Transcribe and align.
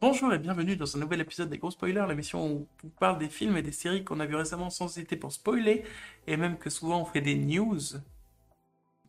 Bonjour 0.00 0.32
et 0.32 0.38
bienvenue 0.38 0.76
dans 0.76 0.96
un 0.96 1.00
nouvel 1.00 1.20
épisode 1.20 1.50
des 1.50 1.58
Gros 1.58 1.70
Spoilers, 1.70 2.06
l'émission 2.08 2.46
où 2.50 2.66
on 2.84 2.88
parle 2.88 3.18
des 3.18 3.28
films 3.28 3.56
et 3.58 3.62
des 3.62 3.72
séries 3.72 4.02
qu'on 4.02 4.18
a 4.20 4.26
vu 4.26 4.34
récemment 4.34 4.70
sans 4.70 4.86
hésiter 4.96 5.16
pour 5.16 5.30
spoiler, 5.32 5.84
et 6.26 6.36
même 6.38 6.56
que 6.56 6.70
souvent 6.70 7.02
on 7.02 7.04
fait 7.04 7.20
des 7.20 7.34
news. 7.34 7.78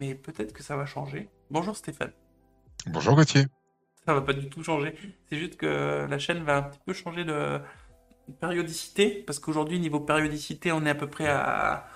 Mais 0.02 0.16
peut-être 0.16 0.52
que 0.52 0.64
ça 0.64 0.76
va 0.76 0.86
changer. 0.86 1.30
Bonjour 1.50 1.78
Stéphane. 1.78 2.12
Bonjour 2.88 3.16
Gauthier. 3.16 3.46
Ça 4.06 4.14
va 4.14 4.22
pas 4.22 4.34
du 4.34 4.50
tout 4.50 4.64
changer. 4.64 4.96
C'est 5.30 5.38
juste 5.38 5.56
que 5.56 6.06
la 6.10 6.20
chaîne 6.20 6.44
va 6.44 6.58
un 6.58 6.64
petit 6.64 6.80
peu 6.86 6.92
changer 6.92 7.24
de 7.24 7.62
périodicité, 8.42 9.24
parce 9.26 9.40
qu'aujourd'hui, 9.40 9.80
niveau 9.80 10.00
périodicité, 10.02 10.72
on 10.74 10.86
est 10.86 10.90
à 10.90 10.96
peu 10.96 11.08
près 11.10 11.28
à. 11.28 11.88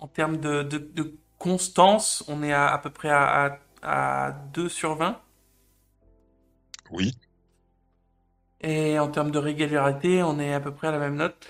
En 0.00 0.08
termes 0.08 0.38
de, 0.38 0.62
de- 0.62 0.78
de 0.78 1.14
constance, 1.38 2.24
on 2.26 2.42
est 2.42 2.52
à, 2.54 2.68
à 2.72 2.78
peu 2.78 2.88
près 2.90 3.10
à, 3.10 3.60
à, 3.82 4.26
à 4.26 4.32
2 4.32 4.68
sur 4.68 4.94
20. 4.96 5.20
Oui, 6.90 7.14
Et 8.62 8.98
en 8.98 9.08
termes 9.10 9.30
de 9.30 9.38
régularité, 9.38 10.22
on 10.22 10.38
est 10.38 10.52
à 10.54 10.60
peu 10.60 10.72
près 10.74 10.88
à 10.88 10.92
la 10.92 10.98
même 10.98 11.16
note. 11.16 11.46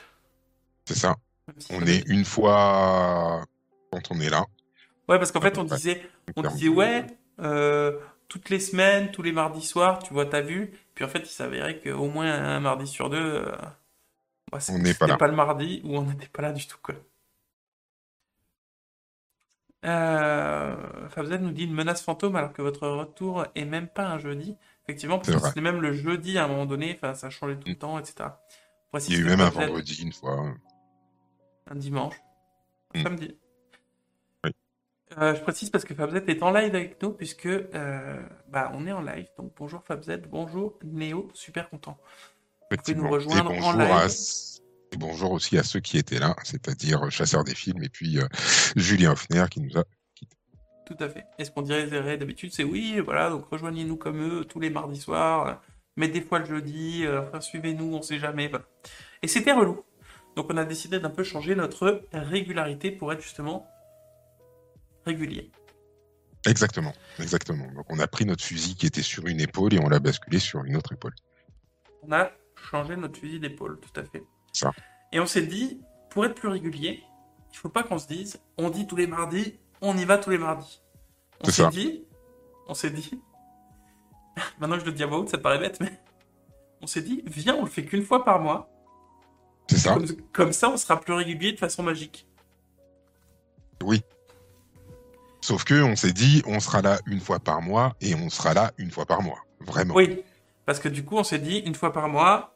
c'est 0.86 0.96
ça. 0.96 1.16
si 1.58 1.72
On 1.72 1.86
est 1.86 2.06
une 2.08 2.24
fois 2.24 3.44
quand 3.90 4.10
on 4.10 4.20
est 4.20 4.30
là. 4.30 4.44
Ouais, 5.08 5.18
parce 5.18 5.32
qu'en 5.32 5.40
fait, 5.40 5.58
on 5.58 5.64
disait, 5.64 6.08
on 6.36 6.42
disait 6.42 6.68
ouais, 6.68 7.06
euh, 7.40 7.98
toutes 8.28 8.48
les 8.50 8.60
semaines, 8.60 9.10
tous 9.10 9.22
les 9.22 9.32
mardis 9.32 9.62
soirs, 9.66 9.98
tu 10.00 10.12
vois, 10.14 10.26
t'as 10.26 10.40
vu. 10.42 10.72
Puis 10.94 11.04
en 11.04 11.08
fait, 11.08 11.20
il 11.20 11.26
s'avérait 11.26 11.80
qu'au 11.80 12.08
moins 12.08 12.30
un 12.32 12.60
mardi 12.60 12.86
sur 12.86 13.10
deux, 13.10 13.18
euh, 13.18 13.52
bah, 14.52 14.58
On 14.68 14.78
n'est 14.78 14.94
pas 14.94 15.06
là. 15.06 15.16
pas 15.16 15.26
le 15.28 15.34
mardi 15.34 15.80
ou 15.84 15.96
on 15.96 16.02
n'était 16.04 16.28
pas 16.28 16.42
là 16.42 16.52
du 16.52 16.66
tout, 16.66 16.78
quoi. 16.82 16.94
Euh, 19.86 20.76
nous 21.40 21.50
dit 21.52 21.64
une 21.64 21.72
menace 21.74 22.02
fantôme 22.02 22.36
alors 22.36 22.52
que 22.52 22.62
votre 22.62 22.86
retour 22.88 23.46
est 23.54 23.64
même 23.64 23.88
pas 23.88 24.06
un 24.06 24.18
jeudi. 24.18 24.56
Effectivement, 24.86 25.18
parce 25.18 25.30
que 25.30 25.46
c'était 25.48 25.60
même 25.60 25.80
le 25.80 25.92
jeudi 25.92 26.38
à 26.38 26.44
un 26.44 26.48
moment 26.48 26.66
donné, 26.66 26.98
ça 27.14 27.30
changeait 27.30 27.56
tout 27.56 27.68
le 27.68 27.78
temps, 27.78 27.98
etc. 27.98 28.30
Il 29.08 29.12
y 29.12 29.16
a 29.16 29.20
eu 29.20 29.24
même 29.24 29.40
un 29.40 29.50
vendredi 29.50 30.02
une 30.02 30.12
fois. 30.12 30.52
un 31.70 31.74
dimanche, 31.76 32.16
un 32.94 33.00
Mm. 33.00 33.02
samedi. 33.04 33.38
Oui. 34.44 34.50
Euh, 35.18 35.34
je 35.36 35.40
précise 35.42 35.70
parce 35.70 35.84
que 35.84 35.94
Fabzet 35.94 36.24
est 36.26 36.42
en 36.42 36.50
live 36.50 36.74
avec 36.74 37.00
nous, 37.00 37.12
puisque 37.12 37.46
euh, 37.46 38.20
bah, 38.48 38.72
on 38.74 38.86
est 38.86 38.92
en 38.92 39.00
live. 39.02 39.28
Donc 39.38 39.52
bonjour 39.56 39.84
Fabzet, 39.84 40.18
bonjour 40.28 40.76
Néo, 40.82 41.30
super 41.34 41.68
content. 41.70 41.98
Effectivement. 42.70 43.04
nous 43.04 43.10
rejoindre 43.10 43.52
et 43.52 43.60
en 43.60 43.72
live. 43.72 43.90
à 43.90 44.06
et 44.92 44.96
bonjour 44.96 45.30
aussi 45.30 45.56
à 45.56 45.62
ceux 45.62 45.78
qui 45.78 45.98
étaient 45.98 46.18
là, 46.18 46.34
c'est-à-dire 46.42 47.08
Chasseur 47.12 47.44
des 47.44 47.54
films 47.54 47.82
et 47.84 47.88
puis 47.88 48.18
euh, 48.18 48.26
Julien 48.74 49.12
Hoffner 49.12 49.44
qui 49.48 49.60
nous 49.60 49.78
a. 49.78 49.84
Tout 50.90 51.04
à 51.04 51.08
fait. 51.08 51.24
Et 51.38 51.44
ce 51.44 51.52
qu'on 51.52 51.62
dirait 51.62 52.16
d'habitude, 52.16 52.52
c'est 52.52 52.64
oui, 52.64 52.98
voilà, 52.98 53.30
donc 53.30 53.48
rejoignez-nous 53.48 53.96
comme 53.96 54.20
eux 54.20 54.44
tous 54.44 54.58
les 54.58 54.70
mardis 54.70 55.00
soirs, 55.00 55.62
mais 55.96 56.08
des 56.08 56.20
fois 56.20 56.40
le 56.40 56.46
jeudi, 56.46 57.06
euh, 57.06 57.22
enfin 57.22 57.40
suivez-nous, 57.40 57.94
on 57.94 58.02
sait 58.02 58.18
jamais. 58.18 58.48
voilà. 58.48 58.64
Et 59.22 59.28
c'était 59.28 59.52
relou. 59.52 59.84
Donc 60.34 60.46
on 60.50 60.56
a 60.56 60.64
décidé 60.64 60.98
d'un 60.98 61.10
peu 61.10 61.22
changer 61.22 61.54
notre 61.54 62.02
régularité 62.12 62.90
pour 62.90 63.12
être 63.12 63.20
justement 63.20 63.68
régulier. 65.06 65.52
Exactement, 66.44 66.92
exactement. 67.20 67.70
Donc 67.72 67.86
on 67.88 68.00
a 68.00 68.08
pris 68.08 68.24
notre 68.24 68.42
fusil 68.42 68.74
qui 68.74 68.86
était 68.86 69.02
sur 69.02 69.28
une 69.28 69.40
épaule 69.40 69.72
et 69.74 69.78
on 69.78 69.88
l'a 69.88 70.00
basculé 70.00 70.40
sur 70.40 70.64
une 70.64 70.76
autre 70.76 70.92
épaule. 70.92 71.14
On 72.02 72.10
a 72.10 72.32
changé 72.68 72.96
notre 72.96 73.16
fusil 73.16 73.38
d'épaule, 73.38 73.78
tout 73.78 74.00
à 74.00 74.02
fait. 74.02 74.24
Ça. 74.52 74.72
Et 75.12 75.20
on 75.20 75.26
s'est 75.26 75.46
dit, 75.46 75.80
pour 76.10 76.24
être 76.24 76.34
plus 76.34 76.48
régulier, 76.48 77.04
il 77.52 77.56
faut 77.56 77.68
pas 77.68 77.84
qu'on 77.84 77.98
se 78.00 78.08
dise, 78.08 78.40
on 78.58 78.70
dit 78.70 78.88
tous 78.88 78.96
les 78.96 79.06
mardis, 79.06 79.56
on 79.80 79.96
y 79.96 80.04
va 80.04 80.18
tous 80.18 80.30
les 80.30 80.38
mardis. 80.38 80.82
On 81.42 81.50
s'est 81.50 81.68
dit, 81.70 82.04
on 82.68 82.74
s'est 82.74 82.90
dit, 82.90 83.20
maintenant 84.60 84.76
que 84.76 84.82
je 84.82 84.86
le 84.86 84.92
dis 84.92 85.02
à 85.02 85.06
voix 85.06 85.18
haute, 85.18 85.30
ça 85.30 85.38
paraît 85.38 85.58
bête, 85.58 85.80
mais 85.80 85.92
on 86.82 86.86
s'est 86.86 87.02
dit, 87.02 87.22
viens, 87.26 87.56
on 87.56 87.64
le 87.64 87.70
fait 87.70 87.84
qu'une 87.84 88.04
fois 88.04 88.24
par 88.24 88.40
mois. 88.40 88.68
C'est 89.68 89.78
ça 89.78 89.94
Comme, 89.94 90.06
comme 90.32 90.52
ça, 90.52 90.70
on 90.70 90.76
sera 90.76 91.00
plus 91.00 91.14
régulier 91.14 91.52
de 91.52 91.58
façon 91.58 91.82
magique. 91.82 92.26
Oui. 93.82 94.02
Sauf 95.40 95.64
que 95.64 95.82
on 95.82 95.96
s'est 95.96 96.12
dit, 96.12 96.42
on 96.46 96.60
sera 96.60 96.82
là 96.82 96.98
une 97.06 97.20
fois 97.20 97.38
par 97.38 97.62
mois 97.62 97.94
et 98.00 98.14
on 98.14 98.28
sera 98.28 98.52
là 98.52 98.72
une 98.76 98.90
fois 98.90 99.06
par 99.06 99.22
mois. 99.22 99.44
Vraiment. 99.60 99.94
Oui, 99.94 100.22
parce 100.66 100.78
que 100.78 100.88
du 100.88 101.04
coup, 101.04 101.16
on 101.16 101.24
s'est 101.24 101.38
dit, 101.38 101.58
une 101.58 101.74
fois 101.74 101.92
par 101.92 102.08
mois, 102.08 102.54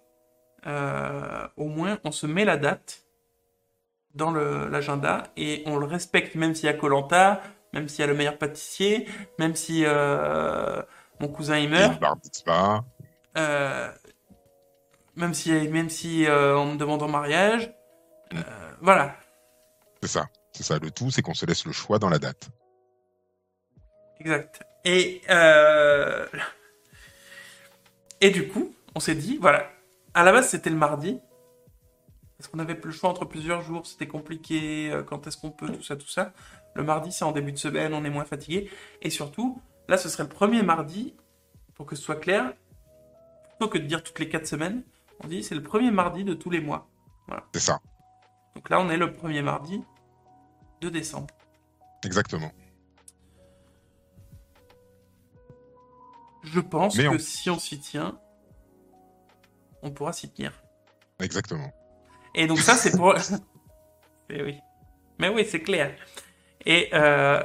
euh, 0.66 1.46
au 1.56 1.68
moins, 1.68 1.98
on 2.04 2.12
se 2.12 2.26
met 2.26 2.44
la 2.44 2.56
date 2.56 3.03
dans 4.14 4.30
l'agenda 4.30 5.24
et 5.36 5.62
on 5.66 5.76
le 5.76 5.86
respecte, 5.86 6.34
même 6.34 6.54
s'il 6.54 6.66
y 6.66 6.68
a 6.68 6.74
Colanta, 6.74 7.42
même 7.72 7.88
s'il 7.88 8.00
y 8.00 8.02
a 8.04 8.06
le 8.06 8.14
meilleur 8.14 8.38
pâtissier, 8.38 9.08
même 9.38 9.56
si 9.56 9.82
euh, 9.84 10.80
mon 11.20 11.28
cousin 11.28 11.58
il 11.58 11.68
meurt, 11.68 12.00
euh, 13.36 13.90
même 15.16 15.34
si, 15.34 15.52
même 15.68 15.90
si 15.90 16.26
euh, 16.26 16.56
on 16.56 16.72
me 16.72 16.76
demande 16.76 17.02
en 17.02 17.08
mariage, 17.08 17.72
euh, 18.32 18.42
voilà, 18.80 19.16
C'est 20.02 20.08
ça. 20.08 20.26
C'est 20.52 20.62
ça. 20.62 20.78
Le 20.78 20.90
tout, 20.92 21.10
c'est 21.10 21.22
qu'on 21.22 21.34
se 21.34 21.46
laisse 21.46 21.66
le 21.66 21.72
choix 21.72 21.98
dans 21.98 22.08
la 22.08 22.18
date. 22.18 22.48
exact. 24.20 24.62
Et 24.84 25.22
et 28.20 28.30
du 28.30 28.46
coup, 28.48 28.74
on 28.94 29.00
s'est 29.00 29.14
dit, 29.16 29.38
voilà, 29.40 29.70
à 30.14 30.22
la 30.22 30.30
base 30.32 30.48
c'était 30.48 30.70
le 30.70 30.76
mardi. 30.76 31.18
Parce 32.44 32.52
qu'on 32.52 32.58
avait 32.58 32.74
plus 32.74 32.90
le 32.90 32.94
choix 32.94 33.08
entre 33.08 33.24
plusieurs 33.24 33.62
jours, 33.62 33.86
c'était 33.86 34.06
compliqué, 34.06 34.90
euh, 34.92 35.02
quand 35.02 35.26
est-ce 35.26 35.38
qu'on 35.38 35.50
peut, 35.50 35.66
tout 35.72 35.82
ça, 35.82 35.96
tout 35.96 36.06
ça. 36.06 36.34
Le 36.74 36.84
mardi, 36.84 37.10
c'est 37.10 37.24
en 37.24 37.32
début 37.32 37.52
de 37.52 37.56
semaine, 37.56 37.94
on 37.94 38.04
est 38.04 38.10
moins 38.10 38.26
fatigué. 38.26 38.70
Et 39.00 39.08
surtout, 39.08 39.62
là, 39.88 39.96
ce 39.96 40.10
serait 40.10 40.24
le 40.24 40.28
premier 40.28 40.62
mardi, 40.62 41.14
pour 41.74 41.86
que 41.86 41.96
ce 41.96 42.02
soit 42.02 42.16
clair, 42.16 42.52
plutôt 43.48 43.68
que 43.70 43.78
de 43.78 43.84
dire 43.86 44.02
toutes 44.02 44.18
les 44.18 44.28
quatre 44.28 44.46
semaines, 44.46 44.82
on 45.22 45.26
dit 45.28 45.42
c'est 45.42 45.54
le 45.54 45.62
premier 45.62 45.90
mardi 45.90 46.22
de 46.22 46.34
tous 46.34 46.50
les 46.50 46.60
mois. 46.60 46.86
C'est 47.54 47.60
ça. 47.60 47.80
Donc 48.56 48.68
là, 48.68 48.78
on 48.78 48.90
est 48.90 48.98
le 48.98 49.14
premier 49.14 49.40
mardi 49.40 49.82
de 50.82 50.90
décembre. 50.90 51.28
Exactement. 52.04 52.52
Je 56.42 56.60
pense 56.60 56.94
Mais 56.98 57.04
que 57.04 57.14
on- 57.14 57.18
si 57.18 57.48
on 57.48 57.58
s'y 57.58 57.80
tient, 57.80 58.18
on 59.80 59.90
pourra 59.90 60.12
s'y 60.12 60.28
tenir. 60.30 60.52
Exactement. 61.20 61.72
Et 62.34 62.46
donc 62.46 62.58
ça, 62.58 62.74
c'est 62.74 62.96
pour... 62.96 63.14
Mais 64.28 64.42
oui. 64.44 64.58
Mais 65.18 65.28
oui, 65.28 65.46
c'est 65.48 65.60
clair. 65.60 65.94
Et, 66.66 66.88
euh, 66.92 67.42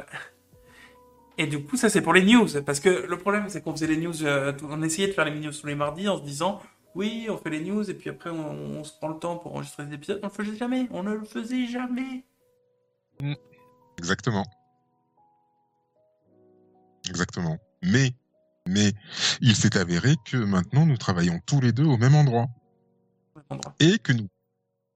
et 1.38 1.48
du 1.48 1.64
coup, 1.64 1.78
ça, 1.78 1.90
c'est 1.90 2.02
pour 2.02 2.14
les 2.14 2.24
news. 2.24 2.48
Parce 2.66 2.80
que 2.80 2.90
le 2.90 3.18
problème, 3.18 3.46
c'est 3.50 3.62
qu'on 3.62 3.72
faisait 3.74 3.88
les 3.88 3.98
news... 3.98 4.24
euh, 4.24 4.54
on 4.64 4.82
essayait 4.82 5.08
de 5.08 5.14
faire 5.14 5.26
les 5.26 5.40
news 5.40 5.52
tous 5.52 5.68
les 5.68 5.76
mardis 5.76 6.08
en 6.08 6.18
se 6.18 6.24
disant... 6.24 6.62
Oui, 6.96 7.28
on 7.30 7.38
fait 7.38 7.52
les 7.52 7.64
news 7.64 7.88
et 7.88 7.94
puis 7.94 8.10
après 8.10 8.32
on, 8.32 8.80
on 8.80 8.84
se 8.84 8.92
prend 8.98 9.10
le 9.10 9.20
temps 9.20 9.38
pour 9.38 9.54
enregistrer 9.54 9.86
des 9.86 9.94
épisodes. 9.94 10.20
On 10.24 10.28
le 10.28 10.34
faisait 10.34 10.58
jamais. 10.58 10.88
On 10.92 11.04
ne 11.04 11.14
le 11.14 11.24
faisait 11.24 11.68
jamais. 11.68 12.26
Exactement. 14.00 14.46
Exactement. 17.08 17.58
Mais, 17.84 18.12
mais, 18.68 18.92
il 19.40 19.56
s'est 19.56 19.78
avéré 19.78 20.16
que 20.26 20.38
maintenant 20.38 20.86
nous 20.86 20.98
travaillons 20.98 21.40
tous 21.46 21.62
les 21.62 21.72
deux 21.72 21.86
au 21.86 21.98
même 21.98 22.16
endroit 22.16 22.48
Au 23.36 23.40
même 23.40 23.46
endroit. 23.52 23.76
et 23.80 24.00
que 24.00 24.14
nous 24.14 24.28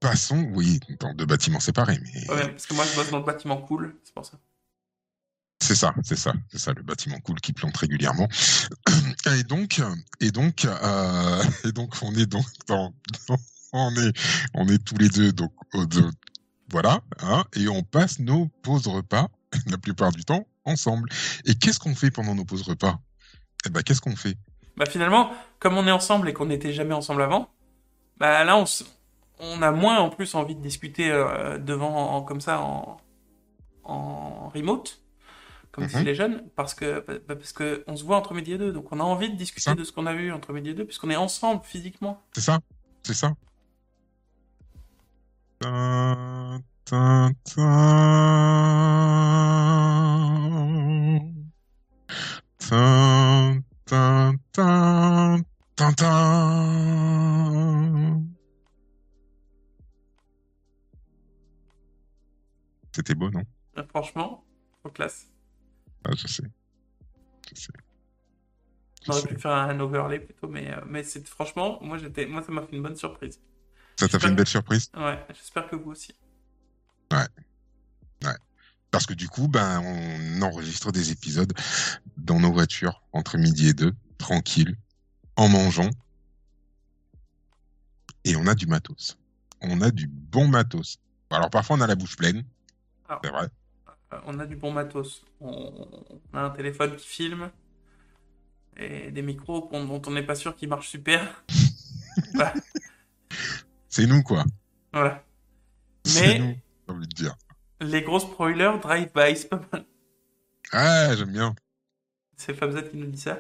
passons, 0.08 0.50
oui, 0.53 0.80
dans 1.00 1.14
deux 1.14 1.25
bâtiments 1.25 1.59
séparés, 1.59 2.00
mais 2.02 2.30
Ouais, 2.30 2.47
parce 2.50 2.66
que 2.68 2.74
moi, 2.74 2.86
je 2.86 2.96
bosse 2.96 3.09
dans 3.09 3.19
le 3.19 3.24
bâtiment 3.25 3.58
cool. 3.58 3.96
C'est 4.03 4.14
pour 4.14 4.25
ça. 4.25 4.38
c'est 5.62 5.75
ça, 5.75 5.94
c'est 6.03 6.18
ça, 6.18 6.34
c'est 6.52 6.59
ça, 6.59 6.74
le 6.74 6.84
bâtiment 6.84 7.19
cool 7.22 7.40
qui 7.40 7.53
plante 7.53 7.75
régulièrement. 7.78 8.28
Et 9.38 9.44
donc, 9.44 9.81
et 10.19 10.31
donc, 10.31 10.66
euh, 10.66 11.44
et 11.66 11.72
donc, 11.72 11.96
on 12.02 12.13
est 12.16 12.25
donc 12.25 12.46
dans, 12.68 12.94
dans- 13.30 13.38
on 13.72 13.96
est, 13.96 14.12
on 14.53 14.68
est 14.68 14.84
tous 14.84 14.97
les 14.97 15.08
deux 15.09 15.31
donc, 15.31 15.53
au- 15.74 15.86
de- 15.86 16.12
voilà, 16.69 17.00
hein, 17.22 17.44
et 17.56 17.68
on 17.69 17.81
passe 17.84 18.19
nos 18.19 18.47
pauses 18.62 18.88
repas 18.88 19.30
la 19.68 19.78
plupart 19.78 20.12
du 20.12 20.25
temps 20.25 20.46
ensemble. 20.66 21.09
Et 21.46 21.56
qu'est-ce 21.56 21.80
qu'on 21.80 21.96
fait 21.96 22.12
pendant 22.12 22.36
nos 22.36 22.44
pauses 22.46 22.63
repas? 22.63 23.00
Eh 23.66 23.69
ben, 23.69 23.81
qu'est-ce 23.84 24.02
qu'on 24.02 24.16
fait? 24.16 24.38
Bah 24.75 24.86
finalement, 24.86 25.31
comme 25.59 25.78
on 25.78 25.88
est 25.88 25.92
ensemble 25.92 26.28
et 26.30 26.34
qu'on 26.34 26.47
n'était 26.47 26.74
jamais 26.74 26.94
ensemble 26.94 27.22
avant, 27.22 27.50
bah 28.18 28.44
là 28.44 28.57
on, 28.57 28.66
on 29.44 29.62
a 29.62 29.72
moins 29.72 30.00
en 30.00 30.10
plus 30.10 30.34
envie 30.36 30.56
de 30.56 30.62
discuter 30.62 31.12
euh, 31.12 31.57
devant 31.57 31.95
en- 32.16 32.22
comme 32.24 32.42
ça 32.42 32.62
en, 32.62 32.98
en 33.84 34.50
remote, 34.50 35.01
comme 35.72 35.84
disaient 35.90 36.04
les 36.06 36.16
jeunes, 36.16 36.44
parce 36.56 36.74
que 36.74 37.04
bah, 37.06 37.36
parce 37.36 37.51
que 37.54 37.84
on 37.88 37.95
se 37.95 38.04
voit 38.04 38.18
entre 38.18 38.34
midi 38.34 38.54
et 38.54 38.57
deux, 38.57 38.72
donc 38.72 38.92
on 38.92 39.00
a 39.00 39.04
envie 39.04 39.30
de 39.30 39.36
discuter 39.36 39.62
de 39.75 39.84
ce 39.84 39.92
qu'on 39.92 40.06
a 40.06 40.13
vu 40.13 40.31
entre 40.31 40.54
midi 40.54 40.69
et 40.69 40.74
deux, 40.74 40.86
puisqu'on 40.86 41.10
est 41.10 41.16
ensemble 41.16 41.62
physiquement. 41.63 42.22
C'est 42.34 42.42
ça, 42.42 42.60
c'est 43.04 43.13
ça. 43.13 43.34
Classe. 65.04 65.28
ah, 66.06 66.12
Je 66.16 66.28
sais. 66.28 66.44
Je 67.54 67.62
sais. 67.62 67.74
On 69.08 69.12
aurait 69.12 69.28
pu 69.28 69.40
faire 69.40 69.52
un 69.52 69.80
overlay 69.80 70.20
plutôt, 70.20 70.48
mais, 70.48 70.72
euh, 70.72 70.82
mais 70.88 71.04
c'est 71.04 71.28
franchement, 71.28 71.78
moi, 71.82 71.98
j'étais, 71.98 72.26
moi, 72.26 72.42
ça 72.42 72.52
m'a 72.52 72.62
fait 72.62 72.76
une 72.76 72.84
bonne 72.84 72.96
surprise. 72.96 73.42
Ça 73.98 74.08
t'a 74.08 74.18
fait 74.18 74.30
une 74.30 74.36
belle 74.36 74.48
surprise? 74.48 74.90
Ouais, 74.96 75.26
j'espère 75.30 75.68
que 75.70 75.76
vous 75.76 75.92
aussi. 75.92 76.16
Ouais. 77.12 77.28
Ouais. 78.24 78.36
Parce 78.92 79.06
que 79.06 79.14
du 79.14 79.28
coup, 79.28 79.48
ben, 79.48 79.82
on 79.82 80.42
enregistre 80.42 80.92
des 80.92 81.12
épisodes 81.12 81.54
dans 82.16 82.40
nos 82.40 82.52
voitures 82.52 83.04
entre 83.12 83.38
midi 83.38 83.68
et 83.68 83.74
deux, 83.74 83.94
tranquille, 84.18 84.78
en 85.36 85.50
mangeant. 85.50 85.90
Et 88.24 88.36
on 88.38 88.48
a 88.48 88.56
du 88.56 88.68
matos. 88.68 89.18
On 89.62 89.82
a 89.82 89.92
du 89.92 90.08
bon 90.08 90.48
matos. 90.48 91.00
Alors 91.30 91.50
parfois 91.50 91.78
on 91.78 91.82
a 91.82 91.88
la 91.88 91.96
bouche 91.96 92.16
pleine. 92.16 92.46
Alors, 93.10 93.22
C'est 93.24 93.32
vrai. 93.32 93.48
Euh, 94.13 94.19
on 94.27 94.39
a 94.39 94.45
du 94.45 94.56
bon 94.56 94.71
matos. 94.71 95.25
On, 95.42 95.71
on 96.33 96.38
a 96.38 96.42
un 96.42 96.50
téléphone 96.51 96.95
qui 96.95 97.07
filme 97.07 97.50
et 98.77 99.12
des 99.12 99.21
micros 99.21 99.69
dont 99.71 100.01
on 100.07 100.12
n'est 100.12 100.24
pas 100.24 100.36
sûr 100.36 100.56
qu'ils 100.56 100.69
marchent 100.69 100.89
super. 100.89 101.44
Voilà. 102.36 102.54
C'est 103.89 104.06
nous, 104.06 104.21
quoi. 104.21 104.44
Voilà. 104.92 105.24
Nous, 106.06 106.13
Mais 106.15 106.38
j'ai 106.38 106.94
envie 106.94 107.07
de 107.07 107.13
dire. 107.15 107.36
les 107.81 108.04
gros 108.04 108.19
spoilers, 108.19 108.74
drive-by, 108.81 109.36
c'est 109.36 109.50
pas 109.50 109.60
mal. 109.71 109.86
Ah, 110.71 111.16
j'aime 111.16 111.31
bien. 111.31 111.56
C'est 112.38 112.54
Fabzat 112.54 112.83
qui 112.83 112.98
nous 112.98 113.07
dit 113.07 113.19
ça. 113.19 113.39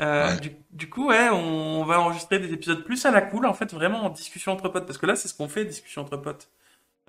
Euh, 0.00 0.28
Ouais. 0.30 0.40
du, 0.40 0.56
du 0.70 0.88
coup, 0.90 1.08
ouais, 1.08 1.28
on 1.28 1.84
va 1.84 2.00
enregistrer 2.00 2.38
des 2.38 2.52
épisodes 2.52 2.82
plus 2.84 3.04
à 3.04 3.10
la 3.10 3.20
cool, 3.22 3.44
en 3.46 3.52
fait, 3.54 3.72
vraiment 3.74 4.04
en 4.04 4.10
discussion 4.10 4.52
entre 4.52 4.68
potes. 4.70 4.86
Parce 4.86 4.98
que 4.98 5.06
là, 5.06 5.16
c'est 5.16 5.28
ce 5.28 5.34
qu'on 5.34 5.48
fait, 5.48 5.64
discussion 5.66 6.00
entre 6.02 6.16
potes. 6.16 6.50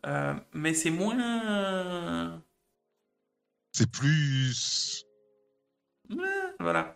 Euh, 0.05 0.33
mais 0.53 0.73
c'est 0.73 0.91
moins. 0.91 2.41
C'est 3.75 3.91
plus. 3.91 5.05
Voilà. 6.61 6.95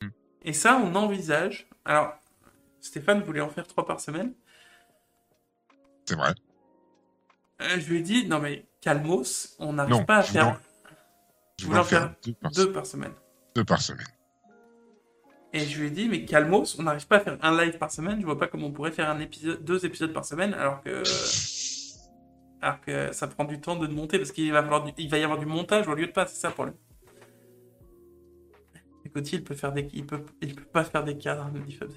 Hmm. 0.00 0.08
Et 0.40 0.54
ça, 0.54 0.80
on 0.82 0.94
envisage. 0.94 1.68
Alors, 1.84 2.14
Stéphane 2.80 3.22
voulait 3.22 3.42
en 3.42 3.50
faire 3.50 3.66
trois 3.66 3.84
par 3.84 4.00
semaine. 4.00 4.32
C'est 6.06 6.14
vrai. 6.14 6.32
Euh, 7.60 7.78
je 7.78 7.90
lui 7.90 7.98
ai 7.98 8.00
dit, 8.00 8.26
non 8.26 8.38
mais 8.38 8.64
calmos, 8.80 9.56
on 9.58 9.74
n'arrive 9.74 10.06
pas 10.06 10.16
à 10.16 10.22
faire 10.22 10.58
Je 11.60 11.66
voulais 11.66 11.80
en 11.80 11.84
faire 11.84 12.14
deux 12.24 12.32
par, 12.32 12.50
deux 12.52 12.72
par 12.72 12.86
semaine. 12.86 13.12
deux 13.54 13.64
par 13.64 13.82
semaine. 13.82 14.06
Et 15.52 15.66
je 15.66 15.78
lui 15.78 15.88
ai 15.88 15.90
dit, 15.90 16.08
mais 16.08 16.24
calmos, 16.24 16.78
on 16.78 16.84
n'arrive 16.84 17.06
pas 17.06 17.16
à 17.16 17.20
faire 17.20 17.36
un 17.42 17.62
live 17.62 17.76
par 17.76 17.90
semaine. 17.90 18.20
Je 18.20 18.24
vois 18.24 18.38
pas 18.38 18.46
comment 18.46 18.68
on 18.68 18.72
pourrait 18.72 18.90
faire 18.90 19.10
un 19.10 19.20
épisode, 19.20 19.62
deux 19.62 19.84
épisodes 19.84 20.14
par 20.14 20.24
semaine, 20.24 20.54
alors 20.54 20.82
que, 20.82 21.02
alors 22.64 22.80
que 22.80 23.12
ça 23.12 23.26
prend 23.28 23.44
du 23.44 23.60
temps 23.60 23.76
de 23.76 23.86
monter 23.86 24.16
parce 24.18 24.32
qu'il 24.32 24.50
va 24.50 24.62
falloir, 24.62 24.82
du- 24.84 24.92
il 24.96 25.10
va 25.10 25.18
y 25.18 25.22
avoir 25.22 25.38
du 25.38 25.44
montage 25.46 25.86
au 25.86 25.94
lieu 25.94 26.06
de 26.06 26.12
pas. 26.12 26.26
C'est 26.26 26.40
ça 26.40 26.50
problème. 26.50 26.74
Et 29.04 29.10
Gauthier, 29.10 29.38
il 29.38 29.44
peut 29.44 29.54
faire 29.54 29.72
des, 29.72 29.86
il 29.92 30.06
peut, 30.06 30.24
il 30.40 30.54
peut 30.54 30.64
pas 30.64 30.82
faire 30.82 31.04
des 31.04 31.18
cadres, 31.18 31.50
me 31.52 31.60
dit 31.60 31.72
Fabien. 31.72 31.96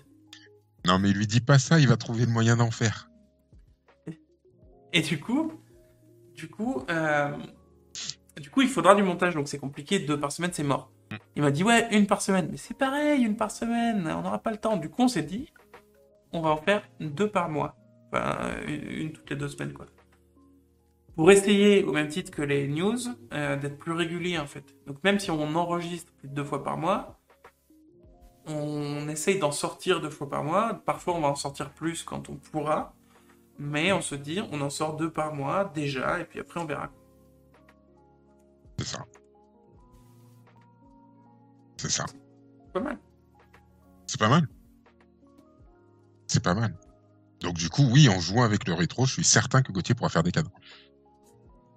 Non, 0.86 1.00
mais 1.00 1.12
lui 1.14 1.26
dis 1.26 1.40
pas 1.40 1.58
ça, 1.58 1.80
il 1.80 1.88
va 1.88 1.96
trouver 1.96 2.26
le 2.26 2.32
moyen 2.32 2.58
d'en 2.58 2.70
faire. 2.70 3.10
Et 4.94 5.02
du 5.02 5.20
coup, 5.20 5.54
du 6.36 6.50
coup, 6.50 6.84
euh, 6.90 7.32
du 8.42 8.50
coup, 8.50 8.62
il 8.62 8.70
faudra 8.70 8.94
du 8.94 9.04
montage, 9.04 9.36
donc 9.36 9.48
c'est 9.48 9.58
compliqué. 9.60 10.00
Deux 10.00 10.20
par 10.20 10.32
semaine, 10.32 10.52
c'est 10.54 10.64
mort. 10.64 10.92
Il 11.38 11.42
m'a 11.42 11.52
dit 11.52 11.64
ouais, 11.64 11.88
une 11.96 12.08
par 12.08 12.22
semaine, 12.22 12.50
mais 12.52 12.58
c'est 12.58 12.74
pareil, 12.78 13.24
une 13.24 13.38
par 13.38 13.52
semaine, 13.52 14.06
on 14.08 14.22
n'aura 14.22 14.40
pas 14.40 14.52
le 14.52 14.58
temps. 14.58 14.76
Du 14.76 14.90
coup, 14.90 15.04
on 15.04 15.08
s'est 15.08 15.24
dit, 15.24 15.52
on 16.34 16.42
va 16.42 16.50
en 16.50 16.58
faire 16.58 16.84
deux 17.00 17.30
par 17.30 17.50
mois, 17.50 17.78
enfin 18.12 18.50
une 18.68 19.14
toutes 19.14 19.30
les 19.30 19.38
deux 19.38 19.48
semaines 19.48 19.72
quoi. 19.72 19.86
Pour 21.18 21.32
essayer, 21.32 21.84
au 21.84 21.94
même 21.94 22.10
titre 22.10 22.32
que 22.32 22.44
les 22.44 22.68
news, 22.68 23.00
euh, 23.34 23.58
d'être 23.58 23.80
plus 23.80 23.92
régulier 23.92 24.38
en 24.38 24.46
fait. 24.46 24.76
Donc 24.86 25.04
même 25.04 25.20
si 25.20 25.32
on 25.32 25.56
enregistre 25.56 26.14
plus 26.14 26.30
de 26.30 26.36
deux 26.36 26.44
fois 26.44 26.64
par 26.64 26.78
mois, 26.78 27.20
on 28.46 29.10
essaye 29.10 29.40
d'en 29.40 29.52
sortir 29.52 30.00
deux 30.00 30.12
fois 30.12 30.30
par 30.30 30.44
mois. 30.44 30.76
Parfois, 30.86 31.16
on 31.16 31.22
va 31.22 31.30
en 31.30 31.36
sortir 31.36 31.72
plus 31.72 32.04
quand 32.04 32.30
on 32.30 32.36
pourra. 32.36 32.94
Mais 33.58 33.92
on 33.92 34.02
se 34.02 34.14
dit, 34.14 34.40
on 34.52 34.62
en 34.62 34.70
sort 34.70 34.96
deux 34.96 35.10
par 35.12 35.34
mois 35.34 35.66
déjà, 35.66 36.20
et 36.20 36.26
puis 36.26 36.40
après 36.40 36.60
on 36.60 36.66
verra. 36.66 36.92
C'est 38.78 38.86
ça. 38.86 39.06
C'est 41.78 41.90
ça. 41.90 42.06
Pas 42.72 42.80
mal. 42.80 43.00
C'est 44.06 44.20
pas 44.20 44.30
mal. 44.30 44.48
C'est 46.28 46.44
pas 46.44 46.54
mal. 46.54 46.78
Donc 47.42 47.56
du 47.56 47.70
coup, 47.70 47.88
oui, 47.92 48.08
en 48.08 48.20
jouant 48.20 48.44
avec 48.44 48.68
le 48.68 48.76
rétro, 48.76 49.08
je 49.08 49.14
suis 49.14 49.24
certain 49.24 49.64
que 49.64 49.72
Gauthier 49.72 49.96
pourra 49.96 50.10
faire 50.10 50.24
des 50.24 50.32
cadres. 50.32 50.52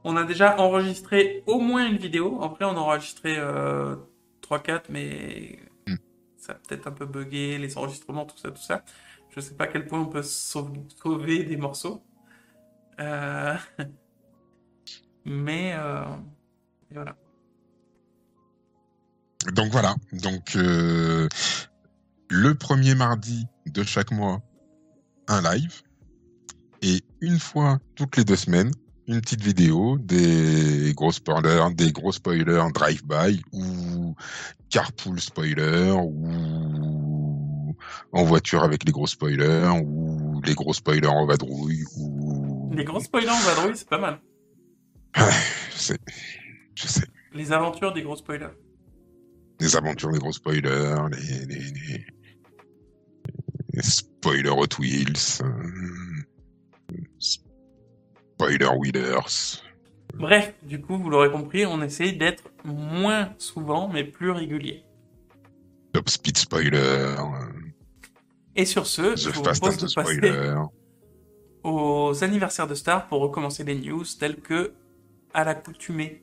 On 0.04 0.16
a 0.16 0.24
déjà 0.24 0.58
enregistré 0.58 1.42
au 1.46 1.60
moins 1.60 1.86
une 1.86 1.98
vidéo. 1.98 2.42
Après, 2.42 2.64
on 2.64 2.70
a 2.70 2.80
enregistré 2.80 3.36
euh, 3.38 3.96
3-4, 4.42 4.84
mais 4.88 5.58
Hmm. 5.86 5.96
ça 6.36 6.52
a 6.52 6.54
peut-être 6.56 6.86
un 6.86 6.92
peu 6.92 7.06
bugué, 7.06 7.58
les 7.58 7.76
enregistrements, 7.78 8.24
tout 8.26 8.36
ça, 8.38 8.50
tout 8.50 8.62
ça. 8.62 8.84
Je 9.30 9.40
sais 9.40 9.54
pas 9.54 9.64
à 9.64 9.66
quel 9.68 9.86
point 9.86 10.00
on 10.00 10.06
peut 10.06 10.20
sauv- 10.22 10.88
sauver 11.02 11.44
des 11.44 11.56
morceaux. 11.56 12.02
Euh, 13.00 13.54
Mais 15.24 15.74
euh, 15.74 16.02
et 16.90 16.94
voilà. 16.94 17.14
Donc 19.52 19.70
voilà. 19.72 19.94
Donc 20.12 20.56
euh, 20.56 21.28
le 22.28 22.54
premier 22.54 22.94
mardi 22.94 23.46
de 23.66 23.82
chaque 23.82 24.10
mois, 24.10 24.40
un 25.28 25.42
live. 25.42 25.82
Et 26.82 27.02
une 27.20 27.38
fois 27.38 27.78
toutes 27.94 28.16
les 28.16 28.24
deux 28.24 28.36
semaines, 28.36 28.72
une 29.10 29.20
petite 29.20 29.42
vidéo 29.42 29.98
des 29.98 30.92
gros 30.94 31.10
spoilers, 31.10 31.74
des 31.74 31.90
gros 31.90 32.12
spoilers 32.12 32.70
drive-by 32.72 33.42
ou 33.52 34.14
carpool 34.68 35.20
spoiler 35.20 35.90
ou 35.90 37.74
en 38.12 38.24
voiture 38.24 38.62
avec 38.62 38.84
les 38.84 38.92
gros 38.92 39.08
spoilers 39.08 39.68
ou 39.84 40.40
les 40.44 40.54
gros 40.54 40.72
spoilers 40.72 41.08
en 41.08 41.26
vadrouille 41.26 41.84
ou 41.96 42.72
Les 42.72 42.84
gros 42.84 43.00
spoilers 43.00 43.30
en 43.30 43.40
vadrouille, 43.40 43.76
c'est 43.76 43.88
pas 43.88 43.98
mal. 43.98 44.20
je 45.16 45.76
sais, 45.76 45.98
je 46.76 46.86
sais. 46.86 47.06
Les 47.32 47.50
aventures 47.50 47.92
des 47.92 48.02
gros 48.02 48.16
spoilers. 48.16 48.54
Les 49.58 49.74
aventures 49.74 50.12
des 50.12 50.20
gros 50.20 50.32
spoilers, 50.32 50.96
les, 51.10 51.46
les, 51.46 51.56
les, 51.56 52.06
les 53.72 53.82
spoilers 53.82 54.50
Hot 54.50 54.78
Wheels, 54.78 55.42
euh, 55.42 55.90
spoiler 58.40 58.68
Wheelers. 58.78 59.60
Bref, 60.14 60.54
du 60.62 60.80
coup, 60.80 60.96
vous 60.96 61.10
l'aurez 61.10 61.30
compris, 61.30 61.66
on 61.66 61.82
essaye 61.82 62.16
d'être 62.16 62.44
moins 62.64 63.34
souvent, 63.38 63.88
mais 63.88 64.02
plus 64.04 64.30
régulier. 64.30 64.82
Top 65.92 66.08
Speed 66.08 66.38
Spoiler, 66.38 67.16
Et 68.56 68.64
sur 68.64 68.86
ce, 68.86 69.14
je 69.16 69.28
vous 69.28 69.42
propose 69.42 69.76
de 69.76 69.92
passer 69.94 70.14
Spoiler. 70.14 70.54
aux 71.64 72.14
anniversaires 72.22 72.66
de 72.66 72.74
stars 72.74 73.08
pour 73.08 73.20
recommencer 73.20 73.62
les 73.64 73.74
news 73.74 74.04
telles 74.18 74.40
que 74.40 74.72
à 75.34 75.44
l'accoutumée. 75.44 76.22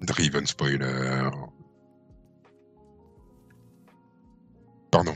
Driven 0.00 0.46
Spoiler. 0.46 1.28
Pardon. 4.90 5.14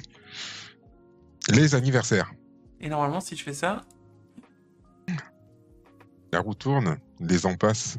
Les 1.50 1.75
anniversaires. 1.75 2.33
Et 2.81 2.88
normalement, 2.88 3.21
si 3.21 3.37
je 3.37 3.45
fais 3.45 3.52
ça, 3.52 3.83
La 6.32 6.40
roue 6.40 6.54
tourne, 6.54 6.99
les 7.18 7.46
ans 7.46 7.56
passent. 7.56 7.99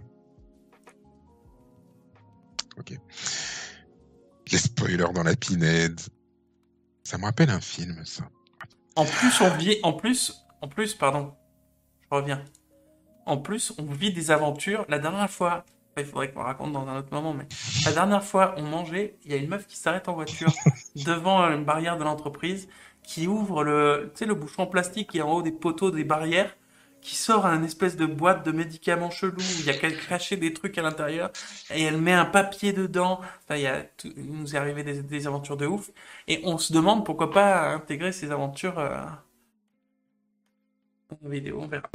Ok. 2.77 2.93
Les 4.51 4.57
spoilers 4.57 5.13
dans 5.13 5.23
la 5.23 5.35
pinède. 5.35 5.99
Ça 7.03 7.17
me 7.17 7.25
rappelle 7.25 7.49
un 7.49 7.61
film, 7.61 8.05
ça. 8.05 8.23
en 8.95 9.05
plus, 9.05 9.41
on 9.41 9.49
vit, 9.57 9.77
en 9.83 9.93
plus, 9.93 10.45
en 10.61 10.67
plus, 10.67 10.93
pardon, 10.93 11.33
je 12.03 12.15
reviens. 12.15 12.43
En 13.25 13.37
plus, 13.37 13.73
on 13.77 13.85
vit 13.85 14.13
des 14.13 14.31
aventures. 14.31 14.85
La 14.87 14.99
dernière 14.99 15.29
fois, 15.29 15.65
il 15.97 16.05
faudrait 16.05 16.31
qu'on 16.31 16.43
raconte 16.43 16.71
dans 16.71 16.87
un 16.87 16.99
autre 16.99 17.11
moment, 17.11 17.33
mais 17.33 17.47
la 17.85 17.91
dernière 17.91 18.23
fois, 18.23 18.55
on 18.57 18.63
mangeait, 18.63 19.17
il 19.25 19.31
y 19.31 19.33
a 19.33 19.37
une 19.37 19.49
meuf 19.49 19.67
qui 19.67 19.77
s'arrête 19.77 20.07
en 20.07 20.13
voiture 20.13 20.53
devant 20.95 21.43
une 21.49 21.65
barrière 21.65 21.97
de 21.97 22.03
l'entreprise, 22.03 22.67
qui 23.03 23.27
ouvre 23.27 23.63
le, 23.63 24.11
tu 24.13 24.19
sais, 24.19 24.25
le 24.25 24.35
bouchon 24.35 24.63
en 24.63 24.67
plastique 24.67 25.11
qui 25.11 25.17
est 25.17 25.21
en 25.21 25.31
haut 25.31 25.41
des 25.41 25.51
poteaux 25.51 25.91
des 25.91 26.03
barrières, 26.03 26.55
qui 27.01 27.15
sort 27.15 27.45
un 27.45 27.63
espèce 27.63 27.95
de 27.95 28.05
boîte 28.05 28.45
de 28.45 28.51
médicaments 28.51 29.09
chelou 29.09 29.37
où 29.37 29.59
il 29.59 29.65
y 29.65 29.69
a 29.69 29.73
qu'à 29.73 29.91
cacher 29.91 30.37
des 30.37 30.53
trucs 30.53 30.77
à 30.77 30.81
l'intérieur, 30.81 31.31
et 31.73 31.83
elle 31.83 31.97
met 31.97 32.13
un 32.13 32.25
papier 32.25 32.73
dedans. 32.73 33.21
Enfin, 33.43 33.55
il 33.55 33.61
y 33.61 33.67
a 33.67 33.85
nous 34.17 34.55
est 34.55 34.57
arrivé 34.57 34.83
des, 34.83 35.27
aventures 35.27 35.57
de 35.57 35.65
ouf, 35.65 35.89
et 36.27 36.41
on 36.43 36.57
se 36.57 36.73
demande 36.73 37.05
pourquoi 37.05 37.31
pas 37.31 37.69
intégrer 37.73 38.11
ces 38.11 38.31
aventures 38.31 38.79
euh, 38.79 38.99
en 41.23 41.29
vidéo, 41.29 41.59
on 41.61 41.67
verra. 41.67 41.89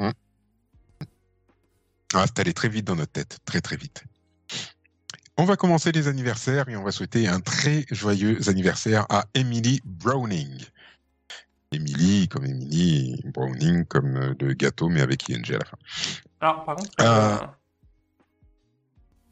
Ah, 2.15 2.25
c'est 2.27 2.39
allé 2.39 2.53
très 2.53 2.69
vite 2.69 2.87
dans 2.87 2.97
notre 2.97 3.13
tête, 3.13 3.39
très 3.45 3.61
très 3.61 3.77
vite. 3.77 4.05
On 5.39 5.45
va 5.45 5.57
commencer 5.57 5.93
les 5.93 6.09
anniversaires 6.09 6.69
et 6.69 6.77
on 6.77 6.83
va 6.83 6.93
souhaiter 6.93 7.29
un 7.29 7.41
très 7.41 7.85
joyeux 7.91 8.49
anniversaire 8.49 9.07
à 9.11 9.27
Emily 9.35 9.81
Browning. 9.85 10.65
Emily 11.73 12.29
comme 12.29 12.45
Emily, 12.47 13.21
Browning 13.27 13.85
comme 13.85 14.17
euh, 14.17 14.35
le 14.41 14.55
gâteau 14.55 14.89
mais 14.89 15.01
avec 15.01 15.29
ING 15.29 15.45
à 15.55 15.59
la 15.59 15.65
fin. 15.65 15.79
Alors, 16.41 16.65
par 16.65 16.77
contre, 16.77 16.91
Euh. 17.01 17.05
euh, 17.43 17.47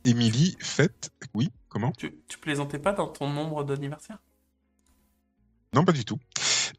Emily 0.05 0.57
fête, 0.61 1.11
oui, 1.35 1.50
comment? 1.69 1.93
Tu, 1.93 2.14
tu 2.29 2.38
plaisantais 2.38 2.79
pas 2.79 2.93
dans 2.93 3.09
ton 3.09 3.29
nombre 3.31 3.64
d'anniversaires 3.64 4.19
Non, 5.73 5.85
pas 5.85 5.93
du 5.93 6.05
tout. 6.05 6.19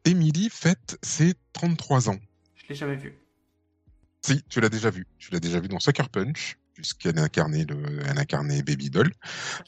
Emily 0.04 0.50
fête 0.52 0.98
ses 1.02 1.34
33 1.54 2.10
ans. 2.10 2.20
Je 2.56 2.68
l'ai 2.70 2.76
jamais 2.76 2.96
vu. 2.96 3.18
Si, 4.22 4.44
tu 4.44 4.60
l'as 4.62 4.70
déjà 4.70 4.90
vu. 4.92 5.08
Tu 5.18 5.32
l'as 5.32 5.40
déjà 5.40 5.60
vu 5.60 5.68
dans 5.68 5.80
Sucker 5.80 6.08
Punch, 6.12 6.58
puisqu'elle 6.74 7.18
incarnait 7.18 7.66
le, 7.66 7.78
elle 8.08 8.18
incarnait 8.20 8.62
Baby 8.62 8.90
Doll. 8.92 9.12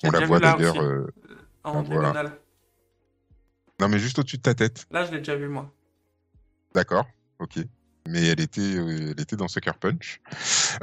On 0.04 0.12
la 0.12 0.26
voit 0.26 0.40
d'ailleurs. 0.40 0.80
euh, 0.82 1.08
en 1.64 1.82
diagonale. 1.82 2.40
Non, 3.80 3.90
mais 3.90 4.00
juste 4.00 4.18
au-dessus 4.20 4.38
de 4.38 4.42
ta 4.44 4.56
tête. 4.56 4.86
Là, 4.92 5.06
je 5.06 5.12
l'ai 5.12 5.18
déjà 5.20 5.36
vu, 5.36 5.48
moi. 5.48 5.72
D'accord, 6.78 7.08
ok. 7.40 7.58
Mais 8.08 8.28
elle 8.28 8.40
était, 8.40 8.62
euh, 8.62 9.12
elle 9.16 9.20
était 9.20 9.36
dans 9.36 9.48
Sucker 9.48 9.72
Punch. 9.80 10.22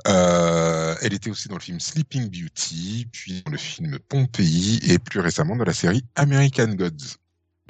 Euh, 0.08 0.96
elle 1.02 1.14
était 1.14 1.30
aussi 1.30 1.46
dans 1.46 1.54
le 1.54 1.60
film 1.60 1.78
Sleeping 1.78 2.28
Beauty, 2.28 3.06
puis 3.12 3.42
dans 3.44 3.52
le 3.52 3.56
film 3.58 3.96
Pompéi, 4.08 4.80
et 4.90 4.98
plus 4.98 5.20
récemment 5.20 5.54
dans 5.54 5.62
la 5.64 5.72
série 5.72 6.04
American 6.16 6.74
Gods. 6.74 7.14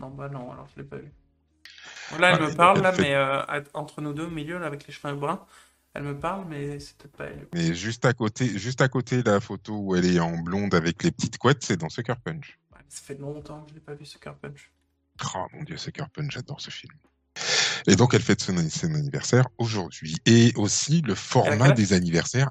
Non, 0.00 0.08
bah 0.08 0.30
non, 0.30 0.50
alors 0.50 0.66
je 0.74 0.80
l'ai 0.80 0.88
pas 0.88 0.96
vu. 0.96 1.12
Là, 2.18 2.30
elle 2.30 2.42
Ah, 2.42 2.48
me 2.48 2.54
parle, 2.54 2.78
elle 2.78 2.82
là, 2.84 2.92
fait- 2.94 3.02
mais 3.02 3.14
euh, 3.14 3.42
entre 3.74 4.00
nous 4.00 4.14
deux, 4.14 4.24
au 4.24 4.30
milieu, 4.30 4.58
là, 4.58 4.66
avec 4.68 4.86
les 4.86 4.92
cheveux 4.94 5.14
bruns, 5.14 5.44
elle 5.92 6.04
me 6.04 6.18
parle, 6.18 6.46
mais 6.48 6.80
c'est 6.80 6.96
peut-être 6.96 7.16
pas 7.18 7.24
elle. 7.26 7.46
Mais 7.52 7.74
juste 7.74 8.06
à 8.06 8.14
côté, 8.14 8.58
juste 8.58 8.80
à 8.80 8.88
côté, 8.88 9.22
la 9.22 9.38
photo 9.38 9.76
où 9.76 9.94
elle 9.96 10.06
est 10.06 10.18
en 10.18 10.38
blonde 10.38 10.74
avec 10.74 11.02
les 11.02 11.10
petites 11.12 11.36
couettes, 11.36 11.62
c'est 11.62 11.76
dans 11.76 11.90
Sucker 11.90 12.16
Punch. 12.24 12.58
Ouais, 12.72 12.80
ça 12.88 13.02
fait 13.02 13.20
longtemps 13.20 13.60
que 13.64 13.68
je 13.68 13.74
l'ai 13.74 13.80
pas 13.80 13.92
vu, 13.94 14.06
Sucker 14.06 14.32
Punch. 14.40 14.72
Oh 15.34 15.44
mon 15.52 15.62
dieu, 15.62 15.76
Sucker 15.76 16.06
Punch, 16.10 16.32
j'adore 16.32 16.62
ce 16.62 16.70
film. 16.70 16.94
Et 17.86 17.96
donc, 17.96 18.14
elle 18.14 18.22
fête 18.22 18.40
son, 18.40 18.56
son 18.68 18.94
anniversaire 18.94 19.48
aujourd'hui. 19.58 20.16
Et 20.26 20.52
aussi 20.56 21.02
le 21.02 21.14
format 21.14 21.72
des 21.72 21.92
anniversaires. 21.92 22.50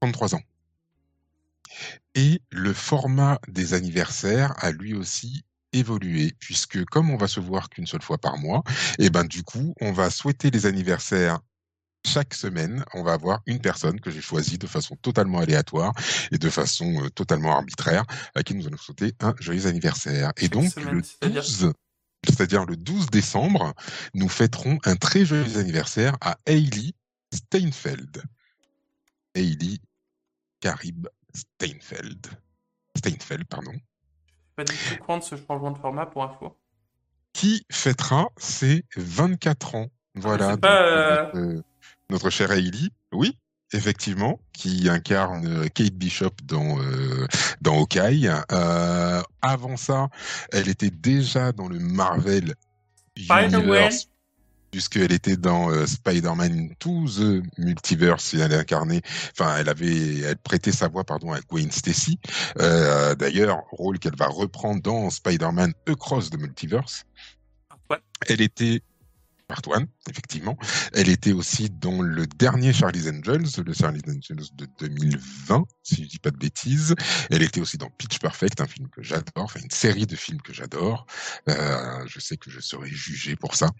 33 0.00 0.34
ans. 0.34 0.42
Et 2.14 2.40
le 2.50 2.72
format 2.72 3.38
des 3.48 3.74
anniversaires 3.74 4.54
a 4.58 4.70
lui 4.70 4.94
aussi 4.94 5.44
évolué, 5.72 6.32
puisque 6.38 6.84
comme 6.86 7.10
on 7.10 7.16
va 7.16 7.28
se 7.28 7.40
voir 7.40 7.68
qu'une 7.68 7.86
seule 7.86 8.02
fois 8.02 8.18
par 8.18 8.38
mois, 8.38 8.62
et 8.98 9.10
ben 9.10 9.24
du 9.24 9.42
coup, 9.42 9.74
on 9.80 9.92
va 9.92 10.10
souhaiter 10.10 10.50
les 10.50 10.66
anniversaires 10.66 11.40
chaque 12.06 12.34
semaine. 12.34 12.84
On 12.94 13.02
va 13.02 13.14
avoir 13.14 13.40
une 13.46 13.60
personne 13.60 14.00
que 14.00 14.10
j'ai 14.10 14.20
choisie 14.20 14.58
de 14.58 14.66
façon 14.66 14.96
totalement 14.96 15.40
aléatoire 15.40 15.92
et 16.30 16.38
de 16.38 16.48
façon 16.48 17.04
euh, 17.04 17.10
totalement 17.10 17.56
arbitraire, 17.56 18.04
à 18.34 18.42
qui 18.42 18.54
nous 18.54 18.66
allons 18.66 18.76
souhaiter 18.76 19.12
un 19.20 19.34
joyeux 19.40 19.66
anniversaire. 19.66 20.32
Et 20.38 20.48
donc, 20.48 20.70
semaine, 20.70 20.94
le 20.94 21.02
c'est-à-dire 21.02 21.42
12, 21.42 21.72
c'est-à-dire 22.24 22.64
le 22.64 22.76
12 22.76 23.06
décembre, 23.10 23.72
nous 24.14 24.28
fêterons 24.28 24.78
un 24.84 24.96
très 24.96 25.24
joyeux 25.24 25.58
anniversaire 25.58 26.16
à 26.20 26.36
Hailey 26.46 26.92
Steinfeld. 27.32 28.22
Hailey 29.34 29.78
Carib 30.60 31.08
Steinfeld. 31.34 32.26
Steinfeld, 32.96 33.44
pardon. 33.44 33.72
Pas 34.56 34.64
du 34.64 34.74
tout 34.74 35.20
ce 35.20 35.36
changement 35.36 35.70
de 35.70 35.78
format 35.78 36.06
pour 36.06 36.24
info. 36.24 36.56
Qui 37.32 37.66
fêtera 37.70 38.28
ses 38.38 38.84
24 38.96 39.74
ans? 39.74 39.88
Voilà. 40.14 40.52
c'est 40.52 40.60
pas, 40.60 41.26
donc, 41.26 41.34
notre, 41.34 41.64
notre 42.08 42.30
chère 42.30 42.52
Hailey. 42.52 42.88
Effectivement, 43.76 44.40
qui 44.54 44.88
incarne 44.88 45.46
euh, 45.46 45.68
Kate 45.68 45.92
Bishop 45.92 46.30
dans, 46.44 46.80
euh, 46.80 47.26
dans 47.60 47.78
Hawkeye. 47.78 48.30
Euh, 48.50 49.22
avant 49.42 49.76
ça, 49.76 50.08
elle 50.50 50.70
était 50.70 50.90
déjà 50.90 51.52
dans 51.52 51.68
le 51.68 51.78
Marvel. 51.78 52.54
Universe. 53.16 54.08
Puisqu'elle 54.70 55.12
était 55.12 55.36
dans 55.36 55.70
euh, 55.70 55.86
Spider-Man 55.86 56.70
Into 56.70 57.06
the 57.06 57.42
Multiverse 57.58 58.32
et 58.32 58.38
elle 58.38 58.54
incarnait, 58.54 59.02
enfin, 59.32 59.56
elle 59.58 59.68
avait, 59.68 60.20
elle 60.20 60.38
prêtait 60.38 60.72
sa 60.72 60.88
voix, 60.88 61.04
pardon, 61.04 61.32
à 61.32 61.40
Gwen 61.40 61.70
Stacy. 61.70 62.18
Euh, 62.58 63.14
D'ailleurs, 63.14 63.62
rôle 63.72 63.98
qu'elle 63.98 64.16
va 64.16 64.26
reprendre 64.26 64.80
dans 64.80 65.10
Spider-Man 65.10 65.74
Across 65.86 66.30
the 66.30 66.38
Multiverse. 66.38 67.04
Ouais. 67.90 67.98
Elle 68.26 68.40
était 68.40 68.80
Part 69.48 69.62
One, 69.68 69.86
effectivement. 70.10 70.56
Elle 70.92 71.08
était 71.08 71.32
aussi 71.32 71.70
dans 71.70 72.02
le 72.02 72.26
dernier 72.26 72.72
Charlie's 72.72 73.06
Angels, 73.06 73.62
le 73.64 73.72
Charlie's 73.72 74.02
Angels 74.08 74.46
de 74.54 74.66
2020, 74.80 75.64
si 75.82 76.04
je 76.04 76.08
dis 76.08 76.18
pas 76.18 76.30
de 76.30 76.36
bêtises. 76.36 76.94
Elle 77.30 77.42
était 77.42 77.60
aussi 77.60 77.78
dans 77.78 77.90
Pitch 77.90 78.18
Perfect, 78.18 78.60
un 78.60 78.66
film 78.66 78.88
que 78.88 79.02
j'adore, 79.02 79.44
enfin 79.44 79.60
une 79.60 79.70
série 79.70 80.06
de 80.06 80.16
films 80.16 80.40
que 80.42 80.52
j'adore. 80.52 81.06
Euh, 81.48 82.04
je 82.06 82.18
sais 82.18 82.36
que 82.36 82.50
je 82.50 82.60
serai 82.60 82.88
jugé 82.88 83.36
pour 83.36 83.54
ça. 83.54 83.70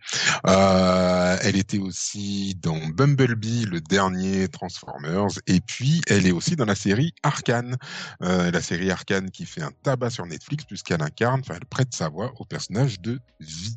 Euh, 0.46 1.36
elle 1.42 1.56
était 1.56 1.78
aussi 1.78 2.54
dans 2.62 2.78
Bumblebee, 2.88 3.64
le 3.64 3.80
dernier 3.80 4.48
Transformers, 4.48 5.28
et 5.46 5.60
puis 5.60 6.00
elle 6.08 6.26
est 6.26 6.32
aussi 6.32 6.54
dans 6.56 6.64
la 6.64 6.76
série 6.76 7.12
Arcane, 7.22 7.76
euh, 8.22 8.50
la 8.50 8.62
série 8.62 8.90
Arcane 8.90 9.30
qui 9.30 9.46
fait 9.46 9.62
un 9.62 9.72
tabac 9.82 10.10
sur 10.10 10.26
Netflix 10.26 10.64
puisqu'elle 10.64 11.02
incarne, 11.02 11.40
enfin 11.40 11.54
elle 11.56 11.66
prête 11.66 11.94
sa 11.94 12.08
voix 12.08 12.32
au 12.38 12.44
personnage 12.44 13.00
de 13.00 13.20
Vi 13.40 13.76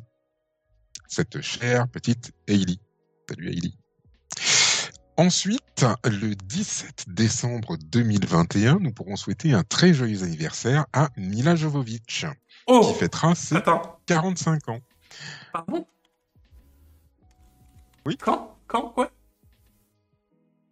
cette 1.10 1.40
chère 1.42 1.88
petite 1.88 2.32
Hailey. 2.46 2.78
Salut 3.28 3.48
Hailey. 3.48 3.72
Ensuite, 5.16 5.84
le 6.04 6.34
17 6.34 7.06
décembre 7.08 7.76
2021, 7.76 8.78
nous 8.78 8.92
pourrons 8.92 9.16
souhaiter 9.16 9.52
un 9.52 9.64
très 9.64 9.92
joyeux 9.92 10.22
anniversaire 10.22 10.86
à 10.94 11.10
Mila 11.16 11.56
Jovovich, 11.56 12.00
qui 12.06 12.26
Oh 12.68 12.94
fêtera 12.94 13.34
ses 13.34 13.56
Attends, 13.56 13.98
45 14.06 14.68
ans. 14.68 14.80
pardon? 15.52 15.86
Oui. 18.06 18.16
Quand? 18.16 18.56
Quand? 18.66 18.90
Quoi 18.90 19.10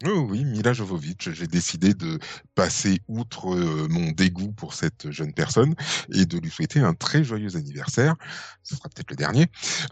Oh 0.06 0.26
oui, 0.30 0.44
Mila 0.44 0.72
Jovovich, 0.72 1.28
j'ai 1.32 1.48
décidé 1.48 1.92
de 1.92 2.20
passer 2.54 3.00
outre 3.08 3.52
euh, 3.54 3.88
mon 3.90 4.12
dégoût 4.12 4.52
pour 4.52 4.74
cette 4.74 5.10
jeune 5.10 5.32
personne 5.32 5.74
et 6.12 6.24
de 6.24 6.38
lui 6.38 6.50
souhaiter 6.50 6.78
un 6.78 6.94
très 6.94 7.24
joyeux 7.24 7.56
anniversaire. 7.56 8.14
Ce 8.62 8.76
sera 8.76 8.88
peut-être 8.88 9.10
le 9.10 9.16
dernier. 9.16 9.46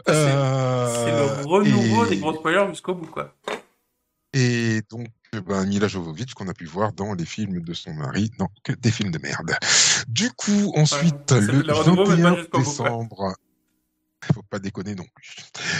C'est 0.05 0.13
Euh, 0.13 1.41
le 1.41 1.45
renouveau 1.45 2.05
et- 2.05 2.09
des 2.09 2.17
gros 2.19 2.33
spoilers 2.33 2.67
jusqu'au 2.69 2.95
bout, 2.95 3.07
quoi. 3.07 3.35
Et 4.33 4.81
donc, 4.89 5.07
euh, 5.35 5.41
ben, 5.41 5.65
Mila 5.65 5.87
Jovovich, 5.89 6.33
qu'on 6.35 6.47
a 6.47 6.53
pu 6.53 6.65
voir 6.65 6.93
dans 6.93 7.13
les 7.13 7.25
films 7.25 7.59
de 7.61 7.73
son 7.73 7.93
mari, 7.93 8.31
non, 8.39 8.47
que 8.63 8.71
des 8.73 8.91
films 8.91 9.11
de 9.11 9.19
merde. 9.19 9.55
Du 10.07 10.29
coup, 10.31 10.71
ensuite, 10.75 11.31
le 11.33 11.63
le 11.63 11.73
renouveau, 11.73 12.05
mais 12.15 12.21
pas 12.21 12.29
21 12.29 12.35
jusqu'au 12.37 12.57
bout, 12.59 12.63
quoi. 12.63 12.83
décembre, 12.85 13.33
faut 14.33 14.43
pas 14.43 14.59
déconner 14.59 14.95
non 14.95 15.05
plus. 15.15 15.35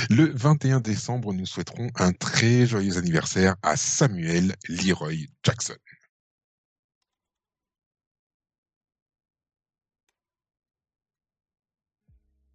Le 0.09 0.25
21 0.25 0.79
décembre, 0.79 1.33
nous 1.33 1.45
souhaiterons 1.45 1.89
un 1.95 2.13
très 2.13 2.65
joyeux 2.65 2.97
anniversaire 2.97 3.55
à 3.63 3.75
Samuel 3.77 4.55
Leroy 4.67 5.27
Jackson. 5.43 5.75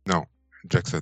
Non, 0.06 0.24
Jackson. 0.68 1.00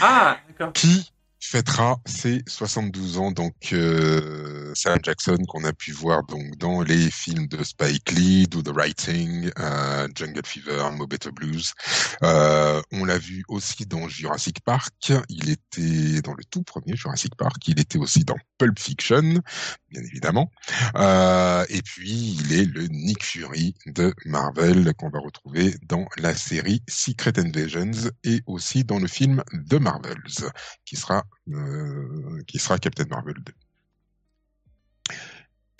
Ah, 0.00 0.38
d'accord. 0.48 0.72
qui 0.72 1.13
fêtera 1.44 2.00
ses 2.06 2.42
72 2.48 3.18
ans, 3.18 3.30
donc 3.30 3.54
euh, 3.72 4.72
Sam 4.74 4.98
Jackson 5.02 5.36
qu'on 5.46 5.64
a 5.64 5.72
pu 5.72 5.92
voir 5.92 6.24
donc 6.24 6.56
dans 6.56 6.80
les 6.82 7.10
films 7.10 7.46
de 7.48 7.62
Spike 7.62 8.12
Lee, 8.12 8.46
Do 8.46 8.62
the 8.62 8.74
Right 8.74 8.96
Thing, 8.96 9.50
euh, 9.58 10.08
Jungle 10.14 10.40
Fever, 10.44 10.90
Mo 10.92 11.06
Better 11.06 11.30
Blues. 11.30 11.74
Euh, 12.22 12.80
on 12.92 13.04
l'a 13.04 13.18
vu 13.18 13.44
aussi 13.48 13.84
dans 13.84 14.08
Jurassic 14.08 14.60
Park. 14.64 15.12
Il 15.28 15.50
était 15.50 16.22
dans 16.22 16.34
le 16.34 16.44
tout 16.44 16.62
premier 16.62 16.96
Jurassic 16.96 17.34
Park. 17.36 17.56
Il 17.68 17.78
était 17.78 17.98
aussi 17.98 18.24
dans 18.24 18.38
Pulp 18.64 18.78
Fiction, 18.78 19.42
bien 19.90 20.02
évidemment. 20.02 20.50
Euh, 20.96 21.66
et 21.68 21.82
puis 21.82 22.38
il 22.40 22.54
est 22.54 22.64
le 22.64 22.86
Nick 22.86 23.22
Fury 23.22 23.74
de 23.84 24.14
Marvel 24.24 24.94
qu'on 24.94 25.10
va 25.10 25.18
retrouver 25.18 25.74
dans 25.82 26.06
la 26.16 26.34
série 26.34 26.82
Secret 26.88 27.38
Invasions 27.38 28.10
et 28.24 28.40
aussi 28.46 28.84
dans 28.84 28.98
le 28.98 29.06
film 29.06 29.44
The 29.68 29.74
Marvels 29.74 30.50
qui 30.86 30.96
sera 30.96 31.24
euh, 31.48 32.42
qui 32.46 32.58
sera 32.58 32.78
Captain 32.78 33.04
Marvel 33.04 33.34
2. 33.44 33.52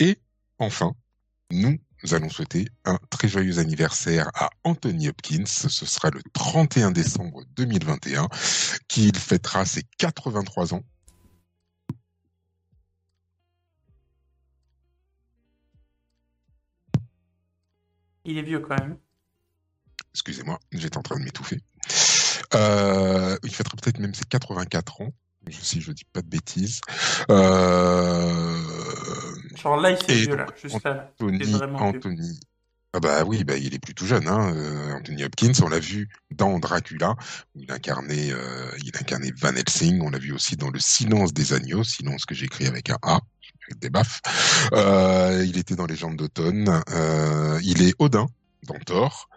Et 0.01 0.19
enfin, 0.59 0.93
nous 1.49 1.79
allons 2.11 2.29
souhaiter 2.29 2.67
un 2.85 2.99
très 3.09 3.27
joyeux 3.27 3.57
anniversaire 3.57 4.29
à 4.35 4.51
Anthony 4.63 5.09
Hopkins. 5.09 5.47
Ce 5.47 5.87
sera 5.87 6.11
le 6.11 6.21
31 6.33 6.91
décembre 6.91 7.41
2021 7.55 8.27
qu'il 8.87 9.17
fêtera 9.17 9.65
ses 9.65 9.81
83 9.97 10.75
ans. 10.75 10.83
Il 18.25 18.37
est 18.37 18.41
vieux 18.41 18.59
quand 18.59 18.75
même. 18.79 18.97
Excusez-moi, 20.13 20.59
j'étais 20.71 20.97
en 20.97 21.03
train 21.03 21.19
de 21.19 21.23
m'étouffer. 21.23 21.61
Euh, 22.53 23.37
il 23.43 23.53
fêtera 23.53 23.75
peut-être 23.81 23.99
même 23.99 24.13
ses 24.13 24.25
84 24.25 25.01
ans, 25.01 25.13
si 25.49 25.81
je 25.81 25.91
dis 25.91 26.05
pas 26.05 26.21
de 26.21 26.27
bêtises. 26.27 26.81
Euh, 27.29 28.57
Genre 29.55 29.77
là, 29.77 29.91
il 29.91 29.97
s'est 29.97 30.13
vieux, 30.13 30.35
là. 30.35 30.47
Juste 30.61 30.75
Anthony, 30.75 31.43
vieux. 31.43 32.39
Ah 32.93 33.01
bah 33.01 33.23
oui, 33.25 33.43
bah 33.43 33.57
il 33.57 33.73
est 33.75 33.79
plutôt 33.79 34.05
jeune, 34.05 34.25
hein, 34.29 34.55
euh, 34.55 34.93
Anthony 34.93 35.25
Hopkins. 35.25 35.51
On 35.61 35.67
l'a 35.67 35.79
vu 35.79 36.07
dans 36.31 36.57
Dracula, 36.59 37.15
où 37.53 37.61
il 37.61 37.69
incarnait, 37.69 38.31
euh, 38.31 38.71
il 38.85 38.91
incarnait 38.97 39.33
Van 39.37 39.53
Helsing. 39.53 40.01
On 40.01 40.09
l'a 40.09 40.17
vu 40.17 40.31
aussi 40.31 40.55
dans 40.55 40.69
Le 40.69 40.79
Silence 40.79 41.33
des 41.33 41.51
agneaux, 41.51 41.83
silence 41.83 42.23
que 42.25 42.33
j'écris 42.33 42.67
avec 42.67 42.89
un 42.89 42.97
A. 43.01 43.19
avec 43.67 43.79
des 43.79 43.89
baffes. 43.89 44.21
Euh, 44.73 45.43
il 45.45 45.57
était 45.57 45.75
dans 45.75 45.85
Légende 45.85 46.15
d'automne. 46.15 46.81
Euh, 46.89 47.59
il 47.63 47.81
est 47.83 47.93
Odin 47.99 48.27
dans 48.63 48.79
Thor. 48.79 49.29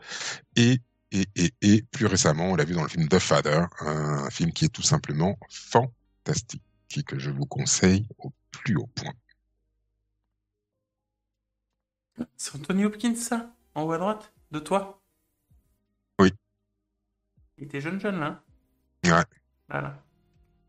Et, 0.57 0.81
et, 1.13 1.27
et, 1.37 1.53
et 1.63 1.83
plus 1.83 2.07
récemment, 2.07 2.51
on 2.51 2.57
l'a 2.57 2.65
vu 2.65 2.75
dans 2.75 2.83
le 2.83 2.89
film 2.89 3.09
The 3.09 3.19
Father, 3.19 3.67
un 3.81 4.31
film 4.31 4.53
qui 4.53 4.67
est 4.67 4.69
tout 4.69 4.83
simplement 4.83 5.39
fantastique 5.51 6.63
et 6.97 7.03
que 7.03 7.19
je 7.19 7.31
vous 7.31 7.47
conseille 7.47 8.07
au 8.19 8.33
plus 8.51 8.77
haut 8.77 8.89
point. 8.95 9.13
C'est 12.37 12.57
Anthony 12.57 12.85
Hopkins, 12.85 13.15
ça 13.15 13.55
En 13.75 13.83
haut 13.83 13.93
à 13.93 13.99
droite 13.99 14.33
De 14.51 14.59
toi? 14.59 15.01
Oui. 16.19 16.33
Il 17.59 17.65
était 17.65 17.81
jeune, 17.81 18.01
jeune, 18.01 18.19
là 18.19 18.43
Ouais. 19.05 19.25
Voilà. 19.69 20.03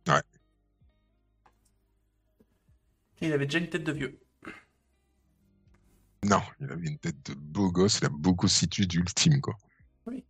Ouais. 0.08 0.22
Il 3.22 3.34
avait 3.34 3.46
déjà 3.46 3.60
une 3.60 3.70
tête 3.70 3.84
de 3.84 3.92
vieux. 3.92 4.20
Non, 6.24 6.42
il 6.60 6.70
avait 6.72 6.88
une 6.88 6.98
tête 6.98 7.32
de 7.32 7.34
beau 7.36 7.72
gosse, 7.72 8.02
la 8.02 8.10
bogositude 8.10 8.94
ultime, 8.94 9.40
quoi. 9.40 9.56
Oui. 10.06 10.24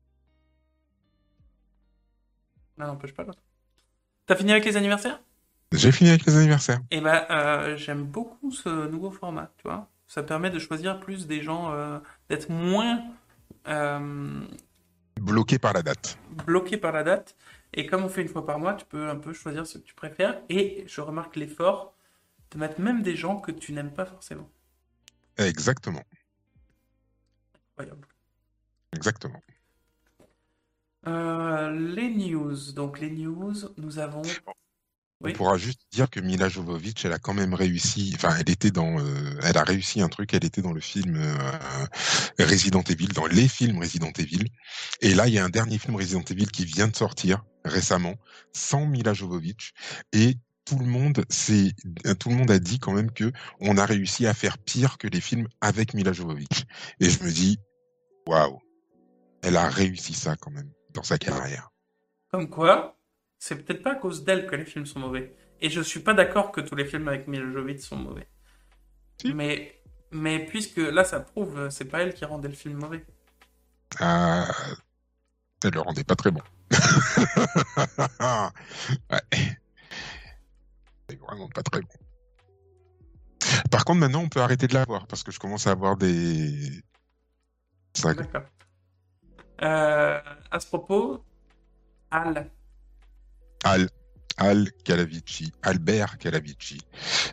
Non, 2.77 2.88
n'empêche 2.88 3.13
pas 3.13 3.24
l'autre. 3.24 3.41
T'as 4.27 4.36
fini 4.36 4.51
avec 4.51 4.65
les 4.65 4.77
anniversaires? 4.77 5.19
J'ai 5.72 5.91
fini 5.91 6.10
avec 6.10 6.25
les 6.25 6.36
anniversaires. 6.36 6.79
Eh 6.91 7.01
ben, 7.01 7.25
euh, 7.29 7.77
j'aime 7.77 8.03
beaucoup 8.03 8.51
ce 8.51 8.88
nouveau 8.88 9.12
format, 9.12 9.51
tu 9.58 9.63
vois. 9.63 9.89
Ça 10.08 10.24
permet 10.24 10.50
de 10.50 10.60
choisir 10.60 11.00
plus 11.00 11.27
des 11.27 11.41
gens, 11.41 11.72
euh, 11.74 12.00
d'être 12.29 12.50
moins 12.50 13.03
euh, 13.67 14.41
Bloqué 15.19 15.60
par 15.60 15.74
la 15.74 15.84
date. 15.84 16.17
bloqué 16.46 16.77
par 16.77 16.91
la 16.91 17.03
date. 17.03 17.36
Et 17.74 17.86
comme 17.86 18.03
on 18.03 18.10
fait 18.10 18.22
une 18.22 18.29
fois 18.29 18.46
par 18.46 18.58
mois, 18.58 18.74
tu 18.74 18.86
peux 18.86 19.10
un 19.10 19.15
peu 19.17 19.34
choisir 19.34 19.67
ce 19.67 19.77
que 19.77 19.84
tu 19.84 19.93
préfères. 19.93 20.41
Et 20.50 20.84
je 20.88 21.01
remarque 21.01 21.36
l'effort 21.36 21.93
de 22.51 22.57
mettre 22.57 22.79
même 22.79 23.01
des 23.01 23.15
gens 23.15 23.39
que 23.39 23.51
tu 23.51 23.73
n'aimes 23.73 23.93
pas 23.93 24.05
forcément. 24.05 24.49
Exactement. 25.37 26.03
Incroyable. 27.77 28.07
Exactement. 28.93 29.41
Euh, 31.07 31.71
les 31.71 32.09
news. 32.09 32.73
Donc 32.73 32.99
les 32.99 33.09
news, 33.09 33.53
nous 33.77 33.99
avons. 33.99 34.21
Oui. 35.21 35.31
On 35.31 35.35
pourra 35.35 35.57
juste 35.57 35.81
dire 35.91 36.09
que 36.09 36.21
Mila 36.21 36.47
Jovovich, 36.47 37.03
elle 37.03 37.11
a 37.11 37.19
quand 37.19 37.33
même 37.33 37.53
réussi. 37.53 38.13
Enfin, 38.15 38.35
elle 38.39 38.49
était 38.49 38.71
dans. 38.71 38.99
euh, 38.99 39.39
elle 39.43 39.57
a 39.57 39.63
réussi 39.63 40.01
un 40.01 40.07
truc. 40.07 40.33
Elle 40.33 40.45
était 40.45 40.61
dans 40.61 40.71
le 40.71 40.79
film 40.79 41.17
euh, 41.17 41.87
Resident 42.39 42.81
Evil, 42.83 43.07
dans 43.09 43.27
les 43.27 43.47
films 43.47 43.79
Resident 43.79 44.11
Evil. 44.17 44.45
Et 45.01 45.13
là, 45.13 45.27
il 45.27 45.33
y 45.33 45.39
a 45.39 45.43
un 45.43 45.49
dernier 45.49 45.77
film 45.77 45.95
Resident 45.95 46.23
Evil 46.29 46.47
qui 46.47 46.65
vient 46.65 46.87
de 46.87 46.95
sortir 46.95 47.43
récemment, 47.65 48.15
sans 48.53 48.85
Mila 48.85 49.13
Jovovich. 49.13 49.73
Et 50.13 50.37
tout 50.69 50.77
le 50.77 50.85
monde, 50.85 51.25
c'est 51.29 51.73
tout 52.19 52.29
le 52.29 52.35
monde 52.35 52.51
a 52.51 52.59
dit 52.59 52.79
quand 52.79 52.93
même 52.93 53.11
que 53.11 53.31
on 53.59 53.77
a 53.77 53.85
réussi 53.85 54.27
à 54.27 54.33
faire 54.35 54.57
pire 54.59 54.97
que 54.97 55.07
les 55.07 55.21
films 55.21 55.47
avec 55.61 55.95
Mila 55.95 56.13
Jovovich. 56.13 56.65
Et 56.99 57.09
je 57.09 57.23
me 57.23 57.31
dis, 57.31 57.59
waouh, 58.27 58.59
elle 59.41 59.57
a 59.57 59.67
réussi 59.67 60.13
ça 60.13 60.35
quand 60.35 60.51
même 60.51 60.71
dans 60.93 61.01
sa 61.01 61.17
carrière. 61.17 61.71
Comme 62.31 62.49
quoi, 62.49 62.97
c'est 63.39 63.55
peut-être 63.55 63.81
pas 63.81 63.93
à 63.93 63.95
cause 63.95 64.23
d'elle 64.23 64.45
que 64.45 64.55
les 64.55 64.65
films 64.65 64.85
sont 64.85 64.99
mauvais. 64.99 65.35
Et 65.59 65.69
je 65.69 65.81
suis 65.81 66.01
pas 66.01 66.13
d'accord 66.13 66.51
que 66.51 66.61
tous 66.61 66.75
les 66.75 66.85
films 66.85 67.07
avec 67.07 67.27
Mila 67.27 67.45
Jovovich 67.45 67.81
sont 67.81 67.97
mauvais. 67.97 68.27
Si. 69.19 69.33
Mais, 69.33 69.81
mais 70.11 70.45
puisque 70.45 70.77
là, 70.77 71.03
ça 71.03 71.19
prouve, 71.19 71.57
euh, 71.57 71.69
c'est 71.71 71.85
pas 71.85 72.01
elle 72.01 72.13
qui 72.13 72.25
rendait 72.25 72.47
le 72.47 72.53
film 72.53 72.77
mauvais. 72.77 73.03
Euh, 74.01 74.45
elle 75.63 75.71
le 75.71 75.81
rendait 75.81 76.03
pas 76.03 76.15
très 76.15 76.29
bon. 76.31 76.41
ouais. 79.11 79.58
C'est 81.09 81.19
vraiment 81.19 81.47
pas 81.49 81.63
très 81.63 81.81
bon. 81.81 81.87
Par 83.71 83.85
contre, 83.85 83.99
maintenant, 83.99 84.21
on 84.21 84.29
peut 84.29 84.41
arrêter 84.41 84.67
de 84.67 84.73
la 84.73 84.85
voir 84.85 85.07
parce 85.07 85.23
que 85.23 85.31
je 85.31 85.39
commence 85.39 85.67
à 85.67 85.71
avoir 85.71 85.97
des. 85.97 86.83
D'accord. 88.03 88.43
Euh, 89.61 90.19
à 90.51 90.59
ce 90.59 90.67
propos, 90.67 91.23
Al. 92.12 92.49
Al, 93.63 93.89
Al 94.38 94.71
Calavici, 94.86 95.51
Albert 95.63 96.17
Calavici, 96.17 96.79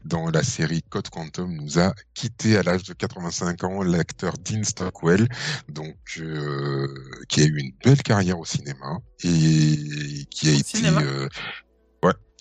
dans 0.05 0.29
la 0.31 0.43
série 0.43 0.83
Code 0.83 1.09
Quantum, 1.09 1.55
nous 1.55 1.79
a 1.79 1.95
quitté 2.15 2.57
à 2.57 2.65
l'âge 2.65 2.83
de 2.83 2.95
85 2.95 3.63
ans 3.63 3.83
l'acteur 3.83 4.35
Dean 4.39 4.65
Stockwell, 4.65 5.29
donc 5.69 5.97
euh, 6.19 6.89
qui 7.29 7.43
a 7.43 7.45
eu 7.45 7.59
une 7.59 7.73
belle 7.85 8.03
carrière 8.03 8.41
au 8.41 8.45
cinéma 8.45 8.99
et 9.23 10.27
qui 10.31 10.49
a 10.49 10.53
Au 10.53 10.59
été, 10.59 10.85
euh, 10.85 11.29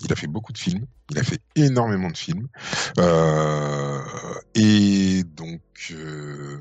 il 0.04 0.12
a 0.12 0.16
fait 0.16 0.28
beaucoup 0.28 0.52
de 0.52 0.58
films, 0.58 0.86
il 1.12 1.20
a 1.20 1.24
fait 1.24 1.40
énormément 1.56 2.10
de 2.10 2.18
films, 2.18 2.48
euh, 3.00 4.02
et 4.56 5.24
donc 5.24 5.62
euh, 5.92 6.60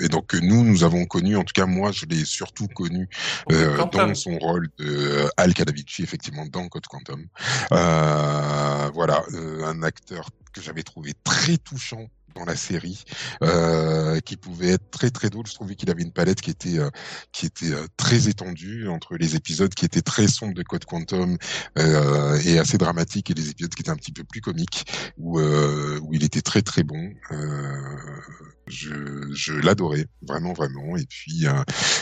et 0.00 0.08
donc 0.08 0.26
que 0.26 0.36
nous 0.36 0.62
nous 0.64 0.84
avons 0.84 1.04
connu, 1.06 1.36
en 1.36 1.44
tout 1.44 1.52
cas 1.54 1.66
moi 1.66 1.92
je 1.92 2.06
l'ai 2.06 2.24
surtout 2.24 2.68
connu 2.68 3.08
euh, 3.50 3.76
dans 3.92 4.14
son 4.14 4.38
rôle 4.38 4.68
de 4.78 4.86
euh, 4.86 5.28
Al 5.36 5.54
Calavici, 5.54 6.02
effectivement, 6.02 6.46
dans 6.46 6.68
Code 6.68 6.86
Quantum. 6.86 7.26
Euh, 7.72 8.90
voilà, 8.94 9.22
euh, 9.34 9.64
un 9.64 9.82
acteur 9.82 10.30
que 10.52 10.60
j'avais 10.60 10.82
trouvé 10.82 11.12
très 11.24 11.56
touchant 11.56 12.06
dans 12.34 12.44
la 12.44 12.56
série, 12.56 13.04
euh, 13.42 14.20
qui 14.20 14.36
pouvait 14.36 14.70
être 14.70 14.90
très 14.90 15.10
très 15.10 15.30
drôle. 15.30 15.46
Je 15.46 15.54
trouvais 15.54 15.74
qu'il 15.74 15.90
avait 15.90 16.02
une 16.02 16.12
palette 16.12 16.40
qui 16.40 16.50
était 16.50 16.78
euh, 16.78 16.90
qui 17.32 17.46
était 17.46 17.72
euh, 17.72 17.86
très 17.96 18.28
étendue 18.28 18.88
entre 18.88 19.16
les 19.16 19.36
épisodes 19.36 19.72
qui 19.74 19.84
étaient 19.84 20.02
très 20.02 20.28
sombres 20.28 20.54
de 20.54 20.62
Code 20.62 20.84
Quantum 20.84 21.36
euh, 21.78 22.40
et 22.44 22.58
assez 22.58 22.78
dramatiques 22.78 23.30
et 23.30 23.34
les 23.34 23.50
épisodes 23.50 23.74
qui 23.74 23.82
étaient 23.82 23.90
un 23.90 23.96
petit 23.96 24.12
peu 24.12 24.24
plus 24.24 24.40
comiques 24.40 24.84
où 25.18 25.38
euh, 25.38 25.98
où 26.02 26.14
il 26.14 26.24
était 26.24 26.42
très 26.42 26.62
très 26.62 26.82
bon. 26.82 27.12
Euh, 27.32 28.20
je 28.68 29.32
je 29.34 29.52
l'adorais 29.52 30.06
vraiment 30.22 30.52
vraiment 30.52 30.96
et 30.96 31.04
puis 31.06 31.46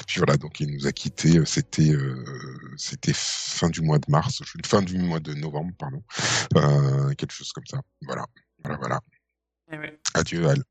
puis 0.06 0.18
voilà, 0.18 0.36
donc 0.36 0.60
il 0.60 0.70
nous 0.70 0.86
a 0.86 0.92
quittés. 0.92 1.40
C'était 1.44 1.92
c'était 2.76 3.12
fin 3.14 3.68
du 3.68 3.80
mois 3.80 3.98
de 3.98 4.06
mars, 4.08 4.42
fin 4.64 4.82
du 4.82 4.98
mois 4.98 5.20
de 5.20 5.34
novembre, 5.34 5.72
pardon, 5.78 6.02
quelque 7.16 7.32
chose 7.32 7.52
comme 7.52 7.66
ça. 7.66 7.80
Voilà, 8.02 8.26
voilà, 8.62 8.78
voilà. 8.78 9.00
Eh 9.72 9.78
oui. 9.78 9.86
Adieu 10.14 10.48
Al. 10.48 10.64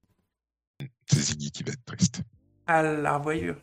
C'est 1.08 1.20
Ziggy 1.20 1.52
qui 1.52 1.64
va 1.64 1.72
être 1.72 1.86
triste. 1.86 2.22
Al 2.68 3.02
la 3.02 3.18
revoyure. 3.18 3.56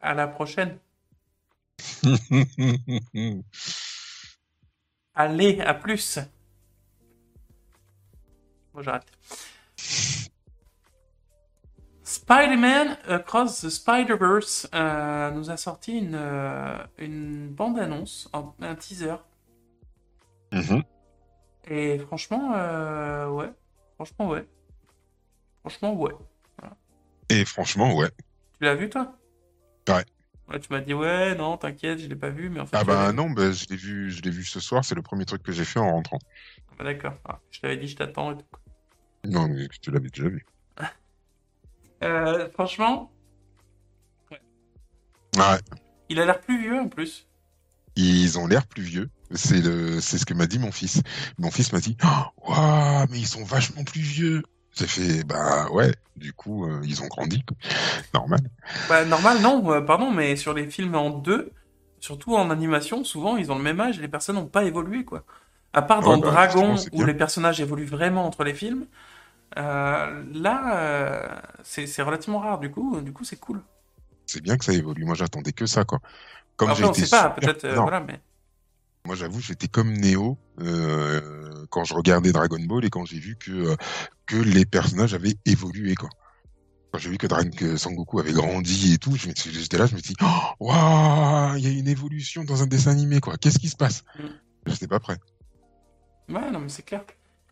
À 0.00 0.14
la 0.14 0.26
prochaine. 0.28 0.78
Allez, 5.14 5.60
à 5.60 5.74
plus. 5.74 6.18
Bon, 8.72 8.80
j'arrête. 8.80 9.12
Spider-Man 12.02 12.96
Across 13.06 13.60
the 13.60 13.68
Spider-Verse 13.68 14.68
euh, 14.74 15.30
nous 15.32 15.50
a 15.50 15.58
sorti 15.58 15.98
une, 15.98 16.14
euh, 16.14 16.78
une 16.98 17.50
bande-annonce, 17.50 18.30
un 18.32 18.74
teaser. 18.74 19.16
Mhm. 20.52 20.82
Et 21.68 21.98
franchement, 21.98 22.52
euh, 22.54 23.28
ouais. 23.28 23.50
Franchement, 23.96 24.28
ouais. 24.28 24.46
Franchement, 25.60 25.94
ouais. 25.94 26.12
Et 27.28 27.44
franchement, 27.44 27.94
ouais. 27.94 28.10
Tu 28.58 28.64
l'as 28.64 28.74
vu, 28.74 28.88
toi? 28.88 29.16
Ouais. 29.88 30.04
Ouais, 30.48 30.58
tu 30.58 30.72
m'as 30.72 30.80
dit, 30.80 30.94
ouais, 30.94 31.36
non, 31.36 31.56
t'inquiète, 31.56 32.00
je 32.00 32.08
l'ai 32.08 32.16
pas 32.16 32.30
vu, 32.30 32.50
mais 32.50 32.58
en 32.60 32.66
fait. 32.66 32.76
Ah 32.76 32.82
bah 32.82 33.12
non, 33.12 33.30
bah, 33.30 33.52
je 33.52 33.66
l'ai 33.68 33.76
vu, 33.76 34.10
je 34.10 34.20
l'ai 34.22 34.30
vu 34.30 34.42
ce 34.44 34.58
soir. 34.58 34.84
C'est 34.84 34.96
le 34.96 35.02
premier 35.02 35.24
truc 35.24 35.42
que 35.44 35.52
j'ai 35.52 35.64
fait 35.64 35.78
en 35.78 35.92
rentrant. 35.92 36.18
Ah, 36.78 36.82
D'accord. 36.84 37.14
Ah, 37.24 37.38
je 37.52 37.60
t'avais 37.60 37.76
dit, 37.76 37.86
je 37.86 37.96
t'attends 37.96 38.32
et 38.32 38.36
tout. 38.36 38.44
Non, 39.26 39.46
mais 39.48 39.68
tu 39.80 39.90
l'avais 39.90 40.08
déjà 40.08 40.28
vu. 40.28 40.44
Euh, 42.02 42.48
franchement, 42.52 43.12
Ouais. 45.36 45.58
il 46.08 46.18
a 46.18 46.24
l'air 46.24 46.40
plus 46.40 46.58
vieux 46.58 46.78
en 46.80 46.88
plus. 46.88 47.28
Ils 47.94 48.38
ont 48.38 48.46
l'air 48.46 48.66
plus 48.66 48.82
vieux. 48.82 49.10
C'est 49.32 49.60
le, 49.60 50.00
c'est 50.00 50.18
ce 50.18 50.26
que 50.26 50.34
m'a 50.34 50.46
dit 50.46 50.58
mon 50.58 50.72
fils. 50.72 51.02
Mon 51.38 51.50
fils 51.50 51.72
m'a 51.72 51.80
dit, 51.80 51.96
waouh, 52.46 53.06
mais 53.10 53.18
ils 53.18 53.26
sont 53.26 53.44
vachement 53.44 53.84
plus 53.84 54.00
vieux. 54.00 54.42
J'ai 54.76 54.86
fait, 54.86 55.24
bah 55.24 55.68
ouais. 55.70 55.92
Du 56.16 56.32
coup, 56.32 56.66
euh, 56.66 56.80
ils 56.84 57.02
ont 57.02 57.06
grandi. 57.06 57.42
Normal. 58.14 58.40
Bah, 58.88 59.04
normal, 59.04 59.40
non, 59.40 59.70
euh, 59.72 59.80
pardon, 59.80 60.10
mais 60.10 60.36
sur 60.36 60.52
les 60.54 60.68
films 60.68 60.94
en 60.94 61.10
deux, 61.10 61.52
surtout 62.00 62.34
en 62.36 62.50
animation, 62.50 63.04
souvent 63.04 63.36
ils 63.36 63.52
ont 63.52 63.56
le 63.56 63.62
même 63.62 63.80
âge 63.80 63.98
et 63.98 64.02
les 64.02 64.08
personnes 64.08 64.36
n'ont 64.36 64.46
pas 64.46 64.64
évolué, 64.64 65.04
quoi. 65.04 65.24
À 65.72 65.82
part 65.82 66.02
dans 66.02 66.16
Ouais, 66.16 66.20
bah, 66.20 66.30
Dragon, 66.30 66.74
où 66.92 67.04
les 67.04 67.14
personnages 67.14 67.60
évoluent 67.60 67.86
vraiment 67.86 68.26
entre 68.26 68.42
les 68.42 68.54
films, 68.54 68.86
euh, 69.58 70.24
là, 70.34 71.42
c'est 71.62 72.02
relativement 72.02 72.40
rare, 72.40 72.58
du 72.58 72.70
coup, 72.70 73.00
du 73.00 73.12
coup, 73.12 73.24
c'est 73.24 73.38
cool. 73.38 73.60
C'est 74.26 74.42
bien 74.42 74.56
que 74.56 74.64
ça 74.64 74.72
évolue. 74.72 75.04
Moi, 75.04 75.14
j'attendais 75.14 75.52
que 75.52 75.66
ça, 75.66 75.84
quoi. 75.84 76.00
Comme 76.56 76.74
j'ai 76.74 76.84
été 76.84 77.06
pas, 77.06 77.34
super- 77.34 77.34
peut-être, 77.34 77.66
Non, 77.76 77.82
voilà, 77.82 78.00
mais. 78.00 78.20
Moi, 79.06 79.16
j'avoue, 79.16 79.40
j'étais 79.40 79.68
comme 79.68 79.92
Neo 79.92 80.38
euh, 80.60 81.64
quand 81.70 81.84
je 81.84 81.94
regardais 81.94 82.32
Dragon 82.32 82.60
Ball 82.60 82.84
et 82.84 82.90
quand 82.90 83.06
j'ai 83.06 83.18
vu 83.18 83.36
que 83.36 83.50
euh, 83.50 83.76
que 84.26 84.36
les 84.36 84.66
personnages 84.66 85.14
avaient 85.14 85.36
évolué, 85.46 85.94
quoi. 85.94 86.10
Quand 86.92 86.98
j'ai 86.98 87.10
vu 87.10 87.18
que 87.18 87.26
Dragon 87.26 87.50
que 87.50 87.76
Sangoku 87.76 88.18
avait 88.18 88.32
grandi 88.32 88.94
et 88.94 88.98
tout, 88.98 89.16
j'étais 89.16 89.78
là, 89.78 89.86
je 89.86 89.94
me 89.94 90.00
dis, 90.00 90.14
oh, 90.22 90.26
waouh, 90.60 91.56
il 91.56 91.64
y 91.64 91.66
a 91.66 91.70
une 91.70 91.88
évolution 91.88 92.44
dans 92.44 92.62
un 92.62 92.66
dessin 92.66 92.90
animé, 92.90 93.20
quoi. 93.20 93.36
Qu'est-ce 93.36 93.58
qui 93.58 93.68
se 93.68 93.76
passe? 93.76 94.04
Mm. 94.18 94.26
J'étais 94.66 94.88
pas 94.88 95.00
prêt. 95.00 95.16
Ouais, 96.28 96.50
non, 96.50 96.60
mais 96.60 96.68
c'est 96.68 96.82
clair. 96.82 97.04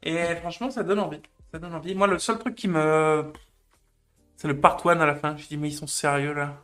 Et 0.03 0.37
franchement, 0.37 0.71
ça 0.71 0.83
donne 0.83 1.01
envie. 1.01 1.23
Ça 1.53 1.59
donne 1.59 1.75
envie. 1.75 1.95
Moi, 1.95 2.07
le 2.07 2.19
seul 2.19 2.39
truc 2.39 2.55
qui 2.55 2.69
me. 2.69 3.33
C'est 4.37 4.49
le 4.49 4.61
part 4.61 4.85
one 4.85 5.01
à 5.01 5.07
la 5.07 5.17
fin. 5.17 5.37
Je 5.37 5.47
dis, 5.47 5.57
mais 5.57 5.71
ils 5.71 5.77
sont 5.77 5.87
sérieux 5.87 6.35
là. 6.35 6.63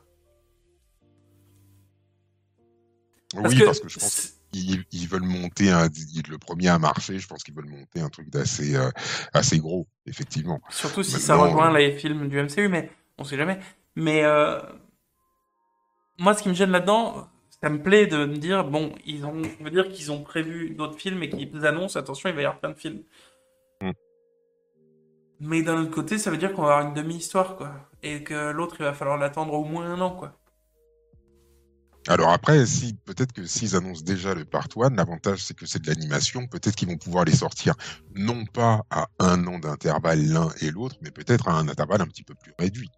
oui, 3.34 3.64
parce 3.64 3.80
que 3.80 3.88
je 3.88 3.98
pense 3.98 4.33
ils 4.54 5.08
veulent 5.08 5.22
monter 5.22 5.70
un, 5.70 5.88
le 5.88 6.38
premier 6.38 6.68
à 6.68 6.78
marcher. 6.78 7.18
Je 7.18 7.26
pense 7.26 7.42
qu'ils 7.42 7.54
veulent 7.54 7.68
monter 7.68 8.00
un 8.00 8.08
truc 8.08 8.30
d'assez 8.30 8.76
euh, 8.76 8.90
assez 9.32 9.58
gros, 9.58 9.86
effectivement. 10.06 10.60
Surtout 10.70 11.02
si 11.02 11.12
Maintenant, 11.12 11.26
ça 11.26 11.36
rejoint 11.36 11.72
les 11.76 11.92
films 11.92 12.28
du 12.28 12.40
MCU, 12.40 12.68
mais 12.68 12.90
on 13.18 13.24
sait 13.24 13.36
jamais. 13.36 13.58
Mais 13.96 14.24
euh, 14.24 14.60
moi, 16.18 16.34
ce 16.34 16.42
qui 16.42 16.48
me 16.48 16.54
gêne 16.54 16.70
là-dedans, 16.70 17.28
ça 17.62 17.70
me 17.70 17.82
plaît 17.82 18.06
de 18.06 18.24
me 18.26 18.36
dire, 18.36 18.64
bon, 18.64 18.94
ils 19.06 19.24
ont, 19.24 19.42
on 19.60 19.64
veut 19.64 19.70
dire 19.70 19.88
qu'ils 19.88 20.12
ont 20.12 20.22
prévu 20.22 20.70
d'autres 20.70 20.98
films 20.98 21.22
et 21.22 21.30
qu'ils 21.30 21.64
annoncent, 21.66 21.98
attention, 21.98 22.28
il 22.28 22.34
va 22.34 22.42
y 22.42 22.44
avoir 22.44 22.60
plein 22.60 22.70
de 22.70 22.78
films. 22.78 23.02
Mm. 23.80 23.90
Mais 25.40 25.62
d'un 25.62 25.82
autre 25.82 25.90
côté, 25.90 26.18
ça 26.18 26.30
veut 26.30 26.36
dire 26.36 26.52
qu'on 26.52 26.62
va 26.62 26.76
avoir 26.76 26.88
une 26.88 26.94
demi-histoire, 26.94 27.56
quoi. 27.56 27.72
Et 28.02 28.22
que 28.22 28.50
l'autre, 28.50 28.76
il 28.80 28.84
va 28.84 28.92
falloir 28.92 29.16
l'attendre 29.16 29.54
au 29.54 29.64
moins 29.64 29.86
un 29.86 30.00
an, 30.00 30.10
quoi. 30.10 30.36
Alors 32.06 32.30
après, 32.30 32.66
si 32.66 32.94
peut-être 33.06 33.32
que 33.32 33.46
s'ils 33.46 33.76
annoncent 33.76 34.02
déjà 34.04 34.34
le 34.34 34.44
part 34.44 34.68
1, 34.76 34.90
l'avantage 34.90 35.42
c'est 35.42 35.56
que 35.56 35.64
c'est 35.64 35.80
de 35.80 35.86
l'animation, 35.86 36.46
peut-être 36.46 36.76
qu'ils 36.76 36.88
vont 36.88 36.98
pouvoir 36.98 37.24
les 37.24 37.34
sortir 37.34 37.74
non 38.14 38.44
pas 38.44 38.84
à 38.90 39.08
un 39.20 39.46
an 39.46 39.58
d'intervalle 39.58 40.22
l'un 40.26 40.50
et 40.60 40.70
l'autre, 40.70 40.96
mais 41.00 41.10
peut-être 41.10 41.48
à 41.48 41.54
un 41.54 41.66
intervalle 41.66 42.02
un 42.02 42.06
petit 42.06 42.22
peu 42.22 42.34
plus 42.34 42.52
réduit. 42.58 42.90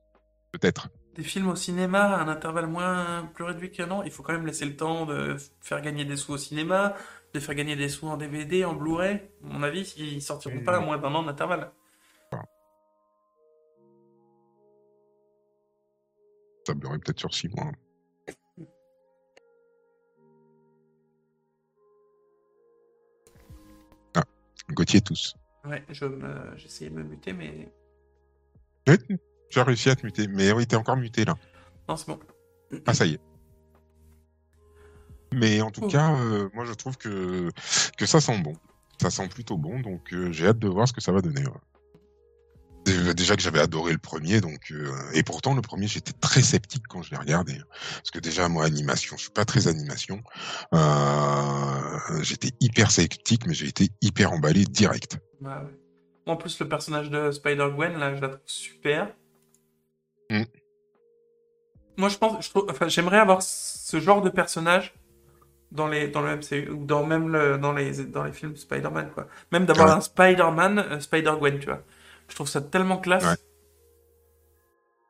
Peut-être. 0.51 0.88
Des 1.14 1.23
films 1.23 1.49
au 1.49 1.55
cinéma 1.55 2.16
à 2.16 2.21
un 2.21 2.29
intervalle 2.29 2.66
moins 2.66 3.31
plus 3.33 3.45
réduit 3.45 3.71
qu'un 3.71 3.90
an, 3.92 4.03
il 4.03 4.11
faut 4.11 4.25
quand 4.25 4.33
même 4.33 4.47
laisser 4.47 4.64
le 4.64 4.75
temps 4.75 5.07
de 5.07 5.37
faire 5.61 5.81
gagner 5.83 6.05
des 6.05 6.16
sous 6.16 6.33
au 6.33 6.38
cinéma, 6.38 6.95
de 7.33 7.38
faire 7.38 7.55
gagner 7.55 7.77
des 7.77 7.88
sous 7.88 8.09
en 8.09 8.16
DVD, 8.16 8.64
en 8.64 8.75
Blu-ray. 8.75 9.21
À 9.45 9.47
mon 9.47 9.62
avis, 9.62 9.95
ils 9.99 10.21
sortiront 10.21 10.64
pas 10.64 10.79
à 10.79 10.81
moins 10.81 10.99
d'un 10.99 11.14
an 11.14 11.23
d'intervalle. 11.23 11.71
Ça 16.66 16.73
tablerait 16.73 16.99
peut-être 16.99 17.21
sur 17.21 17.33
six 17.33 17.49
mois. 17.49 17.71
Gauthier 24.71 25.01
tous. 25.01 25.35
Ouais, 25.65 25.85
je 25.89 26.05
me... 26.05 26.57
j'essayais 26.57 26.91
de 26.91 26.95
me 26.97 27.03
muter, 27.03 27.33
mais. 27.33 27.73
Oui, 28.89 28.97
tu 29.51 29.59
as 29.59 29.65
réussi 29.65 29.91
à 29.91 29.97
te 29.97 30.05
muter, 30.07 30.27
mais 30.29 30.53
oui, 30.53 30.67
t'es 30.67 30.77
encore 30.77 30.97
muté 30.97 31.25
là. 31.25 31.35
Non, 31.89 31.97
c'est 31.97 32.07
bon. 32.09 32.19
Ah, 32.87 32.95
ça 32.95 33.07
y 33.07 33.15
est. 33.15 33.21
Mais 35.33 35.61
en 35.61 35.71
tout 35.71 35.83
Oh. 35.85 35.89
cas, 35.89 36.15
euh, 36.19 36.49
moi 36.55 36.65
je 36.65 36.73
trouve 36.73 36.97
que, 36.97 37.51
que 37.99 38.07
ça 38.07 38.21
sent 38.21 38.39
bon. 38.41 38.55
Ça 39.01 39.11
sent 39.11 39.29
plutôt 39.29 39.57
bon, 39.57 39.81
donc 39.81 40.13
euh, 40.13 40.33
j'ai 40.33 40.47
hâte 40.47 40.59
de 40.59 40.69
voir 40.69 40.89
ce 40.89 40.93
que 40.93 41.01
ça 41.01 41.13
va 41.13 41.21
donner. 41.21 41.43
ouais. 41.43 41.53
Déjà- 42.87 43.35
que 43.37 43.42
j'avais 43.42 43.59
adoré 43.61 43.92
le 43.92 43.99
premier, 43.99 44.40
donc 44.40 44.70
euh, 44.70 44.92
et 45.12 45.22
pourtant 45.25 45.55
le 45.55 45.61
premier 45.61 45.88
j'étais 45.88 46.12
très 46.12 46.40
sceptique 46.42 46.85
quand 46.88 47.03
je 47.03 47.11
l'ai 47.11 47.16
regardé, 47.16 47.61
parce 47.96 48.12
que 48.12 48.20
déjà 48.20 48.49
moi 48.49 48.64
animation, 48.64 49.16
je 49.16 49.22
suis 49.22 49.31
pas 49.33 49.44
très 49.44 49.66
animation, 49.66 50.22
Euh, 50.72 52.22
j'étais 52.22 52.51
hyper 52.61 52.90
sceptique, 52.90 53.46
mais 53.46 53.55
j'ai 53.55 53.66
été 53.66 53.88
hyper 54.03 54.33
emballé 54.33 54.64
direct. 54.64 55.18
Ouais. 55.40 55.51
En 56.27 56.37
plus, 56.37 56.59
le 56.61 56.68
personnage 56.68 57.11
de 57.11 57.31
Spider-Gwen, 57.31 57.99
là, 57.99 58.14
je 58.14 58.20
la 58.20 58.29
trouve 58.29 58.40
super. 58.46 59.12
Mm. 60.31 60.42
Moi, 61.96 62.09
je 62.09 62.16
pense, 62.18 62.44
je 62.44 62.51
trouve, 62.51 62.66
enfin, 62.70 62.88
j'aimerais 62.88 63.18
avoir 63.18 63.42
ce 63.42 64.01
genre 64.01 64.22
de 64.22 64.31
personnage 64.31 64.94
dans 65.72 65.88
les, 65.88 66.09
dans 66.09 66.22
le 66.22 66.37
MCU 66.37 66.70
ou 66.70 66.85
dans 66.85 67.07
même 67.07 67.29
le, 67.29 67.59
dans 67.59 67.72
les, 67.72 68.05
dans 68.05 68.25
les 68.25 68.33
films 68.33 68.57
Spider-Man, 68.57 69.11
quoi. 69.14 69.27
Même 69.53 69.66
d'avoir 69.66 69.88
Ouais. 69.88 69.94
un 69.94 70.01
Spider-Man, 70.01 70.79
euh, 70.79 71.01
Spider-Gwen, 71.01 71.59
tu 71.59 71.66
vois. 71.66 71.83
Je 72.29 72.35
trouve 72.35 72.49
ça 72.49 72.61
tellement 72.61 72.99
classe. 72.99 73.25
Ouais. 73.25 73.37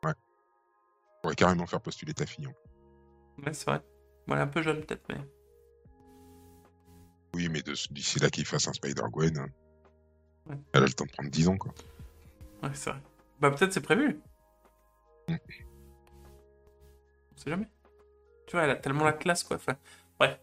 Je 0.05 1.21
pourrais 1.23 1.35
carrément 1.35 1.67
faire 1.67 1.81
postuler 1.81 2.15
ta 2.15 2.25
fille. 2.27 2.47
hein. 2.47 2.55
Ouais, 3.45 3.53
c'est 3.53 3.67
vrai. 3.69 3.81
Voilà, 4.27 4.43
un 4.43 4.47
peu 4.47 4.63
jeune 4.63 4.85
peut-être, 4.85 5.03
mais. 5.09 5.17
Oui, 7.35 7.49
mais 7.49 7.63
d'ici 7.91 8.19
là 8.21 8.31
qu'il 8.31 8.45
fasse 8.47 8.69
un 8.69 8.73
Spider-Gwen, 8.73 9.39
hein. 9.39 9.49
Ouais. 10.47 10.57
elle 10.73 10.85
a 10.85 10.87
le 10.87 10.93
temps 10.93 11.05
de 11.07 11.11
prendre 11.11 11.29
10 11.31 11.49
ans, 11.49 11.57
quoi. 11.57 11.75
Ouais, 12.63 12.71
c'est 12.75 12.91
vrai. 12.91 13.01
Bah, 13.41 13.51
peut-être 13.51 13.73
c'est 13.73 13.81
prévu. 13.81 14.21
Mm. 15.29 15.35
On 17.33 17.37
sait 17.37 17.51
jamais. 17.51 17.69
Tu 18.47 18.53
vois, 18.53 18.63
elle 18.65 18.71
a 18.71 18.77
tellement 18.77 19.05
la 19.05 19.13
classe, 19.13 19.43
quoi. 19.43 19.57
Enfin, 19.57 19.77
bref. 20.19 20.39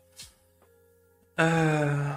Euh... 1.39 2.13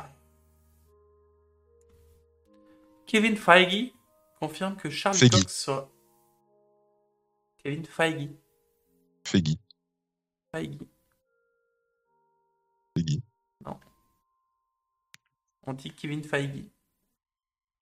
Kevin 3.07 3.37
Feige 3.37 3.93
confirme 4.39 4.77
que 4.77 4.91
Charlie 4.91 5.19
Feige. 5.19 5.31
Cox 5.31 5.55
sera... 5.55 5.91
Kevin 7.59 7.85
Feige. 7.85 8.31
Feggy, 9.25 9.59
Feige. 10.53 10.79
Feggy. 12.97 13.23
On 15.69 15.73
dit 15.73 15.91
Kevin 15.91 16.23
Feige. 16.23 16.71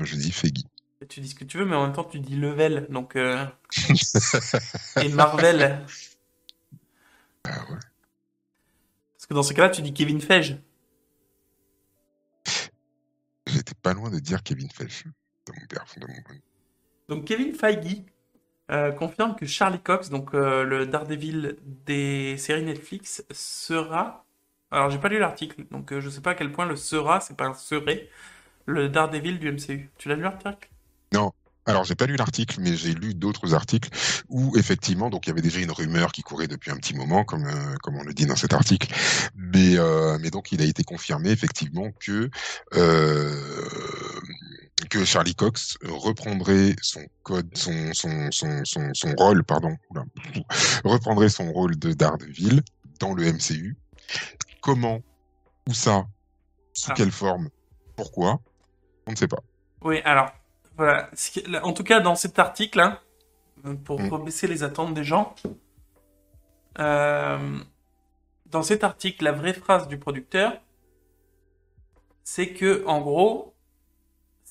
Je 0.01 0.17
dis 0.17 0.33
Feggy. 0.33 0.67
Et 1.03 1.07
tu 1.07 1.21
dis 1.21 1.29
ce 1.29 1.35
que 1.35 1.45
tu 1.45 1.59
veux, 1.59 1.67
mais 1.67 1.77
en 1.77 1.85
même 1.85 1.93
temps, 1.93 2.05
tu 2.05 2.19
dis 2.19 2.37
Level. 2.37 2.87
Donc... 2.89 3.15
euh, 3.17 3.47
Et 5.03 5.09
Marvel. 5.11 5.85
Ah 7.45 7.71
ouais. 7.71 7.79
Parce 9.13 9.27
que 9.29 9.35
dans 9.35 9.43
ce 9.43 9.53
cas-là, 9.53 9.69
tu 9.69 9.83
dis 9.83 9.93
Kevin 9.93 10.21
Feige. 10.23 10.57
J'étais 13.47 13.75
pas 13.75 13.93
loin 13.93 14.11
de 14.11 14.19
dire 14.19 14.43
Kevin 14.43 14.71
Feige. 14.71 15.05
De 15.47 15.53
mon 15.53 15.67
père, 15.67 15.85
de 15.97 16.07
mon... 16.07 16.15
Donc 17.09 17.27
Kevin 17.27 17.55
Feige 17.55 18.03
euh, 18.71 18.93
confirme 18.93 19.37
que 19.37 19.47
Charlie 19.47 19.81
Cox, 19.81 20.09
donc 20.09 20.35
euh, 20.35 20.65
le 20.65 20.87
Daredevil 20.87 21.57
des 21.87 22.37
séries 22.39 22.63
Netflix, 22.63 23.25
sera. 23.31 24.25
Alors 24.71 24.91
j'ai 24.91 24.99
pas 24.99 25.09
lu 25.09 25.19
l'article, 25.19 25.67
donc 25.71 25.93
euh, 25.93 26.01
je 26.01 26.09
sais 26.09 26.23
pas 26.23 26.31
à 26.31 26.35
quel 26.35 26.51
point 26.51 26.67
le 26.67 26.77
sera, 26.77 27.21
c'est 27.21 27.37
pas 27.37 27.47
un 27.47 27.55
serait, 27.55 28.09
le 28.67 28.89
Daredevil 28.89 29.39
du 29.39 29.53
MCU. 29.53 29.91
Tu 29.99 30.09
l'as 30.09 30.17
lu 30.17 30.23
l'article? 30.23 30.71
Alors, 31.67 31.85
j'ai 31.85 31.95
pas 31.95 32.05
lu 32.07 32.17
l'article, 32.17 32.61
mais 32.61 32.77
j'ai 32.77 32.93
lu 32.93 33.15
d'autres 33.15 33.55
articles 33.55 33.89
où 34.29 34.57
effectivement, 34.59 35.09
donc 35.09 35.27
il 35.27 35.31
y 35.31 35.33
avait 35.33 35.41
déjà 35.41 35.61
une 35.61 35.71
rumeur 35.71 36.13
qui 36.13 36.23
courait 36.23 36.47
depuis 36.47 36.71
un 36.71 36.77
petit 36.77 36.95
moment, 36.95 37.25
comme 37.25 37.47
euh, 37.47 37.77
comme 37.83 37.97
on 37.97 38.03
le 38.03 38.13
dit 38.13 38.27
dans 38.27 38.37
cet 38.37 38.53
article. 38.53 38.93
Mais 39.35 39.79
euh, 39.79 40.19
mais 40.21 40.31
donc 40.31 40.53
il 40.53 40.61
a 40.61 40.67
été 40.67 40.85
confirmé 40.85 41.31
effectivement 41.31 41.91
que 42.01 42.29
euh, 42.75 43.33
que 44.89 45.05
Charlie 45.05 45.35
Cox 45.35 45.77
reprendrait 45.83 46.75
son 46.83 47.05
code, 47.23 47.51
son 47.57 47.93
son 47.95 48.31
son 48.31 48.65
son, 48.65 48.91
son 48.95 49.15
rôle, 49.17 49.45
pardon, 49.45 49.77
oula, 49.91 50.05
reprendrait 50.85 51.29
son 51.29 51.53
rôle 51.53 51.79
de 51.79 51.93
Daredevil 51.93 52.63
dans 53.01 53.15
le 53.15 53.25
MCU. 53.33 53.77
Comment 54.61 55.01
Où 55.69 55.75
ça 55.75 56.07
Sous 56.73 56.91
Ah. 56.91 56.95
quelle 56.97 57.11
forme 57.13 57.49
Pourquoi 57.97 58.41
On 59.07 59.13
ne 59.13 59.17
sait 59.17 59.29
pas. 59.29 59.41
Oui, 59.83 60.01
alors, 60.05 60.31
voilà. 60.77 61.11
En 61.63 61.73
tout 61.73 61.85
cas, 61.85 62.01
dans 62.01 62.15
cet 62.17 62.39
article, 62.39 62.81
hein, 62.81 62.99
pour 63.85 64.01
Mm. 64.01 64.25
baisser 64.25 64.47
les 64.47 64.63
attentes 64.63 64.95
des 64.95 65.05
gens, 65.05 65.35
euh, 66.79 67.59
dans 68.47 68.63
cet 68.63 68.85
article, 68.85 69.25
la 69.25 69.33
vraie 69.33 69.55
phrase 69.55 69.89
du 69.89 69.99
producteur, 69.99 70.61
c'est 72.25 72.49
que, 72.53 72.85
en 72.87 73.01
gros, 73.01 73.54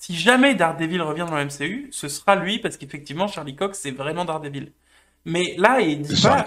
si 0.03 0.17
jamais 0.17 0.53
Daredevil 0.53 1.01
revient 1.01 1.25
dans 1.29 1.37
le 1.37 1.45
MCU, 1.45 1.87
ce 1.91 2.09
sera 2.09 2.35
lui, 2.35 2.59
parce 2.59 2.75
qu'effectivement, 2.75 3.29
Charlie 3.29 3.55
Cox, 3.55 3.79
c'est 3.81 3.91
vraiment 3.91 4.25
Daredevil. 4.25 4.73
Mais 5.23 5.55
là, 5.57 5.79
il 5.79 6.01
dit 6.01 6.21
pas, 6.21 6.45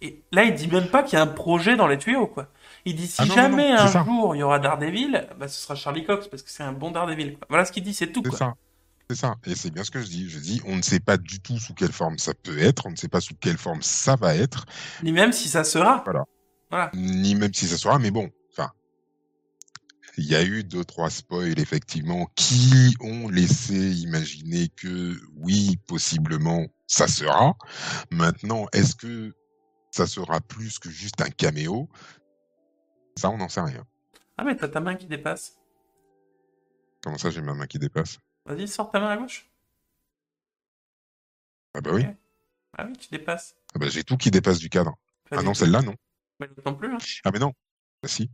et 0.00 0.22
là, 0.30 0.44
il 0.44 0.54
dit 0.54 0.68
même 0.68 0.86
pas 0.86 1.02
qu'il 1.02 1.14
y 1.14 1.20
a 1.20 1.22
un 1.22 1.26
projet 1.26 1.74
dans 1.74 1.88
les 1.88 1.98
tuyaux, 1.98 2.28
quoi. 2.28 2.52
Il 2.84 2.94
dit 2.94 3.08
si 3.08 3.16
Ah 3.18 3.26
non, 3.26 3.34
jamais 3.34 3.70
non, 3.70 3.80
un 3.80 3.88
ça. 3.88 4.04
jour 4.04 4.36
il 4.36 4.38
y 4.38 4.42
aura 4.44 4.60
Daredevil, 4.60 5.26
bah, 5.40 5.48
ce 5.48 5.60
sera 5.60 5.74
Charlie 5.74 6.04
Cox, 6.04 6.28
parce 6.28 6.44
que 6.44 6.50
c'est 6.50 6.62
un 6.62 6.72
bon 6.72 6.92
Daredevil. 6.92 7.36
quoi. 7.36 7.48
Voilà 7.50 7.64
ce 7.64 7.72
qu'il 7.72 7.82
dit, 7.82 7.92
c'est 7.92 8.12
tout, 8.12 8.22
C'est 8.24 8.36
ça. 8.36 8.54
C'est 9.10 9.16
ça. 9.16 9.34
Et 9.44 9.56
c'est 9.56 9.72
bien 9.72 9.82
ce 9.82 9.90
que 9.90 10.00
je 10.00 10.06
dis. 10.06 10.30
Je 10.30 10.38
dis, 10.38 10.62
on 10.64 10.76
ne 10.76 10.82
sait 10.82 11.00
pas 11.00 11.16
du 11.16 11.40
tout 11.40 11.58
sous 11.58 11.74
quelle 11.74 11.90
forme 11.90 12.18
ça 12.18 12.32
peut 12.32 12.60
être, 12.60 12.86
on 12.86 12.92
ne 12.92 12.96
sait 12.96 13.08
pas 13.08 13.20
sous 13.20 13.34
quelle 13.34 13.58
forme 13.58 13.82
ça 13.82 14.14
va 14.14 14.36
être, 14.36 14.66
Ni 15.02 15.10
même 15.10 15.32
si 15.32 15.48
ça 15.48 15.64
sera. 15.64 16.02
Voilà. 16.04 16.26
Voilà. 16.70 16.90
ni 16.94 17.34
même 17.34 17.52
si 17.52 17.66
ça 17.66 17.76
sera, 17.76 17.98
mais 17.98 18.12
bon. 18.12 18.30
Il 20.20 20.26
y 20.26 20.34
a 20.34 20.42
eu 20.42 20.64
deux, 20.64 20.84
trois 20.84 21.10
spoils, 21.10 21.60
effectivement, 21.60 22.26
qui 22.34 22.96
ont 22.98 23.28
laissé 23.28 23.92
imaginer 24.00 24.68
que 24.68 25.16
oui, 25.36 25.76
possiblement, 25.86 26.66
ça 26.88 27.06
sera. 27.06 27.56
Maintenant, 28.10 28.66
est-ce 28.72 28.96
que 28.96 29.32
ça 29.92 30.08
sera 30.08 30.40
plus 30.40 30.80
que 30.80 30.90
juste 30.90 31.20
un 31.20 31.30
caméo? 31.30 31.88
Ça, 33.16 33.30
on 33.30 33.38
n'en 33.38 33.48
sait 33.48 33.60
rien. 33.60 33.86
Ah, 34.36 34.42
mais 34.42 34.56
t'as 34.56 34.66
ta 34.66 34.80
main 34.80 34.96
qui 34.96 35.06
dépasse. 35.06 35.56
Comment 37.04 37.16
ça, 37.16 37.30
j'ai 37.30 37.40
ma 37.40 37.54
main 37.54 37.68
qui 37.68 37.78
dépasse? 37.78 38.18
Vas-y, 38.44 38.66
sors 38.66 38.90
ta 38.90 38.98
main 38.98 39.10
à 39.10 39.16
gauche. 39.18 39.48
Ah 41.74 41.80
bah 41.80 41.92
oui. 41.94 42.04
Ah 42.76 42.86
oui, 42.88 42.96
tu 42.96 43.08
dépasses. 43.08 43.54
Ah 43.72 43.78
bah, 43.78 43.88
j'ai 43.88 44.02
tout 44.02 44.16
qui 44.16 44.32
dépasse 44.32 44.58
du 44.58 44.68
cadre. 44.68 44.96
Ah 45.30 45.42
non, 45.42 45.54
celle-là, 45.54 45.82
non. 45.82 45.94
Mais 46.40 46.50
non 46.66 46.74
plus. 46.74 46.92
Hein. 46.92 46.98
Ah 47.22 47.30
mais 47.32 47.38
non. 47.38 47.52
Bah 48.02 48.08
si. 48.08 48.28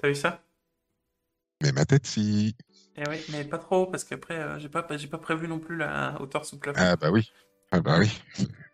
T'as 0.00 0.08
vu 0.08 0.14
ça? 0.14 0.42
Mais 1.62 1.72
ma 1.72 1.84
tête, 1.84 2.06
si. 2.06 2.56
Eh 2.96 3.08
oui, 3.08 3.16
mais 3.30 3.44
pas 3.44 3.58
trop, 3.58 3.86
parce 3.86 4.04
qu'après, 4.04 4.38
euh, 4.38 4.58
j'ai 4.58 4.68
pas, 4.68 4.86
j'ai 4.96 5.08
pas 5.08 5.18
prévu 5.18 5.46
non 5.48 5.58
plus 5.58 5.76
la 5.76 6.20
hauteur 6.20 6.44
sous 6.44 6.58
plafond. 6.58 6.80
Ah 6.82 6.96
bah 6.96 7.10
oui. 7.10 7.30
Ah 7.70 7.80
bah 7.80 7.98
oui. 7.98 8.10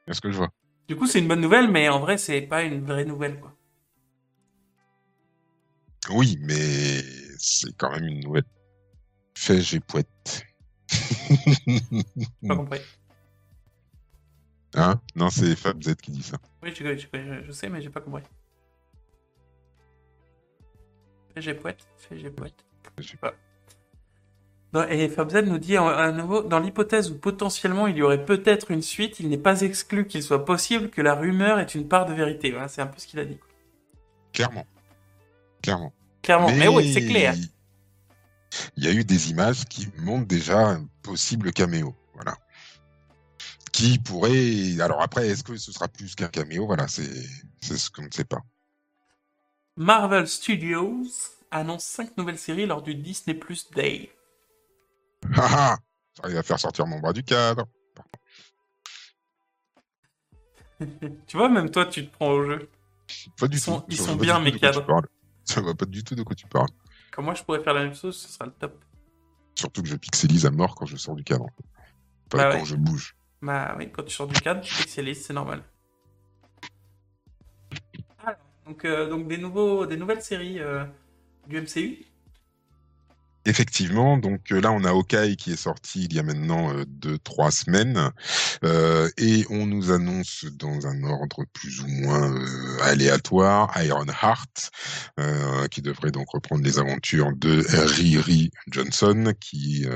C'est 0.06 0.14
ce 0.14 0.20
que 0.20 0.30
je 0.30 0.36
vois. 0.36 0.50
Du 0.88 0.96
coup, 0.96 1.06
c'est 1.06 1.18
une 1.18 1.28
bonne 1.28 1.40
nouvelle, 1.40 1.70
mais 1.70 1.88
en 1.88 1.98
vrai, 1.98 2.16
c'est 2.16 2.42
pas 2.42 2.62
une 2.62 2.84
vraie 2.84 3.04
nouvelle, 3.04 3.40
quoi. 3.40 3.56
Oui, 6.10 6.38
mais 6.40 7.02
c'est 7.38 7.76
quand 7.76 7.90
même 7.90 8.06
une 8.06 8.20
nouvelle. 8.20 8.44
Fais, 9.36 9.60
j'ai 9.60 9.80
poète. 9.80 10.44
Pas 12.46 12.56
compris. 12.56 12.80
hein? 14.74 15.00
Non, 15.16 15.30
c'est 15.30 15.56
Fab 15.56 15.82
Z 15.82 15.96
qui 15.96 16.12
dit 16.12 16.22
ça. 16.22 16.38
Oui, 16.62 16.72
je- 16.74 17.42
je 17.44 17.52
sais, 17.52 17.68
mais 17.68 17.82
j'ai 17.82 17.90
pas 17.90 18.00
compris. 18.00 18.22
Fais 21.36 21.42
j'ai 21.42 21.52
poète, 21.52 21.86
fais 21.98 22.18
j'ai 22.18 22.30
poète. 22.30 22.64
Je 22.96 23.08
sais 23.08 23.18
pas. 23.18 23.34
Non, 24.72 24.88
et 24.88 25.06
Fabzad 25.10 25.46
nous 25.46 25.58
dit 25.58 25.76
à 25.76 26.10
nouveau, 26.10 26.42
dans 26.42 26.58
l'hypothèse 26.58 27.10
où 27.10 27.18
potentiellement 27.18 27.86
il 27.86 27.98
y 27.98 28.02
aurait 28.02 28.24
peut-être 28.24 28.70
une 28.70 28.80
suite, 28.80 29.20
il 29.20 29.28
n'est 29.28 29.36
pas 29.36 29.60
exclu 29.60 30.06
qu'il 30.06 30.22
soit 30.22 30.46
possible 30.46 30.88
que 30.88 31.02
la 31.02 31.14
rumeur 31.14 31.58
ait 31.58 31.64
une 31.64 31.88
part 31.88 32.06
de 32.06 32.14
vérité. 32.14 32.52
Voilà, 32.52 32.68
c'est 32.68 32.80
un 32.80 32.86
peu 32.86 32.98
ce 32.98 33.06
qu'il 33.06 33.20
a 33.20 33.26
dit. 33.26 33.38
Clairement. 34.32 34.66
Clairement. 35.62 35.92
Clairement, 36.22 36.50
mais, 36.52 36.68
oui, 36.68 36.90
c'est 36.90 37.04
clair. 37.04 37.34
Il 38.78 38.84
y 38.84 38.88
a 38.88 38.92
eu 38.92 39.04
des 39.04 39.30
images 39.30 39.66
qui 39.66 39.88
montrent 39.98 40.26
déjà 40.26 40.70
un 40.70 40.86
possible 41.02 41.52
caméo. 41.52 41.94
Voilà. 42.14 42.34
Qui 43.72 43.98
pourrait. 43.98 44.80
Alors 44.80 45.02
après, 45.02 45.28
est-ce 45.28 45.44
que 45.44 45.58
ce 45.58 45.70
sera 45.70 45.86
plus 45.86 46.14
qu'un 46.14 46.28
caméo? 46.28 46.64
Voilà, 46.64 46.88
c'est 46.88 47.28
c'est 47.60 47.76
ce 47.76 47.90
qu'on 47.90 48.04
ne 48.04 48.10
sait 48.10 48.24
pas. 48.24 48.40
Marvel 49.76 50.26
Studios 50.26 51.06
annonce 51.50 51.84
5 51.84 52.16
nouvelles 52.16 52.38
séries 52.38 52.66
lors 52.66 52.82
du 52.82 52.94
Disney 52.94 53.34
Plus 53.34 53.70
Day. 53.70 54.10
Ah 55.36 55.48
ah 55.50 55.78
J'arrive 56.16 56.36
à 56.38 56.42
faire 56.42 56.58
sortir 56.58 56.86
mon 56.86 56.98
bras 57.00 57.12
du 57.12 57.22
cadre. 57.22 57.66
tu 61.26 61.36
vois, 61.36 61.48
même 61.48 61.70
toi, 61.70 61.84
tu 61.86 62.06
te 62.06 62.12
prends 62.12 62.30
au 62.30 62.42
jeu. 62.44 62.70
Pas 63.38 63.48
du 63.48 63.56
Ils 63.56 63.60
sont- 63.60 63.80
tout. 63.80 63.86
ils 63.90 63.96
sont 63.98 64.16
bien, 64.16 64.38
mes 64.40 64.52
cadres. 64.52 64.84
Ça 65.44 65.60
va 65.60 65.74
pas 65.74 65.84
du 65.86 66.02
tout 66.04 66.14
de 66.14 66.22
quoi 66.22 66.34
tu 66.34 66.46
parles. 66.46 66.68
Comme 67.12 67.26
moi, 67.26 67.34
je 67.34 67.42
pourrais 67.42 67.62
faire 67.62 67.74
la 67.74 67.84
même 67.84 67.94
chose, 67.94 68.16
ce 68.18 68.28
sera 68.28 68.46
le 68.46 68.52
top. 68.52 68.82
Surtout 69.54 69.82
que 69.82 69.88
je 69.88 69.96
pixelise 69.96 70.44
à 70.46 70.50
mort 70.50 70.74
quand 70.74 70.86
je 70.86 70.96
sors 70.96 71.14
du 71.14 71.24
cadre. 71.24 71.46
Pas 72.30 72.38
Bah 72.38 72.52
quand 72.52 72.58
ouais. 72.60 72.64
je 72.64 72.76
bouge. 72.76 73.16
Bah 73.42 73.74
oui, 73.78 73.90
quand 73.92 74.02
tu 74.02 74.14
sors 74.14 74.26
du 74.26 74.38
cadre, 74.40 74.60
tu 74.62 74.74
pixelises, 74.74 75.24
c'est 75.24 75.32
normal. 75.32 75.62
Donc, 78.66 78.84
euh, 78.84 79.08
donc 79.08 79.28
des, 79.28 79.38
nouveaux, 79.38 79.86
des 79.86 79.96
nouvelles 79.96 80.22
séries 80.22 80.58
euh, 80.60 80.84
du 81.46 81.60
MCU. 81.60 82.04
Effectivement, 83.46 84.18
donc 84.18 84.50
euh, 84.50 84.60
là 84.60 84.72
on 84.72 84.82
a 84.82 84.90
Hawkeye 84.90 85.36
qui 85.36 85.52
est 85.52 85.56
sorti 85.56 86.06
il 86.06 86.14
y 86.14 86.18
a 86.18 86.24
maintenant 86.24 86.74
euh, 86.74 86.84
deux 86.84 87.16
trois 87.18 87.52
semaines 87.52 88.10
euh, 88.64 89.08
et 89.18 89.44
on 89.50 89.66
nous 89.66 89.92
annonce 89.92 90.46
dans 90.46 90.88
un 90.88 91.04
ordre 91.04 91.44
plus 91.52 91.80
ou 91.80 91.86
moins 91.86 92.34
euh, 92.34 92.82
aléatoire 92.82 93.72
Ironheart 93.80 94.72
qui 95.70 95.80
devrait 95.80 96.10
donc 96.10 96.30
reprendre 96.30 96.64
les 96.64 96.78
aventures 96.78 97.30
de 97.36 97.64
Riri 97.94 98.50
Johnson 98.70 99.32
qui 99.40 99.86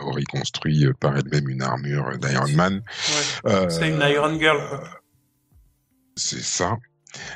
aurait 0.00 0.22
construit 0.24 0.86
par 1.00 1.16
elle-même 1.16 1.48
une 1.48 1.62
armure 1.62 2.16
d'Iron 2.18 2.48
Man. 2.54 2.82
Ouais, 3.44 3.68
c'est 3.68 3.88
une 3.88 4.00
Iron 4.00 4.38
Girl. 4.38 4.60
C'est 6.16 6.42
ça. 6.42 6.78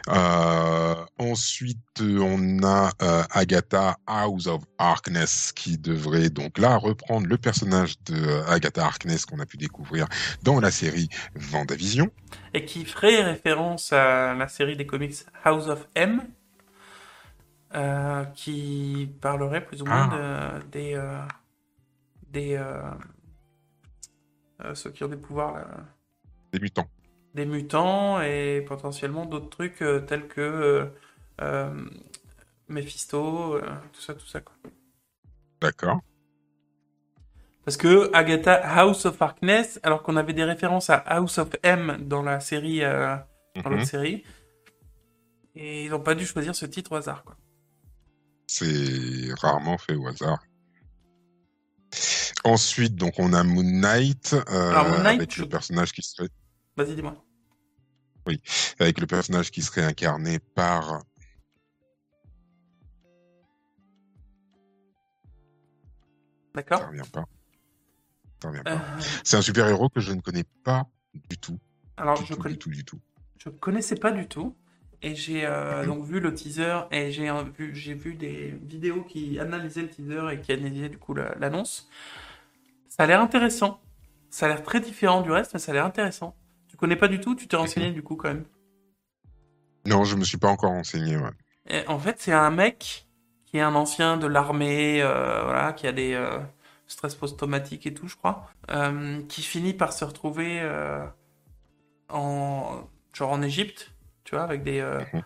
Euh, 0.08 0.94
ensuite, 1.18 1.78
on 2.00 2.62
a 2.62 2.90
euh, 3.02 3.22
Agatha 3.30 3.96
House 4.06 4.46
of 4.46 4.62
Harkness 4.78 5.52
qui 5.52 5.78
devrait 5.78 6.30
donc 6.30 6.58
là 6.58 6.76
reprendre 6.76 7.26
le 7.26 7.36
personnage 7.36 8.00
de 8.04 8.14
euh, 8.14 8.46
Agatha 8.46 8.84
Harkness 8.84 9.26
qu'on 9.26 9.40
a 9.40 9.46
pu 9.46 9.56
découvrir 9.56 10.06
dans 10.42 10.60
la 10.60 10.70
série 10.70 11.08
Vendavision. 11.34 12.10
Et 12.54 12.64
qui 12.64 12.84
ferait 12.84 13.22
référence 13.22 13.92
à 13.92 14.34
la 14.34 14.48
série 14.48 14.76
des 14.76 14.86
comics 14.86 15.14
House 15.44 15.68
of 15.68 15.86
M. 15.94 16.22
euh, 17.74 18.24
qui 18.34 19.10
parlerait 19.20 19.64
plus 19.64 19.82
ou 19.82 19.86
moins 19.86 20.08
de, 20.08 20.64
des, 20.70 20.94
euh, 20.94 21.20
des 22.30 22.56
euh, 22.56 22.90
ceux 24.74 24.90
qui 24.90 25.04
ont 25.04 25.08
des 25.08 25.16
pouvoirs 25.16 25.54
là, 25.54 25.66
Des 26.52 26.60
mutants. 26.60 26.88
Des 27.38 27.46
mutants 27.46 28.20
et 28.20 28.62
potentiellement 28.66 29.24
d'autres 29.24 29.48
trucs 29.48 29.80
euh, 29.82 30.00
tels 30.00 30.26
que 30.28 30.40
euh, 30.40 30.84
euh, 31.40 31.86
Mephisto, 32.68 33.58
tout 33.92 34.00
ça, 34.00 34.14
tout 34.14 34.26
ça. 34.26 34.40
D'accord. 35.60 36.00
Parce 37.64 37.76
que 37.76 38.10
Agatha 38.14 38.54
House 38.54 39.06
of 39.06 39.20
Harkness, 39.20 39.78
alors 39.82 40.02
qu'on 40.02 40.16
avait 40.16 40.32
des 40.32 40.44
références 40.44 40.90
à 40.90 40.96
House 40.96 41.38
of 41.38 41.48
M 41.62 41.98
dans 42.06 42.22
la 42.22 42.40
série, 42.40 42.80
dans 42.80 43.70
l'autre 43.70 43.84
série, 43.86 44.24
et 45.54 45.84
ils 45.84 45.90
n'ont 45.90 46.00
pas 46.00 46.14
dû 46.14 46.24
choisir 46.26 46.54
ce 46.54 46.66
titre 46.66 46.92
au 46.92 46.96
hasard. 46.96 47.24
C'est 48.46 49.32
rarement 49.42 49.76
fait 49.78 49.94
au 49.94 50.06
hasard. 50.06 50.38
Ensuite, 52.44 52.94
donc 52.96 53.14
on 53.18 53.32
a 53.32 53.42
Moon 53.44 53.62
Knight, 53.64 54.34
euh, 54.50 54.70
Alors, 54.70 54.88
Moon 54.88 55.02
Knight, 55.02 55.16
avec 55.20 55.34
je- 55.34 55.42
le 55.42 55.48
personnage 55.48 55.92
qui 55.92 56.02
serait 56.02 56.28
Vas-y, 56.76 56.94
dis-moi. 56.94 57.16
Avec 58.78 59.00
le 59.00 59.06
personnage 59.06 59.50
qui 59.50 59.62
serait 59.62 59.84
incarné 59.84 60.38
par 60.54 61.02
D'accord 66.54 66.80
ça 66.80 66.86
revient 66.88 67.02
pas. 67.12 67.24
Ça 68.42 68.48
revient 68.48 68.62
pas. 68.64 68.72
Euh, 68.72 69.00
C'est 69.24 69.36
un 69.36 69.42
super 69.42 69.68
héros 69.68 69.88
que 69.88 70.00
je 70.00 70.12
ne 70.12 70.20
connais 70.20 70.44
pas 70.64 70.86
du 71.28 71.38
tout. 71.38 71.58
Alors, 71.96 72.18
du 72.18 72.24
je 72.26 72.34
tout, 72.34 72.40
connais 72.40 72.54
du 72.54 72.58
tout, 72.58 72.70
du 72.70 72.84
tout. 72.84 73.00
Je 73.38 73.48
connaissais 73.50 73.96
pas 73.96 74.10
du 74.12 74.26
tout. 74.26 74.54
Et 75.00 75.14
j'ai 75.14 75.46
euh, 75.46 75.86
donc 75.86 76.04
vu 76.04 76.18
le 76.18 76.34
teaser 76.34 76.80
et 76.90 77.12
j'ai 77.12 77.30
euh, 77.30 77.44
vu, 77.44 77.72
j'ai 77.76 77.94
vu 77.94 78.14
des 78.14 78.48
vidéos 78.62 79.02
qui 79.04 79.38
analysaient 79.38 79.82
le 79.82 79.88
teaser 79.90 80.22
et 80.32 80.40
qui 80.40 80.50
analysaient 80.52 80.88
du 80.88 80.98
coup 80.98 81.14
la- 81.14 81.36
l'annonce. 81.36 81.88
Ça 82.88 83.04
a 83.04 83.06
l'air 83.06 83.20
intéressant. 83.20 83.80
Ça 84.28 84.46
a 84.46 84.48
l'air 84.48 84.62
très 84.64 84.80
différent 84.80 85.22
du 85.22 85.30
reste, 85.30 85.54
mais 85.54 85.60
ça 85.60 85.70
a 85.70 85.74
l'air 85.74 85.84
intéressant. 85.86 86.34
Connais 86.78 86.96
pas 86.96 87.08
du 87.08 87.20
tout, 87.20 87.34
tu 87.34 87.48
t'es 87.48 87.56
renseigné 87.56 87.90
du 87.90 88.02
coup 88.02 88.16
quand 88.16 88.28
même. 88.28 88.44
Non, 89.84 90.04
je 90.04 90.16
me 90.16 90.24
suis 90.24 90.38
pas 90.38 90.48
encore 90.48 90.70
renseigné. 90.70 91.16
Ouais. 91.16 91.30
Et 91.66 91.86
en 91.88 91.98
fait, 91.98 92.16
c'est 92.20 92.32
un 92.32 92.50
mec 92.50 93.06
qui 93.46 93.56
est 93.56 93.62
un 93.62 93.74
ancien 93.74 94.16
de 94.16 94.26
l'armée, 94.26 95.02
euh, 95.02 95.42
voilà, 95.42 95.72
qui 95.72 95.86
a 95.86 95.92
des 95.92 96.14
euh, 96.14 96.38
stress 96.86 97.14
post-traumatiques 97.14 97.86
et 97.86 97.94
tout, 97.94 98.06
je 98.06 98.16
crois, 98.16 98.48
euh, 98.70 99.22
qui 99.28 99.42
finit 99.42 99.74
par 99.74 99.92
se 99.92 100.04
retrouver 100.04 100.62
en 102.08 102.88
genre 103.12 103.32
en 103.32 103.42
Égypte, 103.42 103.92
tu 104.24 104.34
vois, 104.34 104.44
avec 104.44 104.62
des 104.62 104.80
Mhm. 104.80 105.22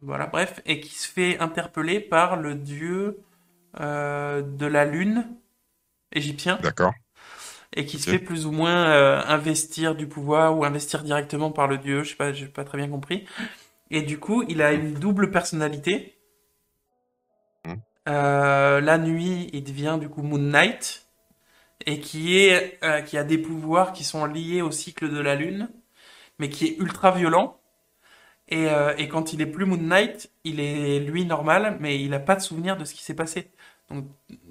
voilà, 0.00 0.26
bref, 0.26 0.60
et 0.64 0.80
qui 0.80 0.94
se 0.94 1.08
fait 1.08 1.38
interpeller 1.38 2.00
par 2.00 2.36
le 2.36 2.54
dieu 2.54 3.18
de 3.78 4.66
la 4.66 4.84
lune 4.84 5.36
égyptien 6.12 6.58
D'accord. 6.62 6.94
Et 7.74 7.86
qui 7.86 7.98
se 7.98 8.10
fait 8.10 8.18
plus 8.18 8.46
ou 8.46 8.52
moins 8.52 8.90
euh, 8.90 9.22
investir 9.26 9.94
du 9.94 10.06
pouvoir 10.08 10.58
ou 10.58 10.64
investir 10.64 11.02
directement 11.02 11.52
par 11.52 11.68
le 11.68 11.78
dieu, 11.78 12.02
je 12.02 12.10
sais 12.10 12.16
pas, 12.16 12.32
j'ai 12.32 12.46
pas 12.46 12.64
très 12.64 12.78
bien 12.78 12.88
compris. 12.88 13.26
Et 13.90 14.02
du 14.02 14.18
coup, 14.18 14.44
il 14.48 14.62
a 14.62 14.72
une 14.72 14.94
double 14.94 15.30
personnalité. 15.30 16.16
Mhm. 17.64 17.76
Euh, 18.08 18.80
la 18.80 18.98
nuit, 18.98 19.50
il 19.52 19.64
devient 19.64 19.98
du 20.00 20.08
coup 20.08 20.22
Moon 20.22 20.38
Knight 20.38 21.06
et 21.86 22.00
qui 22.00 22.38
est 22.38 22.78
euh, 22.84 23.00
qui 23.02 23.16
a 23.16 23.24
des 23.24 23.38
pouvoirs 23.38 23.92
qui 23.92 24.04
sont 24.04 24.24
liés 24.26 24.62
au 24.62 24.70
cycle 24.70 25.08
de 25.10 25.20
la 25.20 25.34
lune, 25.34 25.70
mais 26.38 26.48
qui 26.48 26.66
est 26.66 26.76
ultra 26.78 27.12
violent. 27.12 27.56
Et, 28.48 28.66
euh, 28.68 28.94
et 28.98 29.08
quand 29.08 29.32
il 29.32 29.40
est 29.40 29.46
plus 29.46 29.64
Moon 29.64 29.76
Knight, 29.76 30.30
il 30.44 30.58
est 30.60 30.98
lui 30.98 31.24
normal, 31.24 31.76
mais 31.80 32.02
il 32.02 32.12
a 32.14 32.18
pas 32.18 32.34
de 32.34 32.40
souvenir 32.40 32.76
de 32.76 32.84
ce 32.84 32.94
qui 32.94 33.04
s'est 33.04 33.14
passé. 33.14 33.50
Donc 33.90 34.06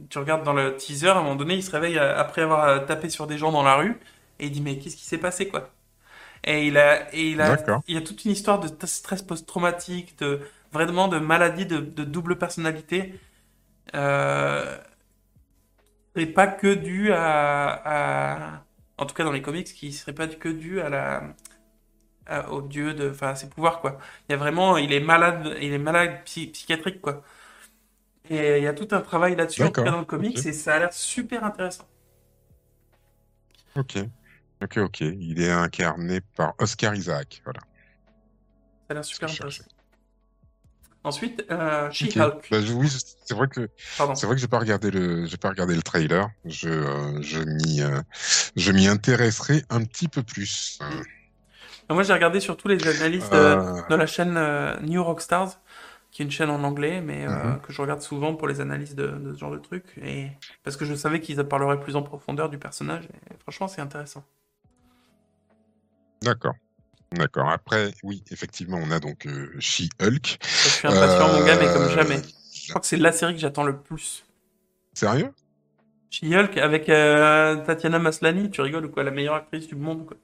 tu 0.09 0.17
regardes 0.17 0.43
dans 0.43 0.53
le 0.53 0.75
teaser, 0.75 1.09
à 1.09 1.17
un 1.17 1.23
moment 1.23 1.35
donné, 1.35 1.55
il 1.55 1.63
se 1.63 1.71
réveille 1.71 1.97
euh, 1.97 2.17
après 2.17 2.41
avoir 2.43 2.65
euh, 2.65 2.79
tapé 2.85 3.09
sur 3.09 3.27
des 3.27 3.37
gens 3.37 3.51
dans 3.51 3.63
la 3.63 3.75
rue 3.75 3.97
et 4.39 4.47
il 4.47 4.51
dit 4.51 4.61
mais 4.61 4.77
qu'est-ce 4.79 4.95
qui 4.97 5.05
s'est 5.05 5.17
passé 5.17 5.47
quoi? 5.49 5.69
Et 6.45 6.67
il 6.67 6.77
a 6.77 7.13
et 7.15 7.31
il 7.31 7.41
a 7.41 7.57
il 7.87 7.95
y 7.95 7.97
a 7.97 8.01
toute 8.01 8.25
une 8.25 8.31
histoire 8.31 8.59
de 8.59 8.69
stress 8.87 9.23
post-traumatique, 9.23 10.17
de 10.19 10.41
vraiment 10.73 11.07
de 11.09 11.19
maladie 11.19 11.65
de, 11.67 11.79
de 11.79 12.03
double 12.05 12.37
personnalité. 12.37 13.15
Euh, 13.95 14.77
et 16.15 16.25
pas 16.25 16.47
que 16.47 16.73
dû 16.73 17.11
à, 17.13 18.55
à- 18.55 18.65
en 18.97 19.05
tout 19.05 19.15
cas 19.15 19.23
dans 19.23 19.31
les 19.31 19.41
comics 19.41 19.67
qui 19.73 19.93
serait 19.93 20.13
pas 20.13 20.27
que 20.27 20.49
dû 20.49 20.81
à 20.81 20.89
la 20.89 21.23
à- 22.27 22.51
au 22.51 22.61
dieu 22.61 22.93
de 22.93 23.09
enfin 23.11 23.29
à 23.29 23.35
ses 23.35 23.49
pouvoirs 23.49 23.81
quoi. 23.81 23.99
Il 24.29 24.33
y 24.33 24.35
a 24.35 24.37
vraiment 24.37 24.77
il 24.77 24.93
est 24.93 24.99
malade, 24.99 25.57
il 25.61 25.73
est 25.73 25.77
malade 25.79 26.23
psy- 26.25 26.47
psychiatrique 26.47 27.01
quoi. 27.01 27.23
Et 28.29 28.57
il 28.57 28.63
y 28.63 28.67
a 28.67 28.73
tout 28.73 28.87
un 28.91 29.01
travail 29.01 29.35
là-dessus, 29.35 29.69
dans 29.71 29.99
le 29.99 30.05
comics, 30.05 30.45
et 30.45 30.53
ça 30.53 30.75
a 30.75 30.79
l'air 30.79 30.93
super 30.93 31.43
intéressant. 31.43 31.87
Ok, 33.75 33.97
ok, 34.61 34.77
ok. 34.77 35.01
Il 35.01 35.41
est 35.41 35.51
incarné 35.51 36.21
par 36.35 36.53
Oscar 36.59 36.93
Isaac. 36.95 37.41
Voilà. 37.43 37.59
Ça 37.61 38.91
a 38.91 38.93
l'air 38.93 39.05
super 39.05 39.29
intéressant. 39.29 39.63
Ensuite, 41.01 41.45
euh. 41.49 41.89
Bah, 42.51 42.57
oui, 42.75 42.89
c'est 42.89 43.33
vrai 43.33 43.47
que 43.47 43.69
c'est 44.15 44.25
vrai 44.25 44.35
que 44.35 44.41
j'ai 44.41 44.49
pas 44.49 44.59
regardé 44.59 44.91
le 44.91 45.25
j'ai 45.25 45.37
pas 45.37 45.49
regardé 45.49 45.73
le 45.73 45.81
trailer. 45.81 46.27
Je 46.43 46.67
euh, 46.67 47.21
je 47.21 47.39
m'y 47.39 47.81
euh, 47.81 48.01
je 48.57 48.71
m'y 48.73 48.85
intéresserai 48.85 49.63
un 49.69 49.85
petit 49.85 50.09
peu 50.09 50.23
plus. 50.23 50.77
Euh, 50.81 51.93
Moi, 51.93 52.03
j'ai 52.03 52.11
regardé 52.11 52.41
surtout 52.41 52.67
les 52.67 52.85
analyses 52.85 53.29
de, 53.29 53.35
euh, 53.35 53.81
la 53.89 54.05
chaîne 54.07 54.35
euh, 54.35 54.77
New 54.81 55.01
Rockstars, 55.01 55.61
qui 56.11 56.21
est 56.21 56.25
une 56.25 56.31
chaîne 56.31 56.49
en 56.49 56.63
anglais, 56.63 57.01
mais 57.01 57.25
euh, 57.27 57.29
Mhm. 57.53 57.61
que 57.61 57.71
je 57.73 57.81
regarde 57.81 58.01
souvent 58.01 58.35
pour 58.35 58.47
les 58.47 58.61
analyses 58.61 58.95
de, 58.95 59.07
de 59.07 59.33
ce 59.33 59.39
genre 59.39 59.51
de 59.51 59.59
trucs. 59.59 59.97
Et 60.03 60.27
parce 60.63 60.75
que 60.77 60.85
je 60.85 60.95
savais 60.95 61.19
qu'ils 61.21 61.43
parleraient 61.43 61.79
plus 61.79 61.95
en 61.95 62.01
profondeur 62.03 62.49
du 62.49 62.57
personnage. 62.57 63.05
Et 63.05 63.35
franchement, 63.41 63.67
c'est 63.67 63.81
intéressant. 63.81 64.23
D'accord. 66.21 66.55
D'accord. 67.11 67.49
Après, 67.49 67.91
oui, 68.03 68.23
effectivement, 68.31 68.77
on 68.81 68.91
a 68.91 68.99
donc 68.99 69.25
euh, 69.25 69.51
She-Hulk. 69.59 70.37
Je 70.43 70.69
suis 70.69 70.87
impatient, 70.87 71.27
mon 71.27 71.45
gars, 71.45 71.55
mais 71.57 71.65
comme 71.73 71.83
Euh, 71.83 71.89
jamais. 71.89 72.21
Je 72.53 72.69
crois 72.69 72.81
que 72.81 72.87
c'est 72.87 72.97
la 72.97 73.11
série 73.11 73.33
que 73.33 73.39
j'attends 73.39 73.63
le 73.63 73.77
plus. 73.77 74.25
Sérieux? 74.93 75.31
She-Hulk 76.11 76.57
avec 76.57 76.89
euh, 76.89 77.63
Tatiana 77.65 77.99
Maslany, 77.99 78.49
tu 78.51 78.61
rigoles 78.61 78.85
ou 78.85 78.89
quoi? 78.89 79.03
La 79.03 79.11
meilleure 79.11 79.35
actrice 79.35 79.67
du 79.67 79.75
monde, 79.75 80.05
quoi. 80.05 80.17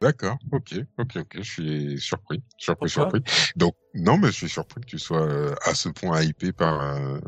D'accord, 0.00 0.38
ok, 0.52 0.74
ok, 0.98 1.16
ok, 1.16 1.36
je 1.38 1.42
suis 1.42 2.00
surpris, 2.00 2.40
surpris, 2.56 2.88
Pourquoi? 2.88 2.88
surpris. 2.88 3.20
Donc, 3.56 3.74
non, 3.94 4.16
mais 4.16 4.28
je 4.28 4.32
suis 4.32 4.48
surpris 4.48 4.80
que 4.80 4.86
tu 4.86 4.98
sois 4.98 5.22
euh, 5.26 5.54
à 5.64 5.74
ce 5.74 5.88
point 5.88 6.22
hypé 6.22 6.52
par, 6.52 6.80
euh, 6.80 7.18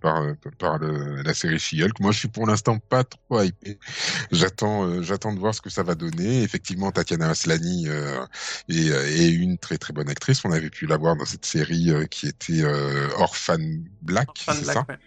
par, 0.00 0.22
euh, 0.22 0.34
par 0.58 0.78
le- 0.78 1.22
la 1.22 1.34
série 1.34 1.58
She-Hulk. 1.58 1.98
Moi, 1.98 2.12
je 2.12 2.20
suis 2.20 2.28
pour 2.28 2.46
l'instant 2.46 2.78
pas 2.78 3.02
trop 3.02 3.42
hypé. 3.42 3.80
J'attends, 4.30 5.02
j'attends 5.02 5.32
de 5.34 5.40
voir 5.40 5.54
ce 5.54 5.60
que 5.60 5.70
ça 5.70 5.82
va 5.82 5.96
donner. 5.96 6.42
Effectivement, 6.42 6.92
Tatiana 6.92 7.26
Maslany 7.28 7.88
euh, 7.88 8.24
est, 8.68 8.86
est 8.88 9.30
une 9.32 9.58
très 9.58 9.78
très 9.78 9.92
bonne 9.92 10.08
actrice. 10.08 10.44
On 10.44 10.52
avait 10.52 10.70
pu 10.70 10.86
la 10.86 10.96
voir 10.98 11.16
dans 11.16 11.24
cette 11.24 11.46
série 11.46 11.90
qui 12.10 12.28
était 12.28 12.64
Orphan 13.16 13.58
Black, 14.02 14.30
Fan 14.46 14.60
c'est 14.60 14.64
Black, 14.64 14.80
ça? 14.80 14.86
ouais. 14.88 14.98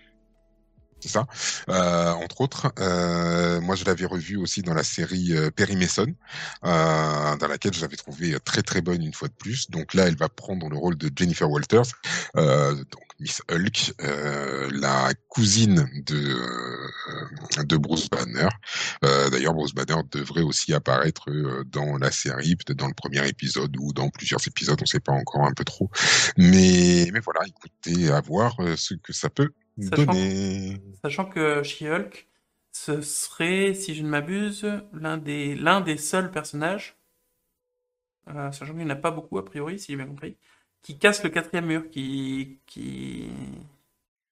C'est 1.04 1.10
ça, 1.10 1.26
euh, 1.70 2.12
entre 2.14 2.42
autres. 2.42 2.72
Euh, 2.80 3.60
moi, 3.62 3.76
je 3.76 3.84
l'avais 3.84 4.06
revu 4.06 4.38
aussi 4.38 4.62
dans 4.62 4.74
la 4.74 4.84
série 4.84 5.36
euh, 5.36 5.52
Perry 5.52 5.76
Mason, 5.76 6.08
euh, 6.66 7.36
dans 7.36 7.48
laquelle 7.48 7.74
je 7.74 7.82
l'avais 7.82 7.98
trouvé 7.98 8.38
très 8.46 8.62
très 8.62 8.82
bonne 8.82 9.04
une 9.04 9.14
fois 9.14 9.28
de 9.28 9.34
plus. 9.34 9.70
Donc 9.70 9.94
là, 9.94 10.08
elle 10.08 10.16
va 10.16 10.30
prendre 10.30 10.70
le 10.70 10.78
rôle 10.78 10.98
de 10.98 11.12
Jennifer 11.14 11.50
Walters, 11.50 11.92
euh, 12.38 12.74
donc 12.76 13.04
Miss 13.20 13.42
Hulk, 13.52 13.94
euh, 14.02 14.70
la 14.74 15.14
cousine 15.28 15.90
de 16.06 16.18
euh, 16.18 17.64
de 17.64 17.78
Bruce 17.78 18.10
Banner. 18.10 18.50
Euh, 19.04 19.30
D'ailleurs, 19.30 19.54
Bruce 19.54 19.74
Banner 19.74 20.02
devrait 20.12 20.42
aussi 20.42 20.74
apparaître 20.74 21.30
euh, 21.30 21.64
dans 21.66 21.98
la 21.98 22.12
série, 22.12 22.56
peut-être 22.56 22.78
dans 22.80 22.88
le 22.88 22.94
premier 22.94 23.28
épisode 23.28 23.76
ou 23.80 23.94
dans 23.94 24.10
plusieurs 24.10 24.46
épisodes, 24.48 24.78
on 24.80 24.84
ne 24.84 24.88
sait 24.88 25.00
pas 25.00 25.12
encore 25.12 25.46
un 25.46 25.54
peu 25.54 25.64
trop. 25.66 25.90
Mais 26.38 27.10
mais 27.14 27.20
voilà, 27.20 27.42
écoutez, 27.48 28.10
à 28.12 28.22
voir 28.22 28.56
euh, 28.60 28.76
ce 28.78 28.94
que 28.96 29.14
ça 29.14 29.30
peut 29.30 29.50
Sachant- 29.82 31.26
que 31.30 31.64
She-Hulk, 31.64 32.28
ce 32.72 33.02
serait, 33.02 33.74
si 33.76 33.94
je 33.96 34.04
ne 34.04 34.10
m'abuse, 34.10 34.66
l'un 34.94 35.18
des, 35.18 35.56
l'un 35.56 35.82
des 35.82 35.98
seuls 35.98 36.32
personnages, 36.32 36.98
euh, 38.30 38.52
sachant 38.52 38.74
qu'il 38.74 38.78
n'y 38.86 38.86
en 38.86 38.90
a 38.90 38.96
pas 38.96 39.12
beaucoup 39.12 39.38
a 39.38 39.46
priori, 39.46 39.80
si 39.80 39.92
j'ai 39.92 39.98
bien 39.98 40.08
compris, 40.08 40.38
qui 40.82 40.98
casse 41.00 41.24
le 41.24 41.30
quatrième 41.30 41.66
mur, 41.66 41.90
qui, 41.90 42.60
qui, 42.66 43.30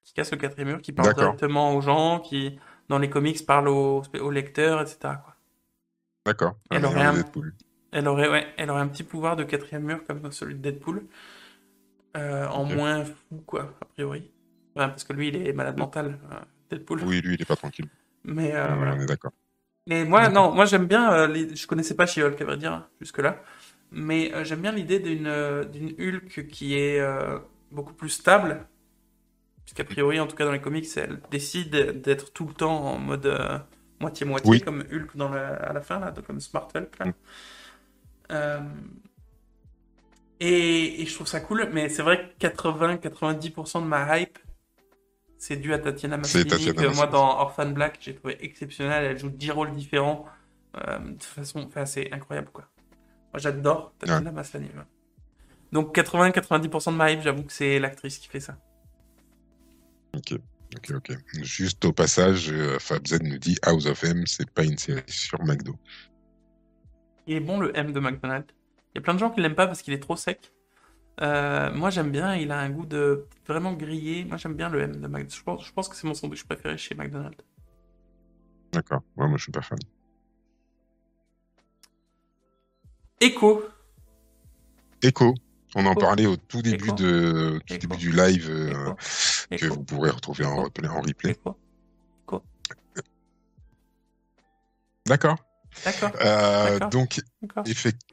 qui 0.03 0.13
casse 0.13 0.31
le 0.31 0.37
quatrième 0.37 0.69
mur, 0.69 0.81
qui 0.81 0.91
parle 0.93 1.13
directement 1.15 1.75
aux 1.75 1.81
gens, 1.81 2.19
qui, 2.19 2.59
dans 2.89 2.99
les 2.99 3.09
comics, 3.09 3.45
parle 3.45 3.67
aux, 3.67 4.03
aux 4.19 4.31
lecteurs, 4.31 4.81
etc. 4.81 5.21
quoi. 5.23 5.35
D'accord. 6.25 6.57
Elle 6.71 6.85
aurait 6.85 7.03
un- 7.03 7.13
Deadpool. 7.13 7.53
Elle 7.91 8.07
aurait, 8.07 8.29
ouais, 8.29 8.47
elle 8.57 8.69
aurait 8.71 8.81
un 8.81 8.87
petit 8.87 9.03
pouvoir 9.03 9.35
de 9.35 9.43
quatrième 9.43 9.83
mur 9.83 10.05
comme 10.05 10.31
celui 10.31 10.55
de 10.55 10.61
Deadpool, 10.61 11.05
euh, 12.17 12.47
en 12.47 12.65
moins 12.65 13.05
fou, 13.05 13.41
quoi, 13.45 13.73
a 13.81 13.85
priori. 13.85 14.29
Ouais, 14.75 14.87
parce 14.87 15.03
que 15.03 15.13
lui, 15.13 15.27
il 15.29 15.35
est 15.47 15.53
malade 15.53 15.77
mental, 15.77 16.17
euh, 16.31 16.35
Deadpool. 16.69 17.01
Oui, 17.03 17.21
lui, 17.21 17.35
il 17.35 17.41
est 17.41 17.45
pas 17.45 17.55
tranquille. 17.55 17.87
Mais 18.23 18.55
euh, 18.55 18.67
voilà. 18.75 18.95
On 18.95 19.01
est 19.01 19.05
d'accord. 19.05 19.31
Mais 19.87 20.05
moi, 20.05 20.29
non, 20.29 20.53
moi 20.53 20.65
j'aime 20.65 20.85
bien. 20.85 21.11
euh, 21.11 21.27
les- 21.27 21.55
Je 21.55 21.67
connaissais 21.67 21.95
pas 21.95 22.05
She-Hulk, 22.05 22.39
à 22.41 22.45
vrai 22.45 22.57
dire, 22.57 22.87
jusque-là. 23.01 23.41
Mais 23.91 24.33
euh, 24.33 24.43
j'aime 24.45 24.61
bien 24.61 24.71
l'idée 24.71 24.99
d'une 24.99 25.65
d'une 25.71 25.89
Hulk 25.99 26.47
qui 26.47 26.75
est 26.77 27.01
beaucoup 27.71 27.93
plus 27.93 28.09
stable. 28.09 28.65
Puisqu'a 29.65 29.83
priori, 29.83 30.19
en 30.19 30.27
tout 30.27 30.35
cas 30.35 30.45
dans 30.45 30.51
les 30.51 30.61
comics, 30.61 30.87
elle 30.95 31.19
décide 31.31 32.01
d'être 32.01 32.31
tout 32.31 32.47
le 32.47 32.53
temps 32.53 32.85
en 32.93 32.97
mode 32.97 33.27
moitié-moitié, 33.99 34.49
Oui. 34.49 34.61
comme 34.61 34.83
Hulk 34.91 35.15
dans 35.17 35.31
à 35.33 35.73
la 35.73 35.81
fin, 35.81 35.99
là, 35.99 36.13
comme 36.25 36.39
Smart 36.39 36.67
Hulk. 36.73 36.97
là. 36.99 37.05
Mm. 38.29 38.69
Et, 40.39 41.01
et 41.01 41.05
je 41.05 41.13
trouve 41.13 41.27
ça 41.27 41.39
cool, 41.39 41.69
mais 41.71 41.89
c'est 41.89 42.01
vrai 42.01 42.33
que 42.39 42.47
80-90% 42.47 43.81
de 43.81 43.85
ma 43.85 44.17
hype, 44.19 44.39
c'est 45.41 45.55
dû 45.55 45.73
à 45.73 45.79
Tatiana 45.79 46.19
C'est 46.23 46.47
Maslany, 46.47 46.65
que 46.75 46.81
moi 46.81 46.87
Maslany. 46.89 47.11
dans 47.13 47.39
Orphan 47.39 47.65
Black, 47.71 47.97
j'ai 47.99 48.13
trouvé 48.13 48.37
exceptionnelle. 48.45 49.05
Elle 49.05 49.17
joue 49.17 49.31
10 49.31 49.49
rôles 49.51 49.73
différents 49.75 50.25
euh, 50.77 50.99
de 50.99 51.23
façon, 51.23 51.61
enfin, 51.67 51.87
c'est 51.87 52.13
incroyable 52.13 52.49
quoi. 52.53 52.65
Moi 53.33 53.39
j'adore 53.39 53.91
Tatiana 53.97 54.31
Maslany. 54.31 54.67
ouais. 54.67 54.83
Donc 55.71 55.97
80-90% 55.97 56.91
de 56.91 56.95
ma 56.95 57.11
hype, 57.11 57.21
j'avoue 57.23 57.41
que 57.41 57.51
c'est 57.51 57.79
l'actrice 57.79 58.19
qui 58.19 58.27
fait 58.27 58.39
ça. 58.39 58.55
Ok, 60.15 60.33
ok, 60.75 60.91
ok. 60.97 61.17
Juste 61.41 61.83
au 61.85 61.91
passage, 61.91 62.51
euh, 62.51 62.77
FabZ 62.77 63.19
nous 63.23 63.39
dit 63.39 63.57
House 63.63 63.87
of 63.87 64.03
M, 64.03 64.27
c'est 64.27 64.47
pas 64.51 64.63
une 64.63 64.77
série 64.77 65.01
sur 65.07 65.43
McDo. 65.43 65.75
Il 67.25 67.35
est 67.35 67.39
bon 67.39 67.59
le 67.59 67.75
M 67.75 67.91
de 67.93 67.99
McDonald's. 67.99 68.53
Il 68.93 68.97
y 68.97 68.99
a 68.99 69.01
plein 69.01 69.15
de 69.15 69.19
gens 69.19 69.31
qui 69.31 69.41
l'aiment 69.41 69.55
pas 69.55 69.65
parce 69.65 69.81
qu'il 69.81 69.93
est 69.95 69.99
trop 69.99 70.15
sec. 70.15 70.51
Euh, 71.21 71.71
moi 71.73 71.89
j'aime 71.91 72.09
bien, 72.11 72.35
il 72.35 72.51
a 72.51 72.59
un 72.59 72.69
goût 72.69 72.85
de 72.85 73.27
vraiment 73.47 73.73
grillé. 73.73 74.25
Moi 74.25 74.37
j'aime 74.37 74.55
bien 74.55 74.69
le 74.69 74.81
M 74.81 74.93
de 74.93 75.07
McDonald's. 75.07 75.35
Je 75.35 75.43
pense, 75.43 75.65
je 75.65 75.71
pense 75.71 75.87
que 75.87 75.95
c'est 75.95 76.07
mon 76.07 76.13
sandwich 76.15 76.43
préféré 76.43 76.77
chez 76.77 76.95
McDonald's. 76.95 77.37
D'accord. 78.71 79.01
Ouais, 79.17 79.27
moi, 79.27 79.37
je 79.37 79.43
suis 79.43 79.51
pas 79.51 79.61
fan. 79.61 79.77
Echo. 83.19 83.63
Echo. 85.03 85.35
On 85.75 85.85
en 85.85 85.93
parlait 85.95 86.25
au 86.25 86.37
tout 86.37 86.61
début 86.61 86.91
de 86.93 87.59
tout 87.67 87.77
début 87.77 87.97
du 87.97 88.11
live 88.11 88.49
euh, 88.49 88.93
que 89.57 89.65
vous 89.67 89.83
pourrez 89.83 90.09
retrouver 90.09 90.45
en, 90.45 90.63
replay- 90.63 90.87
en 90.89 91.01
replay. 91.01 91.31
Echo. 91.31 91.57
D'accord. 95.05 95.37
D'accord. 95.85 96.11
Euh, 96.21 96.79
donc, 96.89 97.21
effectivement. 97.65 98.10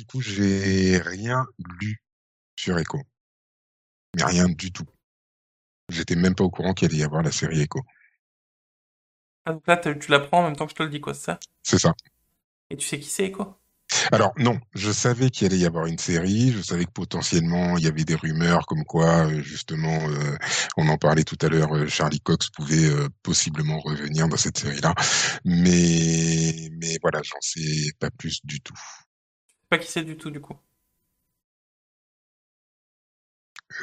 Du 0.00 0.06
coup, 0.06 0.22
j'ai 0.22 0.96
rien 0.96 1.44
lu 1.78 2.02
sur 2.56 2.78
Echo. 2.78 3.02
Mais 4.16 4.24
rien 4.24 4.48
du 4.48 4.72
tout. 4.72 4.86
J'étais 5.90 6.16
même 6.16 6.34
pas 6.34 6.42
au 6.42 6.48
courant 6.48 6.72
qu'il 6.72 6.88
allait 6.88 6.96
y 6.96 7.04
avoir 7.04 7.22
la 7.22 7.30
série 7.30 7.60
Echo. 7.60 7.82
Ah, 9.44 9.52
donc 9.52 9.66
là, 9.66 9.76
tu 9.76 10.10
l'apprends 10.10 10.40
en 10.40 10.44
même 10.44 10.56
temps 10.56 10.64
que 10.64 10.70
je 10.70 10.76
te 10.76 10.82
le 10.82 10.88
dis, 10.88 11.02
quoi, 11.02 11.12
c'est 11.12 11.26
ça? 11.26 11.38
C'est 11.62 11.78
ça. 11.78 11.92
Et 12.70 12.78
tu 12.78 12.86
sais 12.86 12.98
qui 12.98 13.10
c'est, 13.10 13.30
quoi? 13.30 13.60
Alors 14.10 14.32
non, 14.38 14.58
je 14.74 14.90
savais 14.90 15.28
qu'il 15.28 15.48
allait 15.48 15.58
y 15.58 15.66
avoir 15.66 15.84
une 15.84 15.98
série, 15.98 16.52
je 16.52 16.62
savais 16.62 16.86
que 16.86 16.92
potentiellement 16.92 17.76
il 17.76 17.84
y 17.84 17.88
avait 17.88 18.04
des 18.04 18.14
rumeurs 18.14 18.64
comme 18.64 18.84
quoi 18.84 19.26
euh, 19.26 19.42
justement, 19.42 19.98
euh, 20.08 20.36
on 20.76 20.88
en 20.88 20.96
parlait 20.96 21.24
tout 21.24 21.36
à 21.42 21.48
l'heure, 21.48 21.74
euh, 21.76 21.88
Charlie 21.88 22.20
Cox 22.20 22.50
pouvait 22.50 22.86
euh, 22.88 23.08
possiblement 23.24 23.80
revenir 23.80 24.28
dans 24.28 24.36
cette 24.36 24.58
série-là, 24.58 24.94
mais 25.44 26.70
mais 26.80 26.98
voilà, 27.02 27.20
j'en 27.24 27.40
sais 27.40 27.90
pas 27.98 28.10
plus 28.10 28.40
du 28.44 28.60
tout. 28.60 28.74
Pas 29.70 29.78
qui 29.78 29.90
c'est 29.90 30.04
du 30.04 30.18
tout, 30.18 30.30
du 30.30 30.40
coup. 30.42 30.58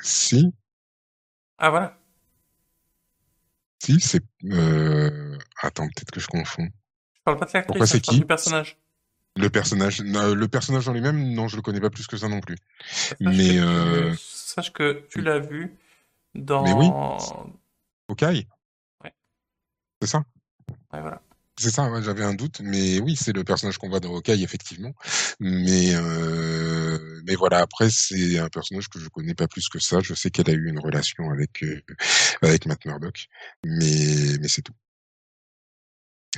Si, 0.04 0.54
Ah, 1.58 1.70
voilà. 1.70 1.98
si, 3.84 4.00
c'est 4.00 4.24
euh... 4.46 5.38
attends, 5.62 5.88
peut-être 5.88 6.12
que 6.12 6.20
je 6.20 6.28
confonds. 6.28 6.68
Je 7.16 7.22
parle 7.24 7.38
pas 7.38 7.46
de 7.46 7.52
l'actrice, 7.54 7.68
Pourquoi 7.68 7.86
c'est 7.86 8.02
qui 8.02 8.20
du 8.20 8.26
personnage. 8.26 8.78
Le 9.38 9.50
personnage, 9.50 10.02
euh, 10.02 10.34
le 10.34 10.48
personnage 10.48 10.88
en 10.90 10.94
lui-même, 10.94 11.34
non, 11.34 11.48
je 11.48 11.58
le 11.58 11.62
connais 11.62 11.80
pas 11.80 11.92
plus 11.92 12.08
que 12.08 12.18
ça 12.18 12.28
non 12.28 12.40
plus. 12.40 12.58
Sache 12.90 13.20
Mais, 13.22 13.50
que 13.50 13.54
tu- 13.54 13.60
euh, 13.60 14.14
Sache 14.16 14.74
que 14.74 15.06
tu 15.10 15.22
l'as 15.22 15.40
vu 15.40 15.78
dans... 16.36 16.64
Mais 16.66 16.74
oui. 16.74 16.88
Ok. 18.10 18.24
Ouais. 19.04 19.14
C'est 20.02 20.08
ça? 20.08 20.24
Ouais, 20.94 21.02
voilà. 21.02 21.22
C'est 21.60 21.72
ça, 21.72 21.90
ouais, 21.90 22.04
j'avais 22.04 22.24
un 22.24 22.36
doute, 22.36 22.60
mais 22.62 23.00
oui, 23.00 23.16
c'est 23.16 23.34
le 23.34 23.44
personnage 23.44 23.80
qu'on 23.80 23.90
voit 23.90 24.00
dans 24.00 24.14
Hawkeye, 24.16 24.44
effectivement. 24.44 24.94
Mais 25.40 25.96
euh, 25.96 27.20
mais 27.26 27.34
voilà, 27.36 27.60
après 27.60 27.90
c'est 27.90 28.38
un 28.38 28.48
personnage 28.50 28.90
que 28.90 29.00
je 29.00 29.10
connais 29.10 29.34
pas 29.34 29.48
plus 29.48 29.68
que 29.68 29.80
ça. 29.80 30.00
Je 30.02 30.14
sais 30.14 30.30
qu'elle 30.30 30.50
a 30.52 30.54
eu 30.54 30.68
une 30.70 30.78
relation 30.80 31.32
avec 31.32 31.64
euh, 31.64 31.82
avec 32.44 32.68
Matt 32.68 32.86
Murdock, 32.86 33.26
mais 33.66 34.38
mais 34.40 34.48
c'est 34.48 34.62
tout. 34.62 34.74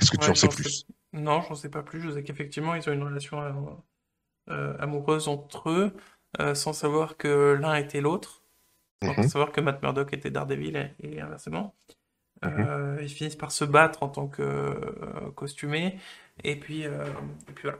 Est-ce 0.00 0.10
que 0.10 0.16
tu 0.16 0.30
en 0.30 0.34
sais 0.34 0.48
plus? 0.48 0.86
Non, 1.12 1.42
j'en 1.42 1.54
sais 1.54 1.68
pas 1.70 1.82
plus. 1.82 2.00
Je 2.00 2.10
sais 2.10 2.22
qu'effectivement, 2.22 2.74
ils 2.74 2.88
ont 2.88 2.92
une 2.92 3.02
relation 3.02 3.82
euh, 4.50 4.76
amoureuse 4.78 5.28
entre 5.28 5.70
eux. 5.70 5.94
sans 6.54 6.72
savoir 6.72 7.16
que 7.16 7.58
l'un 7.60 7.74
était 7.76 8.00
l'autre, 8.00 8.44
sans 9.04 9.14
Mhm. 9.22 9.28
savoir 9.28 9.52
que 9.52 9.60
Matt 9.62 9.82
Murdock 9.82 10.12
était 10.14 10.30
Daredevil 10.30 10.76
et, 10.76 11.16
et 11.16 11.20
inversement. 11.22 11.76
Mhm. 12.42 12.52
Euh, 12.58 12.98
ils 13.02 13.08
finissent 13.08 13.36
par 13.36 13.52
se 13.52 13.64
battre 13.64 14.02
en 14.02 14.08
tant 14.08 14.26
que 14.26 14.42
euh, 14.42 15.30
costumés, 15.34 15.98
et 16.42 16.58
puis, 16.58 16.86
euh, 16.86 17.04
et 17.48 17.52
puis 17.52 17.64
voilà. 17.64 17.78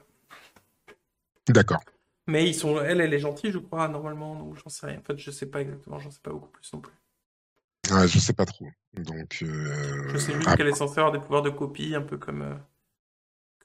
D'accord. 1.48 1.82
Mais 2.26 2.46
ils 2.46 2.54
sont, 2.54 2.80
elle, 2.80 3.00
elle 3.00 3.14
est 3.14 3.18
gentille, 3.18 3.50
je 3.50 3.58
crois, 3.58 3.88
normalement, 3.88 4.36
donc 4.36 4.56
j'en 4.56 4.68
sais 4.68 4.86
rien. 4.86 4.98
En 4.98 5.02
fait, 5.02 5.18
je 5.18 5.30
sais 5.30 5.46
pas 5.46 5.62
exactement, 5.62 5.98
j'en 5.98 6.10
sais 6.10 6.20
pas 6.22 6.30
beaucoup 6.30 6.50
plus 6.50 6.72
non 6.72 6.80
plus. 6.80 6.92
Ouais, 7.90 8.06
je 8.06 8.18
sais 8.18 8.34
pas 8.34 8.46
trop. 8.46 8.68
Donc, 8.92 9.38
euh, 9.42 10.08
Je 10.12 10.18
sais 10.18 10.32
juste 10.34 10.46
ah, 10.48 10.56
qu'elle 10.56 10.68
est 10.68 10.74
censée 10.74 10.98
avoir 10.98 11.12
des 11.12 11.18
pouvoirs 11.18 11.42
de 11.42 11.50
copie, 11.50 11.94
un 11.94 12.02
peu 12.02 12.18
comme, 12.18 12.42
euh, 12.42 12.54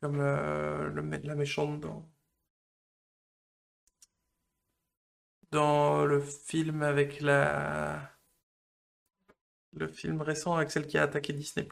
comme 0.02 0.20
euh, 0.20 0.90
le, 0.90 1.02
la 1.24 1.36
méchante 1.36 1.80
dans, 1.82 2.10
dans 5.52 6.06
le 6.06 6.22
film 6.22 6.82
avec 6.82 7.22
la. 7.22 8.15
Le 9.76 9.88
film 9.88 10.22
récent 10.24 10.56
avec 10.56 10.72
celle 10.72 10.88
qui 10.88 10.98
a 10.98 11.04
attaqué 11.04 11.32
Disney. 11.32 11.68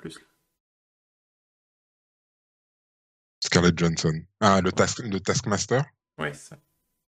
Scarlett 3.41 3.77
Johansson. 3.77 4.23
Ah, 4.39 4.59
le, 4.61 4.71
task, 4.71 4.99
le 4.99 5.19
Taskmaster? 5.19 5.83
Oui, 6.17 6.29
c'est 6.33 6.49
ça. 6.49 6.57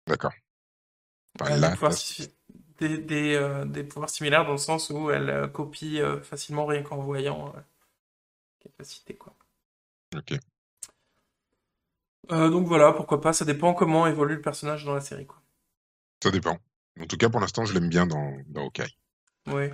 D'accord. 0.08 0.34
Enfin, 1.40 1.52
des 1.60 1.70
pouvoirs, 1.70 1.94
si- 1.94 2.34
des, 2.80 2.98
des, 2.98 3.36
euh, 3.36 3.66
des 3.66 3.84
pouvoirs 3.84 4.10
similaires 4.10 4.46
dans 4.46 4.52
le 4.54 4.58
sens 4.58 4.90
où 4.90 5.10
elle 5.12 5.30
euh, 5.30 5.48
copie 5.48 6.02
euh, 6.02 6.22
facilement 6.22 6.66
rien 6.66 6.84
qu'en 6.84 6.98
voyant 6.98 7.54
capacité 8.60 9.16
quoi. 9.16 9.36
Ok. 10.16 10.32
Donc 12.30 12.66
voilà, 12.68 12.94
pourquoi 12.94 13.20
pas, 13.20 13.34
ça 13.34 13.44
dépend 13.44 13.74
comment 13.74 14.08
évolue 14.08 14.36
le 14.36 14.42
personnage 14.42 14.86
dans 14.86 14.94
la 14.94 15.02
série 15.02 15.26
quoi. 15.28 15.42
Ça 16.22 16.30
dépend. 16.30 16.60
En 17.00 17.08
tout 17.08 17.18
cas, 17.18 17.28
pour 17.28 17.40
l'instant, 17.40 17.66
je 17.66 17.74
l'aime 17.74 17.90
bien 17.90 18.06
dans, 18.06 18.38
dans 18.50 18.66
Hawkeye. 18.66 18.96
Oui. 19.48 19.72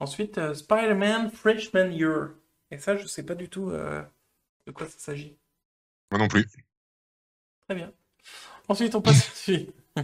Ensuite, 0.00 0.38
euh, 0.38 0.54
Spider-Man 0.54 1.30
Freshman 1.30 1.90
Year. 1.92 2.30
Et 2.70 2.78
ça, 2.78 2.96
je 2.96 3.06
sais 3.06 3.24
pas 3.24 3.34
du 3.34 3.48
tout 3.48 3.70
euh, 3.70 4.02
de 4.66 4.72
quoi 4.72 4.86
ça 4.86 4.98
s'agit. 4.98 5.36
Moi 6.10 6.18
non 6.18 6.28
plus. 6.28 6.46
Très 7.68 7.74
bien. 7.74 7.92
Ensuite, 8.68 8.94
on 8.94 9.02
passe 9.02 9.30
dessus. 9.30 9.66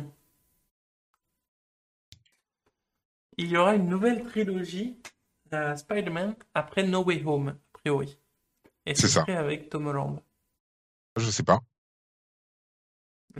Il 3.39 3.49
y 3.51 3.57
aura 3.57 3.75
une 3.75 3.89
nouvelle 3.89 4.25
trilogie 4.25 4.97
euh, 5.53 5.75
Spider-Man 5.77 6.35
après 6.55 6.83
No 6.85 7.03
Way 7.05 7.23
Home, 7.25 7.49
a 7.49 7.57
priori. 7.79 8.19
Et 8.87 8.95
C'est 8.95 9.03
ce 9.03 9.09
ça. 9.09 9.25
avec 9.29 9.69
Tom 9.71 9.87
Holland. 9.87 10.21
Je 11.17 11.31
sais 11.31 11.43
pas. 11.43 11.61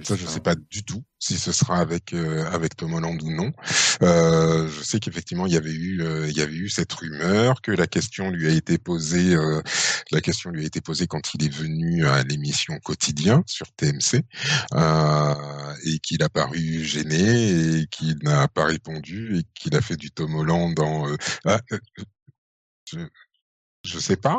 Ça, 0.03 0.17
je 0.17 0.27
sais 0.27 0.41
pas 0.41 0.55
du 0.55 0.85
tout 0.85 1.05
si 1.19 1.37
ce 1.37 1.53
sera 1.53 1.77
avec 1.77 2.15
euh, 2.15 2.47
avec 2.51 2.77
Tom 2.77 2.95
Holland 2.95 3.21
ou 3.23 3.31
non. 3.31 3.53
Euh, 4.03 4.67
je 4.69 4.83
sais 4.83 4.99
qu'effectivement 4.99 5.47
il 5.47 5.53
y 5.53 5.57
avait 5.57 5.73
eu 5.73 6.03
euh, 6.03 6.29
il 6.29 6.37
y 6.37 6.41
avait 6.41 6.55
eu 6.55 6.71
cette 6.71 6.93
rumeur 6.93 7.61
que 7.61 7.73
la 7.73 7.87
question 7.87 8.31
lui 8.31 8.49
a 8.49 8.51
été 8.51 8.79
posée 8.79 9.35
euh, 9.35 9.61
la 10.11 10.21
question 10.23 10.51
lui 10.51 10.65
a 10.65 10.67
été 10.67 10.81
posée 10.81 11.07
quand 11.07 11.35
il 11.35 11.45
est 11.45 11.55
venu 11.55 12.07
à 12.07 12.23
l'émission 12.23 12.79
quotidien 12.79 13.43
sur 13.47 13.71
TMC 13.73 14.23
euh, 14.75 15.75
et 15.85 15.99
qu'il 15.99 16.23
a 16.23 16.31
paru 16.31 16.85
gêné 16.85 17.81
et 17.81 17.87
qu'il 17.87 18.17
n'a 18.23 18.49
pas 18.49 18.65
répondu 18.65 19.39
et 19.39 19.43
qu'il 19.55 19.77
a 19.77 19.83
fait 19.83 19.97
du 19.97 20.11
Tom 20.11 20.35
Holland 20.35 20.79
en 20.81 21.09
euh, 21.09 21.17
ah, 21.45 21.61
je 22.91 22.99
je 23.85 23.99
sais 23.99 24.17
pas 24.17 24.37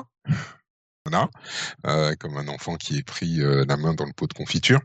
euh, 1.85 2.15
comme 2.15 2.37
un 2.37 2.47
enfant 2.47 2.75
qui 2.75 2.97
est 2.97 3.03
pris 3.03 3.41
euh, 3.41 3.65
la 3.67 3.77
main 3.77 3.93
dans 3.93 4.05
le 4.05 4.13
pot 4.13 4.27
de 4.27 4.33
confiture. 4.33 4.79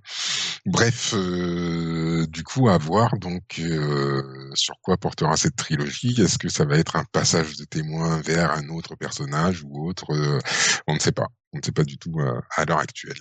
Bref, 0.66 1.14
euh, 1.14 2.26
du 2.28 2.42
coup, 2.42 2.68
à 2.68 2.78
voir 2.78 3.16
donc 3.18 3.58
euh, 3.60 4.50
sur 4.54 4.74
quoi 4.82 4.96
portera 4.96 5.36
cette 5.36 5.56
trilogie. 5.56 6.20
Est-ce 6.20 6.38
que 6.38 6.48
ça 6.48 6.64
va 6.64 6.76
être 6.78 6.96
un 6.96 7.04
passage 7.12 7.56
de 7.56 7.64
témoin 7.64 8.20
vers 8.20 8.52
un 8.52 8.68
autre 8.68 8.96
personnage 8.96 9.62
ou 9.64 9.88
autre 9.88 10.06
On 10.86 10.94
ne 10.94 10.98
sait 10.98 11.12
pas. 11.12 11.26
On 11.52 11.58
ne 11.58 11.62
sait 11.62 11.72
pas 11.72 11.84
du 11.84 11.98
tout 11.98 12.14
à 12.56 12.64
l'heure 12.64 12.78
actuelle. 12.78 13.16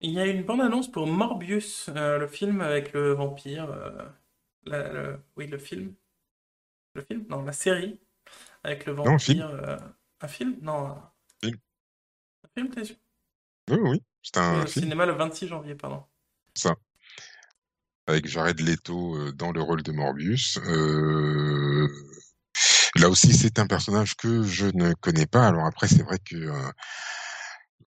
Il 0.00 0.10
y 0.12 0.18
a 0.18 0.26
une 0.26 0.44
bande-annonce 0.44 0.90
pour 0.90 1.06
Morbius, 1.06 1.88
le 1.94 2.26
film 2.26 2.60
avec 2.62 2.92
le 2.92 3.12
vampire. 3.12 3.68
la- 4.66 4.92
le- 4.92 5.20
oui, 5.36 5.46
le 5.46 5.58
film. 5.58 5.94
Le 6.94 7.02
film? 7.02 7.26
Non, 7.28 7.42
la 7.42 7.52
série 7.52 8.00
avec 8.62 8.86
le 8.86 8.94
Non, 8.94 9.12
le 9.12 9.18
film. 9.18 9.46
Un 10.20 10.28
film? 10.28 10.56
Non. 10.62 10.86
un- 10.86 11.12
Film. 11.42 11.56
Un 12.44 12.48
film, 12.54 12.70
t'es 12.70 12.84
sûr 12.84 12.96
Oui, 13.70 13.78
oui, 13.82 14.02
c'est 14.22 14.36
un 14.38 14.62
Au 14.62 14.66
film 14.66 14.84
cinéma 14.84 15.06
le 15.06 15.12
26 15.12 15.48
janvier, 15.48 15.74
pardon. 15.74 16.04
ça. 16.54 16.74
Avec 18.06 18.26
Jared 18.26 18.60
Leto 18.60 19.16
euh, 19.16 19.32
dans 19.32 19.52
le 19.52 19.62
rôle 19.62 19.82
de 19.82 19.92
Morbius. 19.92 20.58
Euh, 20.66 21.88
Là 22.96 23.08
aussi, 23.08 23.32
c'est 23.32 23.58
un 23.58 23.66
personnage 23.66 24.16
que 24.16 24.42
je 24.42 24.66
ne 24.66 24.92
connais 24.94 25.26
pas. 25.26 25.46
Alors 25.46 25.64
après, 25.66 25.86
c'est 25.88 26.02
vrai 26.02 26.18
que 26.18 26.36
euh, 26.36 26.70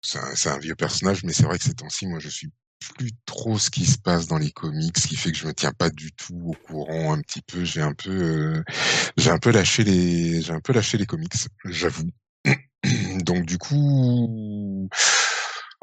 c'est 0.01 0.19
un, 0.19 0.35
c'est 0.35 0.49
un 0.49 0.59
vieux 0.59 0.75
personnage, 0.75 1.23
mais 1.23 1.33
c'est 1.33 1.43
vrai 1.43 1.57
que 1.57 1.63
ces 1.63 1.73
temps-ci, 1.73 2.07
moi, 2.07 2.19
je 2.19 2.29
suis 2.29 2.49
plus 2.95 3.11
trop 3.25 3.57
ce 3.57 3.69
qui 3.69 3.85
se 3.85 3.97
passe 3.97 4.27
dans 4.27 4.37
les 4.37 4.51
comics, 4.51 4.97
ce 4.97 5.07
qui 5.07 5.15
fait 5.15 5.31
que 5.31 5.37
je 5.37 5.47
me 5.47 5.53
tiens 5.53 5.71
pas 5.71 5.89
du 5.89 6.11
tout 6.13 6.35
au 6.45 6.53
courant 6.67 7.13
un 7.13 7.21
petit 7.21 7.41
peu. 7.41 7.63
J'ai 7.63 7.81
un 7.81 7.93
peu, 7.93 8.09
euh, 8.11 8.63
j'ai 9.17 9.29
un 9.31 9.39
peu 9.39 9.51
lâché 9.51 9.83
les, 9.83 10.41
j'ai 10.41 10.53
un 10.53 10.59
peu 10.59 10.73
lâché 10.73 10.97
les 10.97 11.05
comics, 11.05 11.33
j'avoue. 11.65 12.09
Donc 13.23 13.45
du 13.45 13.57
coup, 13.57 14.89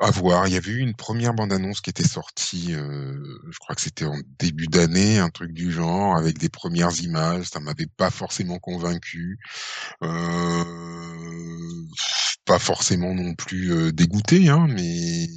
à 0.00 0.10
voir. 0.10 0.48
Il 0.48 0.54
y 0.54 0.56
avait 0.56 0.70
eu 0.72 0.78
une 0.78 0.94
première 0.94 1.34
bande-annonce 1.34 1.80
qui 1.80 1.90
était 1.90 2.06
sortie, 2.06 2.74
euh, 2.74 3.14
je 3.50 3.58
crois 3.58 3.74
que 3.74 3.82
c'était 3.82 4.06
en 4.06 4.18
début 4.38 4.66
d'année, 4.66 5.18
un 5.18 5.30
truc 5.30 5.52
du 5.52 5.70
genre, 5.70 6.16
avec 6.16 6.38
des 6.38 6.48
premières 6.48 6.98
images. 7.02 7.46
Ça 7.46 7.60
m'avait 7.60 7.86
pas 7.86 8.10
forcément 8.10 8.58
convaincu. 8.58 9.38
Euh, 10.02 10.64
pas 12.44 12.58
forcément 12.58 13.14
non 13.14 13.34
plus 13.34 13.72
euh, 13.72 13.92
dégoûté, 13.92 14.48
hein, 14.48 14.66
mais 14.68 15.28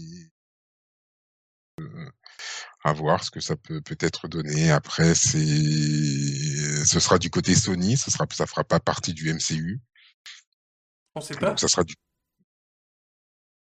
à 2.83 2.93
voir 2.93 3.23
ce 3.23 3.31
que 3.31 3.39
ça 3.39 3.55
peut 3.55 3.81
peut-être 3.81 4.27
donner. 4.27 4.71
Après, 4.71 5.15
c'est, 5.15 6.85
ce 6.85 6.99
sera 6.99 7.17
du 7.17 7.29
côté 7.29 7.55
Sony, 7.55 7.97
ce 7.97 8.11
sera, 8.11 8.25
ça 8.31 8.45
fera 8.45 8.63
pas 8.63 8.79
partie 8.79 9.13
du 9.13 9.33
MCU, 9.33 9.79
On 11.15 11.21
sait 11.21 11.35
pas. 11.37 11.49
donc 11.49 11.59
ça 11.59 11.67
sera 11.67 11.83
du. 11.83 11.95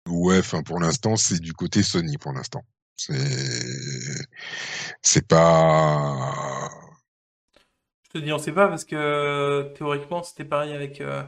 Ouais, 0.09 0.39
enfin 0.39 0.62
pour 0.62 0.80
l'instant, 0.80 1.16
c'est 1.16 1.41
du 1.41 1.53
côté 1.53 1.82
Sony 1.82 2.16
pour 2.18 2.32
l'instant. 2.32 2.64
C'est, 2.97 3.14
c'est 5.03 5.26
pas. 5.26 6.70
Je 8.05 8.11
te 8.11 8.18
dis, 8.24 8.32
on 8.32 8.39
sait 8.39 8.53
pas 8.53 8.68
parce 8.68 8.84
que 8.84 9.72
théoriquement 9.76 10.22
c'était 10.22 10.45
pareil 10.45 10.72
avec, 10.72 11.01
euh, 11.01 11.22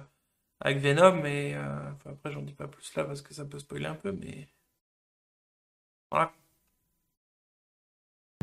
avec 0.61 0.78
Venom, 0.78 1.20
mais 1.22 1.54
euh, 1.54 1.92
enfin, 1.92 2.11
après 2.12 2.32
j'en 2.32 2.42
dis 2.42 2.54
pas 2.54 2.68
plus 2.68 2.94
là 2.96 3.04
parce 3.04 3.22
que 3.22 3.34
ça 3.34 3.44
peut 3.44 3.59
spoiler 3.59 3.86
un 3.86 3.94
peu, 3.96 4.12
mais 4.12 4.48
voilà. 6.11 6.32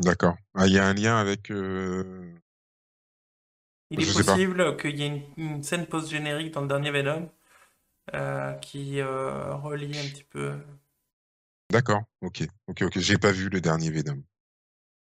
D'accord. 0.02 0.36
Ah, 0.54 0.66
il 0.66 0.74
y 0.74 0.78
a 0.78 0.86
un 0.86 0.94
lien 0.94 1.16
avec. 1.18 1.50
euh, 1.50 2.34
Il 3.90 4.00
est 4.02 4.12
possible 4.12 4.76
qu'il 4.76 4.96
y 4.96 5.02
ait 5.02 5.06
une, 5.06 5.22
une 5.36 5.62
scène 5.62 5.86
post-générique 5.86 6.52
dans 6.52 6.60
le 6.60 6.68
dernier 6.68 6.90
Venom 6.90 7.30
qui 8.60 9.00
euh, 9.00 9.54
relie 9.56 9.98
un 9.98 10.08
petit 10.08 10.24
peu. 10.24 10.54
D'accord. 11.70 12.02
Ok. 12.22 12.44
Ok. 12.68 12.82
Ok. 12.82 12.98
J'ai 12.98 13.18
pas 13.18 13.32
vu 13.32 13.48
le 13.48 13.60
dernier 13.60 13.90
Venom. 13.90 14.22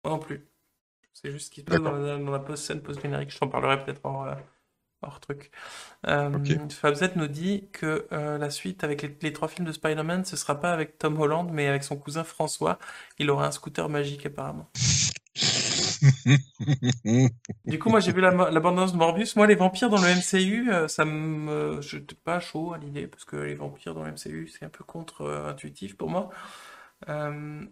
Moi 0.03 0.13
non 0.13 0.19
plus. 0.19 0.47
C'est 1.13 1.31
juste 1.31 1.47
ce 1.47 1.51
qui 1.51 1.61
se 1.61 1.65
passe 1.65 1.81
dans 1.81 1.91
la, 1.91 2.17
dans 2.17 2.31
la 2.31 2.39
post 2.39 2.63
scène 2.63 2.81
post-générique. 2.81 3.31
Je 3.31 3.37
t'en 3.39 3.47
parlerai 3.47 3.83
peut-être 3.83 4.01
hors, 4.03 4.25
euh, 4.27 4.35
hors 5.01 5.19
truc. 5.19 5.51
Euh, 6.05 6.29
Ok. 6.33 6.71
Fabzet 6.73 7.11
nous 7.15 7.27
dit 7.27 7.69
que 7.71 8.07
euh, 8.11 8.37
la 8.37 8.49
suite 8.51 8.83
avec 8.83 9.01
les, 9.01 9.17
les 9.21 9.33
trois 9.33 9.47
films 9.47 9.65
de 9.67 9.71
Spider-Man, 9.71 10.25
ce 10.25 10.35
sera 10.35 10.59
pas 10.59 10.71
avec 10.73 10.97
Tom 10.99 11.19
Holland, 11.19 11.49
mais 11.51 11.67
avec 11.67 11.83
son 11.83 11.97
cousin 11.97 12.23
François. 12.23 12.77
Il 13.17 13.29
aura 13.31 13.47
un 13.47 13.51
scooter 13.51 13.89
magique 13.89 14.25
apparemment. 14.25 14.69
Du 17.65 17.79
coup, 17.79 17.89
moi 17.89 17.99
j'ai 17.99 18.13
vu 18.13 18.21
la, 18.21 18.31
la 18.31 18.59
bande-annonce 18.59 18.93
de 18.93 18.97
Morbius. 18.97 19.35
Moi, 19.35 19.45
les 19.47 19.55
vampires 19.55 19.89
dans 19.89 20.01
le 20.01 20.07
MCU, 20.07 20.71
euh, 20.71 20.87
ça 20.87 21.03
me. 21.05 21.81
Je 21.81 21.97
n'étais 21.97 22.15
pas 22.15 22.39
chaud 22.39 22.73
à 22.73 22.77
l'idée, 22.77 23.07
parce 23.07 23.25
que 23.25 23.35
les 23.35 23.55
vampires 23.55 23.93
dans 23.93 24.03
le 24.03 24.09
MCU, 24.09 24.47
c'est 24.47 24.65
un 24.65 24.69
peu 24.69 24.83
contre-intuitif 24.85 25.97
pour 25.97 26.09
moi. 26.09 26.29
Euh, 27.09 27.65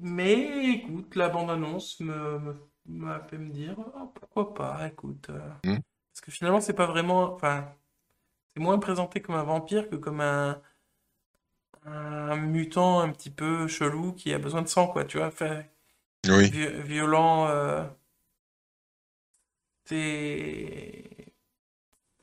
Mais 0.00 0.70
écoute, 0.74 1.14
la 1.16 1.28
bande-annonce 1.28 2.00
me, 2.00 2.38
me- 2.38 2.68
m'a 2.86 3.20
fait 3.20 3.38
me 3.38 3.50
dire, 3.50 3.76
oh, 3.78 4.12
pourquoi 4.14 4.54
pas, 4.54 4.86
écoute. 4.88 5.28
euh. 5.30 5.38
Hmm. 5.64 5.78
Parce 6.12 6.22
que 6.22 6.30
finalement, 6.32 6.60
c'est 6.60 6.74
pas 6.74 6.86
vraiment. 6.86 7.34
Enfin, 7.34 7.72
c'est 8.54 8.62
moins 8.62 8.78
présenté 8.78 9.22
comme 9.22 9.36
un 9.36 9.44
vampire 9.44 9.90
que 9.90 9.96
comme 9.96 10.20
un, 10.22 10.62
un 11.86 12.36
mutant 12.36 13.00
un 13.00 13.10
petit 13.10 13.30
peu 13.30 13.68
chelou 13.68 14.12
qui 14.12 14.34
a 14.34 14.38
besoin 14.38 14.60
de 14.62 14.68
sang, 14.68 14.86
quoi, 14.88 15.04
tu 15.06 15.18
vois. 15.18 15.30
Oui. 16.30 16.50
violent. 16.84 17.48
euh, 17.48 17.84
c'est. 19.84 21.32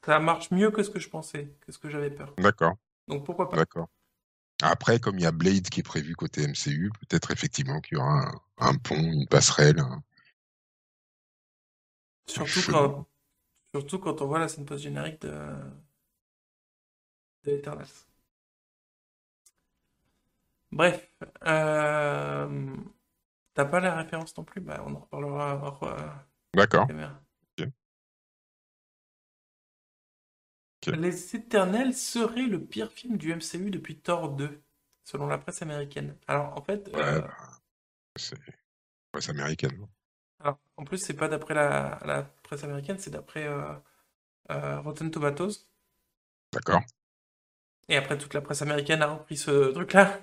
Ça 0.05 0.19
marche 0.19 0.51
mieux 0.51 0.71
que 0.71 0.81
ce 0.83 0.89
que 0.89 0.99
je 0.99 1.09
pensais, 1.09 1.53
que 1.61 1.71
ce 1.71 1.77
que 1.77 1.89
j'avais 1.89 2.09
peur. 2.09 2.33
D'accord. 2.37 2.73
Donc 3.07 3.25
pourquoi 3.25 3.49
pas. 3.49 3.57
D'accord. 3.57 3.87
Après, 4.63 4.99
comme 4.99 5.17
il 5.17 5.23
y 5.23 5.27
a 5.27 5.31
Blade 5.31 5.69
qui 5.69 5.79
est 5.79 5.83
prévu 5.83 6.15
côté 6.15 6.43
MCU, 6.43 6.91
peut-être 7.01 7.31
effectivement 7.31 7.79
qu'il 7.81 7.97
y 7.97 8.01
aura 8.01 8.29
un, 8.59 8.69
un 8.69 8.75
pont, 8.75 8.95
une 8.97 9.27
passerelle. 9.27 9.79
un- 9.79 10.03
Surtout 12.27 12.61
quand, 12.71 13.07
surtout 13.75 13.99
quand 13.99 14.21
on 14.21 14.27
voit 14.27 14.39
la 14.39 14.47
scène 14.47 14.65
post-générique 14.65 15.21
de, 15.21 15.31
de 17.43 17.51
Eternals. 17.51 18.07
Bref, 20.71 21.07
euh, 21.45 22.75
t'as 23.53 23.65
pas 23.65 23.79
la 23.79 23.95
référence 23.95 24.37
non 24.37 24.43
plus, 24.43 24.61
bah 24.61 24.83
on 24.87 24.95
en 24.95 24.99
reparlera 24.99 25.55
hors, 25.63 25.83
euh, 25.83 25.97
D'accord. 26.55 26.91
Les 30.91 31.35
Éternels 31.35 31.95
seraient 31.95 32.45
le 32.45 32.63
pire 32.63 32.91
film 32.91 33.17
du 33.17 33.31
MCU 33.31 33.71
depuis 33.71 33.99
Thor 33.99 34.29
2, 34.29 34.61
selon 35.03 35.25
la 35.25 35.39
presse 35.39 35.63
américaine. 35.63 36.15
Alors 36.27 36.55
en 36.55 36.61
fait, 36.63 36.87
Ouais, 36.93 37.01
euh, 37.03 37.21
bah, 37.21 37.37
c'est 38.17 38.37
presse 39.11 39.29
américaine. 39.29 39.87
alors, 40.39 40.59
en 40.77 40.83
plus 40.85 40.97
c'est 40.97 41.13
pas 41.15 41.27
d'après 41.29 41.53
la, 41.53 41.99
la 42.05 42.23
presse 42.43 42.63
américaine, 42.65 42.97
c'est 42.99 43.11
d'après 43.11 43.47
euh, 43.47 43.73
euh, 44.51 44.81
Rotten 44.81 45.11
Tomatoes. 45.11 45.67
D'accord. 46.53 46.83
Et 47.89 47.95
après, 47.95 48.17
toute 48.17 48.33
la 48.33 48.41
presse 48.41 48.63
américaine 48.63 49.03
a 49.03 49.13
repris 49.13 49.37
ce 49.37 49.71
truc-là. 49.71 50.19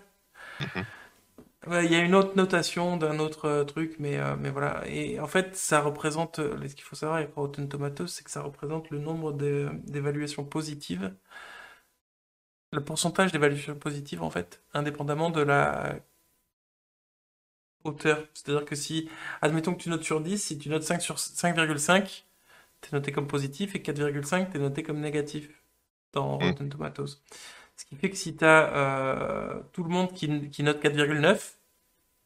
Ouais, 1.68 1.84
Il 1.86 1.92
y 1.92 1.94
a 1.96 2.00
une 2.00 2.14
autre 2.16 2.34
notation 2.36 2.96
d'un 2.96 3.18
autre 3.20 3.44
euh, 3.46 3.64
truc, 3.64 3.96
mais, 4.00 4.16
euh, 4.18 4.36
mais 4.36 4.50
voilà. 4.50 4.82
Et 4.88 5.20
en 5.20 5.26
fait, 5.28 5.54
ça 5.56 5.80
représente, 5.80 6.38
euh, 6.40 6.56
ce 6.68 6.74
qu'il 6.74 6.84
faut 6.84 6.96
savoir 6.96 7.18
avec 7.18 7.34
Rotten 7.34 7.68
Tomatoes, 7.68 8.06
c'est 8.08 8.24
que 8.24 8.30
ça 8.30 8.42
représente 8.42 8.90
le 8.90 8.98
nombre 8.98 9.32
de- 9.32 9.68
d'évaluations 9.86 10.44
positives, 10.44 11.12
le 12.72 12.82
pourcentage 12.82 13.30
d'évaluations 13.30 13.74
positives, 13.78 14.22
en 14.22 14.30
fait, 14.30 14.62
indépendamment 14.72 15.28
de 15.30 15.42
la 15.42 15.96
hauteur. 17.84 18.26
C'est-à-dire 18.34 18.64
que 18.64 18.74
si, 18.76 19.08
admettons 19.42 19.74
que 19.74 19.82
tu 19.82 19.88
notes 19.90 20.04
sur 20.04 20.20
10, 20.20 20.38
si 20.42 20.58
tu 20.58 20.68
notes 20.68 20.82
5 20.82 21.00
sur 21.02 21.18
5,5, 21.18 22.26
t'es 22.80 22.90
noté 22.92 23.12
comme 23.12 23.26
positif, 23.28 23.74
et 23.74 23.82
4,5, 23.82 24.50
t'es 24.52 24.58
noté 24.58 24.82
comme 24.82 25.00
négatif 25.00 25.50
dans 26.12 26.38
Mm. 26.40 26.48
Rotten 26.48 26.68
Tomatoes. 26.70 27.20
Ce 27.76 27.84
qui 27.86 27.96
fait 27.96 28.10
que 28.10 28.16
si 28.16 28.36
tu 28.36 28.44
as 28.46 29.62
tout 29.74 29.84
le 29.84 29.90
monde 29.90 30.12
qui, 30.14 30.50
qui 30.50 30.64
note 30.64 30.80
4,9, 30.80 31.57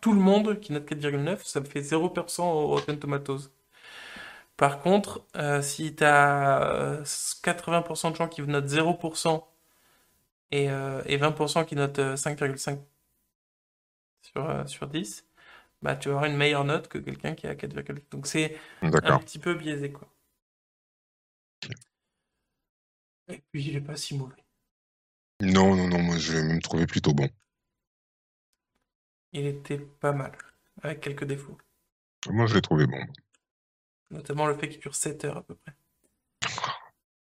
tout 0.03 0.13
le 0.13 0.21
monde 0.21 0.61
qui 0.61 0.73
note 0.75 0.87
4,9, 0.87 1.45
ça 1.45 1.61
me 1.61 1.65
fait 1.67 1.83
0% 1.83 2.43
au 2.45 2.69
Rotten 2.69 2.99
Tomatoes. 2.99 3.51
Par 4.57 4.81
contre, 4.81 5.27
euh, 5.37 5.63
si 5.63 5.95
tu 5.97 6.05
as 6.05 7.03
80% 7.43 8.11
de 8.11 8.17
gens 8.17 8.29
qui 8.29 8.43
notent 8.43 8.69
0% 8.69 9.49
et, 10.53 10.71
euh, 10.71 11.03
et 11.07 11.17
20% 11.19 11.65
qui 11.65 11.77
notent 11.77 11.99
euh, 12.01 12.17
5,5 12.17 12.81
sur, 14.23 14.49
euh, 14.49 14.67
sur 14.67 14.87
10, 14.89 15.27
bah, 15.83 15.97
tu 15.97 16.09
vas 16.09 16.17
avoir 16.17 16.31
une 16.31 16.37
meilleure 16.37 16.65
note 16.65 16.89
que 16.89 16.99
quelqu'un 16.99 17.35
qui 17.35 17.47
a 17.47 17.55
4,9. 17.55 18.03
Donc 18.11 18.27
c'est 18.27 18.59
un 19.03 19.19
petit 19.19 19.39
peu 19.39 19.55
biaisé, 19.55 19.93
quoi. 19.93 20.09
Et 23.27 23.43
puis 23.51 23.65
il 23.65 23.75
est 23.77 23.81
pas 23.81 23.97
si 23.97 24.17
mauvais. 24.17 24.37
Non, 25.43 25.77
non, 25.77 25.89
non, 25.89 26.01
moi 26.01 26.17
je 26.17 26.33
l'ai 26.33 26.43
même 26.43 26.63
trouvé 26.63 26.87
plutôt 26.87 27.13
bon. 27.13 27.29
Il 29.33 29.47
était 29.47 29.79
pas 29.79 30.13
mal, 30.13 30.33
avec 30.83 31.01
quelques 31.01 31.25
défauts. 31.25 31.59
Moi 32.31 32.47
je 32.47 32.55
l'ai 32.55 32.63
trouvé 32.63 32.87
bon. 32.87 33.05
Notamment 34.11 34.47
le 34.47 34.55
fait 34.55 34.69
qu'il 34.69 34.81
dure 34.81 34.95
7 34.95 35.25
heures 35.25 35.39
à 35.39 35.43
peu 35.43 35.55
près. 35.55 35.75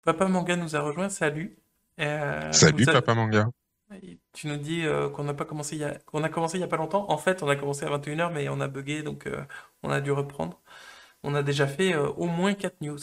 Papa 0.02 0.26
Manga 0.28 0.56
nous 0.56 0.76
a 0.76 0.80
rejoint, 0.80 1.10
salut. 1.10 1.58
Euh, 2.00 2.52
Salut 2.52 2.86
Papa 2.86 3.14
Manga. 3.14 3.48
Tu 4.32 4.46
nous 4.46 4.56
dis 4.56 4.86
euh, 4.86 5.10
qu'on 5.10 5.24
n'a 5.24 5.34
pas 5.34 5.44
commencé 5.44 5.76
il 5.76 5.80
y 5.80 5.84
a... 5.84 5.98
qu'on 5.98 6.22
a 6.22 6.28
commencé 6.28 6.56
il 6.56 6.60
y 6.60 6.64
a 6.64 6.68
pas 6.68 6.76
longtemps. 6.76 7.10
En 7.10 7.18
fait, 7.18 7.42
on 7.42 7.48
a 7.48 7.56
commencé 7.56 7.84
à 7.84 7.90
21h, 7.90 8.32
mais 8.32 8.48
on 8.48 8.60
a 8.60 8.68
bugué, 8.68 9.02
donc 9.02 9.26
euh, 9.26 9.44
on 9.82 9.90
a 9.90 10.00
dû 10.00 10.10
reprendre. 10.10 10.60
On 11.22 11.34
a 11.34 11.42
déjà 11.42 11.66
fait 11.66 11.94
au 11.94 12.26
moins 12.26 12.54
4 12.54 12.80
news. 12.80 12.98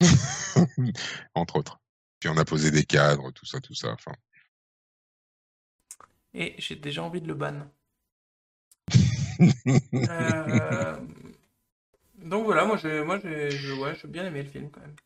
Entre 1.34 1.56
autres. 1.56 1.80
Puis 2.18 2.28
on 2.28 2.36
a 2.36 2.44
posé 2.44 2.70
des 2.70 2.84
cadres, 2.84 3.30
tout 3.30 3.46
ça, 3.46 3.60
tout 3.60 3.74
ça. 3.74 3.92
Enfin, 3.92 4.12
Et 6.32 6.54
j'ai 6.58 6.74
déjà 6.74 7.04
envie 7.04 7.20
de 7.20 7.28
le 7.28 7.34
ban. 7.34 7.68
Euh, 10.08 10.96
Donc 12.18 12.44
voilà, 12.44 12.64
moi 12.64 12.76
j'ai 12.76 13.04
moi 13.04 13.20
j'ai 13.20 13.72
ouais, 13.72 13.94
bien 14.08 14.24
aimé 14.26 14.42
le 14.42 14.48
film 14.48 14.68
quand 14.70 14.80
même. 14.80 14.96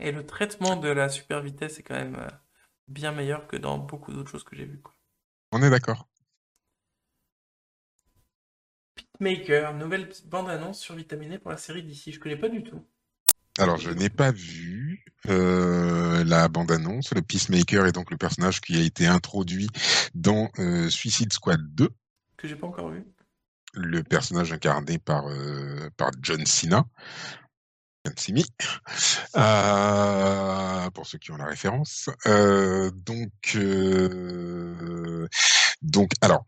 Et 0.00 0.10
le 0.10 0.26
traitement 0.26 0.74
de 0.74 0.88
la 0.88 1.08
super 1.08 1.40
vitesse 1.40 1.78
est 1.78 1.84
quand 1.84 1.94
même 1.94 2.16
euh, 2.16 2.28
bien 2.88 3.12
meilleur 3.12 3.46
que 3.46 3.56
dans 3.56 3.78
beaucoup 3.78 4.12
d'autres 4.12 4.30
choses 4.32 4.42
que 4.42 4.56
j'ai 4.56 4.64
vues 4.64 4.80
quoi. 4.82 4.96
on 5.52 5.62
est 5.62 5.70
d'accord. 5.70 6.08
Maker, 9.20 9.74
nouvelle 9.74 10.10
bande-annonce 10.24 10.80
survitaminée 10.80 11.38
pour 11.38 11.52
la 11.52 11.56
série 11.56 11.84
d'ici. 11.84 12.10
Je 12.10 12.18
connais 12.18 12.36
pas 12.36 12.48
du 12.48 12.64
tout. 12.64 12.84
Alors, 13.58 13.76
je 13.78 13.90
n'ai 13.90 14.08
pas 14.08 14.30
vu 14.30 15.04
euh, 15.28 16.24
la 16.24 16.48
bande-annonce. 16.48 17.12
Le 17.14 17.22
Peacemaker 17.22 17.86
est 17.86 17.92
donc 17.92 18.10
le 18.10 18.16
personnage 18.16 18.60
qui 18.60 18.76
a 18.76 18.82
été 18.82 19.06
introduit 19.06 19.68
dans 20.14 20.48
euh, 20.58 20.88
Suicide 20.88 21.32
Squad 21.32 21.60
2, 21.74 21.88
Que 22.36 22.48
j'ai 22.48 22.56
pas 22.56 22.66
encore 22.66 22.90
vu. 22.90 23.04
le 23.74 24.02
personnage 24.02 24.52
incarné 24.52 24.98
par, 24.98 25.26
euh, 25.28 25.90
par 25.96 26.10
John 26.22 26.44
Cena. 26.46 26.84
John 28.06 28.14
Simi. 28.16 28.44
Pour 30.94 31.06
ceux 31.06 31.18
qui 31.18 31.32
ont 31.32 31.36
la 31.36 31.46
référence. 31.46 32.08
Donc, 32.24 33.58
donc, 35.82 36.12
alors, 36.20 36.46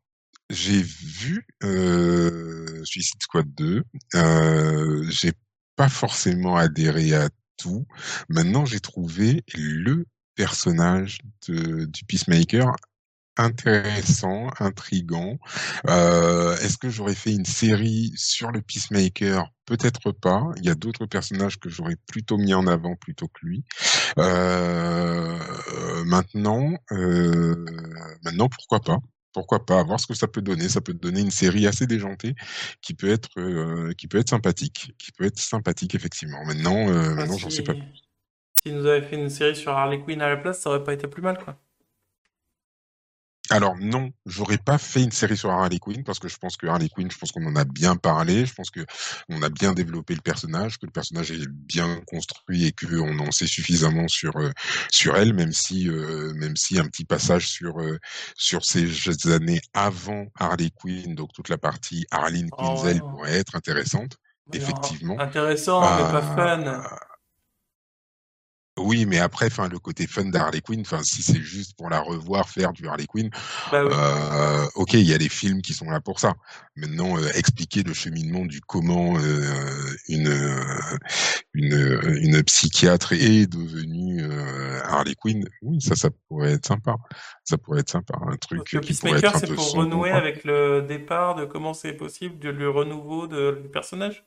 j'ai 0.48 0.82
vu 0.82 1.46
euh, 1.62 2.84
Suicide 2.84 3.22
Squad 3.22 3.46
2. 3.54 3.84
Euh, 4.14 5.04
j'ai 5.08 5.32
pas 5.76 5.88
forcément 5.88 6.56
adhéré 6.56 7.14
à 7.14 7.28
tout. 7.56 7.86
Maintenant, 8.28 8.64
j'ai 8.64 8.80
trouvé 8.80 9.44
le 9.54 10.06
personnage 10.34 11.18
du 11.48 12.04
Peacemaker 12.06 12.74
intéressant, 13.36 14.48
intrigant. 14.58 15.38
Euh, 15.88 16.56
Est-ce 16.58 16.78
que 16.78 16.90
j'aurais 16.90 17.14
fait 17.14 17.32
une 17.32 17.44
série 17.46 18.12
sur 18.16 18.50
le 18.50 18.60
Peacemaker? 18.60 19.48
Peut-être 19.64 20.12
pas. 20.12 20.44
Il 20.58 20.64
y 20.64 20.70
a 20.70 20.74
d'autres 20.74 21.06
personnages 21.06 21.58
que 21.58 21.70
j'aurais 21.70 21.96
plutôt 22.06 22.36
mis 22.36 22.54
en 22.54 22.66
avant 22.66 22.96
plutôt 22.96 23.28
que 23.28 23.46
lui. 23.46 23.64
Euh, 24.18 25.38
maintenant, 26.04 26.74
euh, 26.92 27.64
maintenant, 28.24 28.48
pourquoi 28.48 28.80
pas? 28.80 28.98
Pourquoi 29.32 29.64
pas, 29.64 29.82
voir 29.82 30.00
ce 30.00 30.06
que 30.06 30.14
ça 30.14 30.28
peut 30.28 30.42
donner. 30.42 30.68
Ça 30.68 30.80
peut 30.80 30.94
donner 30.94 31.20
une 31.20 31.30
série 31.30 31.66
assez 31.66 31.86
déjantée 31.86 32.34
qui 32.82 32.94
peut 32.94 33.10
être, 33.10 33.28
euh, 33.38 33.92
qui 33.94 34.08
peut 34.08 34.18
être 34.18 34.30
sympathique, 34.30 34.92
qui 34.98 35.12
peut 35.12 35.24
être 35.24 35.38
sympathique 35.38 35.94
effectivement. 35.94 36.44
Maintenant, 36.44 36.88
euh, 36.88 37.00
Enfin, 37.00 37.14
maintenant, 37.14 37.38
j'en 37.38 37.50
si... 37.50 37.56
sais 37.56 37.62
pas. 37.62 37.74
S'ils 38.62 38.76
nous 38.76 38.86
avaient 38.86 39.06
fait 39.06 39.16
une 39.16 39.30
série 39.30 39.56
sur 39.56 39.72
Harley 39.72 40.00
Quinn 40.00 40.20
à 40.20 40.28
la 40.28 40.36
place, 40.36 40.60
ça 40.60 40.70
aurait 40.70 40.84
pas 40.84 40.92
été 40.92 41.08
plus 41.08 41.22
mal 41.22 41.38
quoi. 41.38 41.58
Alors 43.52 43.76
non, 43.78 44.12
j'aurais 44.26 44.58
pas 44.58 44.78
fait 44.78 45.02
une 45.02 45.10
série 45.10 45.36
sur 45.36 45.50
Harley 45.50 45.80
Quinn 45.80 46.04
parce 46.04 46.20
que 46.20 46.28
je 46.28 46.36
pense 46.36 46.56
que 46.56 46.68
Harley 46.68 46.88
Quinn, 46.88 47.10
je 47.10 47.18
pense 47.18 47.32
qu'on 47.32 47.44
en 47.46 47.56
a 47.56 47.64
bien 47.64 47.96
parlé, 47.96 48.46
je 48.46 48.54
pense 48.54 48.70
que 48.70 48.86
on 49.28 49.42
a 49.42 49.48
bien 49.48 49.72
développé 49.72 50.14
le 50.14 50.20
personnage, 50.20 50.78
que 50.78 50.86
le 50.86 50.92
personnage 50.92 51.32
est 51.32 51.48
bien 51.48 52.00
construit 52.06 52.66
et 52.66 52.72
que 52.72 52.96
on 53.00 53.18
en 53.18 53.32
sait 53.32 53.48
suffisamment 53.48 54.06
sur 54.06 54.36
euh, 54.36 54.50
sur 54.92 55.16
elle, 55.16 55.34
même 55.34 55.52
si 55.52 55.88
euh, 55.88 56.32
même 56.34 56.56
si 56.56 56.78
un 56.78 56.86
petit 56.86 57.04
passage 57.04 57.48
sur 57.48 57.80
euh, 57.80 57.98
sur 58.36 58.64
ces 58.64 58.86
années 59.32 59.60
avant 59.74 60.26
Harley 60.38 60.70
Quinn, 60.70 61.16
donc 61.16 61.32
toute 61.32 61.48
la 61.48 61.58
partie 61.58 62.06
Harleen 62.12 62.48
Oh, 62.52 62.56
Quinzel 62.56 63.02
ouais. 63.02 63.10
pourrait 63.10 63.32
être 63.32 63.56
intéressante, 63.56 64.16
Mais 64.52 64.58
effectivement. 64.58 65.18
Intéressant, 65.18 65.80
mais 65.80 66.20
pas 66.20 66.22
fun. 66.22 66.82
Oui, 68.82 69.06
mais 69.06 69.18
après, 69.18 69.46
enfin, 69.46 69.68
le 69.68 69.78
côté 69.78 70.06
fun 70.06 70.24
d'Harley 70.24 70.60
Quinn, 70.60 70.80
enfin, 70.80 71.02
si 71.02 71.22
c'est 71.22 71.40
juste 71.42 71.76
pour 71.76 71.90
la 71.90 72.00
revoir 72.00 72.48
faire 72.48 72.72
du 72.72 72.88
Harley 72.88 73.06
Quinn, 73.06 73.30
Bah 73.70 73.84
oui. 73.84 73.92
euh, 73.92 74.66
ok, 74.74 74.94
il 74.94 75.06
y 75.06 75.14
a 75.14 75.18
des 75.18 75.28
films 75.28 75.62
qui 75.62 75.74
sont 75.74 75.90
là 75.90 76.00
pour 76.00 76.18
ça. 76.18 76.34
Maintenant, 76.76 77.18
euh, 77.18 77.28
expliquer 77.34 77.82
le 77.82 77.92
cheminement 77.92 78.44
du 78.46 78.60
comment 78.60 79.16
euh, 79.18 79.94
une, 80.08 80.32
une 81.54 82.00
une 82.22 82.42
psychiatre 82.42 83.12
est 83.12 83.46
devenue 83.46 84.22
Harley 84.84 85.14
Quinn, 85.14 85.44
oui, 85.62 85.80
ça, 85.80 85.94
ça 85.94 86.08
pourrait 86.28 86.52
être 86.52 86.66
sympa. 86.66 86.96
Ça 87.44 87.58
pourrait 87.58 87.80
être 87.80 87.90
sympa, 87.90 88.18
un 88.26 88.36
truc 88.36 88.64
qui 88.64 88.94
pourrait 88.94 89.18
être 89.18 89.36
un 89.36 89.38
c'est 89.40 89.48
peu 89.48 89.54
pour 89.54 89.72
renouer 89.72 90.10
avec 90.10 90.44
le 90.44 90.82
départ 90.82 91.34
de 91.34 91.44
comment 91.44 91.74
c'est 91.74 91.92
possible, 91.92 92.38
de 92.38 92.48
le 92.48 92.70
renouveau 92.70 93.26
de, 93.26 93.60
du 93.62 93.68
personnage? 93.68 94.24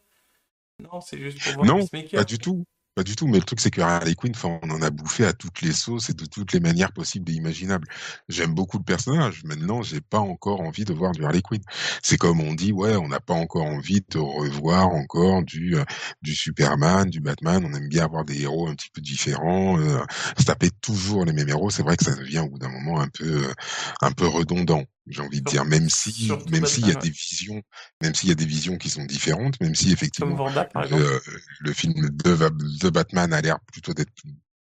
Non, 0.79 1.01
c'est 1.01 1.19
juste 1.19 1.41
pour 1.43 1.53
voir 1.53 1.65
Non. 1.65 1.87
Pas 2.11 2.23
du 2.23 2.37
tout. 2.37 2.65
Pas 2.95 3.03
du 3.03 3.15
tout, 3.15 3.27
mais 3.27 3.39
le 3.39 3.43
truc 3.43 3.59
c'est 3.59 3.71
que 3.71 3.81
Harley 3.81 4.13
Quinn, 4.13 4.33
on 4.43 4.69
en 4.69 4.81
a 4.83 4.91
bouffé 4.91 5.25
à 5.25 5.33
toutes 5.33 5.61
les 5.61 5.71
sauces 5.71 6.11
et 6.11 6.13
de 6.13 6.25
toutes 6.25 6.53
les 6.53 6.59
manières 6.59 6.91
possibles 6.93 7.31
et 7.31 7.33
imaginables. 7.33 7.87
J'aime 8.29 8.53
beaucoup 8.53 8.77
le 8.77 8.83
personnage, 8.83 9.43
maintenant 9.45 9.81
j'ai 9.81 9.99
pas 9.99 10.19
encore 10.19 10.61
envie 10.61 10.85
de 10.85 10.93
voir 10.93 11.11
du 11.11 11.25
Harley 11.25 11.41
Quinn. 11.41 11.61
C'est 12.03 12.17
comme 12.17 12.39
on 12.39 12.53
dit, 12.53 12.71
ouais, 12.71 12.95
on 12.95 13.07
n'a 13.07 13.19
pas 13.19 13.33
encore 13.33 13.65
envie 13.65 14.01
de 14.11 14.19
revoir 14.19 14.89
encore 14.89 15.41
du 15.43 15.75
euh, 15.75 15.83
du 16.21 16.35
Superman, 16.35 17.09
du 17.09 17.19
Batman. 17.19 17.63
On 17.65 17.73
aime 17.73 17.89
bien 17.89 18.03
avoir 18.05 18.25
des 18.25 18.43
héros 18.43 18.67
un 18.67 18.75
petit 18.75 18.91
peu 18.93 19.01
différents. 19.01 19.79
Euh, 19.79 19.99
se 20.37 20.43
taper 20.45 20.69
toujours 20.81 21.25
les 21.25 21.33
mêmes 21.33 21.49
héros, 21.49 21.71
c'est 21.71 21.81
vrai 21.83 21.97
que 21.97 22.05
ça 22.05 22.15
devient 22.15 22.39
au 22.39 22.49
bout 22.49 22.59
d'un 22.59 22.69
moment 22.69 23.01
un 23.01 23.07
peu 23.07 23.45
euh, 23.47 23.53
un 24.01 24.11
peu 24.11 24.27
redondant 24.27 24.83
j'ai 25.07 25.21
envie 25.21 25.41
de 25.41 25.49
dire, 25.49 25.65
même 25.65 25.89
si, 25.89 26.31
même 26.49 26.65
s'il 26.65 26.87
y 26.87 26.91
a 26.91 26.95
des 26.95 27.09
visions, 27.09 27.61
même 28.01 28.15
s'il 28.15 28.29
y 28.29 28.31
a 28.31 28.35
des 28.35 28.45
visions 28.45 28.77
qui 28.77 28.89
sont 28.89 29.05
différentes, 29.05 29.59
même 29.59 29.75
si 29.75 29.91
effectivement 29.91 30.47
le, 30.47 31.21
le, 31.59 31.73
film 31.73 32.09
de, 32.09 32.49
de 32.79 32.89
Batman 32.89 33.33
a 33.33 33.41
l'air 33.41 33.59
plutôt 33.71 33.93
d'être 33.93 34.13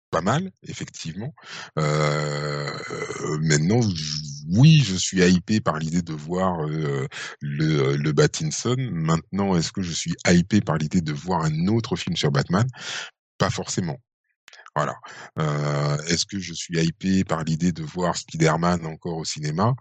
pas 0.09 0.21
mal, 0.21 0.51
effectivement. 0.63 1.33
Euh, 1.77 2.69
maintenant, 3.41 3.79
oui, 4.49 4.81
je 4.85 4.95
suis 4.95 5.21
hypé 5.21 5.59
par 5.59 5.77
l'idée 5.77 6.01
de 6.01 6.13
voir 6.13 6.65
euh, 6.65 7.07
le, 7.41 7.95
le 7.95 8.11
Batinson. 8.11 8.75
Maintenant, 8.77 9.55
est-ce 9.57 9.71
que 9.71 9.81
je 9.81 9.91
suis 9.91 10.15
hypé 10.27 10.61
par 10.61 10.77
l'idée 10.77 11.01
de 11.01 11.13
voir 11.13 11.43
un 11.43 11.67
autre 11.67 11.95
film 11.95 12.15
sur 12.15 12.31
Batman? 12.31 12.67
Pas 13.37 13.49
forcément. 13.49 13.97
Voilà. 14.77 14.95
Euh, 15.39 15.97
est-ce 16.03 16.27
que 16.27 16.39
je 16.39 16.53
suis 16.53 16.77
hypé 16.79 17.23
par 17.23 17.43
l'idée 17.43 17.71
de 17.71 17.81
voir 17.81 18.15
Spider-Man 18.15 18.85
encore 18.85 19.17
au 19.17 19.25
cinéma? 19.25 19.73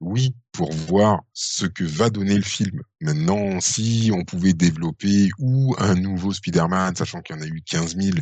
Oui, 0.00 0.34
pour 0.52 0.72
voir 0.72 1.20
ce 1.34 1.66
que 1.66 1.84
va 1.84 2.08
donner 2.08 2.36
le 2.36 2.42
film. 2.42 2.80
Maintenant, 3.02 3.60
si 3.60 4.10
on 4.14 4.24
pouvait 4.24 4.54
développer 4.54 5.28
ou 5.38 5.74
un 5.78 5.94
nouveau 5.94 6.32
Spider-Man, 6.32 6.96
sachant 6.96 7.20
qu'il 7.20 7.36
y 7.36 7.38
en 7.38 7.42
a 7.42 7.46
eu 7.48 7.60
15 7.60 7.96
000, 7.98 8.16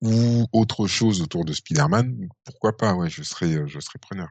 ou 0.00 0.46
autre 0.52 0.86
chose 0.86 1.20
autour 1.20 1.44
de 1.44 1.52
Spider-Man, 1.52 2.28
pourquoi 2.44 2.76
pas? 2.76 2.96
Je 3.08 3.24
serais, 3.24 3.66
je 3.66 3.80
serais 3.80 3.98
preneur. 4.00 4.28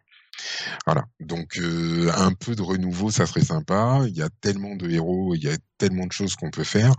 Voilà. 0.86 1.06
Donc 1.20 1.58
euh, 1.58 2.12
un 2.16 2.34
peu 2.34 2.56
de 2.56 2.62
renouveau, 2.62 3.12
ça 3.12 3.26
serait 3.26 3.44
sympa. 3.44 4.02
Il 4.08 4.16
y 4.16 4.22
a 4.22 4.30
tellement 4.42 4.76
de 4.76 4.90
héros, 4.90 5.36
il 5.36 5.44
y 5.44 5.50
a 5.50 5.58
tellement 5.78 6.06
de 6.08 6.12
choses 6.12 6.36
qu'on 6.36 6.52
peut 6.52 6.64
faire. 6.64 6.94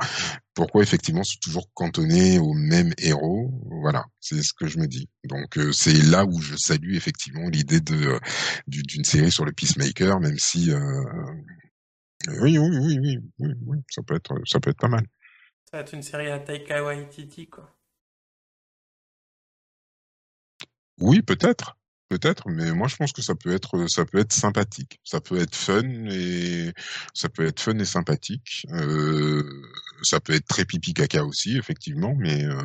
Pourquoi 0.54 0.82
effectivement 0.82 1.24
se 1.24 1.38
toujours 1.38 1.68
cantonné 1.74 2.38
aux 2.38 2.54
mêmes 2.54 2.92
héros? 2.98 3.50
Voilà, 3.82 4.04
c'est 4.20 4.42
ce 4.42 4.52
que 4.52 4.66
je 4.66 4.78
me 4.78 4.86
dis. 4.86 5.08
Donc 5.24 5.58
euh, 5.58 5.72
c'est 5.72 6.02
là 6.02 6.24
où 6.24 6.40
je 6.40 6.56
salue 6.56 6.94
effectivement 6.94 7.48
l'idée 7.48 7.80
de 7.80 8.06
euh, 8.06 8.18
d'une 8.66 9.04
série 9.04 9.30
sur 9.30 9.44
le 9.44 9.52
Peacemaker, 9.52 10.20
même 10.20 10.38
si 10.38 10.70
oui, 12.28 12.56
oui, 12.58 12.78
oui, 12.78 12.98
oui, 13.00 13.18
oui, 13.38 13.52
oui, 13.66 13.78
ça 13.90 14.02
peut 14.02 14.14
être 14.14 14.34
ça 14.46 14.60
peut 14.60 14.70
être 14.70 14.78
pas 14.78 14.88
mal. 14.88 15.06
Ça 15.70 15.78
va 15.78 15.82
être 15.82 15.92
une 15.92 16.02
série 16.02 16.30
à 16.30 16.38
Taika 16.38 16.82
Waititi, 16.84 17.48
quoi. 17.48 17.70
Oui, 21.00 21.22
peut-être. 21.22 21.76
Peut-être, 22.10 22.48
mais 22.50 22.72
moi 22.72 22.86
je 22.86 22.96
pense 22.96 23.12
que 23.12 23.22
ça 23.22 23.34
peut 23.34 23.52
être 23.52 23.86
ça 23.88 24.04
peut 24.04 24.18
être 24.18 24.32
sympathique, 24.32 25.00
ça 25.04 25.20
peut 25.20 25.38
être 25.40 25.54
fun 25.56 25.82
et 26.10 26.72
ça 27.14 27.28
peut 27.28 27.46
être 27.46 27.60
fun 27.60 27.78
et 27.78 27.84
sympathique. 27.84 28.66
Euh, 28.70 29.42
ça 30.02 30.20
peut 30.20 30.34
être 30.34 30.46
très 30.46 30.64
pipi 30.66 30.92
caca 30.92 31.24
aussi 31.24 31.56
effectivement, 31.56 32.14
mais 32.16 32.44
euh, 32.44 32.62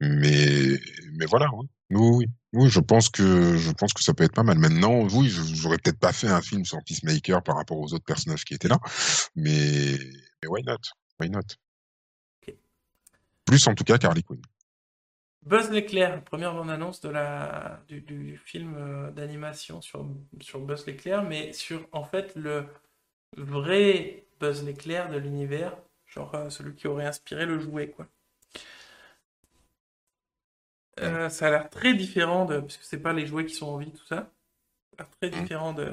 mais 0.00 0.80
mais 1.12 1.26
voilà. 1.26 1.48
Oui. 1.54 1.66
oui, 1.90 2.26
oui, 2.54 2.68
je 2.70 2.80
pense 2.80 3.08
que 3.10 3.56
je 3.56 3.70
pense 3.72 3.92
que 3.92 4.02
ça 4.02 4.14
peut 4.14 4.24
être 4.24 4.34
pas 4.34 4.42
mal. 4.42 4.58
Maintenant, 4.58 5.06
oui, 5.12 5.28
j'aurais 5.28 5.78
peut-être 5.78 5.98
pas 5.98 6.12
fait 6.12 6.28
un 6.28 6.40
film 6.40 6.64
sans 6.64 6.80
Peacemaker 6.82 7.42
par 7.42 7.56
rapport 7.56 7.78
aux 7.78 7.92
autres 7.92 8.04
personnages 8.04 8.44
qui 8.44 8.54
étaient 8.54 8.68
là, 8.68 8.78
mais 9.36 9.98
mais 10.42 10.48
why 10.48 10.62
not, 10.64 10.78
why 11.20 11.30
not? 11.30 11.42
Plus 13.46 13.66
en 13.68 13.74
tout 13.74 13.84
cas 13.84 13.98
Carly 13.98 14.22
Quinn. 14.22 14.40
Buzz 15.44 15.70
l'éclair, 15.70 16.22
première 16.24 16.54
bande-annonce 16.54 17.00
de 17.02 17.10
la, 17.10 17.82
du, 17.88 18.38
film 18.38 18.74
euh, 18.76 19.10
d'animation 19.10 19.82
sur, 19.82 20.06
sur 20.40 20.60
Buzz 20.60 20.86
l'éclair, 20.86 21.22
mais 21.22 21.52
sur 21.52 21.86
en 21.92 22.04
fait 22.04 22.34
le 22.34 22.66
vrai 23.36 24.24
Buzz 24.40 24.64
l'éclair 24.64 25.10
de 25.10 25.18
l'univers, 25.18 25.76
genre 26.06 26.34
euh, 26.34 26.48
celui 26.48 26.74
qui 26.74 26.88
aurait 26.88 27.06
inspiré 27.06 27.44
le 27.44 27.58
jouet, 27.58 27.90
quoi. 27.90 28.06
Euh, 31.00 31.28
ça 31.28 31.48
a 31.48 31.50
l'air 31.50 31.70
très 31.70 31.92
différent 31.92 32.44
de, 32.46 32.60
puisque 32.60 32.84
c'est 32.84 33.00
pas 33.00 33.12
les 33.12 33.26
jouets 33.26 33.44
qui 33.44 33.54
sont 33.54 33.66
en 33.66 33.76
vie, 33.78 33.92
tout 33.92 34.06
ça. 34.06 34.16
Ça 34.16 34.96
a 34.98 35.02
l'air 35.02 35.10
très 35.10 35.30
différent 35.30 35.74
de, 35.74 35.92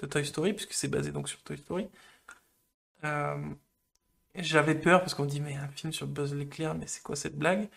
de 0.00 0.06
Toy 0.06 0.24
Story, 0.24 0.54
puisque 0.54 0.72
c'est 0.72 0.88
basé 0.88 1.12
donc 1.12 1.28
sur 1.28 1.40
Toy 1.42 1.58
Story. 1.58 1.88
J'avais 4.34 4.74
peur 4.74 5.00
parce 5.00 5.14
qu'on 5.14 5.24
me 5.24 5.28
dit, 5.28 5.40
mais 5.40 5.54
un 5.56 5.68
film 5.68 5.92
sur 5.92 6.06
Buzz 6.06 6.34
l'éclair, 6.34 6.74
mais 6.74 6.86
c'est 6.86 7.02
quoi 7.02 7.14
cette 7.14 7.36
blague? 7.36 7.68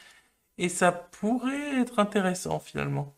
Et 0.57 0.69
ça 0.69 0.91
pourrait 0.91 1.81
être 1.81 1.99
intéressant 1.99 2.59
finalement. 2.59 3.15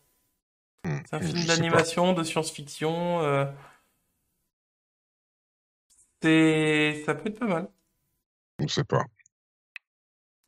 C'est 0.83 1.15
un 1.15 1.19
film 1.19 1.45
d'animation, 1.45 2.13
de 2.13 2.23
science-fiction. 2.23 3.21
Euh... 3.21 3.45
Ça 7.05 7.13
peut 7.13 7.27
être 7.29 7.39
pas 7.39 7.47
mal. 7.47 7.69
On 8.59 8.67
sait 8.67 8.83
pas. 8.83 9.03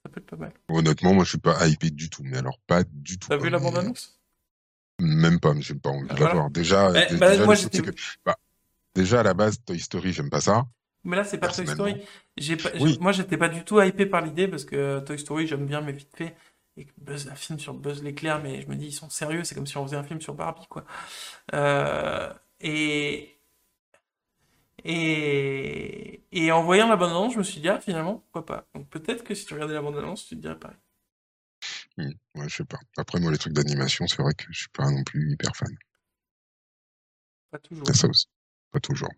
Ça 0.03 0.09
peut 0.11 0.19
être 0.21 0.27
pas 0.27 0.37
mal. 0.37 0.53
Honnêtement, 0.69 1.13
moi 1.13 1.23
je 1.23 1.29
suis 1.29 1.37
pas 1.37 1.67
hypé 1.67 1.89
du 1.89 2.09
tout, 2.09 2.23
mais 2.23 2.37
alors 2.37 2.59
pas 2.67 2.83
du 2.83 3.19
tout. 3.19 3.27
T'as 3.29 3.37
vu 3.37 3.49
la 3.49 3.59
bande-annonce? 3.59 4.19
Même 4.99 5.39
pas, 5.39 5.53
mais 5.53 5.61
j'ai 5.61 5.75
pas 5.75 5.89
envie 5.89 6.07
de 6.07 6.19
la 6.19 6.33
voir. 6.33 6.49
Déjà, 6.49 6.89
eh, 6.89 7.15
bah, 7.17 7.37
bah, 8.25 8.35
déjà, 8.95 9.19
à 9.19 9.23
la 9.23 9.35
base, 9.35 9.59
Toy 9.63 9.79
Story, 9.79 10.13
j'aime 10.13 10.31
pas 10.31 10.41
ça. 10.41 10.65
Mais 11.03 11.15
là, 11.15 11.23
c'est 11.23 11.37
pas 11.37 11.49
Toy 11.49 11.67
Story. 11.67 11.95
Pas... 12.63 12.69
Moi, 12.99 13.11
j'étais 13.11 13.37
pas 13.37 13.49
du 13.49 13.63
tout 13.63 13.79
hypé 13.79 14.07
par 14.07 14.21
l'idée 14.21 14.47
parce 14.47 14.65
que 14.65 14.99
Toy 15.01 15.19
Story, 15.19 15.45
j'aime 15.45 15.67
bien, 15.67 15.81
mais 15.81 15.91
vite 15.91 16.15
fait 16.15 16.35
et 16.77 16.87
Buzz, 16.97 17.27
un 17.29 17.35
film 17.35 17.59
sur 17.59 17.73
Buzz 17.73 18.03
l'éclair, 18.03 18.41
mais 18.41 18.61
je 18.61 18.67
me 18.67 18.75
dis, 18.75 18.87
ils 18.87 18.93
sont 18.93 19.09
sérieux, 19.09 19.43
c'est 19.43 19.55
comme 19.55 19.67
si 19.67 19.77
on 19.77 19.85
faisait 19.85 19.97
un 19.97 20.03
film 20.03 20.21
sur 20.21 20.35
Barbie, 20.35 20.67
quoi. 20.67 20.85
Euh, 21.53 22.33
et, 22.61 23.39
et, 24.83 26.23
et 26.31 26.51
en 26.51 26.63
voyant 26.63 26.87
la 26.87 26.95
bande-annonce, 26.95 27.33
je 27.33 27.39
me 27.39 27.43
suis 27.43 27.61
dit, 27.61 27.69
ah, 27.69 27.79
finalement, 27.79 28.17
pourquoi 28.17 28.45
pas. 28.45 28.67
Donc 28.75 28.89
peut-être 28.89 29.23
que 29.23 29.33
si 29.33 29.45
tu 29.45 29.53
regardais 29.53 29.73
la 29.73 29.81
bande-annonce, 29.81 30.25
tu 30.27 30.35
te 30.35 30.41
dirais 30.41 30.59
pareil. 30.59 30.77
Hmm, 31.97 32.11
ouais, 32.35 32.47
je 32.47 32.57
sais 32.57 32.65
pas. 32.65 32.79
Après, 32.97 33.19
moi, 33.19 33.31
les 33.31 33.37
trucs 33.39 33.53
d'animation, 33.53 34.05
c'est 34.07 34.21
vrai 34.21 34.33
que 34.35 34.45
je 34.51 34.59
suis 34.59 34.69
pas 34.69 34.89
non 34.89 35.03
plus 35.03 35.31
hyper 35.31 35.55
fan. 35.55 35.75
Pas 37.49 37.59
toujours. 37.59 37.87
Ça 37.93 38.07
aussi. 38.07 38.27
Pas 38.71 38.79
toujours. 38.79 39.09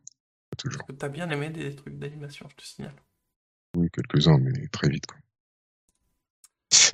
Pas 0.49 0.55
toujours. 0.57 0.79
Parce 0.79 0.91
que 0.91 0.95
t'as 0.95 1.09
bien 1.09 1.29
aimé 1.29 1.49
des 1.49 1.75
trucs 1.75 1.97
d'animation, 1.99 2.47
je 2.49 2.55
te 2.55 2.63
signale. 2.63 2.95
Oui, 3.75 3.89
quelques-uns, 3.91 4.37
mais 4.37 4.67
très 4.69 4.87
vite, 4.89 5.05
quoi. 5.05 5.17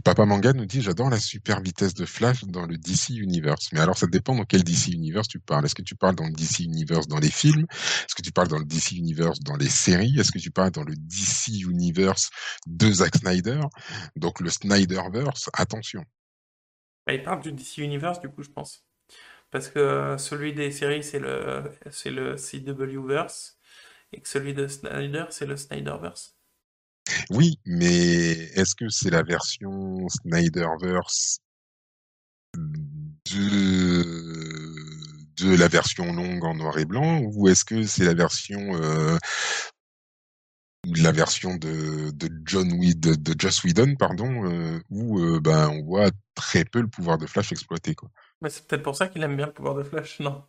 Papa 0.04 0.26
Manga 0.26 0.54
nous 0.54 0.66
dit 0.66 0.82
j'adore 0.82 1.10
la 1.10 1.20
super 1.20 1.62
vitesse 1.62 1.94
de 1.94 2.06
Flash 2.06 2.44
dans 2.46 2.66
le 2.66 2.78
DC 2.78 3.10
Universe. 3.10 3.70
Mais 3.72 3.80
alors 3.80 3.98
ça 3.98 4.08
dépend 4.08 4.36
dans 4.36 4.44
quel 4.44 4.64
DC 4.64 4.90
Universe 4.90 5.28
tu 5.28 5.40
parles. 5.40 5.66
Est-ce 5.66 5.76
que 5.76 5.82
tu 5.82 5.96
parles 5.96 6.16
dans 6.16 6.26
le 6.26 6.34
DC 6.34 6.60
Universe 6.62 7.08
dans 7.08 7.20
les 7.20 7.30
films? 7.30 7.66
Est-ce 7.72 8.16
que 8.16 8.22
tu 8.22 8.32
parles 8.32 8.48
dans 8.48 8.58
le 8.60 8.66
DC 8.66 8.94
Universe 8.94 9.40
dans 9.40 9.56
les 9.56 9.70
séries? 9.70 10.14
Est-ce 10.20 10.32
que 10.32 10.40
tu 10.40 10.52
parles 10.52 10.72
dans 10.72 10.84
le 10.84 10.96
DC 10.96 11.62
Universe 11.70 12.30
de 12.68 12.92
Zack 12.92 13.16
Snyder? 13.16 13.62
Donc 14.16 14.40
le 14.40 14.50
Snyderverse, 14.50 15.50
attention. 15.54 16.04
Bah, 17.08 17.14
il 17.14 17.24
parle 17.24 17.42
du 17.42 17.52
DC 17.52 17.78
Universe 17.78 18.20
du 18.20 18.30
coup 18.30 18.44
je 18.44 18.50
pense. 18.50 18.84
Parce 19.52 19.70
que 19.70 20.16
celui 20.18 20.54
des 20.54 20.72
séries 20.72 21.04
c'est 21.04 21.20
le 21.20 21.72
le 22.06 22.36
CW-verse 22.36 23.58
et 24.12 24.22
que 24.22 24.28
celui 24.28 24.54
de 24.54 24.68
Snyder 24.68 25.26
c'est 25.30 25.46
le 25.46 25.56
Snyderverse. 25.56 26.35
Oui, 27.30 27.60
mais 27.66 28.32
est-ce 28.56 28.76
que 28.76 28.90
c'est 28.90 29.10
la 29.10 29.24
version 29.24 30.08
Snyderverse 30.10 31.40
de, 35.36 35.56
la 35.58 35.68
version 35.68 36.12
longue 36.14 36.44
en 36.44 36.56
noir 36.56 36.78
et 36.78 36.86
blanc 36.86 37.22
ou 37.22 37.48
est-ce 37.48 37.66
que 37.66 37.84
c'est 37.84 38.06
la 38.06 38.14
version 38.14 38.60
euh, 38.76 39.18
de, 40.86 42.30
John 42.46 42.72
Weed, 42.74 43.00
de, 43.00 43.36
Joss 43.38 43.64
Whedon, 43.64 43.96
pardon, 43.96 44.50
euh, 44.50 44.80
où 44.90 45.20
euh, 45.20 45.40
ben 45.40 45.70
on 45.70 45.84
voit 45.84 46.12
très 46.36 46.66
peu 46.66 46.82
le 46.82 46.88
pouvoir 46.88 47.18
de 47.18 47.26
Flash 47.26 47.52
exploité 47.52 47.96
quoi. 47.96 48.10
Mais 48.42 48.50
c'est 48.50 48.68
peut-être 48.68 48.84
pour 48.84 48.96
ça 48.96 49.08
qu'il 49.08 49.24
aime 49.24 49.36
bien 49.36 49.48
le 49.48 49.54
pouvoir 49.54 49.76
de 49.76 49.84
Flash, 49.84 50.20
non? 50.20 50.44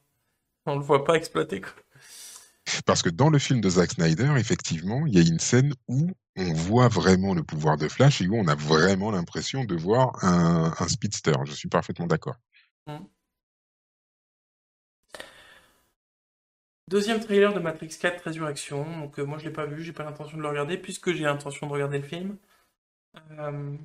On 0.67 0.77
le 0.77 0.85
voit 0.85 1.05
pas 1.05 1.15
exploiter 1.15 1.61
quoi. 1.61 1.73
Parce 2.85 3.03
que 3.03 3.11
dans 3.11 3.31
le 3.31 3.39
film 3.39 3.61
de 3.61 3.69
Zack 3.69 3.93
Snyder, 3.93 4.35
effectivement, 4.37 5.07
il 5.07 5.15
y 5.15 5.19
a 5.19 5.23
une 5.23 5.39
scène 5.39 5.73
où 5.89 6.11
on 6.37 6.53
voit 6.53 6.89
vraiment 6.89 7.35
le 7.35 7.43
pouvoir 7.43 7.77
de 7.77 7.89
Flash 7.89 8.21
et 8.21 8.29
où 8.29 8.37
on 8.37 8.47
a 8.49 8.55
vraiment 8.55 9.11
l'impression 9.11 9.65
de 9.65 9.75
voir 9.75 10.25
un, 10.25 10.73
speedster. 10.89 11.33
Je 11.45 11.53
suis 11.53 11.69
parfaitement 11.69 12.07
d'accord. 12.07 12.37
Mmh. 12.87 12.97
Deuxième 16.89 17.19
trailer 17.19 17.53
de 17.53 17.59
Matrix 17.59 17.89
4 18.01 18.23
Résurrection. 18.23 18.85
Donc 19.01 19.19
euh, 19.19 19.25
moi 19.25 19.39
je 19.39 19.45
l'ai 19.45 19.53
pas 19.53 19.67
vu, 19.67 19.83
j'ai 19.83 19.93
pas 19.93 20.05
l'intention 20.05 20.37
de 20.37 20.43
le 20.43 20.49
regarder 20.49 20.79
puisque 20.79 21.13
j'ai 21.13 21.25
l'intention 21.25 21.67
de 21.67 21.73
regarder 21.73 21.99
le 21.99 22.05
film. 22.05 22.37
Euh, 23.33 23.77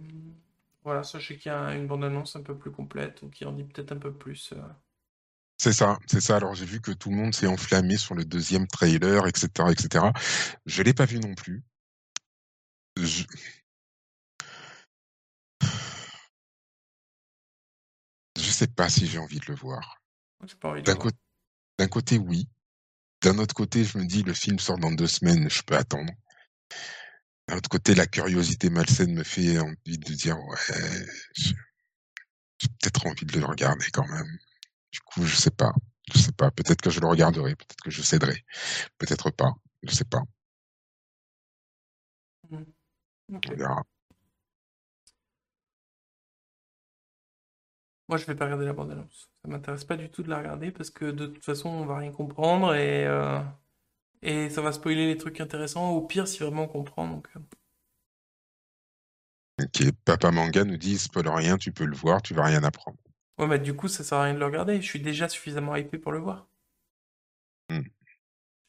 voilà, 0.83 1.03
sachez 1.03 1.37
qu'il 1.37 1.51
y 1.51 1.55
a 1.55 1.73
une 1.73 1.87
bande-annonce 1.87 2.35
un 2.35 2.41
peu 2.43 2.55
plus 2.55 2.71
complète 2.71 3.21
ou 3.23 3.29
qui 3.29 3.45
en 3.45 3.53
dit 3.53 3.63
peut-être 3.63 3.91
un 3.91 3.97
peu 3.97 4.13
plus. 4.13 4.53
Euh. 4.53 4.61
C'est 5.63 5.73
ça, 5.73 5.99
c'est 6.07 6.21
ça. 6.21 6.37
Alors 6.37 6.55
j'ai 6.55 6.65
vu 6.65 6.81
que 6.81 6.91
tout 6.91 7.11
le 7.11 7.17
monde 7.17 7.35
s'est 7.35 7.45
enflammé 7.45 7.95
sur 7.95 8.15
le 8.15 8.25
deuxième 8.25 8.67
trailer, 8.67 9.27
etc., 9.27 9.69
etc. 9.69 10.05
Je 10.65 10.81
l'ai 10.81 10.95
pas 10.95 11.05
vu 11.05 11.19
non 11.19 11.35
plus. 11.35 11.63
Je... 12.97 13.25
je 18.37 18.49
sais 18.49 18.65
pas 18.65 18.89
si 18.89 19.05
j'ai 19.05 19.19
envie 19.19 19.39
de 19.39 19.45
le 19.49 19.55
voir. 19.55 20.01
D'un 21.77 21.87
côté, 21.87 22.17
oui. 22.17 22.49
D'un 23.21 23.37
autre 23.37 23.53
côté, 23.53 23.83
je 23.83 23.99
me 23.99 24.05
dis, 24.05 24.23
le 24.23 24.33
film 24.33 24.57
sort 24.57 24.79
dans 24.79 24.91
deux 24.91 25.05
semaines, 25.05 25.47
je 25.47 25.61
peux 25.61 25.77
attendre. 25.77 26.11
D'un 27.47 27.57
autre 27.57 27.69
côté, 27.69 27.93
la 27.93 28.07
curiosité 28.07 28.71
malsaine 28.71 29.13
me 29.13 29.23
fait 29.23 29.59
envie 29.59 29.99
de 29.99 30.13
dire, 30.13 30.39
ouais, 30.39 31.05
j'ai 31.35 31.53
peut-être 32.79 33.05
envie 33.05 33.25
de 33.27 33.39
le 33.39 33.45
regarder 33.45 33.85
quand 33.93 34.07
même. 34.07 34.39
Du 34.91 34.99
coup, 35.01 35.23
je 35.23 35.35
sais 35.35 35.51
pas. 35.51 35.73
Je 36.13 36.19
sais 36.19 36.31
pas. 36.33 36.51
Peut-être 36.51 36.81
que 36.81 36.89
je 36.89 36.99
le 36.99 37.07
regarderai, 37.07 37.55
peut-être 37.55 37.81
que 37.81 37.91
je 37.91 38.01
céderai. 38.01 38.45
Peut-être 38.97 39.29
pas. 39.31 39.53
Je 39.83 39.93
sais 39.95 40.05
pas. 40.05 40.23
Ok. 43.33 43.49
On 43.51 43.55
verra. 43.55 43.83
Moi, 48.07 48.17
je 48.17 48.25
vais 48.25 48.35
pas 48.35 48.45
regarder 48.45 48.65
la 48.65 48.73
bande-annonce. 48.73 49.29
Ça 49.43 49.49
m'intéresse 49.49 49.85
pas 49.85 49.95
du 49.97 50.09
tout 50.11 50.21
de 50.23 50.29
la 50.29 50.39
regarder 50.39 50.71
parce 50.71 50.89
que 50.89 51.05
de 51.05 51.27
toute 51.27 51.45
façon, 51.45 51.69
on 51.69 51.85
va 51.85 51.97
rien 51.97 52.11
comprendre 52.11 52.75
et, 52.75 53.05
euh, 53.07 53.39
et 54.23 54.49
ça 54.49 54.61
va 54.61 54.73
spoiler 54.73 55.07
les 55.07 55.17
trucs 55.17 55.41
intéressants. 55.41 55.91
Au 55.91 56.01
pire, 56.05 56.27
si 56.27 56.39
vraiment 56.39 56.63
on 56.63 56.67
comprend. 56.67 57.07
Donc, 57.07 57.29
euh, 57.37 57.39
Ok. 59.61 59.91
Papa 60.03 60.31
Manga 60.31 60.63
nous 60.65 60.77
dit, 60.77 60.97
spoil 60.97 61.29
rien, 61.29 61.57
tu 61.57 61.71
peux 61.71 61.85
le 61.85 61.95
voir, 61.95 62.21
tu 62.21 62.33
vas 62.33 62.43
rien 62.43 62.63
apprendre. 62.63 62.97
Ouais, 63.41 63.47
mais 63.47 63.59
du 63.59 63.75
coup, 63.75 63.87
ça 63.89 64.03
sert 64.05 64.19
à 64.19 64.23
rien 64.23 64.33
de 64.35 64.39
le 64.39 64.45
regarder. 64.45 64.81
Je 64.81 64.87
suis 64.87 65.01
déjà 65.01 65.27
suffisamment 65.27 65.75
hypé 65.75 65.97
pour 65.97 66.11
le 66.13 66.19
voir. 66.19 66.47
Hmm. 67.69 67.81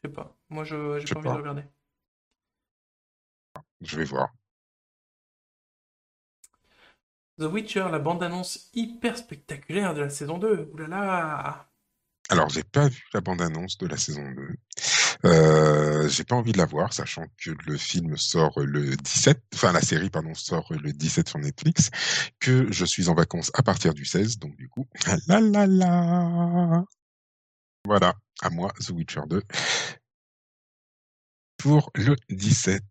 Je 0.02 0.08
sais 0.08 0.14
pas. 0.14 0.36
Moi, 0.50 0.64
je 0.64 0.98
j'ai 1.00 1.14
pas 1.14 1.20
envie 1.20 1.28
de 1.28 1.34
le 1.34 1.40
regarder. 1.40 1.64
Je 3.82 3.96
vais 3.98 4.04
voir. 4.04 4.32
The 7.38 7.44
Witcher, 7.44 7.88
la 7.90 7.98
bande-annonce 7.98 8.70
hyper 8.72 9.18
spectaculaire 9.18 9.92
de 9.94 10.00
la 10.00 10.08
saison 10.08 10.38
2. 10.38 10.70
Ouh 10.72 10.76
là 10.78 10.88
là. 10.88 11.71
Alors, 12.32 12.48
j'ai 12.48 12.62
pas 12.62 12.88
vu 12.88 13.04
la 13.12 13.20
bande-annonce 13.20 13.76
de 13.76 13.86
la 13.86 13.98
saison 13.98 14.22
2. 14.32 14.48
Euh, 15.26 16.08
j'ai 16.08 16.24
pas 16.24 16.34
envie 16.34 16.52
de 16.52 16.58
la 16.58 16.64
voir, 16.64 16.94
sachant 16.94 17.26
que 17.36 17.50
le 17.66 17.76
film 17.76 18.16
sort 18.16 18.58
le 18.58 18.96
17, 18.96 19.38
enfin 19.54 19.70
la 19.72 19.82
série, 19.82 20.08
pardon, 20.08 20.34
sort 20.34 20.72
le 20.72 20.94
17 20.94 21.28
sur 21.28 21.38
Netflix, 21.38 21.90
que 22.40 22.72
je 22.72 22.86
suis 22.86 23.10
en 23.10 23.14
vacances 23.14 23.50
à 23.52 23.62
partir 23.62 23.92
du 23.92 24.06
16, 24.06 24.38
donc 24.38 24.56
du 24.56 24.70
coup, 24.70 24.86
la 25.28 25.40
la 25.40 25.66
la. 25.66 26.84
Voilà, 27.84 28.14
à 28.40 28.48
moi, 28.48 28.72
The 28.80 28.90
Witcher 28.90 29.22
2. 29.28 29.42
Pour 31.58 31.90
le 31.94 32.16
17, 32.30 32.82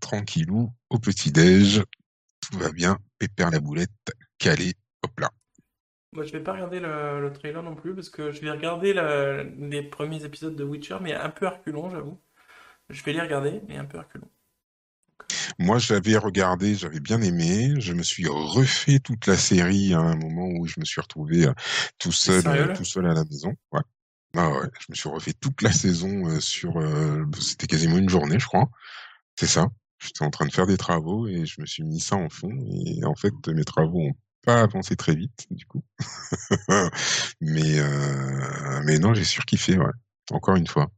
tranquillou, 0.00 0.72
au 0.90 0.98
petit-déj, 0.98 1.84
tout 2.40 2.58
va 2.58 2.72
bien, 2.72 2.98
pépère 3.18 3.50
la 3.52 3.60
boulette, 3.60 3.90
calé, 4.38 4.74
hop 5.04 5.20
là. 5.20 5.30
Moi, 6.12 6.24
je 6.24 6.32
vais 6.32 6.42
pas 6.42 6.52
regarder 6.52 6.80
le, 6.80 7.20
le 7.22 7.32
trailer 7.32 7.62
non 7.62 7.74
plus 7.74 7.94
parce 7.94 8.10
que 8.10 8.30
je 8.30 8.40
vais 8.42 8.50
regarder 8.50 8.92
la- 8.92 9.42
les 9.44 9.82
premiers 9.82 10.22
épisodes 10.24 10.54
de 10.56 10.64
Witcher, 10.64 10.98
mais 11.00 11.14
un 11.14 11.30
peu 11.30 11.46
reculons, 11.48 11.88
j'avoue. 11.90 12.20
Je 12.90 13.02
vais 13.04 13.12
les 13.14 13.20
regarder, 13.22 13.62
mais 13.68 13.78
un 13.78 13.86
peu 13.86 13.98
reculons. 13.98 14.30
Moi, 15.58 15.78
j'avais 15.78 16.16
regardé, 16.16 16.74
j'avais 16.74 17.00
bien 17.00 17.20
aimé. 17.22 17.74
Je 17.80 17.92
me 17.92 18.02
suis 18.02 18.26
refait 18.28 18.98
toute 18.98 19.26
la 19.26 19.36
série 19.36 19.94
à 19.94 20.00
un 20.00 20.16
moment 20.16 20.46
où 20.48 20.66
je 20.66 20.80
me 20.80 20.84
suis 20.84 21.00
retrouvé 21.00 21.46
euh, 21.46 21.52
tout 21.98 22.12
seul, 22.12 22.44
sérieux, 22.44 22.64
euh, 22.64 22.68
là 22.68 22.74
tout 22.74 22.84
seul 22.84 23.06
à 23.06 23.14
la 23.14 23.24
maison. 23.24 23.54
Ouais. 23.72 23.80
Ah 24.36 24.50
ouais, 24.50 24.68
je 24.80 24.86
me 24.90 24.94
suis 24.94 25.08
refait 25.08 25.32
toute 25.34 25.62
la 25.62 25.72
saison 25.72 26.26
euh, 26.28 26.40
sur. 26.40 26.78
euh, 26.78 27.24
C'était 27.40 27.66
quasiment 27.66 27.98
une 27.98 28.08
journée, 28.10 28.38
je 28.38 28.46
crois. 28.46 28.70
C'est 29.38 29.46
ça. 29.48 29.68
J'étais 30.00 30.24
en 30.24 30.30
train 30.30 30.46
de 30.46 30.52
faire 30.52 30.66
des 30.66 30.76
travaux 30.78 31.28
et 31.28 31.46
je 31.46 31.60
me 31.60 31.66
suis 31.66 31.84
mis 31.84 32.00
ça 32.00 32.16
en 32.16 32.28
fond. 32.30 32.50
Et 32.86 33.04
en 33.04 33.14
fait, 33.16 33.32
mes 33.48 33.64
travaux 33.64 34.00
ont 34.02 34.14
pas 34.48 34.62
avancé 34.62 34.96
très 34.96 35.14
vite, 35.14 35.46
du 35.50 35.66
coup. 35.66 35.82
mais 37.42 37.78
euh, 37.80 38.80
mais 38.86 38.98
non, 38.98 39.12
j'ai 39.12 39.24
surkiffé. 39.24 39.76
Ouais. 39.76 39.92
Encore 40.30 40.56
une 40.56 40.66
fois. 40.66 40.90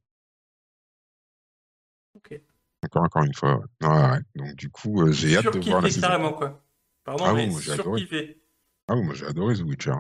Ok. 2.15 2.41
Encore 2.85 3.03
encore 3.03 3.25
une 3.25 3.35
fois. 3.35 3.61
Ouais. 3.83 4.21
Donc 4.37 4.55
du 4.55 4.71
coup, 4.71 5.03
euh, 5.03 5.11
j'ai 5.11 5.37
hâte 5.37 5.53
de 5.53 5.59
voir 5.69 5.83
la 5.83 5.91
saison. 5.91 6.03
carrément, 6.03 6.33
quoi. 6.33 6.63
Pardon, 7.03 7.25
Ah 7.27 7.35
mais 7.35 7.49
moi, 7.49 7.61
j'ai 7.61 7.73
adoré. 7.73 7.99
surkiffé. 8.01 8.41
Ah 8.87 8.95
oui, 8.95 9.03
moi 9.03 9.15
j'ai 9.15 9.27
adoré 9.27 9.57
The 9.57 9.63
Witcher. 9.63 9.95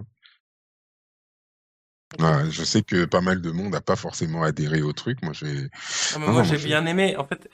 Ouais, 2.18 2.50
je 2.50 2.62
sais 2.62 2.82
que 2.82 3.04
pas 3.04 3.20
mal 3.20 3.40
de 3.40 3.50
monde 3.50 3.72
n'a 3.72 3.80
pas 3.80 3.96
forcément 3.96 4.42
adhéré 4.44 4.82
au 4.82 4.92
truc. 4.92 5.22
Moi, 5.22 5.32
j'ai. 5.32 5.68
Ah, 5.72 6.18
j'ai 6.18 6.18
moi, 6.20 6.42
j'ai- 6.44 6.56
bien 6.68 6.86
aimé. 6.86 7.16
En 7.16 7.24
fait, 7.24 7.48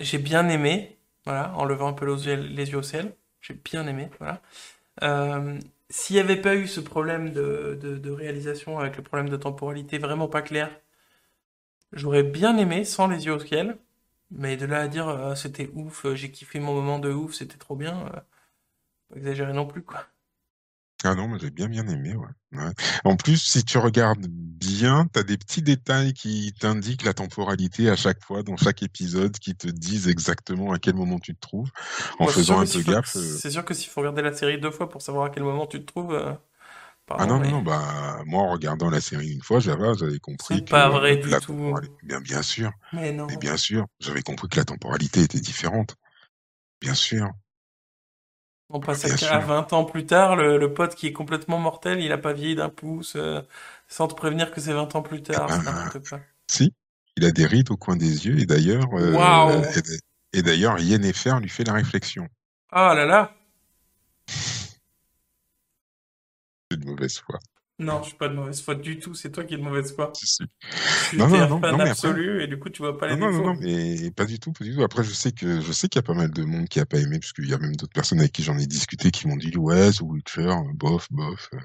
j'ai 0.00 0.18
bien 0.18 0.48
aimé. 0.48 0.98
Voilà, 1.24 1.54
en 1.56 1.64
levant 1.64 1.88
un 1.88 1.92
peu 1.92 2.06
les 2.06 2.26
yeux, 2.26 2.36
les 2.36 2.70
yeux 2.70 2.78
au 2.78 2.82
ciel. 2.82 3.14
J'ai 3.40 3.54
bien 3.54 3.86
aimé. 3.86 4.08
Voilà. 4.18 4.42
Euh, 5.02 5.58
s'il 5.90 6.16
n'y 6.16 6.20
avait 6.20 6.40
pas 6.40 6.56
eu 6.56 6.66
ce 6.66 6.80
problème 6.80 7.32
de, 7.32 8.10
réalisation 8.10 8.78
avec 8.78 8.96
le 8.96 9.02
problème 9.02 9.28
de 9.28 9.36
temporalité 9.36 9.98
vraiment 9.98 10.28
pas 10.28 10.42
clair, 10.42 10.70
j'aurais 11.92 12.22
bien 12.22 12.56
aimé 12.58 12.84
sans 12.84 13.08
les 13.08 13.26
yeux 13.26 13.34
au 13.34 13.38
ciel. 13.40 13.78
Mais 14.30 14.56
de 14.56 14.66
là 14.66 14.80
à 14.80 14.88
dire 14.88 15.08
euh, 15.08 15.34
c'était 15.36 15.70
ouf, 15.74 16.04
euh, 16.06 16.14
j'ai 16.16 16.30
kiffé 16.32 16.58
mon 16.60 16.74
moment 16.74 16.98
de 16.98 17.10
ouf, 17.12 17.34
c'était 17.34 17.58
trop 17.58 17.76
bien, 17.76 18.10
pas 19.10 19.16
exagérer 19.16 19.52
non 19.52 19.66
plus, 19.66 19.82
quoi. 19.82 20.06
Ah 21.04 21.14
non, 21.14 21.28
moi 21.28 21.38
j'ai 21.40 21.50
bien 21.50 21.68
bien 21.68 21.86
aimé. 21.88 22.14
Ouais. 22.16 22.26
Ouais. 22.58 22.72
En 23.04 23.16
plus, 23.16 23.36
si 23.42 23.62
tu 23.64 23.78
regardes 23.78 24.26
bien, 24.28 25.06
t'as 25.12 25.22
des 25.22 25.36
petits 25.36 25.62
détails 25.62 26.14
qui 26.14 26.52
t'indiquent 26.58 27.04
la 27.04 27.12
temporalité 27.14 27.90
à 27.90 27.96
chaque 27.96 28.24
fois 28.24 28.42
dans 28.42 28.56
chaque 28.56 28.82
épisode, 28.82 29.38
qui 29.38 29.54
te 29.54 29.68
disent 29.68 30.08
exactement 30.08 30.72
à 30.72 30.78
quel 30.78 30.94
moment 30.94 31.18
tu 31.18 31.34
te 31.34 31.40
trouves, 31.40 31.70
en 32.18 32.24
Moi, 32.24 32.32
faisant 32.32 32.58
un 32.60 32.64
peu 32.66 32.80
faut- 32.80 32.92
gaffe. 32.92 33.16
euh. 33.16 33.36
C'est 33.38 33.50
sûr 33.50 33.64
que 33.64 33.74
s'il 33.74 33.88
faut 33.90 34.00
regarder 34.00 34.22
la 34.22 34.32
série 34.32 34.58
deux 34.58 34.70
fois 34.70 34.88
pour 34.88 35.02
savoir 35.02 35.26
à 35.26 35.30
quel 35.30 35.42
moment 35.44 35.66
tu 35.66 35.80
te 35.80 35.84
trouves, 35.84 36.12
euh, 36.14 36.32
Ah 37.18 37.26
pardon, 37.26 37.26
non, 37.26 37.40
mais 37.40 37.50
non, 37.50 37.58
non, 37.58 37.62
bah 37.62 38.22
moi 38.26 38.42
en 38.42 38.50
regardant 38.52 38.90
la 38.90 39.00
série 39.00 39.32
une 39.32 39.42
fois, 39.42 39.60
j'avais 39.60 39.94
j'avais 39.98 40.18
compris 40.18 40.58
c'est 40.58 40.64
que 40.64 40.70
pas 40.70 40.88
euh, 40.88 40.98
vrai 40.98 41.16
du 41.16 41.28
la 41.30 41.40
tout. 41.40 41.52
temporalité. 41.52 41.94
Bien, 42.02 42.20
bien 42.20 42.42
sûr, 42.42 42.70
Mais 42.92 43.12
non. 43.12 43.26
mais 43.28 43.36
bien 43.38 43.56
sûr, 43.56 43.86
j'avais 44.00 44.22
compris 44.22 44.48
que 44.48 44.56
la 44.58 44.64
temporalité 44.64 45.22
était 45.22 45.40
différente. 45.40 45.96
Bien 46.80 46.94
sûr, 46.94 47.30
On 48.68 48.80
passe 48.80 49.04
à, 49.22 49.34
à 49.36 49.38
20 49.38 49.72
ans 49.72 49.84
plus 49.84 50.06
tard, 50.06 50.34
le, 50.36 50.58
le 50.58 50.74
pote 50.74 50.94
qui 50.96 51.06
est 51.06 51.12
complètement 51.12 51.58
mortel, 51.58 52.00
il 52.00 52.10
a 52.12 52.18
pas 52.18 52.32
vieilli 52.32 52.56
d'un 52.56 52.68
pouce, 52.68 53.14
euh, 53.16 53.40
sans 53.88 54.08
te 54.08 54.14
prévenir 54.14 54.50
que 54.50 54.60
c'est 54.60 54.72
20 54.72 54.94
ans 54.96 55.02
plus 55.02 55.22
tard, 55.22 55.48
n'importe 55.62 56.08
quoi. 56.08 56.20
Si, 56.50 56.72
il 57.16 57.24
a 57.24 57.30
des 57.30 57.46
rides 57.46 57.70
au 57.70 57.76
coin 57.76 57.96
des 57.96 58.26
yeux 58.26 58.38
et 58.40 58.46
d'ailleurs, 58.46 58.92
euh, 58.94 59.62
et, 60.32 60.38
et 60.38 60.42
d'ailleurs, 60.42 60.80
Yennefer 60.80 61.34
lui 61.40 61.48
fait 61.48 61.64
la 61.64 61.74
réflexion. 61.74 62.26
Ah 62.70 62.94
là 62.94 63.06
là! 63.06 63.32
C'est 66.70 66.78
de 66.78 66.86
mauvaise 66.86 67.18
foi. 67.18 67.38
Non, 67.78 68.02
je 68.02 68.08
suis 68.08 68.16
pas 68.18 68.28
de 68.28 68.34
mauvaise 68.34 68.62
foi 68.62 68.74
du 68.74 68.98
tout, 68.98 69.14
c'est 69.14 69.30
toi 69.32 69.44
qui 69.44 69.54
es 69.54 69.56
de 69.58 69.62
mauvaise 69.62 69.94
foi. 69.94 70.22
Je 71.00 71.06
suis 71.06 71.18
Non, 71.18 71.28
un 71.38 71.48
non, 71.48 71.60
fan 71.60 71.80
non, 71.80 71.90
après, 71.90 72.10
absolu 72.10 72.42
et 72.42 72.46
du 72.48 72.58
coup 72.58 72.70
tu 72.70 72.82
vois 72.82 72.98
pas 72.98 73.08
les 73.08 73.16
non, 73.16 73.18
non, 73.18 73.30
non, 73.32 73.42
défauts. 73.42 73.54
non, 73.54 73.54
mais 73.60 74.10
pas 74.12 74.24
du 74.26 74.40
tout, 74.40 74.52
pas 74.52 74.64
du 74.64 74.74
tout. 74.74 74.82
Après, 74.82 75.04
je 75.04 75.12
sais 75.12 75.32
que 75.32 75.60
je 75.60 75.72
sais 75.72 75.88
qu'il 75.88 75.98
y 75.98 76.00
a 76.00 76.02
pas 76.02 76.14
mal 76.14 76.30
de 76.32 76.44
monde 76.44 76.68
qui 76.68 76.80
a 76.80 76.86
pas 76.86 76.98
aimé, 76.98 77.20
parce 77.20 77.32
qu'il 77.32 77.48
y 77.48 77.54
a 77.54 77.58
même 77.58 77.76
d'autres 77.76 77.92
personnes 77.92 78.20
avec 78.20 78.32
qui 78.32 78.42
j'en 78.42 78.58
ai 78.58 78.66
discuté 78.66 79.10
qui 79.12 79.28
m'ont 79.28 79.36
dit 79.36 79.56
ouais, 79.56 79.92
The 79.92 80.00
Witcher, 80.02 80.54
bof, 80.74 81.08
bof. 81.12 81.50
euh, 81.54 81.58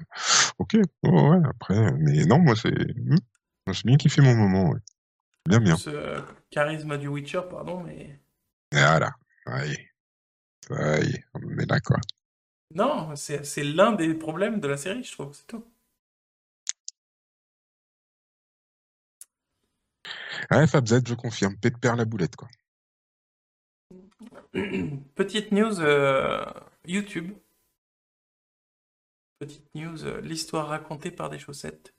Ok, 0.58 0.74
ouais, 0.74 0.86
ouais, 1.04 1.38
après, 1.48 1.92
mais 1.98 2.24
non, 2.26 2.40
moi 2.40 2.56
c'est, 2.56 2.70
hmm, 2.72 3.16
moi, 3.66 3.74
j'ai 3.74 3.82
bien 3.86 3.96
kiffé 3.98 4.22
mon 4.22 4.34
moment, 4.36 4.70
ouais. 4.70 4.80
bien, 5.48 5.60
bien. 5.60 5.78
Ce 5.78 5.90
euh, 5.90 6.20
charisme 6.50 6.96
du 6.98 7.08
Witcher, 7.08 7.42
pardon, 7.50 7.80
mais 7.82 8.20
voilà, 8.72 9.12
est, 9.46 9.88
ça 10.68 11.00
y 11.00 11.10
est, 11.14 11.24
on 11.34 11.58
est 11.58 11.66
là 11.70 11.80
quoi. 11.80 11.98
non, 12.74 13.14
c'est 13.16 13.62
l'un 13.62 13.92
des 13.92 14.14
problèmes 14.14 14.58
de 14.60 14.66
la 14.68 14.76
série, 14.76 15.04
je 15.04 15.12
trouve, 15.12 15.32
c'est 15.34 15.46
tout. 15.46 15.64
Ouais, 20.50 20.66
Fabz, 20.66 21.02
je 21.06 21.14
confirme, 21.14 21.56
pète 21.56 21.78
perd 21.78 21.98
la 21.98 22.04
boulette 22.04 22.36
quoi. 22.36 22.48
Petite 25.14 25.52
news 25.52 25.80
euh, 25.80 26.44
YouTube. 26.86 27.32
Petite 29.38 29.74
news, 29.74 30.04
euh, 30.04 30.20
l'histoire 30.20 30.68
racontée 30.68 31.10
par 31.10 31.30
des 31.30 31.38
chaussettes. 31.38 31.94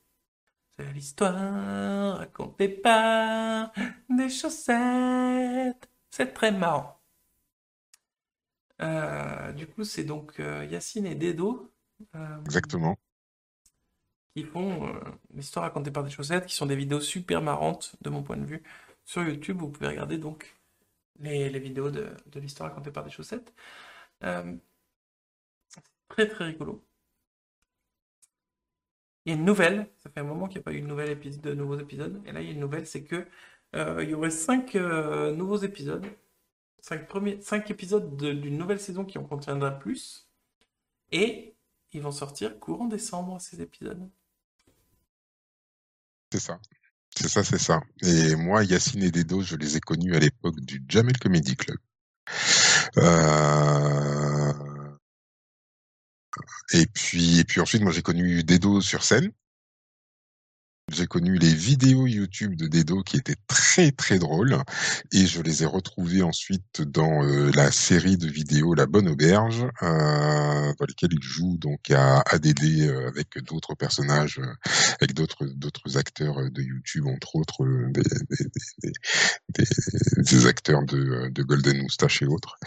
C'est 0.75 0.91
l'histoire 0.93 2.17
racontée 2.17 2.69
par 2.69 3.71
des 4.09 4.29
chaussettes. 4.29 5.89
C'est 6.09 6.33
très 6.33 6.51
marrant. 6.51 6.99
Euh, 8.81 9.51
du 9.53 9.67
coup, 9.67 9.83
c'est 9.83 10.03
donc 10.03 10.39
Yacine 10.39 11.05
et 11.05 11.15
Dedo 11.15 11.71
Exactement. 12.45 12.97
Qui 14.35 14.43
font 14.43 14.87
euh, 14.87 14.99
l'histoire 15.33 15.65
racontée 15.65 15.91
par 15.91 16.03
des 16.03 16.09
chaussettes, 16.11 16.45
qui 16.47 16.55
sont 16.55 16.65
des 16.65 16.75
vidéos 16.75 17.01
super 17.01 17.41
marrantes 17.41 17.95
de 18.01 18.09
mon 18.09 18.23
point 18.23 18.37
de 18.37 18.45
vue 18.45 18.63
sur 19.05 19.23
YouTube. 19.23 19.57
Vous 19.59 19.69
pouvez 19.69 19.87
regarder 19.87 20.17
donc 20.17 20.55
les, 21.19 21.49
vidéos 21.59 21.91
de, 21.91 22.09
de 22.27 22.39
l'histoire 22.39 22.69
racontée 22.69 22.91
par 22.91 23.03
des 23.03 23.11
chaussettes. 23.11 23.53
Euh, 24.23 24.55
très 26.07 26.27
très 26.27 26.45
rigolo. 26.45 26.83
Il 29.25 29.31
y 29.31 29.35
a 29.35 29.39
une 29.39 29.45
nouvelle, 29.45 29.89
ça 29.99 30.09
fait 30.09 30.19
un 30.19 30.23
moment 30.23 30.47
qu'il 30.47 30.57
n'y 30.57 30.61
a 30.61 30.63
pas 30.63 30.73
eu 30.73 30.77
une 30.77 30.87
nouvelle 30.87 31.09
épisode, 31.09 31.41
de 31.41 31.53
nouveaux 31.53 31.79
épisodes, 31.79 32.21
et 32.25 32.31
là 32.31 32.41
il 32.41 32.47
y 32.47 32.49
a 32.49 32.53
une 32.53 32.59
nouvelle, 32.59 32.85
c'est 32.87 33.03
que 33.03 33.25
euh, 33.75 34.03
il 34.03 34.09
y 34.09 34.13
aurait 34.13 34.29
cinq 34.29 34.75
euh, 34.75 35.33
nouveaux 35.33 35.57
épisodes, 35.57 36.05
cinq, 36.81 37.07
premiers, 37.07 37.41
cinq 37.41 37.71
épisodes 37.71 38.17
de- 38.17 38.33
d'une 38.33 38.57
nouvelle 38.57 38.79
saison 38.79 39.05
qui 39.05 39.17
en 39.17 39.23
contiendra 39.25 39.71
plus, 39.71 40.27
et 41.11 41.55
ils 41.93 42.01
vont 42.01 42.11
sortir 42.11 42.59
courant 42.59 42.87
décembre, 42.87 43.39
ces 43.41 43.61
épisodes. 43.61 44.09
C'est 46.33 46.39
ça. 46.39 46.57
C'est 47.15 47.27
ça, 47.29 47.43
c'est 47.43 47.59
ça. 47.59 47.79
Et 48.01 48.35
moi, 48.35 48.63
Yacine 48.63 49.03
et 49.03 49.11
Dedo, 49.11 49.43
je 49.43 49.55
les 49.55 49.77
ai 49.77 49.79
connus 49.79 50.15
à 50.15 50.19
l'époque 50.19 50.59
du 50.61 50.83
Jamel 50.89 51.15
Comedy 51.19 51.55
Club. 51.55 51.77
Euh, 52.97 54.51
et 56.73 56.87
puis, 56.87 57.37
et 57.37 57.43
puis 57.43 57.61
ensuite, 57.61 57.83
moi, 57.83 57.91
j'ai 57.91 58.01
connu 58.01 58.43
Dedo 58.43 58.81
sur 58.81 59.03
scène. 59.03 59.31
J'ai 60.93 61.07
connu 61.07 61.37
les 61.39 61.53
vidéos 61.53 62.05
YouTube 62.05 62.55
de 62.55 62.67
Dedo 62.67 63.01
qui 63.01 63.17
étaient 63.17 63.37
très 63.47 63.91
très 63.91 64.19
drôles 64.19 64.57
et 65.11 65.25
je 65.25 65.41
les 65.41 65.63
ai 65.63 65.65
retrouvés 65.65 66.21
ensuite 66.21 66.83
dans 66.83 67.23
euh, 67.23 67.51
la 67.55 67.71
série 67.71 68.15
de 68.15 68.27
vidéos 68.27 68.75
La 68.75 68.85
Bonne 68.85 69.07
Auberge 69.07 69.65
euh, 69.81 70.73
dans 70.77 70.85
lesquelles 70.87 71.13
il 71.13 71.21
joue 71.23 71.57
donc 71.57 71.89
à 71.89 72.19
ADD 72.29 72.63
euh, 72.81 73.07
avec 73.07 73.43
d'autres 73.43 73.73
personnages, 73.73 74.39
avec 75.01 75.15
d'autres 75.15 75.45
d'autres 75.45 75.97
acteurs 75.97 76.51
de 76.51 76.61
YouTube 76.61 77.07
entre 77.07 77.37
autres 77.37 77.65
des, 79.49 80.45
acteurs 80.45 80.83
de, 80.83 81.29
de 81.29 81.43
Golden 81.43 81.81
Moustache 81.81 82.21
et 82.21 82.27
autres. 82.27 82.59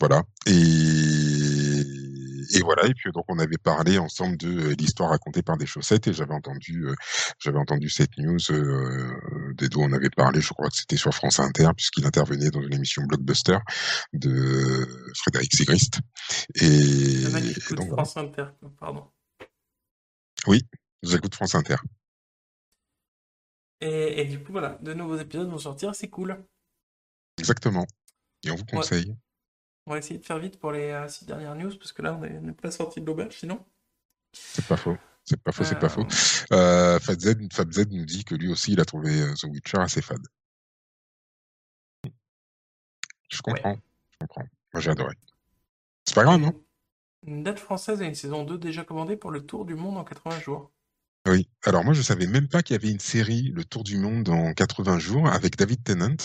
Voilà 0.00 0.22
et 0.46 2.05
et 2.54 2.60
voilà. 2.62 2.86
Et 2.86 2.94
puis 2.94 3.10
donc 3.12 3.24
on 3.28 3.38
avait 3.38 3.58
parlé 3.58 3.98
ensemble 3.98 4.36
de 4.36 4.48
euh, 4.48 4.74
l'histoire 4.78 5.10
racontée 5.10 5.42
par 5.42 5.56
des 5.56 5.66
chaussettes 5.66 6.06
et 6.08 6.12
j'avais 6.12 6.34
entendu, 6.34 6.86
euh, 6.86 6.94
j'avais 7.38 7.58
entendu 7.58 7.88
cette 7.88 8.16
news. 8.18 8.38
Euh, 8.50 9.52
des 9.54 9.68
deux 9.68 9.78
on 9.78 9.92
avait 9.92 10.10
parlé. 10.10 10.40
Je 10.40 10.52
crois 10.52 10.68
que 10.68 10.76
c'était 10.76 10.96
sur 10.96 11.12
France 11.12 11.40
Inter 11.40 11.68
puisqu'il 11.76 12.06
intervenait 12.06 12.50
dans 12.50 12.62
une 12.62 12.74
émission 12.74 13.02
Blockbuster 13.04 13.58
de 14.12 14.86
Frédéric 15.16 15.54
Sigrist. 15.54 16.00
Et, 16.54 17.24
donc, 17.74 17.88
France 17.88 18.16
Inter, 18.16 18.46
pardon. 18.78 19.04
Oui, 20.46 20.62
j'écoute 21.02 21.34
France 21.34 21.54
Inter. 21.54 21.76
Et, 23.80 24.20
et, 24.20 24.24
du 24.24 24.42
coup, 24.42 24.52
voilà, 24.52 24.78
de 24.80 24.94
nouveaux 24.94 25.18
épisodes 25.18 25.48
vont 25.48 25.58
sortir, 25.58 25.94
c'est 25.94 26.08
cool. 26.08 26.42
Exactement. 27.38 27.86
Et 28.44 28.50
on 28.50 28.56
vous 28.56 28.64
conseille. 28.64 29.14
On 29.86 29.92
va 29.92 29.98
essayer 29.98 30.18
de 30.18 30.24
faire 30.24 30.38
vite 30.38 30.58
pour 30.58 30.72
les 30.72 30.90
euh, 30.90 31.08
six 31.08 31.24
dernières 31.24 31.54
news, 31.54 31.76
parce 31.78 31.92
que 31.92 32.02
là, 32.02 32.14
on 32.14 32.20
n'est 32.20 32.52
pas 32.52 32.72
sorti 32.72 33.00
de 33.00 33.06
l'auberge, 33.06 33.36
sinon. 33.38 33.64
C'est 34.32 34.66
pas 34.66 34.76
faux. 34.76 34.96
C'est 35.24 35.40
pas 35.40 35.52
faux, 35.52 35.64
c'est 35.64 35.78
pas 35.78 35.88
faux. 35.88 36.06
Euh, 36.52 36.98
Fabz, 37.00 37.26
nous 37.90 38.04
dit 38.04 38.24
que 38.24 38.34
lui 38.34 38.50
aussi, 38.50 38.72
il 38.72 38.80
a 38.80 38.84
trouvé 38.84 39.20
euh, 39.20 39.34
The 39.34 39.44
Witcher 39.44 39.78
assez 39.78 40.02
fade. 40.02 40.26
Je 43.28 43.42
comprends. 43.42 43.76
Je 44.12 44.18
comprends. 44.20 44.46
Moi, 44.72 44.80
j'ai 44.80 44.90
adoré. 44.90 45.14
C'est 46.04 46.14
pas 46.14 46.22
grave, 46.22 46.40
non? 46.40 46.52
Une 47.26 47.42
date 47.42 47.58
française 47.58 48.02
et 48.02 48.06
une 48.06 48.14
saison 48.14 48.44
2 48.44 48.58
déjà 48.58 48.84
commandée 48.84 49.16
pour 49.16 49.32
le 49.32 49.44
Tour 49.44 49.64
du 49.64 49.74
Monde 49.74 49.96
en 49.96 50.04
80 50.04 50.40
jours. 50.40 50.70
Oui, 51.26 51.48
alors 51.64 51.84
moi 51.84 51.92
je 51.92 52.02
savais 52.02 52.26
même 52.26 52.46
pas 52.46 52.62
qu'il 52.62 52.74
y 52.74 52.78
avait 52.78 52.90
une 52.90 53.00
série, 53.00 53.50
Le 53.54 53.64
Tour 53.64 53.82
du 53.82 53.96
Monde 53.96 54.28
en 54.28 54.52
80 54.52 54.98
jours, 55.00 55.26
avec 55.28 55.56
David 55.56 55.82
Tennant 55.82 56.16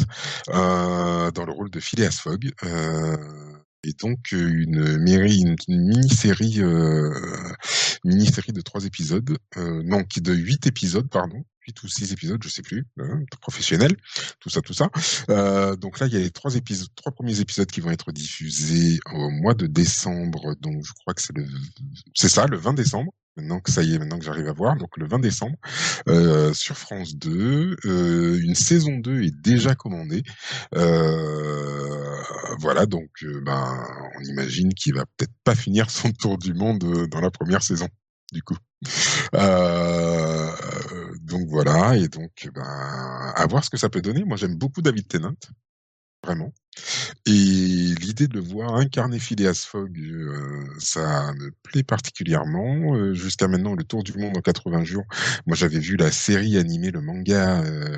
euh, 0.49 1.31
dans 1.31 1.45
le 1.45 1.51
rôle 1.51 1.71
de 1.71 1.79
Phileas 1.79 2.19
Fogg. 2.21 2.51
Euh, 2.63 3.17
et 3.83 3.93
donc 3.93 4.31
une, 4.31 4.99
mini-série, 5.67 6.61
euh, 6.61 7.11
mini-série 8.03 8.51
de 8.51 8.61
trois 8.61 8.85
épisodes, 8.85 9.35
euh, 9.57 9.81
non, 9.83 10.03
de 10.17 10.33
huit 10.33 10.67
épisodes, 10.67 11.09
pardon, 11.09 11.43
huit 11.65 11.81
ou 11.81 11.87
six 11.87 12.11
épisodes, 12.13 12.41
je 12.43 12.49
sais 12.49 12.61
plus, 12.61 12.85
hein, 12.99 13.23
professionnel, 13.41 13.97
tout 14.39 14.49
ça, 14.49 14.61
tout 14.61 14.73
ça. 14.73 14.89
Euh, 15.29 15.75
donc 15.75 15.99
là, 15.99 16.05
il 16.05 16.13
y 16.13 16.17
a 16.17 16.19
les 16.19 16.29
trois 16.29 16.55
épisodes, 16.55 16.89
trois 16.95 17.11
premiers 17.11 17.39
épisodes 17.39 17.71
qui 17.71 17.81
vont 17.81 17.89
être 17.89 18.11
diffusés 18.11 18.99
au 19.13 19.31
mois 19.31 19.55
de 19.55 19.65
décembre. 19.65 20.55
Donc 20.59 20.85
je 20.85 20.93
crois 20.93 21.15
que 21.15 21.21
c'est 21.23 21.35
le, 21.35 21.47
c'est 22.13 22.29
ça, 22.29 22.45
le 22.45 22.57
20 22.57 22.73
décembre. 22.73 23.11
Maintenant 23.37 23.61
que 23.61 23.71
ça 23.71 23.81
y 23.81 23.93
est, 23.93 23.99
maintenant 23.99 24.19
que 24.19 24.25
j'arrive 24.25 24.49
à 24.49 24.53
voir, 24.53 24.75
donc 24.75 24.97
le 24.97 25.07
20 25.07 25.19
décembre 25.19 25.55
euh, 26.09 26.53
sur 26.53 26.77
France 26.77 27.15
2, 27.15 27.77
euh, 27.85 28.41
une 28.41 28.55
saison 28.55 28.97
2 28.97 29.23
est 29.23 29.41
déjà 29.41 29.73
commandée. 29.73 30.23
Euh, 30.75 32.17
voilà, 32.59 32.85
donc 32.85 33.09
ben 33.43 33.87
on 34.19 34.23
imagine 34.23 34.73
qu'il 34.73 34.95
va 34.95 35.05
peut-être 35.17 35.33
pas 35.45 35.55
finir 35.55 35.89
son 35.89 36.11
tour 36.19 36.37
du 36.37 36.53
monde 36.53 37.07
dans 37.09 37.21
la 37.21 37.31
première 37.31 37.63
saison, 37.63 37.87
du 38.33 38.43
coup. 38.43 38.57
Donc 41.21 41.47
voilà, 41.47 41.95
et 41.95 42.09
donc 42.09 42.49
ben 42.53 42.63
à 42.63 43.45
voir 43.49 43.63
ce 43.63 43.69
que 43.69 43.77
ça 43.77 43.89
peut 43.89 44.01
donner. 44.01 44.25
Moi 44.25 44.35
j'aime 44.35 44.55
beaucoup 44.55 44.81
David 44.81 45.07
Tennant 45.07 45.35
vraiment. 46.23 46.53
Et 47.25 47.31
l'idée 47.31 48.27
de 48.27 48.39
voir 48.39 48.75
incarner 48.75 49.19
Phileas 49.19 49.65
Fogg, 49.67 49.97
euh, 49.99 50.65
ça 50.79 51.33
me 51.33 51.51
plaît 51.63 51.83
particulièrement. 51.83 52.95
Euh, 52.95 53.13
jusqu'à 53.13 53.47
maintenant, 53.47 53.75
le 53.75 53.83
Tour 53.83 54.03
du 54.03 54.13
monde 54.13 54.37
en 54.37 54.41
80 54.41 54.83
jours. 54.85 55.03
Moi, 55.45 55.55
j'avais 55.55 55.79
vu 55.79 55.97
la 55.97 56.11
série 56.11 56.57
animée, 56.57 56.91
le 56.91 57.01
manga, 57.01 57.61
euh, 57.61 57.97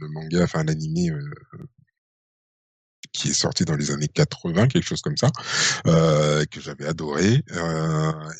le 0.00 0.08
manga, 0.08 0.44
enfin 0.44 0.64
l'animé 0.64 1.10
qui 3.12 3.28
est 3.28 3.34
sorti 3.34 3.64
dans 3.64 3.76
les 3.76 3.92
années 3.92 4.08
80, 4.08 4.66
quelque 4.66 4.84
chose 4.84 5.00
comme 5.00 5.16
ça, 5.16 5.30
que 5.84 6.60
j'avais 6.60 6.86
adoré, 6.86 7.44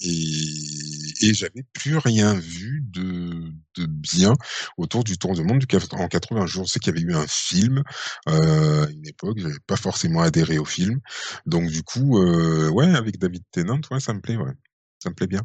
et, 0.01 1.04
et 1.21 1.35
j'avais 1.35 1.63
plus 1.73 1.97
rien 1.97 2.35
vu 2.35 2.83
de, 2.83 3.53
de 3.77 3.87
bien 3.87 4.35
autour 4.77 5.05
du 5.05 5.19
Tour 5.19 5.35
du 5.35 5.43
Monde 5.43 5.61
du, 5.61 5.67
en 5.93 6.09
80 6.09 6.47
jours. 6.47 6.69
C'est 6.69 6.79
qu'il 6.79 6.95
y 6.95 6.99
avait 6.99 7.13
eu 7.13 7.15
un 7.15 7.27
film 7.27 7.83
euh, 8.29 8.87
à 8.87 8.91
une 8.91 9.07
époque, 9.07 9.39
j'avais 9.39 9.61
pas 9.67 9.77
forcément 9.77 10.21
adhéré 10.21 10.59
au 10.59 10.65
film, 10.65 11.01
donc 11.47 11.71
du 11.71 11.83
coup, 11.83 12.19
euh, 12.19 12.71
ouais, 12.71 12.95
avec 12.95 13.19
David 13.19 13.43
Tennant, 13.51 13.81
ouais, 13.91 14.01
ça 14.01 14.13
me 14.13 14.21
plaît, 14.21 14.37
ouais, 14.37 14.53
ça 14.99 15.11
me 15.11 15.15
plaît 15.15 15.27
bien, 15.27 15.43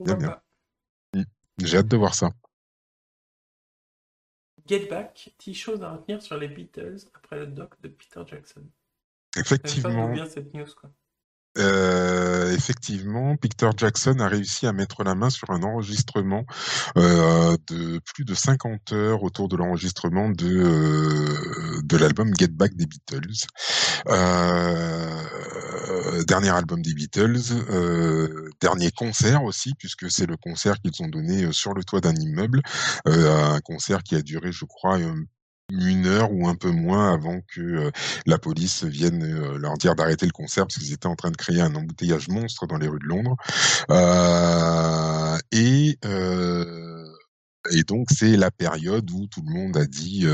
bien, 0.00 0.14
bien. 0.14 0.40
Mmh. 1.14 1.22
J'ai 1.62 1.78
hâte 1.78 1.88
de 1.88 1.96
voir 1.96 2.14
ça. 2.14 2.30
Get 4.66 4.86
Back, 4.86 5.32
petite 5.38 5.54
chose 5.54 5.82
à 5.82 5.92
retenir 5.92 6.20
sur 6.20 6.36
les 6.36 6.48
Beatles 6.48 6.98
après 7.14 7.38
le 7.38 7.46
doc 7.46 7.80
de 7.82 7.88
Peter 7.88 8.20
Jackson. 8.26 8.64
Effectivement. 9.36 10.12
Bien 10.12 10.26
cette 10.26 10.52
news, 10.54 10.66
quoi. 10.80 10.90
Euh, 11.58 12.52
effectivement, 12.52 13.36
Peter 13.36 13.70
Jackson 13.76 14.18
a 14.20 14.28
réussi 14.28 14.66
à 14.66 14.72
mettre 14.72 15.04
la 15.04 15.14
main 15.14 15.30
sur 15.30 15.50
un 15.50 15.62
enregistrement 15.62 16.44
euh, 16.96 17.56
de 17.68 17.98
plus 17.98 18.24
de 18.24 18.34
50 18.34 18.92
heures 18.92 19.22
autour 19.22 19.48
de 19.48 19.56
l'enregistrement 19.56 20.28
de 20.28 20.46
euh, 20.46 21.80
de 21.82 21.96
l'album 21.96 22.32
Get 22.38 22.48
Back 22.48 22.74
des 22.76 22.86
Beatles, 22.86 23.46
dernier 26.26 26.50
album 26.50 26.82
des 26.82 26.94
Beatles, 26.94 27.40
dernier 28.60 28.90
concert 28.90 29.44
aussi 29.44 29.74
puisque 29.74 30.10
c'est 30.10 30.26
le 30.26 30.36
concert 30.36 30.76
qu'ils 30.80 31.02
ont 31.04 31.08
donné 31.08 31.52
sur 31.52 31.74
le 31.74 31.84
toit 31.84 32.00
d'un 32.00 32.14
immeuble, 32.14 32.62
un 33.06 33.60
concert 33.60 34.02
qui 34.02 34.14
a 34.16 34.22
duré, 34.22 34.52
je 34.52 34.64
crois, 34.64 34.98
une 35.70 36.06
heure 36.06 36.32
ou 36.32 36.48
un 36.48 36.54
peu 36.54 36.70
moins 36.70 37.12
avant 37.12 37.40
que 37.52 37.60
euh, 37.60 37.90
la 38.24 38.38
police 38.38 38.84
vienne 38.84 39.22
euh, 39.22 39.58
leur 39.58 39.76
dire 39.76 39.96
d'arrêter 39.96 40.26
le 40.26 40.32
concert 40.32 40.66
parce 40.66 40.78
qu'ils 40.78 40.92
étaient 40.92 41.06
en 41.06 41.16
train 41.16 41.30
de 41.30 41.36
créer 41.36 41.60
un 41.60 41.74
embouteillage 41.74 42.28
monstre 42.28 42.66
dans 42.66 42.78
les 42.78 42.88
rues 42.88 43.00
de 43.00 43.06
Londres. 43.06 43.36
Euh, 43.90 45.38
et 45.52 45.98
et 47.72 47.82
donc 47.82 48.06
c'est 48.16 48.36
la 48.36 48.52
période 48.52 49.10
où 49.10 49.26
tout 49.26 49.42
le 49.44 49.52
monde 49.52 49.76
a 49.76 49.86
dit 49.86 50.24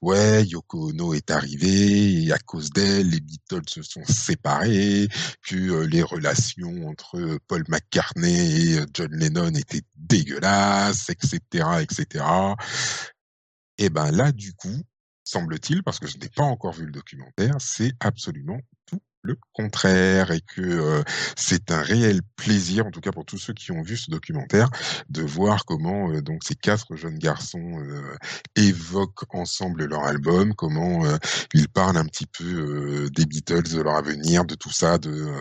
ouais 0.00 0.46
Yoko 0.46 0.88
Ono 0.88 1.12
est 1.12 1.30
arrivé 1.30 2.24
et 2.24 2.32
à 2.32 2.38
cause 2.38 2.70
d'elle 2.70 3.10
les 3.10 3.20
Beatles 3.20 3.68
se 3.68 3.82
sont 3.82 4.04
séparés, 4.06 5.06
que 5.46 5.84
les 5.84 6.02
relations 6.02 6.88
entre 6.88 7.38
Paul 7.46 7.62
McCartney 7.68 8.76
et 8.76 8.80
John 8.94 9.10
Lennon 9.12 9.50
étaient 9.50 9.82
dégueulasses, 9.96 11.10
etc., 11.10 11.40
etc. 11.82 12.24
Et 13.78 13.90
ben 13.90 14.10
là, 14.10 14.32
du 14.32 14.54
coup, 14.54 14.82
semble-t-il, 15.24 15.82
parce 15.82 15.98
que 15.98 16.06
je 16.06 16.18
n'ai 16.18 16.28
pas 16.28 16.42
encore 16.42 16.72
vu 16.72 16.86
le 16.86 16.92
documentaire, 16.92 17.56
c'est 17.60 17.92
absolument 18.00 18.60
le 19.28 19.36
contraire 19.52 20.30
et 20.30 20.40
que 20.40 20.62
euh, 20.62 21.02
c'est 21.36 21.70
un 21.70 21.82
réel 21.82 22.22
plaisir, 22.36 22.86
en 22.86 22.90
tout 22.90 23.00
cas 23.00 23.12
pour 23.12 23.24
tous 23.24 23.38
ceux 23.38 23.52
qui 23.52 23.72
ont 23.72 23.82
vu 23.82 23.96
ce 23.96 24.10
documentaire, 24.10 24.70
de 25.10 25.22
voir 25.22 25.64
comment 25.66 26.10
euh, 26.10 26.22
donc 26.22 26.42
ces 26.44 26.54
quatre 26.54 26.96
jeunes 26.96 27.18
garçons 27.18 27.78
euh, 27.78 28.16
évoquent 28.56 29.34
ensemble 29.34 29.84
leur 29.84 30.04
album, 30.04 30.54
comment 30.54 31.04
ils 31.54 31.68
parlent 31.68 31.96
un 31.96 32.06
petit 32.06 32.26
peu 32.26 33.08
des 33.10 33.26
Beatles, 33.26 33.74
de 33.74 33.80
leur 33.80 33.96
avenir, 33.96 34.44
de 34.44 34.54
tout 34.54 34.72
ça, 34.72 34.98
de, 34.98 35.32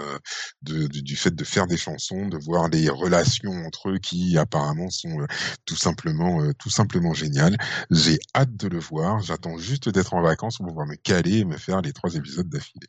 de, 0.63 0.87
du 0.87 1.15
fait 1.15 1.33
de 1.33 1.43
faire 1.43 1.67
des 1.67 1.77
chansons, 1.77 2.27
de 2.27 2.37
voir 2.37 2.67
les 2.69 2.89
relations 2.89 3.53
entre 3.65 3.89
eux 3.89 3.99
qui 3.99 4.37
apparemment 4.37 4.89
sont 4.89 5.25
tout 5.65 5.75
simplement 5.75 6.51
tout 6.59 6.69
simplement 6.69 7.13
géniales. 7.13 7.57
J'ai 7.91 8.19
hâte 8.35 8.55
de 8.55 8.67
le 8.67 8.79
voir. 8.79 9.21
J'attends 9.21 9.57
juste 9.57 9.89
d'être 9.89 10.13
en 10.13 10.21
vacances 10.21 10.57
pour 10.57 10.67
pouvoir 10.67 10.87
me 10.87 10.95
caler 10.95 11.39
et 11.39 11.45
me 11.45 11.57
faire 11.57 11.81
les 11.81 11.93
trois 11.93 12.15
épisodes 12.15 12.49
d'affilée. 12.49 12.87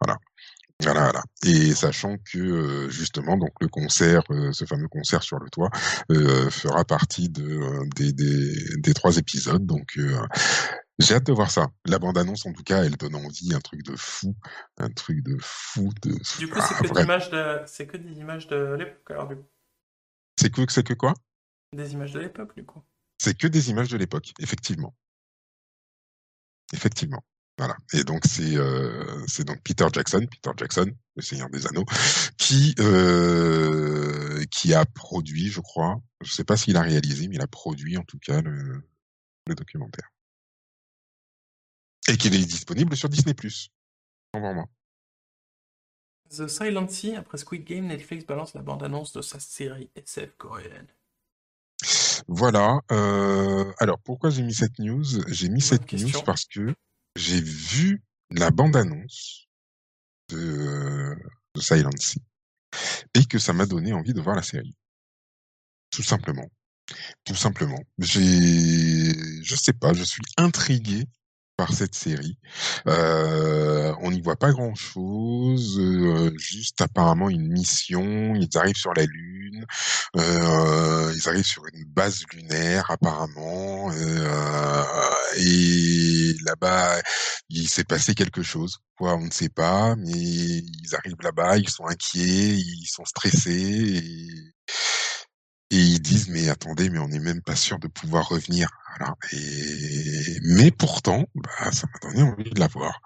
Voilà. 0.00 0.18
Voilà, 0.82 1.04
voilà. 1.04 1.22
Et 1.44 1.74
sachant 1.74 2.16
que 2.18 2.38
euh, 2.38 2.90
justement, 2.90 3.38
donc 3.38 3.52
le 3.62 3.68
concert, 3.68 4.22
euh, 4.30 4.52
ce 4.52 4.66
fameux 4.66 4.88
concert 4.88 5.22
sur 5.22 5.38
le 5.38 5.48
toit, 5.48 5.70
euh, 6.10 6.50
fera 6.50 6.84
partie 6.84 7.30
de 7.30 7.88
des, 7.94 8.12
des, 8.12 8.76
des 8.76 8.94
trois 8.94 9.16
épisodes. 9.16 9.64
Donc 9.64 9.98
j'ai 10.98 11.14
hâte 11.14 11.26
de 11.26 11.32
voir 11.32 11.50
ça. 11.50 11.68
La 11.86 11.98
bande-annonce, 11.98 12.44
en 12.44 12.52
tout 12.52 12.62
cas, 12.62 12.84
elle 12.84 12.96
donne 12.96 13.14
envie, 13.14 13.54
un 13.54 13.60
truc 13.60 13.82
de 13.84 13.96
fou, 13.96 14.34
un 14.76 14.90
truc 14.90 15.22
de 15.22 15.36
fou. 15.40 15.90
De... 16.02 16.10
Du 16.38 16.48
coup, 16.48 16.60
c'est 16.60 16.74
ah, 16.76 16.82
que, 16.82 16.92
des 16.92 17.02
images 17.02 17.30
de... 17.30 17.84
que 17.84 17.96
des 17.96 18.18
images 18.18 18.46
de 18.46 18.76
l'époque, 18.78 19.10
alors 19.10 19.28
du 19.28 19.36
coup. 19.36 19.46
C'est 20.38 20.52
que, 20.52 20.70
c'est 20.70 20.82
que 20.82 20.94
quoi? 20.94 21.14
Des 21.72 21.92
images 21.92 22.12
de 22.12 22.20
l'époque, 22.20 22.54
du 22.54 22.64
coup. 22.64 22.82
C'est 23.18 23.36
que 23.36 23.46
des 23.46 23.70
images 23.70 23.88
de 23.88 23.96
l'époque, 23.96 24.34
effectivement. 24.40 24.94
Effectivement. 26.72 27.24
Voilà. 27.58 27.76
Et 27.94 28.04
donc 28.04 28.24
c'est 28.26 28.56
euh, 28.56 29.24
c'est 29.26 29.44
donc 29.44 29.62
Peter 29.62 29.86
Jackson, 29.92 30.26
Peter 30.30 30.50
Jackson, 30.58 30.92
le 31.16 31.22
Seigneur 31.22 31.48
des 31.48 31.66
Anneaux, 31.66 31.86
qui 32.36 32.74
euh, 32.80 34.44
qui 34.50 34.74
a 34.74 34.84
produit, 34.84 35.48
je 35.48 35.60
crois, 35.60 36.00
je 36.20 36.32
sais 36.32 36.44
pas 36.44 36.56
s'il 36.56 36.76
a 36.76 36.82
réalisé, 36.82 37.28
mais 37.28 37.36
il 37.36 37.42
a 37.42 37.46
produit 37.46 37.96
en 37.96 38.04
tout 38.04 38.18
cas 38.18 38.42
le, 38.42 38.82
le 39.46 39.54
documentaire. 39.54 40.10
Et 42.08 42.16
qu'il 42.16 42.34
est 42.34 42.44
disponible 42.44 42.94
sur 42.96 43.08
Disney+. 43.08 43.34
The 46.30 46.46
Silent 46.48 46.88
Sea, 46.88 47.16
après 47.16 47.38
Squid 47.38 47.64
Game, 47.64 47.86
Netflix 47.86 48.26
balance 48.26 48.54
la 48.54 48.62
bande-annonce 48.62 49.12
de 49.12 49.22
sa 49.22 49.40
série 49.40 49.88
SF 49.96 50.36
coréenne. 50.36 50.88
Voilà. 52.28 52.80
Euh, 52.90 53.72
alors 53.78 53.98
pourquoi 54.00 54.30
j'ai 54.30 54.42
mis 54.42 54.54
cette 54.54 54.78
news? 54.78 55.04
J'ai 55.28 55.48
mis 55.48 55.54
Bonne 55.54 55.60
cette 55.60 55.86
question. 55.86 56.18
news 56.18 56.24
parce 56.24 56.44
que 56.44 56.74
j'ai 57.16 57.40
vu 57.40 58.02
la 58.30 58.50
bande-annonce 58.50 59.48
de, 60.28 61.16
de 61.54 61.60
Silent 61.60 61.90
Sea 61.98 62.22
et 63.14 63.24
que 63.24 63.38
ça 63.38 63.52
m'a 63.52 63.66
donné 63.66 63.92
envie 63.92 64.12
de 64.12 64.20
voir 64.20 64.36
la 64.36 64.42
série. 64.42 64.74
Tout 65.90 66.02
simplement. 66.02 66.48
Tout 67.24 67.34
simplement. 67.34 67.82
J'ai, 67.98 69.42
je 69.42 69.56
sais 69.56 69.72
pas, 69.72 69.92
je 69.92 70.04
suis 70.04 70.22
intrigué 70.36 71.04
par 71.56 71.72
cette 71.72 71.94
série. 71.94 72.38
Euh, 72.86 73.94
on 74.02 74.10
n'y 74.10 74.20
voit 74.20 74.36
pas 74.36 74.52
grand 74.52 74.74
chose, 74.74 75.80
juste 76.36 76.80
apparemment 76.80 77.30
une 77.30 77.48
mission. 77.48 78.34
Ils 78.34 78.56
arrivent 78.56 78.76
sur 78.76 78.92
la 78.94 79.04
Lune, 79.04 79.64
euh, 80.16 81.12
ils 81.14 81.28
arrivent 81.28 81.46
sur 81.46 81.62
une 81.72 81.84
base 81.84 82.24
lunaire 82.32 82.90
apparemment, 82.90 83.90
euh, 83.92 84.82
et 85.38 86.34
là-bas 86.44 87.00
il 87.48 87.68
s'est 87.68 87.84
passé 87.84 88.14
quelque 88.14 88.42
chose. 88.42 88.78
Quoi, 88.98 89.14
on 89.16 89.24
ne 89.26 89.30
sait 89.30 89.48
pas, 89.50 89.94
mais 89.96 90.10
ils 90.12 90.94
arrivent 90.94 91.16
là-bas, 91.22 91.58
ils 91.58 91.68
sont 91.68 91.86
inquiets, 91.86 92.56
ils 92.56 92.86
sont 92.86 93.04
stressés. 93.04 94.02
Et 95.70 95.78
ils 95.78 96.00
disent 96.00 96.28
mais 96.28 96.48
attendez 96.48 96.90
mais 96.90 96.98
on 96.98 97.08
n'est 97.08 97.18
même 97.18 97.42
pas 97.42 97.56
sûr 97.56 97.78
de 97.78 97.88
pouvoir 97.88 98.28
revenir. 98.28 98.68
Voilà. 98.98 99.14
Et 99.32 100.38
mais 100.42 100.70
pourtant 100.70 101.26
bah, 101.34 101.72
ça 101.72 101.86
m'a 101.92 102.08
donné 102.08 102.22
envie 102.22 102.50
de 102.50 102.60
la 102.60 102.68
voir. 102.68 103.00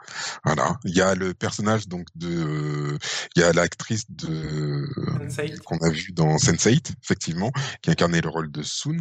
Voilà. 0.44 0.78
Il 0.84 0.94
y 0.94 1.00
a 1.00 1.14
le 1.14 1.32
personnage 1.34 1.88
donc 1.88 2.06
de 2.16 2.98
il 3.34 3.40
y 3.40 3.44
a 3.44 3.52
l'actrice 3.54 4.04
de 4.10 4.86
Sense8. 5.28 5.58
qu'on 5.64 5.78
a 5.78 5.90
vu 5.90 6.12
dans 6.12 6.36
Sense8 6.36 6.92
effectivement 7.02 7.50
qui 7.82 7.90
incarnait 7.90 8.20
le 8.20 8.28
rôle 8.28 8.50
de 8.50 8.62
Soon 8.62 8.98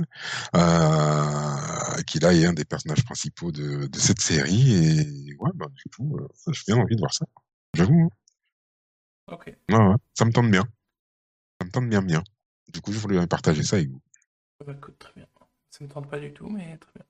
euh, 0.56 2.02
qui 2.08 2.20
là 2.20 2.34
est 2.34 2.46
un 2.46 2.54
des 2.54 2.66
personnages 2.66 3.04
principaux 3.04 3.52
de, 3.52 3.88
de 3.88 4.00
cette 4.00 4.22
série. 4.22 4.74
Et 4.74 5.36
ouais 5.40 5.52
bah 5.56 5.68
du 5.76 5.84
coup 5.96 6.18
euh, 6.18 6.28
j'ai 6.54 6.64
bien 6.68 6.78
envie 6.78 6.96
de 6.96 7.02
voir 7.02 7.14
ça. 7.14 7.26
J'avoue 7.76 8.04
hein. 8.04 8.10
Ok. 9.28 9.46
ouais, 9.70 9.78
ouais, 9.78 9.96
ça 10.18 10.26
me 10.26 10.32
tente 10.32 10.50
bien. 10.50 10.64
Ça 11.62 11.66
me 11.68 11.72
tente 11.72 11.90
bien 11.90 12.02
bien 12.02 12.24
du 12.70 12.82
coup 12.82 12.92
je 12.92 13.00
voulais 13.00 13.26
partager 13.28 13.64
ça 13.64 13.76
avec 13.78 13.90
vous 13.90 14.02
Bah, 14.66 14.74
écoute, 14.76 14.98
très 15.00 15.14
bien. 15.16 15.28
Ça 15.72 15.84
me 15.84 15.90
tente 15.90 16.10
pas 16.10 16.20
du 16.20 16.34
tout, 16.34 16.50
mais 16.50 16.78
très 16.78 16.92
bien. 16.96 17.06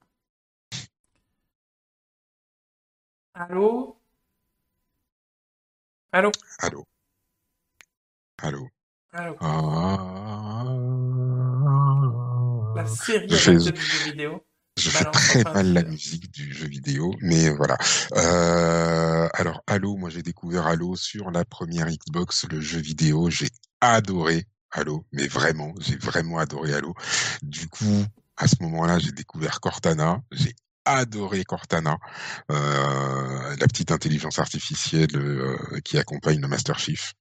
Allô? 3.34 3.98
Allô? 6.12 6.32
Allô? 6.60 6.86
Allô? 8.42 8.70
Allô? 9.14 9.38
Ah... 9.40 10.66
La 12.76 12.86
série 12.86 13.30
Je 13.30 13.36
fais- 13.36 13.72
du 13.72 13.82
jeu 13.82 14.12
vidéo. 14.12 14.46
Je 14.78 14.90
fais 14.90 15.06
très 15.12 15.44
mal 15.44 15.74
la 15.74 15.84
musique 15.84 16.32
du 16.32 16.54
jeu 16.54 16.68
vidéo, 16.68 17.14
mais 17.22 17.50
voilà. 17.50 17.78
Euh, 18.14 19.28
alors 19.34 19.62
Halo, 19.68 19.98
moi 19.98 20.10
j'ai 20.10 20.22
découvert 20.22 20.68
Halo 20.68 20.96
sur 20.96 21.32
la 21.32 21.44
première 21.44 21.88
Xbox, 21.90 22.48
le 22.50 22.62
jeu 22.62 22.80
vidéo. 22.80 23.30
J'ai 23.30 23.50
adoré 23.82 24.46
Halo, 24.72 25.06
mais 25.12 25.28
vraiment, 25.28 25.74
j'ai 25.80 25.98
vraiment 25.98 26.38
adoré 26.38 26.74
Halo. 26.74 26.94
Du 27.42 27.68
coup, 27.68 28.06
à 28.38 28.48
ce 28.48 28.56
moment-là, 28.62 29.00
j'ai 29.00 29.12
découvert 29.12 29.60
Cortana. 29.60 30.22
J'ai 30.32 30.56
adoré 30.86 31.44
Cortana, 31.44 31.98
euh, 32.52 33.56
la 33.56 33.68
petite 33.68 33.92
intelligence 33.92 34.40
artificielle 34.40 35.16
euh, 35.16 35.80
qui 35.84 35.98
accompagne 35.98 36.42
le 36.42 36.48
Master 36.48 36.80
Chief 36.80 37.14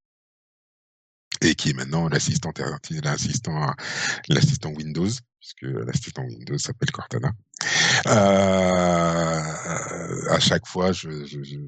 et 1.42 1.54
qui 1.54 1.70
est 1.70 1.74
maintenant 1.74 2.08
l'assistant 2.08 2.52
l'assistant 3.02 3.74
l'assistant 4.28 4.70
Windows 4.70 5.10
puisque 5.38 5.62
l'assistant 5.62 6.22
Windows 6.22 6.58
s'appelle 6.58 6.90
Cortana. 6.90 7.32
Euh, 8.06 9.40
à 10.30 10.40
chaque 10.40 10.66
fois, 10.66 10.92
je, 10.92 11.24
je, 11.26 11.42
je, 11.42 11.58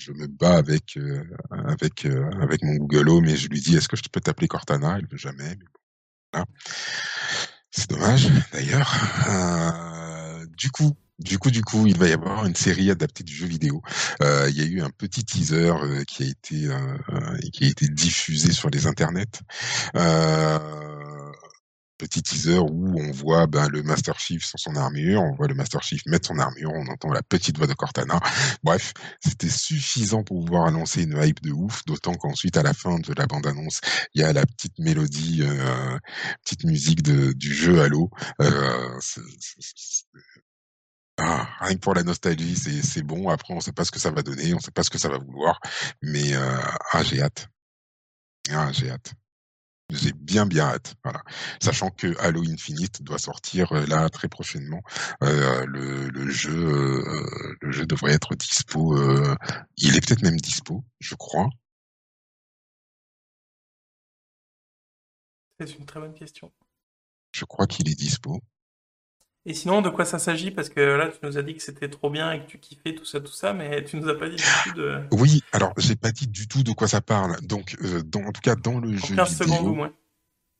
je- 0.00 0.12
me 0.12 0.26
bats 0.26 0.56
avec 0.56 0.96
euh, 0.96 1.22
avec 1.50 2.06
euh, 2.06 2.30
avec 2.40 2.62
mon 2.62 2.74
Google 2.76 3.08
Home 3.10 3.26
et 3.26 3.36
je 3.36 3.48
lui 3.48 3.60
dis 3.60 3.76
est-ce 3.76 3.88
que 3.88 3.96
je 3.96 4.02
peux 4.10 4.20
t'appeler 4.20 4.48
Cortana? 4.48 4.96
Elle 4.98 5.06
veut 5.06 5.18
jamais. 5.18 5.56
C'est 7.70 7.90
dommage 7.90 8.28
d'ailleurs. 8.52 8.92
Euh, 9.28 10.46
du 10.56 10.70
coup. 10.70 10.96
Du 11.18 11.38
coup, 11.38 11.50
du 11.50 11.62
coup, 11.62 11.86
il 11.86 11.98
va 11.98 12.08
y 12.08 12.12
avoir 12.14 12.46
une 12.46 12.54
série 12.54 12.90
adaptée 12.90 13.22
du 13.22 13.34
jeu 13.34 13.46
vidéo. 13.46 13.82
Il 14.22 14.54
y 14.56 14.62
a 14.62 14.64
eu 14.64 14.80
un 14.80 14.88
petit 14.88 15.22
teaser 15.22 15.70
qui 16.08 16.22
a 16.22 16.26
été 16.26 16.68
qui 17.52 17.64
a 17.64 17.68
été 17.68 17.88
diffusé 17.88 18.52
sur 18.52 18.70
les 18.70 18.86
internets. 18.86 19.26
Euh, 19.96 20.58
petit 22.00 22.22
teaser 22.22 22.58
où 22.58 22.98
on 22.98 23.10
voit 23.10 23.46
ben, 23.46 23.68
le 23.68 23.82
Master 23.82 24.18
Chief 24.18 24.42
sans 24.42 24.56
son 24.56 24.74
armure, 24.74 25.22
on 25.22 25.34
voit 25.34 25.48
le 25.48 25.54
Master 25.54 25.82
Chief 25.82 26.00
mettre 26.06 26.28
son 26.28 26.38
armure, 26.38 26.72
on 26.72 26.86
entend 26.86 27.12
la 27.12 27.22
petite 27.22 27.58
voix 27.58 27.66
de 27.66 27.74
Cortana. 27.74 28.18
Bref, 28.62 28.94
c'était 29.20 29.50
suffisant 29.50 30.22
pour 30.22 30.40
pouvoir 30.44 30.66
annoncer 30.66 31.02
une 31.02 31.22
hype 31.22 31.42
de 31.42 31.52
ouf, 31.52 31.84
d'autant 31.84 32.14
qu'ensuite 32.14 32.56
à 32.56 32.62
la 32.62 32.72
fin 32.72 32.98
de 32.98 33.12
la 33.14 33.26
bande-annonce, 33.26 33.80
il 34.14 34.22
y 34.22 34.24
a 34.24 34.32
la 34.32 34.46
petite 34.46 34.78
mélodie, 34.78 35.42
euh, 35.42 35.98
petite 36.42 36.64
musique 36.64 37.02
de, 37.02 37.32
du 37.32 37.52
jeu 37.52 37.82
Halo. 37.82 38.10
Euh, 38.40 38.98
ah, 41.18 41.46
rien 41.60 41.74
que 41.74 41.80
pour 41.80 41.94
la 41.94 42.02
nostalgie, 42.02 42.56
c'est 42.56 43.02
bon. 43.02 43.28
Après, 43.28 43.52
on 43.52 43.60
sait 43.60 43.72
pas 43.72 43.84
ce 43.84 43.90
que 43.90 43.98
ça 44.00 44.10
va 44.10 44.22
donner, 44.22 44.54
on 44.54 44.58
sait 44.58 44.70
pas 44.70 44.82
ce 44.82 44.90
que 44.90 44.98
ça 44.98 45.10
va 45.10 45.18
vouloir, 45.18 45.60
mais 46.02 46.34
euh, 46.34 46.56
ah, 46.92 47.02
j'ai 47.02 47.20
hâte. 47.20 47.48
Ah, 48.50 48.72
j'ai 48.72 48.90
hâte. 48.90 49.12
J'ai 49.90 50.12
bien 50.12 50.46
bien 50.46 50.66
hâte, 50.66 50.94
voilà. 51.04 51.22
Sachant 51.60 51.90
que 51.90 52.16
Halo 52.20 52.42
Infinite 52.48 53.02
doit 53.02 53.18
sortir 53.18 53.72
euh, 53.72 53.86
là 53.86 54.08
très 54.08 54.28
prochainement. 54.28 54.82
Euh, 55.22 55.64
le, 55.66 56.08
le 56.08 56.30
jeu, 56.30 56.50
euh, 56.52 57.56
le 57.60 57.72
jeu 57.72 57.86
devrait 57.86 58.12
être 58.12 58.34
dispo. 58.36 58.96
euh, 58.96 59.34
il 59.76 59.96
est 59.96 60.06
peut-être 60.06 60.22
même 60.22 60.36
dispo, 60.40 60.84
je 61.00 61.14
crois. 61.16 61.48
C'est 65.60 65.76
une 65.78 65.86
très 65.86 66.00
bonne 66.00 66.14
question. 66.14 66.52
Je 67.32 67.44
crois 67.44 67.66
qu'il 67.66 67.88
est 67.88 67.94
dispo. 67.94 68.40
Et 69.46 69.54
sinon, 69.54 69.80
de 69.80 69.88
quoi 69.88 70.04
ça 70.04 70.18
s'agit? 70.18 70.50
Parce 70.50 70.68
que 70.68 70.80
là, 70.80 71.08
tu 71.08 71.18
nous 71.22 71.38
as 71.38 71.42
dit 71.42 71.54
que 71.54 71.62
c'était 71.62 71.88
trop 71.88 72.10
bien 72.10 72.30
et 72.32 72.40
que 72.40 72.46
tu 72.46 72.58
kiffais 72.58 72.94
tout 72.94 73.06
ça, 73.06 73.20
tout 73.20 73.32
ça, 73.32 73.54
mais 73.54 73.82
tu 73.84 73.96
nous 73.96 74.08
as 74.08 74.18
pas 74.18 74.28
dit 74.28 74.36
du 74.36 74.42
tout 74.64 74.72
de... 74.76 75.00
Oui, 75.12 75.42
alors 75.52 75.72
j'ai 75.78 75.96
pas 75.96 76.12
dit 76.12 76.26
du 76.26 76.46
tout 76.46 76.62
de 76.62 76.72
quoi 76.72 76.88
ça 76.88 77.00
parle. 77.00 77.40
Donc, 77.40 77.74
euh, 77.82 78.02
dans, 78.02 78.20
en 78.20 78.32
tout 78.32 78.42
cas, 78.42 78.54
dans 78.54 78.78
le 78.78 78.90
En 78.90 78.96
jeu 78.96 79.16
15 79.16 79.30
vidéo, 79.40 79.46
secondes 79.46 79.66
au 79.68 79.74
moins. 79.74 79.92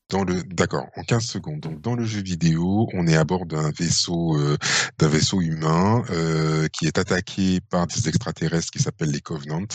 dans 0.09 0.25
le, 0.25 0.43
d'accord, 0.45 0.87
en 0.97 1.03
15 1.03 1.23
secondes. 1.25 1.61
Donc, 1.61 1.83
dans 1.83 1.95
le 1.95 2.05
jeu 2.05 2.23
vidéo, 2.23 2.89
on 2.95 3.07
est 3.07 3.17
à 3.17 3.25
bord 3.25 3.45
d'un 3.45 3.71
vaisseau, 3.71 4.37
euh, 4.39 4.57
d'un 4.99 5.09
vaisseau 5.09 5.43
humain 5.43 6.03
euh, 6.11 6.67
qui 6.73 6.87
est 6.87 6.97
attaqué 6.99 7.61
par 7.61 7.87
des 7.87 8.09
extraterrestres 8.09 8.71
qui 8.71 8.79
s'appellent 8.83 9.13
les 9.13 9.21
Covenants. 9.21 9.69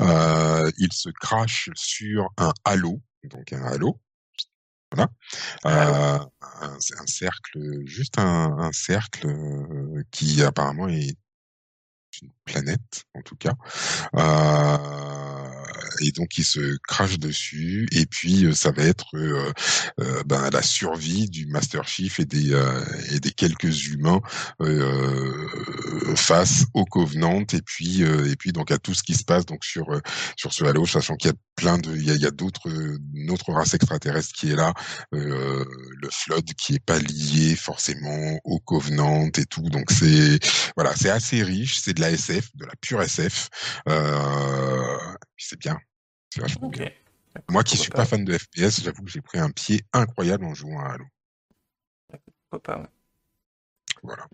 Euh, 0.00 0.70
il 0.78 0.92
se 0.94 1.10
crache 1.10 1.68
sur 1.74 2.30
un 2.38 2.52
halo, 2.64 3.02
donc 3.24 3.52
un 3.52 3.62
halo. 3.62 4.00
Voilà. 4.96 5.10
Euh, 5.66 6.18
un 6.62 7.06
cercle, 7.06 7.86
juste 7.86 8.18
un, 8.18 8.58
un 8.58 8.72
cercle 8.72 9.26
euh, 9.26 10.02
qui 10.10 10.42
apparemment 10.42 10.88
est 10.88 11.16
une 12.22 12.30
planète, 12.46 13.04
en 13.14 13.20
tout 13.20 13.36
cas. 13.36 13.54
Euh, 14.14 14.78
et 16.00 16.12
donc 16.12 16.38
il 16.38 16.44
se 16.44 16.78
crache 16.86 17.18
dessus. 17.18 17.86
Et 17.92 18.06
puis 18.06 18.46
euh, 18.46 18.52
ça 18.52 18.70
va 18.70 18.84
être 18.84 19.16
euh, 19.16 19.52
ben, 20.24 20.48
la 20.50 20.62
survie 20.62 21.28
du 21.28 21.46
Master 21.46 21.86
Chief 21.86 22.20
et 22.20 22.24
des 22.24 22.52
et 23.10 23.20
des 23.20 23.32
quelques 23.32 23.86
humains 23.88 24.20
face 26.16 26.64
au 26.72 26.84
Covenant. 26.84 27.42
Et 27.52 27.62
puis 27.62 28.02
et 28.02 28.36
puis 28.36 28.52
donc 28.52 28.70
à 28.70 28.78
tout 28.78 28.94
ce 28.94 29.02
qui 29.02 29.14
se 29.14 29.24
passe 29.24 29.44
donc 29.44 29.64
sur 29.64 29.86
sur 30.36 30.52
ce 30.52 30.64
Halo 30.64 30.86
sachant 30.86 31.16
qu'il 31.16 31.30
y 31.30 31.34
a 31.34 31.36
plein 31.56 31.78
de 31.78 31.94
il 31.94 32.04
y 32.04 32.24
a, 32.24 32.28
a 32.28 32.30
d'autres 32.30 32.68
une 33.14 33.30
autre 33.30 33.52
race 33.52 33.74
extraterrestre 33.74 34.32
qui 34.34 34.50
est 34.50 34.56
là 34.56 34.72
le 35.12 36.08
Flood 36.10 36.44
qui 36.54 36.74
est 36.74 36.84
pas 36.84 36.98
lié 36.98 37.56
forcément 37.56 38.38
au 38.44 38.60
Covenant 38.60 39.26
et 39.36 39.46
tout. 39.46 39.68
Donc 39.70 39.90
c'est 39.90 40.38
voilà 40.76 40.94
c'est 40.94 41.10
assez 41.10 41.42
riche. 41.42 41.80
C'est 41.80 41.94
de 41.94 42.00
la 42.00 42.10
SF 42.10 42.35
de 42.54 42.64
la 42.64 42.74
pure 42.80 43.02
SF 43.02 43.48
euh, 43.88 44.98
c'est 45.36 45.58
bien 45.58 45.78
c'est 46.30 46.40
vachement 46.40 46.68
Ok, 46.68 46.78
bien 46.78 46.90
Moi 47.48 47.62
qui 47.64 47.76
suis 47.76 47.90
pas, 47.90 47.98
pas 47.98 48.06
fan 48.06 48.24
de 48.24 48.36
FPS, 48.36 48.82
j'avoue 48.82 49.02
que 49.04 49.10
j'ai 49.10 49.20
pris 49.20 49.38
un 49.38 49.50
pied 49.50 49.82
incroyable 49.92 50.44
en 50.44 50.54
jouant 50.54 50.80
à 50.80 50.94
Halo. 50.94 51.04
ouais. 52.52 52.88
Voilà. 54.02 54.26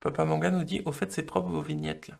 Papa 0.00 0.24
Manga 0.24 0.50
nous 0.50 0.64
dit, 0.64 0.82
au 0.84 0.92
fait, 0.92 1.12
c'est 1.12 1.22
propre 1.22 1.48
vos 1.48 1.62
vignettes, 1.62 2.08
là. 2.08 2.18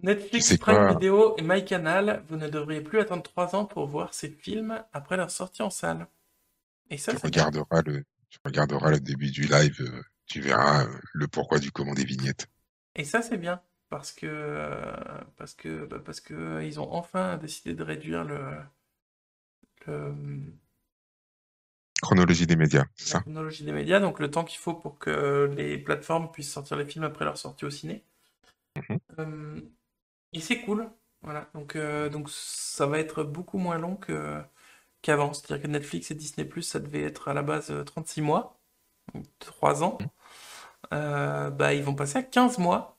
Netflix, 0.00 0.56
Prime 0.58 0.88
Video 0.88 1.36
et 1.38 1.42
MyCanal, 1.42 2.24
vous 2.28 2.36
ne 2.36 2.48
devriez 2.48 2.82
plus 2.82 3.00
attendre 3.00 3.22
3 3.22 3.56
ans 3.56 3.64
pour 3.64 3.86
voir 3.86 4.12
ces 4.12 4.28
films 4.28 4.84
après 4.92 5.16
leur 5.16 5.30
sortie 5.30 5.62
en 5.62 5.70
salle. 5.70 6.06
Et 6.90 6.98
ça, 6.98 7.12
Tu 7.12 7.18
bien. 7.30 7.46
regarderas 7.46 7.82
le, 7.82 8.04
tu 8.34 8.40
regarderas 8.44 8.90
le 8.90 9.00
début 9.00 9.30
du 9.30 9.42
live, 9.42 9.80
euh, 9.80 10.02
tu 10.26 10.40
verras 10.40 10.84
euh, 10.84 10.98
le 11.12 11.28
pourquoi 11.28 11.58
du 11.58 11.70
comment 11.70 11.94
des 11.94 12.04
vignettes. 12.04 12.48
Et 12.96 13.04
ça, 13.04 13.22
c'est 13.22 13.38
bien. 13.38 13.62
Parce 13.90 14.12
que, 14.12 14.26
euh, 14.26 14.92
parce 15.36 15.54
que, 15.54 15.86
bah, 15.86 16.00
parce 16.04 16.20
que 16.20 16.62
ils 16.62 16.80
ont 16.80 16.92
enfin 16.92 17.36
décidé 17.36 17.74
de 17.74 17.82
réduire 17.82 18.24
le, 18.24 18.56
le, 19.86 20.14
Chronologie 22.02 22.46
des 22.46 22.56
médias, 22.56 22.84
c'est 22.96 23.08
ça? 23.08 23.20
chronologie 23.20 23.64
des 23.64 23.72
médias, 23.72 23.98
donc 23.98 24.18
le 24.18 24.30
temps 24.30 24.44
qu'il 24.44 24.58
faut 24.58 24.74
pour 24.74 24.98
que 24.98 25.50
les 25.56 25.78
plateformes 25.78 26.30
puissent 26.30 26.52
sortir 26.52 26.76
les 26.76 26.84
films 26.84 27.04
après 27.04 27.24
leur 27.24 27.38
sortie 27.38 27.64
au 27.64 27.70
ciné. 27.70 28.04
Mhm. 28.76 28.98
Euh, 29.20 29.60
et 30.32 30.40
c'est 30.40 30.60
cool. 30.62 30.90
Voilà. 31.22 31.48
Donc, 31.54 31.76
euh, 31.76 32.10
donc 32.10 32.28
ça 32.30 32.86
va 32.86 32.98
être 32.98 33.22
beaucoup 33.22 33.56
moins 33.58 33.78
long 33.78 33.96
que, 33.96 34.42
qu'avant. 35.04 35.32
C'est-à-dire 35.34 35.62
que 35.64 35.68
Netflix 35.68 36.10
et 36.10 36.16
Disney+, 36.16 36.48
ça 36.62 36.80
devait 36.80 37.02
être 37.04 37.28
à 37.28 37.34
la 37.34 37.42
base 37.42 37.70
euh, 37.70 37.84
36 37.84 38.22
mois, 38.22 38.58
donc 39.14 39.26
3 39.40 39.84
ans. 39.84 39.98
Euh, 40.94 41.50
bah, 41.50 41.74
ils 41.74 41.82
vont 41.84 41.94
passer 41.94 42.18
à 42.18 42.22
15 42.22 42.58
mois, 42.58 42.98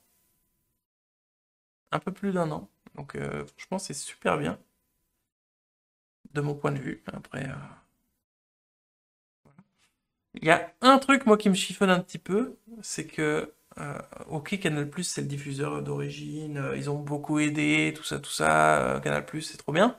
un 1.92 2.00
peu 2.00 2.12
plus 2.12 2.32
d'un 2.34 2.52
an. 2.52 2.70
Donc 2.96 3.16
euh, 3.16 3.44
franchement, 3.48 3.80
c'est 3.80 3.94
super 3.96 4.38
bien, 4.38 4.60
de 6.34 6.42
mon 6.42 6.54
point 6.54 6.72
de 6.72 6.78
vue. 6.80 7.04
Après, 7.12 7.46
euh, 7.50 7.54
il 10.36 10.46
y 10.46 10.52
a 10.52 10.72
un 10.82 10.98
truc, 11.00 11.26
moi, 11.26 11.38
qui 11.38 11.50
me 11.50 11.56
chiffonne 11.56 11.90
un 11.90 12.00
petit 12.00 12.18
peu, 12.20 12.58
c'est 12.82 13.06
que, 13.08 13.54
euh, 13.80 14.00
ok, 14.28 14.60
Canal+, 14.60 14.90
c'est 15.04 15.22
le 15.22 15.28
diffuseur 15.28 15.82
d'origine, 15.82 16.58
euh, 16.58 16.78
ils 16.78 16.90
ont 16.90 17.00
beaucoup 17.00 17.40
aidé, 17.40 17.94
tout 17.96 18.04
ça, 18.04 18.20
tout 18.20 18.32
ça, 18.32 18.96
euh, 18.98 19.00
Canal+, 19.00 19.26
c'est 19.42 19.58
trop 19.58 19.72
bien. 19.72 19.96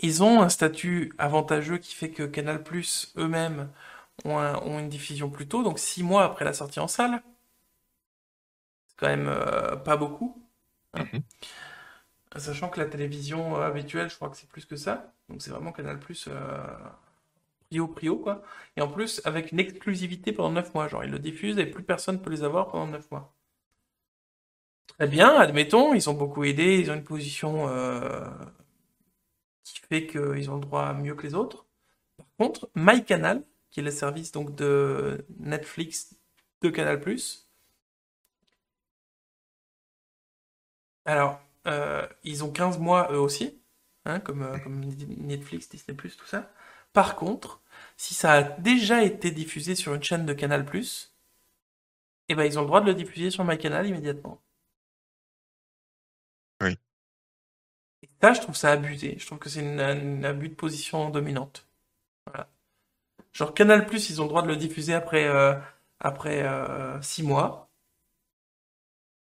Ils 0.00 0.24
ont 0.24 0.42
un 0.42 0.48
statut 0.48 1.12
avantageux 1.18 1.78
qui 1.78 1.94
fait 1.94 2.10
que 2.10 2.24
Canal+, 2.24 2.64
eux-mêmes, 3.16 3.70
ont, 4.24 4.36
un- 4.38 4.56
ont 4.62 4.80
une 4.80 4.88
diffusion 4.88 5.30
plus 5.30 5.46
tôt, 5.48 5.62
donc 5.62 5.78
six 5.78 6.02
mois 6.02 6.24
après 6.24 6.44
la 6.44 6.52
sortie 6.54 6.80
en 6.80 6.88
salle. 6.88 7.22
C'est 8.86 8.96
quand 8.98 9.08
même 9.08 9.28
euh, 9.28 9.76
pas 9.76 9.96
beaucoup. 9.96 10.46
hein. 10.94 11.06
Mhm. 11.12 11.22
Sachant 12.36 12.68
que 12.70 12.80
la 12.80 12.86
télévision 12.86 13.56
euh, 13.56 13.60
habituelle, 13.68 14.10
je 14.10 14.16
crois 14.16 14.30
que 14.30 14.36
c'est 14.36 14.48
plus 14.48 14.64
que 14.66 14.74
ça. 14.76 15.12
Donc 15.28 15.42
c'est 15.42 15.50
vraiment 15.50 15.70
Canal+, 15.72 15.98
euh, 16.28 16.66
prio, 17.68 17.88
prio, 17.88 18.16
quoi. 18.18 18.42
Et 18.76 18.82
en 18.82 18.88
plus, 18.88 19.20
avec 19.24 19.50
une 19.52 19.58
exclusivité 19.60 20.32
pendant 20.32 20.50
9 20.52 20.74
mois. 20.74 20.88
Genre, 20.88 21.04
ils 21.04 21.10
le 21.10 21.18
diffusent 21.18 21.58
et 21.58 21.66
plus 21.66 21.82
personne 21.84 22.20
peut 22.22 22.30
les 22.30 22.44
avoir 22.44 22.68
pendant 22.68 22.86
9 22.88 23.10
mois. 23.10 23.34
Très 24.98 25.08
bien, 25.08 25.34
admettons, 25.40 25.94
ils 25.94 26.08
ont 26.10 26.14
beaucoup 26.14 26.44
aidé, 26.44 26.78
ils 26.78 26.90
ont 26.90 26.94
une 26.94 27.02
position 27.04 27.66
qui 29.64 29.80
fait 29.80 30.06
qu'ils 30.06 30.50
ont 30.50 30.54
le 30.56 30.60
droit 30.60 30.84
à 30.84 30.94
mieux 30.94 31.14
que 31.14 31.26
les 31.26 31.34
autres. 31.34 31.66
Par 32.16 32.26
contre, 32.38 32.70
MyCanal, 32.74 33.44
qui 33.70 33.80
est 33.80 33.82
le 33.82 33.90
service 33.90 34.32
donc 34.32 34.54
de 34.54 35.24
Netflix 35.38 36.16
de 36.62 36.70
Canal+, 36.70 37.00
alors, 41.04 41.40
euh, 41.66 42.06
ils 42.24 42.44
ont 42.44 42.50
15 42.52 42.78
mois 42.78 43.10
eux 43.12 43.18
aussi, 43.18 43.60
hein, 44.04 44.20
comme, 44.20 44.42
euh, 44.42 44.58
comme 44.58 44.80
Netflix, 44.80 45.68
Disney+, 45.68 45.96
tout 45.96 46.26
ça. 46.26 46.50
Par 46.92 47.16
contre, 47.16 47.60
si 47.96 48.14
ça 48.14 48.32
a 48.32 48.42
déjà 48.42 49.02
été 49.04 49.30
diffusé 49.30 49.74
sur 49.74 49.94
une 49.94 50.02
chaîne 50.02 50.26
de 50.26 50.32
Canal+, 50.32 50.64
eh 52.28 52.34
ben, 52.34 52.44
ils 52.44 52.58
ont 52.58 52.62
le 52.62 52.66
droit 52.66 52.80
de 52.80 52.86
le 52.86 52.94
diffuser 52.94 53.30
sur 53.30 53.44
MyCanal 53.44 53.86
immédiatement. 53.86 54.40
Je 58.22 58.40
trouve 58.40 58.56
ça 58.56 58.72
abusé. 58.72 59.16
Je 59.18 59.26
trouve 59.26 59.38
que 59.38 59.48
c'est 59.48 59.60
une, 59.60 59.80
un 59.80 60.24
abus 60.24 60.50
de 60.50 60.54
position 60.54 61.10
dominante. 61.10 61.66
Voilà. 62.26 62.48
Genre 63.32 63.54
Canal+, 63.54 63.86
ils 63.92 64.20
ont 64.20 64.24
le 64.24 64.28
droit 64.28 64.42
de 64.42 64.48
le 64.48 64.56
diffuser 64.56 64.94
après 64.94 65.26
euh, 65.26 65.54
après 66.00 66.42
euh, 66.42 67.00
six 67.02 67.22
mois. 67.22 67.68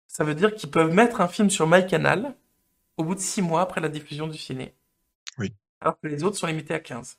Ça 0.08 0.24
veut 0.24 0.36
dire 0.36 0.54
qu'ils 0.54 0.70
peuvent 0.70 0.94
mettre 0.94 1.22
un 1.22 1.28
film 1.28 1.50
sur 1.50 1.68
MyCanal 1.68 2.36
au 2.98 3.04
bout 3.04 3.16
de 3.16 3.20
six 3.20 3.42
mois 3.42 3.62
après 3.62 3.82
la 3.82 3.90
diffusion 3.90 4.28
du 4.28 4.38
ciné. 4.38 4.74
Oui. 5.38 5.54
Alors 5.82 6.00
que 6.00 6.08
les 6.08 6.24
autres 6.24 6.38
sont 6.38 6.48
limités 6.48 6.74
à 6.74 6.80
15. 6.80 7.18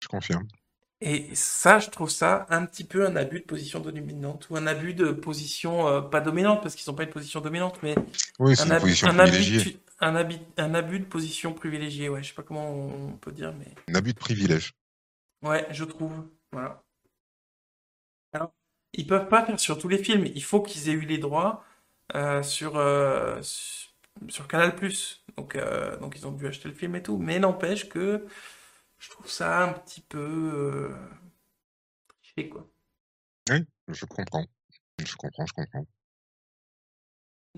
Je 0.00 0.08
confirme. 0.08 0.46
Et 1.00 1.32
ça, 1.34 1.78
je 1.78 1.90
trouve 1.90 2.10
ça 2.10 2.46
un 2.50 2.66
petit 2.66 2.84
peu 2.84 3.06
un 3.06 3.14
abus 3.14 3.40
de 3.40 3.44
position 3.44 3.78
dominante 3.78 4.48
ou 4.50 4.56
un 4.56 4.66
abus 4.66 4.94
de 4.94 5.12
position 5.12 5.86
euh, 5.86 6.00
pas 6.00 6.20
dominante 6.20 6.60
parce 6.62 6.74
qu'ils 6.74 6.90
n'ont 6.90 6.96
pas 6.96 7.04
une 7.04 7.10
position 7.10 7.40
dominante, 7.40 7.78
mais 7.82 7.94
Oui, 8.40 8.56
c'est 8.56 8.70
un 8.70 8.74
une 8.74 8.80
position 8.80 9.08
un 9.08 9.18
abus, 9.20 9.78
un 10.00 10.14
abus, 10.16 10.38
un 10.56 10.74
abus 10.74 11.00
de 11.00 11.04
position 11.04 11.52
privilégiée. 11.54 12.08
Ouais, 12.08 12.22
je 12.22 12.28
sais 12.28 12.34
pas 12.34 12.42
comment 12.42 12.70
on 12.70 13.12
peut 13.16 13.32
dire, 13.32 13.52
mais 13.54 13.72
Un 13.88 13.94
abus 13.96 14.12
de 14.14 14.18
privilège. 14.18 14.72
ouais, 15.42 15.66
je 15.70 15.84
trouve. 15.84 16.28
Voilà. 16.52 16.82
Alors, 18.32 18.52
ils 18.92 19.06
peuvent 19.06 19.28
pas 19.28 19.44
faire 19.44 19.58
sur 19.60 19.78
tous 19.78 19.88
les 19.88 19.98
films. 20.02 20.26
Il 20.26 20.42
faut 20.42 20.62
qu'ils 20.62 20.88
aient 20.88 20.92
eu 20.92 21.00
les 21.06 21.18
droits 21.18 21.64
euh, 22.14 22.42
sur, 22.42 22.76
euh, 22.76 23.40
sur 23.42 24.48
Canal+. 24.48 24.74
Donc, 25.36 25.56
euh, 25.56 25.96
donc 25.98 26.16
ils 26.16 26.26
ont 26.26 26.32
dû 26.32 26.46
acheter 26.46 26.68
le 26.68 26.74
film 26.74 26.94
et 26.96 27.02
tout. 27.02 27.18
Mais 27.18 27.38
n'empêche 27.38 27.88
que 27.88 28.26
je 28.98 29.10
trouve 29.10 29.30
ça 29.30 29.62
un 29.62 29.72
petit 29.72 30.00
peu 30.00 30.90
triché, 32.08 32.48
quoi. 32.48 32.66
Oui, 33.50 33.64
je 33.88 34.04
comprends. 34.04 34.44
Je 35.04 35.16
comprends, 35.16 35.46
je 35.46 35.52
comprends. 35.52 35.86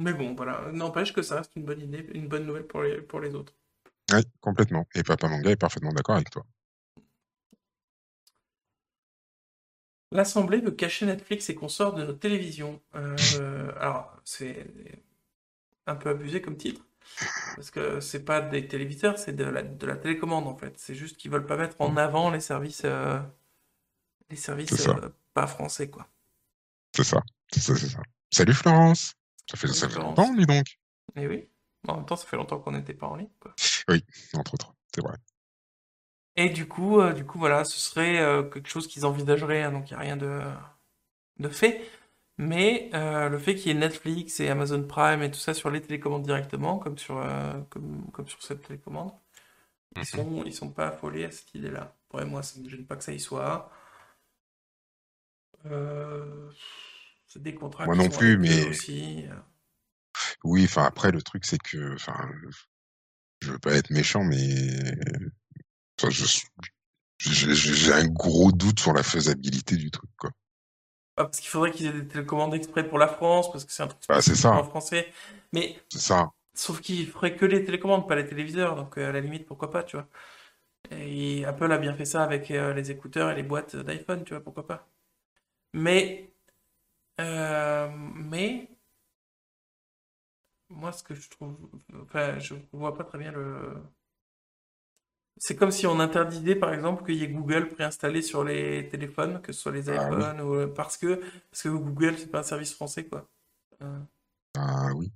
Mais 0.00 0.14
bon, 0.14 0.34
voilà. 0.34 0.72
N'empêche 0.72 1.12
que 1.12 1.20
ça 1.20 1.36
reste 1.36 1.54
une 1.56 1.64
bonne 1.64 1.80
idée, 1.80 2.06
une 2.14 2.26
bonne 2.26 2.46
nouvelle 2.46 2.66
pour 2.66 2.82
les, 2.82 3.02
pour 3.02 3.20
les 3.20 3.34
autres. 3.34 3.54
Oui, 4.12 4.22
complètement. 4.40 4.86
Et 4.94 5.02
Papa 5.02 5.28
Manga 5.28 5.50
est 5.50 5.56
parfaitement 5.56 5.92
d'accord 5.92 6.16
avec 6.16 6.30
toi. 6.30 6.44
L'Assemblée 10.12 10.60
veut 10.60 10.72
cacher 10.72 11.06
Netflix 11.06 11.50
et 11.50 11.54
consorts 11.54 11.94
de 11.94 12.04
nos 12.04 12.14
télévisions. 12.14 12.80
Euh, 12.94 13.72
alors, 13.78 14.16
c'est 14.24 14.66
un 15.86 15.94
peu 15.94 16.08
abusé 16.08 16.40
comme 16.40 16.56
titre, 16.56 16.84
parce 17.54 17.70
que 17.70 18.00
c'est 18.00 18.24
pas 18.24 18.40
des 18.40 18.66
téléviseurs, 18.66 19.18
c'est 19.18 19.34
de 19.34 19.44
la, 19.44 19.62
de 19.62 19.86
la 19.86 19.96
télécommande 19.96 20.48
en 20.48 20.56
fait. 20.56 20.76
C'est 20.78 20.94
juste 20.94 21.16
qu'ils 21.16 21.30
veulent 21.30 21.46
pas 21.46 21.56
mettre 21.56 21.76
en 21.78 21.96
avant 21.96 22.30
les 22.30 22.40
services, 22.40 22.82
euh, 22.84 23.20
les 24.30 24.36
services 24.36 24.88
euh, 24.88 25.10
pas 25.34 25.46
français, 25.46 25.90
quoi. 25.90 26.08
C'est 26.96 27.04
ça. 27.04 27.22
C'est 27.52 27.60
ça, 27.60 27.76
c'est 27.76 27.88
ça. 27.88 28.02
Salut 28.32 28.54
Florence. 28.54 29.14
Ça 29.50 29.88
fait, 29.88 29.98
longtemps, 29.98 30.32
dis 30.34 30.46
donc. 30.46 30.78
Et 31.16 31.26
oui. 31.26 31.48
En 31.88 31.96
même 31.96 32.06
temps, 32.06 32.16
ça 32.16 32.26
fait 32.26 32.36
longtemps 32.36 32.58
qu'on 32.58 32.72
n'était 32.72 32.94
pas 32.94 33.06
en 33.08 33.16
ligne, 33.16 33.30
quoi. 33.40 33.52
Entre 34.34 34.54
autres. 34.54 34.74
C'est 34.94 35.02
vrai. 35.02 35.16
Et 36.36 36.48
du 36.50 36.68
coup, 36.68 37.00
euh, 37.00 37.12
du 37.12 37.24
coup, 37.24 37.38
voilà, 37.38 37.64
ce 37.64 37.78
serait 37.78 38.20
euh, 38.20 38.42
quelque 38.42 38.68
chose 38.68 38.86
qu'ils 38.86 39.04
envisageraient, 39.04 39.62
hein, 39.62 39.72
donc 39.72 39.90
il 39.90 39.94
n'y 39.94 39.96
a 39.98 40.00
rien 40.00 40.16
de, 40.16 40.40
de 41.38 41.48
fait. 41.48 41.82
Mais 42.38 42.90
euh, 42.94 43.28
le 43.28 43.38
fait 43.38 43.54
qu'il 43.54 43.68
y 43.68 43.70
ait 43.70 43.78
Netflix 43.78 44.40
et 44.40 44.48
Amazon 44.48 44.82
Prime 44.86 45.22
et 45.22 45.30
tout 45.30 45.38
ça 45.38 45.52
sur 45.52 45.70
les 45.70 45.82
télécommandes 45.82 46.22
directement, 46.22 46.78
comme 46.78 46.96
sur, 46.96 47.18
euh, 47.18 47.60
comme, 47.68 48.10
comme 48.12 48.28
sur 48.28 48.42
cette 48.42 48.62
télécommande, 48.62 49.12
ils 49.96 50.00
Mhm. 50.00 50.06
sont, 50.06 50.44
ils 50.44 50.54
sont 50.54 50.70
pas 50.70 50.88
affolés 50.88 51.24
à 51.24 51.30
cette 51.30 51.54
idée-là. 51.54 51.94
Après, 52.08 52.24
moi, 52.24 52.42
ça 52.42 52.60
me 52.60 52.68
gêne 52.68 52.86
pas 52.86 52.96
que 52.96 53.04
ça 53.04 53.12
y 53.12 53.20
soit. 53.20 53.70
Euh, 55.66 56.50
c'est 57.30 57.42
des 57.42 57.54
contrats 57.54 57.86
Moi 57.86 57.96
non 57.96 58.10
plus, 58.10 58.36
mais- 58.36 58.68
aussi. 58.68 59.24
euh. 59.26 59.34
Oui, 60.44 60.64
enfin 60.64 60.84
après 60.84 61.12
le 61.12 61.22
truc 61.22 61.44
c'est 61.46 61.58
que, 61.62 61.94
enfin, 61.94 62.28
je 63.40 63.52
veux 63.52 63.58
pas 63.58 63.74
être 63.74 63.90
méchant, 63.90 64.24
mais 64.24 64.38
enfin, 66.00 66.10
j'ai 67.18 67.92
un 67.92 68.06
gros 68.06 68.52
doute 68.52 68.80
sur 68.80 68.92
la 68.92 69.02
faisabilité 69.02 69.76
du 69.76 69.90
truc, 69.90 70.10
quoi. 70.18 70.30
Ah, 71.16 71.24
parce 71.24 71.40
qu'il 71.40 71.50
faudrait 71.50 71.70
qu'ils 71.72 71.86
aient 71.86 71.92
des 71.92 72.06
télécommandes 72.08 72.54
exprès 72.54 72.86
pour 72.88 72.98
la 72.98 73.08
France, 73.08 73.50
parce 73.52 73.64
que 73.64 73.72
c'est 73.72 73.82
un 73.82 73.88
truc 73.88 74.00
Bah, 74.08 74.22
ça. 74.22 74.52
en 74.52 74.64
français. 74.64 75.12
Mais 75.52 75.76
C'est 75.92 76.00
ça. 76.00 76.30
Sauf 76.54 76.80
qu'ils 76.80 77.08
feraient 77.08 77.36
que 77.36 77.46
les 77.46 77.64
télécommandes, 77.64 78.08
pas 78.08 78.16
les 78.16 78.26
téléviseurs, 78.26 78.76
donc 78.76 78.98
euh, 78.98 79.08
à 79.10 79.12
la 79.12 79.20
limite, 79.20 79.46
pourquoi 79.46 79.70
pas, 79.70 79.84
tu 79.84 79.96
vois. 79.96 80.08
Et 80.92 81.44
Apple 81.46 81.70
a 81.72 81.78
bien 81.78 81.94
fait 81.94 82.04
ça 82.06 82.24
avec 82.24 82.50
euh, 82.50 82.74
les 82.74 82.90
écouteurs 82.90 83.30
et 83.30 83.36
les 83.36 83.42
boîtes 83.44 83.76
d'iPhone, 83.76 84.24
tu 84.24 84.34
vois, 84.34 84.42
pourquoi 84.44 84.66
pas. 84.66 84.88
Mais, 85.74 86.29
euh, 87.20 87.88
mais, 88.14 88.68
moi, 90.70 90.92
ce 90.92 91.02
que 91.02 91.14
je 91.14 91.28
trouve, 91.28 91.56
enfin, 92.02 92.38
je 92.38 92.54
vois 92.72 92.94
pas 92.96 93.04
très 93.04 93.18
bien 93.18 93.32
le. 93.32 93.82
C'est 95.38 95.56
comme 95.56 95.70
si 95.72 95.86
on 95.86 95.98
interdisait, 96.00 96.54
par 96.54 96.72
exemple, 96.72 97.04
qu'il 97.04 97.16
y 97.16 97.24
ait 97.24 97.28
Google 97.28 97.68
préinstallé 97.68 98.20
sur 98.22 98.44
les 98.44 98.88
téléphones, 98.90 99.40
que 99.42 99.52
ce 99.52 99.60
soit 99.60 99.72
les 99.72 99.88
Ah 99.88 100.10
oui. 100.12 100.24
iPhones, 100.24 100.40
ou, 100.40 100.68
parce 100.74 100.96
que, 100.98 101.16
parce 101.50 101.62
que 101.62 101.68
Google, 101.70 102.18
c'est 102.18 102.30
pas 102.30 102.40
un 102.40 102.42
service 102.42 102.74
français, 102.74 103.06
quoi. 103.06 103.28
Euh, 103.82 104.00
Ah 104.54 104.92
oui. 104.94 105.10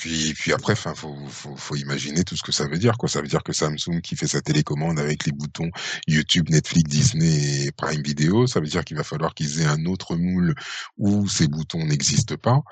Puis, 0.00 0.32
puis 0.32 0.54
après, 0.54 0.72
enfin, 0.72 0.94
faut, 0.94 1.14
faut, 1.28 1.54
faut, 1.56 1.76
imaginer 1.76 2.24
tout 2.24 2.34
ce 2.34 2.42
que 2.42 2.52
ça 2.52 2.66
veut 2.66 2.78
dire. 2.78 2.96
Quoi. 2.96 3.06
Ça 3.06 3.20
veut 3.20 3.28
dire 3.28 3.42
que 3.42 3.52
Samsung 3.52 4.00
qui 4.02 4.16
fait 4.16 4.26
sa 4.26 4.40
télécommande 4.40 4.98
avec 4.98 5.26
les 5.26 5.32
boutons 5.32 5.70
YouTube, 6.06 6.48
Netflix, 6.48 6.88
Disney 6.88 7.66
et 7.66 7.70
Prime 7.70 8.00
Video, 8.00 8.46
ça 8.46 8.60
veut 8.60 8.66
dire 8.66 8.82
qu'il 8.82 8.96
va 8.96 9.04
falloir 9.04 9.34
qu'ils 9.34 9.60
aient 9.60 9.66
un 9.66 9.84
autre 9.84 10.16
moule 10.16 10.54
où 10.96 11.28
ces 11.28 11.48
boutons 11.48 11.84
n'existent 11.84 12.38
pas. 12.38 12.62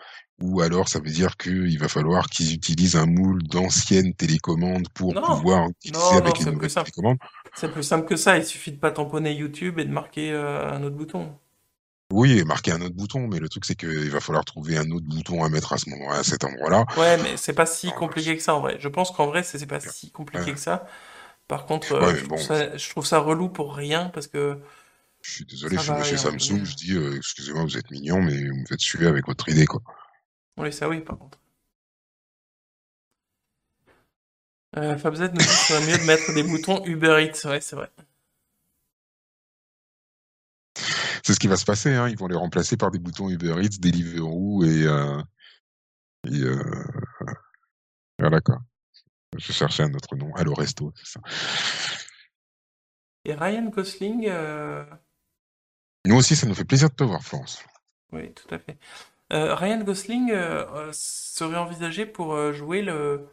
Ou 0.41 0.63
alors, 0.63 0.89
ça 0.89 1.01
veut 1.01 1.11
dire 1.11 1.37
qu'il 1.37 1.79
va 1.79 1.89
falloir 1.89 2.29
qu'ils 2.31 2.55
utilisent 2.55 2.97
un 2.97 3.05
moule 3.05 3.43
d'ancienne 3.43 4.15
télécommande 4.15 4.89
pour 4.95 5.13
pouvoir 5.13 5.69
utiliser 5.69 6.17
avec 6.17 6.39
les 6.39 6.47
nouvelles 6.47 6.73
télécommandes. 6.73 7.19
C'est 7.55 7.71
plus 7.71 7.83
simple 7.83 8.09
que 8.09 8.17
ça. 8.17 8.39
Il 8.39 8.45
suffit 8.45 8.73
de 8.73 8.79
pas 8.79 8.91
tamponner 8.91 9.35
YouTube 9.35 9.79
et 9.79 9.85
de 9.85 9.93
marquer 9.93 10.33
euh, 10.33 10.73
un 10.73 10.83
autre 10.83 10.97
bouton. 10.97 11.37
Oui, 12.11 12.39
et 12.39 12.45
marquer 12.45 12.73
un 12.73 12.81
autre 12.81 12.95
bouton, 12.95 13.29
mais 13.29 13.39
le 13.39 13.51
truc 13.51 13.67
c'est 13.67 13.75
qu'il 13.75 14.11
va 14.11 14.21
falloir 14.21 14.45
trouver 14.45 14.79
un 14.79 14.91
autre 14.91 15.05
bouton 15.07 15.45
à 15.45 15.51
mettre 15.51 15.75
à 15.75 15.79
ce 15.79 15.91
moment, 15.91 16.11
à 16.11 16.23
cet 16.23 16.43
endroit-là. 16.43 16.87
Ouais, 16.97 17.19
mais 17.19 17.37
c'est 17.37 17.53
pas 17.53 17.67
si 17.67 17.93
compliqué 17.93 18.35
que 18.37 18.43
ça 18.43 18.55
en 18.55 18.61
vrai. 18.61 18.79
Je 18.81 18.89
pense 18.89 19.11
qu'en 19.11 19.27
vrai, 19.27 19.43
c'est 19.43 19.67
pas 19.67 19.81
si 19.81 20.11
compliqué 20.11 20.55
que 20.55 20.59
ça. 20.59 20.87
Par 21.49 21.67
contre, 21.67 21.95
euh, 21.95 22.15
je, 22.15 22.91
trouve 22.91 23.07
ça, 23.07 23.19
relou 23.19 23.49
pour 23.49 23.75
rien 23.75 24.11
parce 24.11 24.27
que. 24.27 24.59
Je 25.21 25.33
suis 25.33 25.45
désolé, 25.45 25.77
je 25.77 25.93
suis 25.93 26.05
chez 26.05 26.17
Samsung, 26.17 26.65
je 26.65 26.77
dis, 26.77 26.95
euh, 26.95 27.17
excusez-moi, 27.17 27.65
vous 27.65 27.77
êtes 27.77 27.91
mignon, 27.91 28.23
mais 28.23 28.49
vous 28.49 28.57
me 28.57 28.67
faites 28.67 28.81
suer 28.81 29.07
avec 29.07 29.27
votre 29.27 29.49
idée, 29.49 29.67
quoi. 29.67 29.83
Oui, 30.59 30.73
ça 30.73 30.89
oui, 30.89 31.01
par 31.01 31.19
contre. 31.19 31.39
Euh, 34.77 34.97
FabZ 34.97 35.21
nous 35.21 35.29
dit 35.29 35.39
qu'il 35.39 35.47
serait 35.47 35.87
mieux 35.87 35.99
de 35.99 36.05
mettre 36.05 36.33
des 36.35 36.43
boutons 36.43 36.85
Uber 36.85 37.25
Eats. 37.25 37.49
Ouais, 37.49 37.61
c'est 37.61 37.77
vrai. 37.77 37.91
C'est 41.23 41.35
ce 41.35 41.41
qui 41.41 41.49
va 41.49 41.57
se 41.57 41.65
passer. 41.65 41.95
Hein. 41.95 42.09
Ils 42.09 42.17
vont 42.17 42.27
les 42.27 42.37
remplacer 42.37 42.77
par 42.77 42.91
des 42.91 42.99
boutons 42.99 43.29
Uber 43.29 43.57
Eats, 43.63 43.79
Deliveroo 43.81 44.65
et, 44.65 44.85
euh, 44.87 45.23
et 46.25 46.43
euh, 46.43 46.85
voilà 48.19 48.41
quoi. 48.41 48.59
Je 49.37 49.53
cherchais 49.53 49.83
un 49.83 49.93
autre 49.95 50.17
nom. 50.17 50.35
Allo 50.35 50.55
Resto, 50.55 50.93
c'est 50.97 51.07
ça. 51.07 51.21
Et 53.25 53.35
Ryan 53.35 53.67
Gosling. 53.67 54.27
Euh, 54.29 54.85
nous 56.07 56.17
aussi, 56.17 56.35
ça 56.35 56.47
nous 56.47 56.55
fait 56.55 56.65
plaisir 56.65 56.89
de 56.89 56.95
te 56.95 57.05
voir, 57.05 57.23
Florence. 57.23 57.63
Oui, 58.13 58.33
tout 58.33 58.55
à 58.55 58.59
fait. 58.59 58.79
Ryan 59.31 59.83
Gosling 59.85 60.33
serait 60.93 61.59
envisagé 61.59 62.07
pour 62.07 62.55
jouer 62.55 62.81
le, 62.81 63.29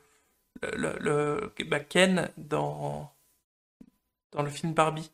le, 0.61 0.97
le 0.99 1.53
bah, 1.67 1.79
Ken 1.79 2.29
dans, 2.37 3.09
dans 4.33 4.43
le 4.43 4.49
film 4.49 4.73
Barbie? 4.73 5.09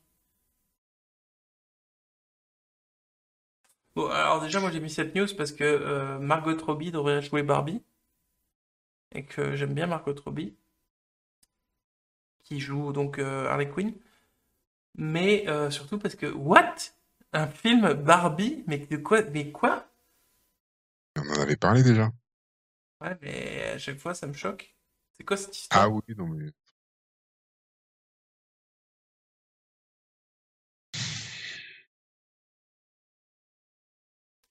Bon, 3.95 4.09
alors 4.09 4.41
déjà, 4.41 4.59
moi 4.59 4.72
j'ai 4.72 4.80
mis 4.80 4.89
cette 4.89 5.15
news 5.15 5.27
parce 5.38 5.51
que 5.51 5.63
euh, 5.63 6.19
Margot 6.19 6.57
Robbie 6.65 6.91
devrait 6.91 7.22
jouer 7.22 7.43
Barbie. 7.43 7.81
Et 9.13 9.26
que 9.26 9.55
j'aime 9.55 9.73
bien 9.73 9.88
Margot 9.88 10.15
Robbie. 10.26 10.55
Qui 12.43 12.59
joue 12.59 12.91
donc 12.93 13.19
euh, 13.19 13.47
Harley 13.47 13.69
Quinn. 13.69 13.93
Mais 14.95 15.47
euh, 15.47 15.69
surtout 15.69 15.99
parce 15.99 16.15
que, 16.15 16.27
what? 16.27 16.76
Un 17.34 17.47
film 17.47 17.93
Barbie? 17.93 18.63
Mais 18.68 18.77
de 18.77 18.97
quoi 18.97 19.22
Mais 19.23 19.51
quoi? 19.51 19.88
On 21.15 21.22
en 21.22 21.41
avait 21.41 21.55
parlé 21.55 21.84
déjà. 21.84 22.11
Ouais, 23.01 23.18
mais 23.22 23.63
à 23.73 23.77
chaque 23.77 23.97
fois 23.99 24.13
ça 24.13 24.27
me 24.27 24.34
choque. 24.34 24.76
C'est 25.13 25.23
quoi 25.23 25.38
cette 25.38 25.57
histoire? 25.57 25.85
Ah 25.85 25.89
oui, 25.89 26.01
non 26.18 26.27
mais 26.27 26.51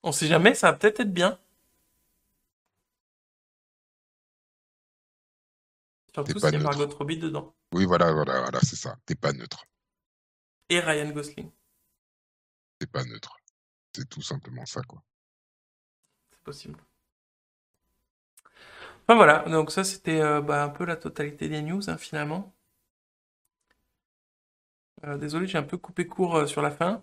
On 0.02 0.12
sait 0.12 0.27
jamais, 0.27 0.55
ça 0.55 0.70
va 0.70 0.78
peut-être 0.78 1.01
être 1.01 1.12
bien. 1.12 1.39
Surtout 6.14 6.39
s'il 6.39 6.52
y 6.52 6.56
a 6.56 6.59
Margot 6.59 6.89
Robbie 6.89 7.18
dedans. 7.18 7.55
Oui, 7.72 7.85
voilà, 7.85 8.12
voilà, 8.12 8.40
voilà, 8.40 8.60
c'est 8.60 8.77
ça. 8.77 8.97
T'es 9.06 9.14
pas 9.14 9.32
neutre. 9.32 9.64
Et 10.68 10.81
Ryan 10.81 11.10
Gosling. 11.10 11.51
T'es 12.78 12.86
pas 12.86 13.05
neutre. 13.05 13.36
C'est 13.94 14.09
tout 14.09 14.22
simplement 14.22 14.66
ça, 14.66 14.82
quoi. 14.82 15.02
C'est 16.32 16.40
possible. 16.43 16.81
Enfin 19.05 19.16
voilà, 19.16 19.40
donc 19.48 19.72
ça 19.72 19.82
c'était 19.82 20.20
euh, 20.20 20.40
bah, 20.40 20.62
un 20.62 20.68
peu 20.68 20.85
la 20.85 20.97
totalité 20.97 21.48
des 21.48 21.62
news 21.62 21.90
hein, 21.90 21.97
finalement. 21.98 22.55
Euh, 25.05 25.18
désolé, 25.18 25.47
j'ai 25.47 25.59
un 25.59 25.62
peu 25.62 25.78
coupé 25.78 26.06
court 26.06 26.36
euh, 26.36 26.47
sur 26.47 26.62
la 26.62 26.70
fin. 26.70 27.02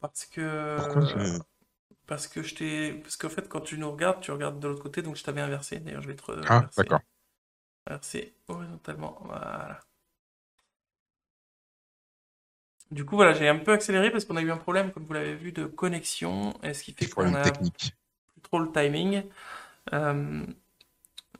Parce 0.00 0.26
que. 0.26 0.78
Parce 2.06 2.26
que 2.26 2.42
je 2.42 2.54
t'ai. 2.54 2.92
Parce 2.94 3.16
qu'en 3.16 3.28
fait, 3.28 3.48
quand 3.48 3.60
tu 3.60 3.78
nous 3.78 3.90
regardes, 3.90 4.20
tu 4.20 4.32
regardes 4.32 4.58
de 4.58 4.68
l'autre 4.68 4.82
côté, 4.82 5.02
donc 5.02 5.16
je 5.16 5.22
t'avais 5.22 5.40
inversé. 5.40 5.78
D'ailleurs, 5.78 6.02
je 6.02 6.08
vais 6.08 6.16
te. 6.16 6.22
Ah, 6.48 6.68
d'accord. 6.76 7.00
Inverser 7.86 8.34
horizontalement. 8.48 9.18
Voilà. 9.24 9.80
Du 12.90 13.04
coup, 13.04 13.14
voilà, 13.14 13.32
j'ai 13.32 13.48
un 13.48 13.58
peu 13.58 13.72
accéléré 13.72 14.10
parce 14.10 14.24
qu'on 14.24 14.36
a 14.36 14.42
eu 14.42 14.50
un 14.50 14.56
problème, 14.56 14.90
comme 14.90 15.04
vous 15.04 15.12
l'avez 15.12 15.36
vu, 15.36 15.52
de 15.52 15.64
connexion. 15.64 16.54
Et 16.62 16.74
ce 16.74 16.82
qui 16.82 16.92
fait 16.92 17.08
qu'on 17.08 17.34
a 17.34 17.42
technique. 17.42 17.94
plus 18.32 18.42
trop 18.42 18.58
le 18.58 18.72
timing. 18.72 19.22
Euh, 19.92 20.44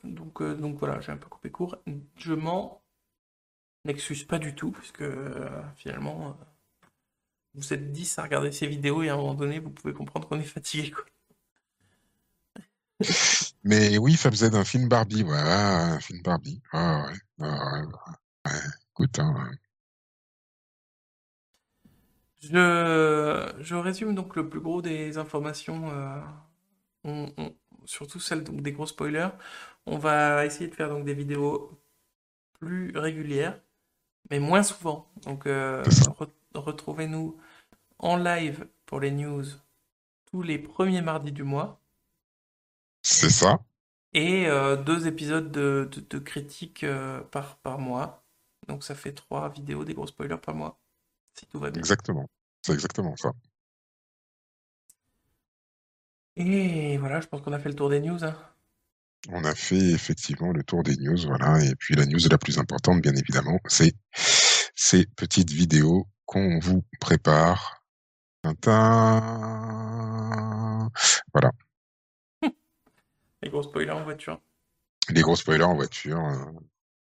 donc, 0.05 0.41
euh, 0.41 0.55
donc 0.55 0.77
voilà, 0.79 1.01
j'ai 1.01 1.11
un 1.11 1.17
peu 1.17 1.29
coupé 1.29 1.51
court. 1.51 1.79
Je 2.17 2.35
m'en 2.35 2.81
excuse 3.89 4.23
pas 4.25 4.39
du 4.39 4.55
tout, 4.55 4.71
puisque 4.71 5.03
euh, 5.03 5.63
finalement 5.75 6.37
vous 7.55 7.73
êtes 7.73 7.93
10 7.93 8.19
à 8.19 8.23
regarder 8.23 8.53
ces 8.53 8.67
vidéos 8.67 9.03
et 9.03 9.09
à 9.09 9.15
un 9.15 9.17
moment 9.17 9.35
donné, 9.35 9.59
vous 9.59 9.71
pouvez 9.71 9.95
comprendre 9.95 10.29
qu'on 10.29 10.41
est 10.41 10.45
fatigué. 10.45 10.91
Quoi. 10.91 11.05
Mais 13.65 13.99
oui, 13.99 14.15
Z, 14.17 14.55
un 14.55 14.65
film 14.65 14.89
Barbie, 14.89 15.23
voilà, 15.23 15.95
un 15.95 16.01
film 16.01 16.23
Barbie. 16.23 16.61
Ah 16.73 17.07
ouais, 17.07 17.47
ah 17.47 17.83
ouais, 18.47 18.53
écoute, 18.93 19.19
hein, 19.19 19.51
Je, 22.41 23.53
je 23.61 23.75
résume 23.75 24.15
donc 24.15 24.35
le 24.37 24.49
plus 24.49 24.61
gros 24.61 24.81
des 24.81 25.19
informations, 25.19 25.91
euh, 27.05 27.27
surtout 27.85 28.19
celles 28.21 28.45
donc, 28.45 28.63
des 28.63 28.73
gros 28.73 28.87
spoilers. 28.87 29.31
On 29.87 29.99
va 29.99 30.47
essayer 30.47 30.69
de 30.69 30.75
faire 30.75 30.89
donc 30.89 31.05
des 31.05 31.15
vidéos 31.15 31.79
plus 32.61 32.97
régulières, 32.97 33.61
mais 34.31 34.41
moins 34.41 34.63
souvent. 34.63 35.13
Donc, 35.25 35.47
euh, 35.47 35.85
retrouvez-nous 36.55 37.37
en 37.99 38.17
live 38.17 38.67
pour 38.87 39.01
les 39.01 39.11
news 39.11 39.45
tous 40.31 40.43
les 40.43 40.59
premiers 40.59 41.03
mardis 41.03 41.33
du 41.33 41.43
mois. 41.43 41.81
C'est 43.03 43.31
ça. 43.31 43.61
Et 44.13 44.47
euh, 44.47 44.77
deux 44.77 45.07
épisodes 45.07 45.51
de, 45.51 45.89
de, 46.11 46.19
critiques 46.19 46.85
euh, 46.85 47.21
par, 47.21 47.57
par 47.59 47.79
mois. 47.79 48.25
Donc 48.69 48.85
ça 48.85 48.95
fait 48.95 49.13
trois 49.13 49.49
vidéos, 49.49 49.85
des 49.85 49.95
gros 49.95 50.07
spoilers 50.07 50.41
par 50.41 50.55
mois. 50.55 50.81
Si 51.35 51.47
tout 51.47 51.59
va 51.59 51.71
bien. 51.71 51.81
Exactement. 51.81 52.29
C'est 52.63 52.73
exactement 52.73 53.17
ça. 53.17 53.33
Et 56.37 56.97
voilà, 56.99 57.21
je 57.21 57.27
pense 57.27 57.41
qu'on 57.43 57.53
a 57.53 57.59
fait 57.59 57.69
le 57.69 57.75
tour 57.75 57.91
des 57.91 58.01
news. 58.01 58.25
Hein. 58.25 58.37
On 59.29 59.45
a 59.45 59.55
fait 59.55 59.91
effectivement 59.91 60.53
le 60.53 60.63
tour 60.63 60.83
des 60.83 60.97
news, 60.97 61.19
voilà. 61.27 61.63
Et 61.63 61.75
puis 61.75 61.95
la 61.95 62.07
news 62.07 62.21
la 62.31 62.39
plus 62.39 62.59
importante, 62.59 63.03
bien 63.03 63.15
évidemment, 63.15 63.59
c'est 63.67 63.93
ces 64.75 65.07
petites 65.07 65.51
vidéos 65.51 66.07
qu'on 66.31 66.61
vous 66.61 66.85
prépare. 67.01 67.83
Voilà. 68.45 69.21
Les 73.43 73.51
gros 73.51 73.65
spoilers 73.65 73.91
en 73.91 74.05
voiture. 74.05 74.41
Les 75.09 75.23
gros 75.23 75.35
spoilers 75.35 75.65
en 75.65 75.75
voiture. 75.75 76.19
Euh, 76.19 76.45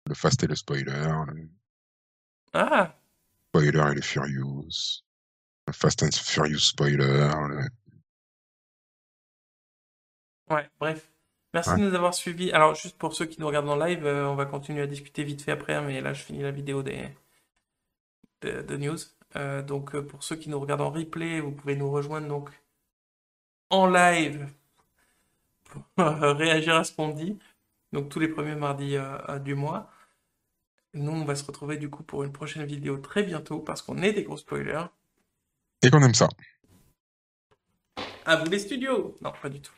le 0.07 0.15
fast 0.15 0.41
et 0.43 0.47
le 0.47 0.55
spoiler. 0.55 1.11
Ah 2.53 2.95
Spoiler 3.49 3.91
et 3.91 3.95
le 3.95 4.01
furious. 4.01 5.03
Le 5.67 5.73
fast 5.73 6.03
and 6.03 6.11
furious 6.13 6.59
spoiler. 6.59 7.29
Ouais, 10.49 10.69
bref. 10.79 11.11
Merci 11.53 11.71
de 11.71 11.79
nous 11.79 11.95
avoir 11.95 12.13
suivis. 12.13 12.53
Alors, 12.53 12.75
juste 12.75 12.97
pour 12.97 13.13
ceux 13.13 13.25
qui 13.25 13.41
nous 13.41 13.47
regardent 13.47 13.69
en 13.69 13.75
live, 13.75 14.05
euh, 14.05 14.25
on 14.25 14.35
va 14.35 14.45
continuer 14.45 14.81
à 14.81 14.87
discuter 14.87 15.25
vite 15.25 15.41
fait 15.41 15.51
après, 15.51 15.73
hein, 15.73 15.81
mais 15.81 15.99
là, 15.99 16.13
je 16.13 16.23
finis 16.23 16.43
la 16.43 16.51
vidéo 16.51 16.81
des, 16.81 17.09
de, 18.41 18.77
news. 18.77 18.97
Euh, 19.35 19.61
donc 19.61 19.95
euh, 19.95 20.01
pour 20.01 20.23
ceux 20.23 20.35
qui 20.35 20.49
nous 20.49 20.59
regardent 20.59 20.81
en 20.81 20.91
replay, 20.91 21.39
vous 21.39 21.51
pouvez 21.51 21.75
nous 21.75 21.89
rejoindre 21.89 22.27
donc 22.27 22.49
en 23.69 23.87
live 23.87 24.47
pour 25.63 25.83
réagir 25.97 26.75
à 26.75 26.83
ce 26.83 26.93
qu'on 26.93 27.09
dit. 27.09 27.39
Donc 27.93 28.09
tous 28.09 28.19
les 28.19 28.27
premiers 28.27 28.55
mardis 28.55 28.97
euh, 28.97 29.39
du 29.39 29.55
mois. 29.55 29.89
Nous, 30.93 31.11
on 31.11 31.23
va 31.23 31.35
se 31.35 31.45
retrouver 31.45 31.77
du 31.77 31.89
coup 31.89 32.03
pour 32.03 32.23
une 32.23 32.33
prochaine 32.33 32.65
vidéo 32.65 32.97
très 32.97 33.23
bientôt 33.23 33.59
parce 33.59 33.81
qu'on 33.81 33.97
est 33.99 34.11
des 34.11 34.23
gros 34.23 34.37
spoilers. 34.37 34.85
Et 35.81 35.89
qu'on 35.89 36.01
aime 36.01 36.13
ça. 36.13 36.27
À 38.25 38.35
vous 38.35 38.49
les 38.49 38.59
studios 38.59 39.15
Non, 39.21 39.31
pas 39.41 39.49
du 39.49 39.61
tout. 39.61 39.73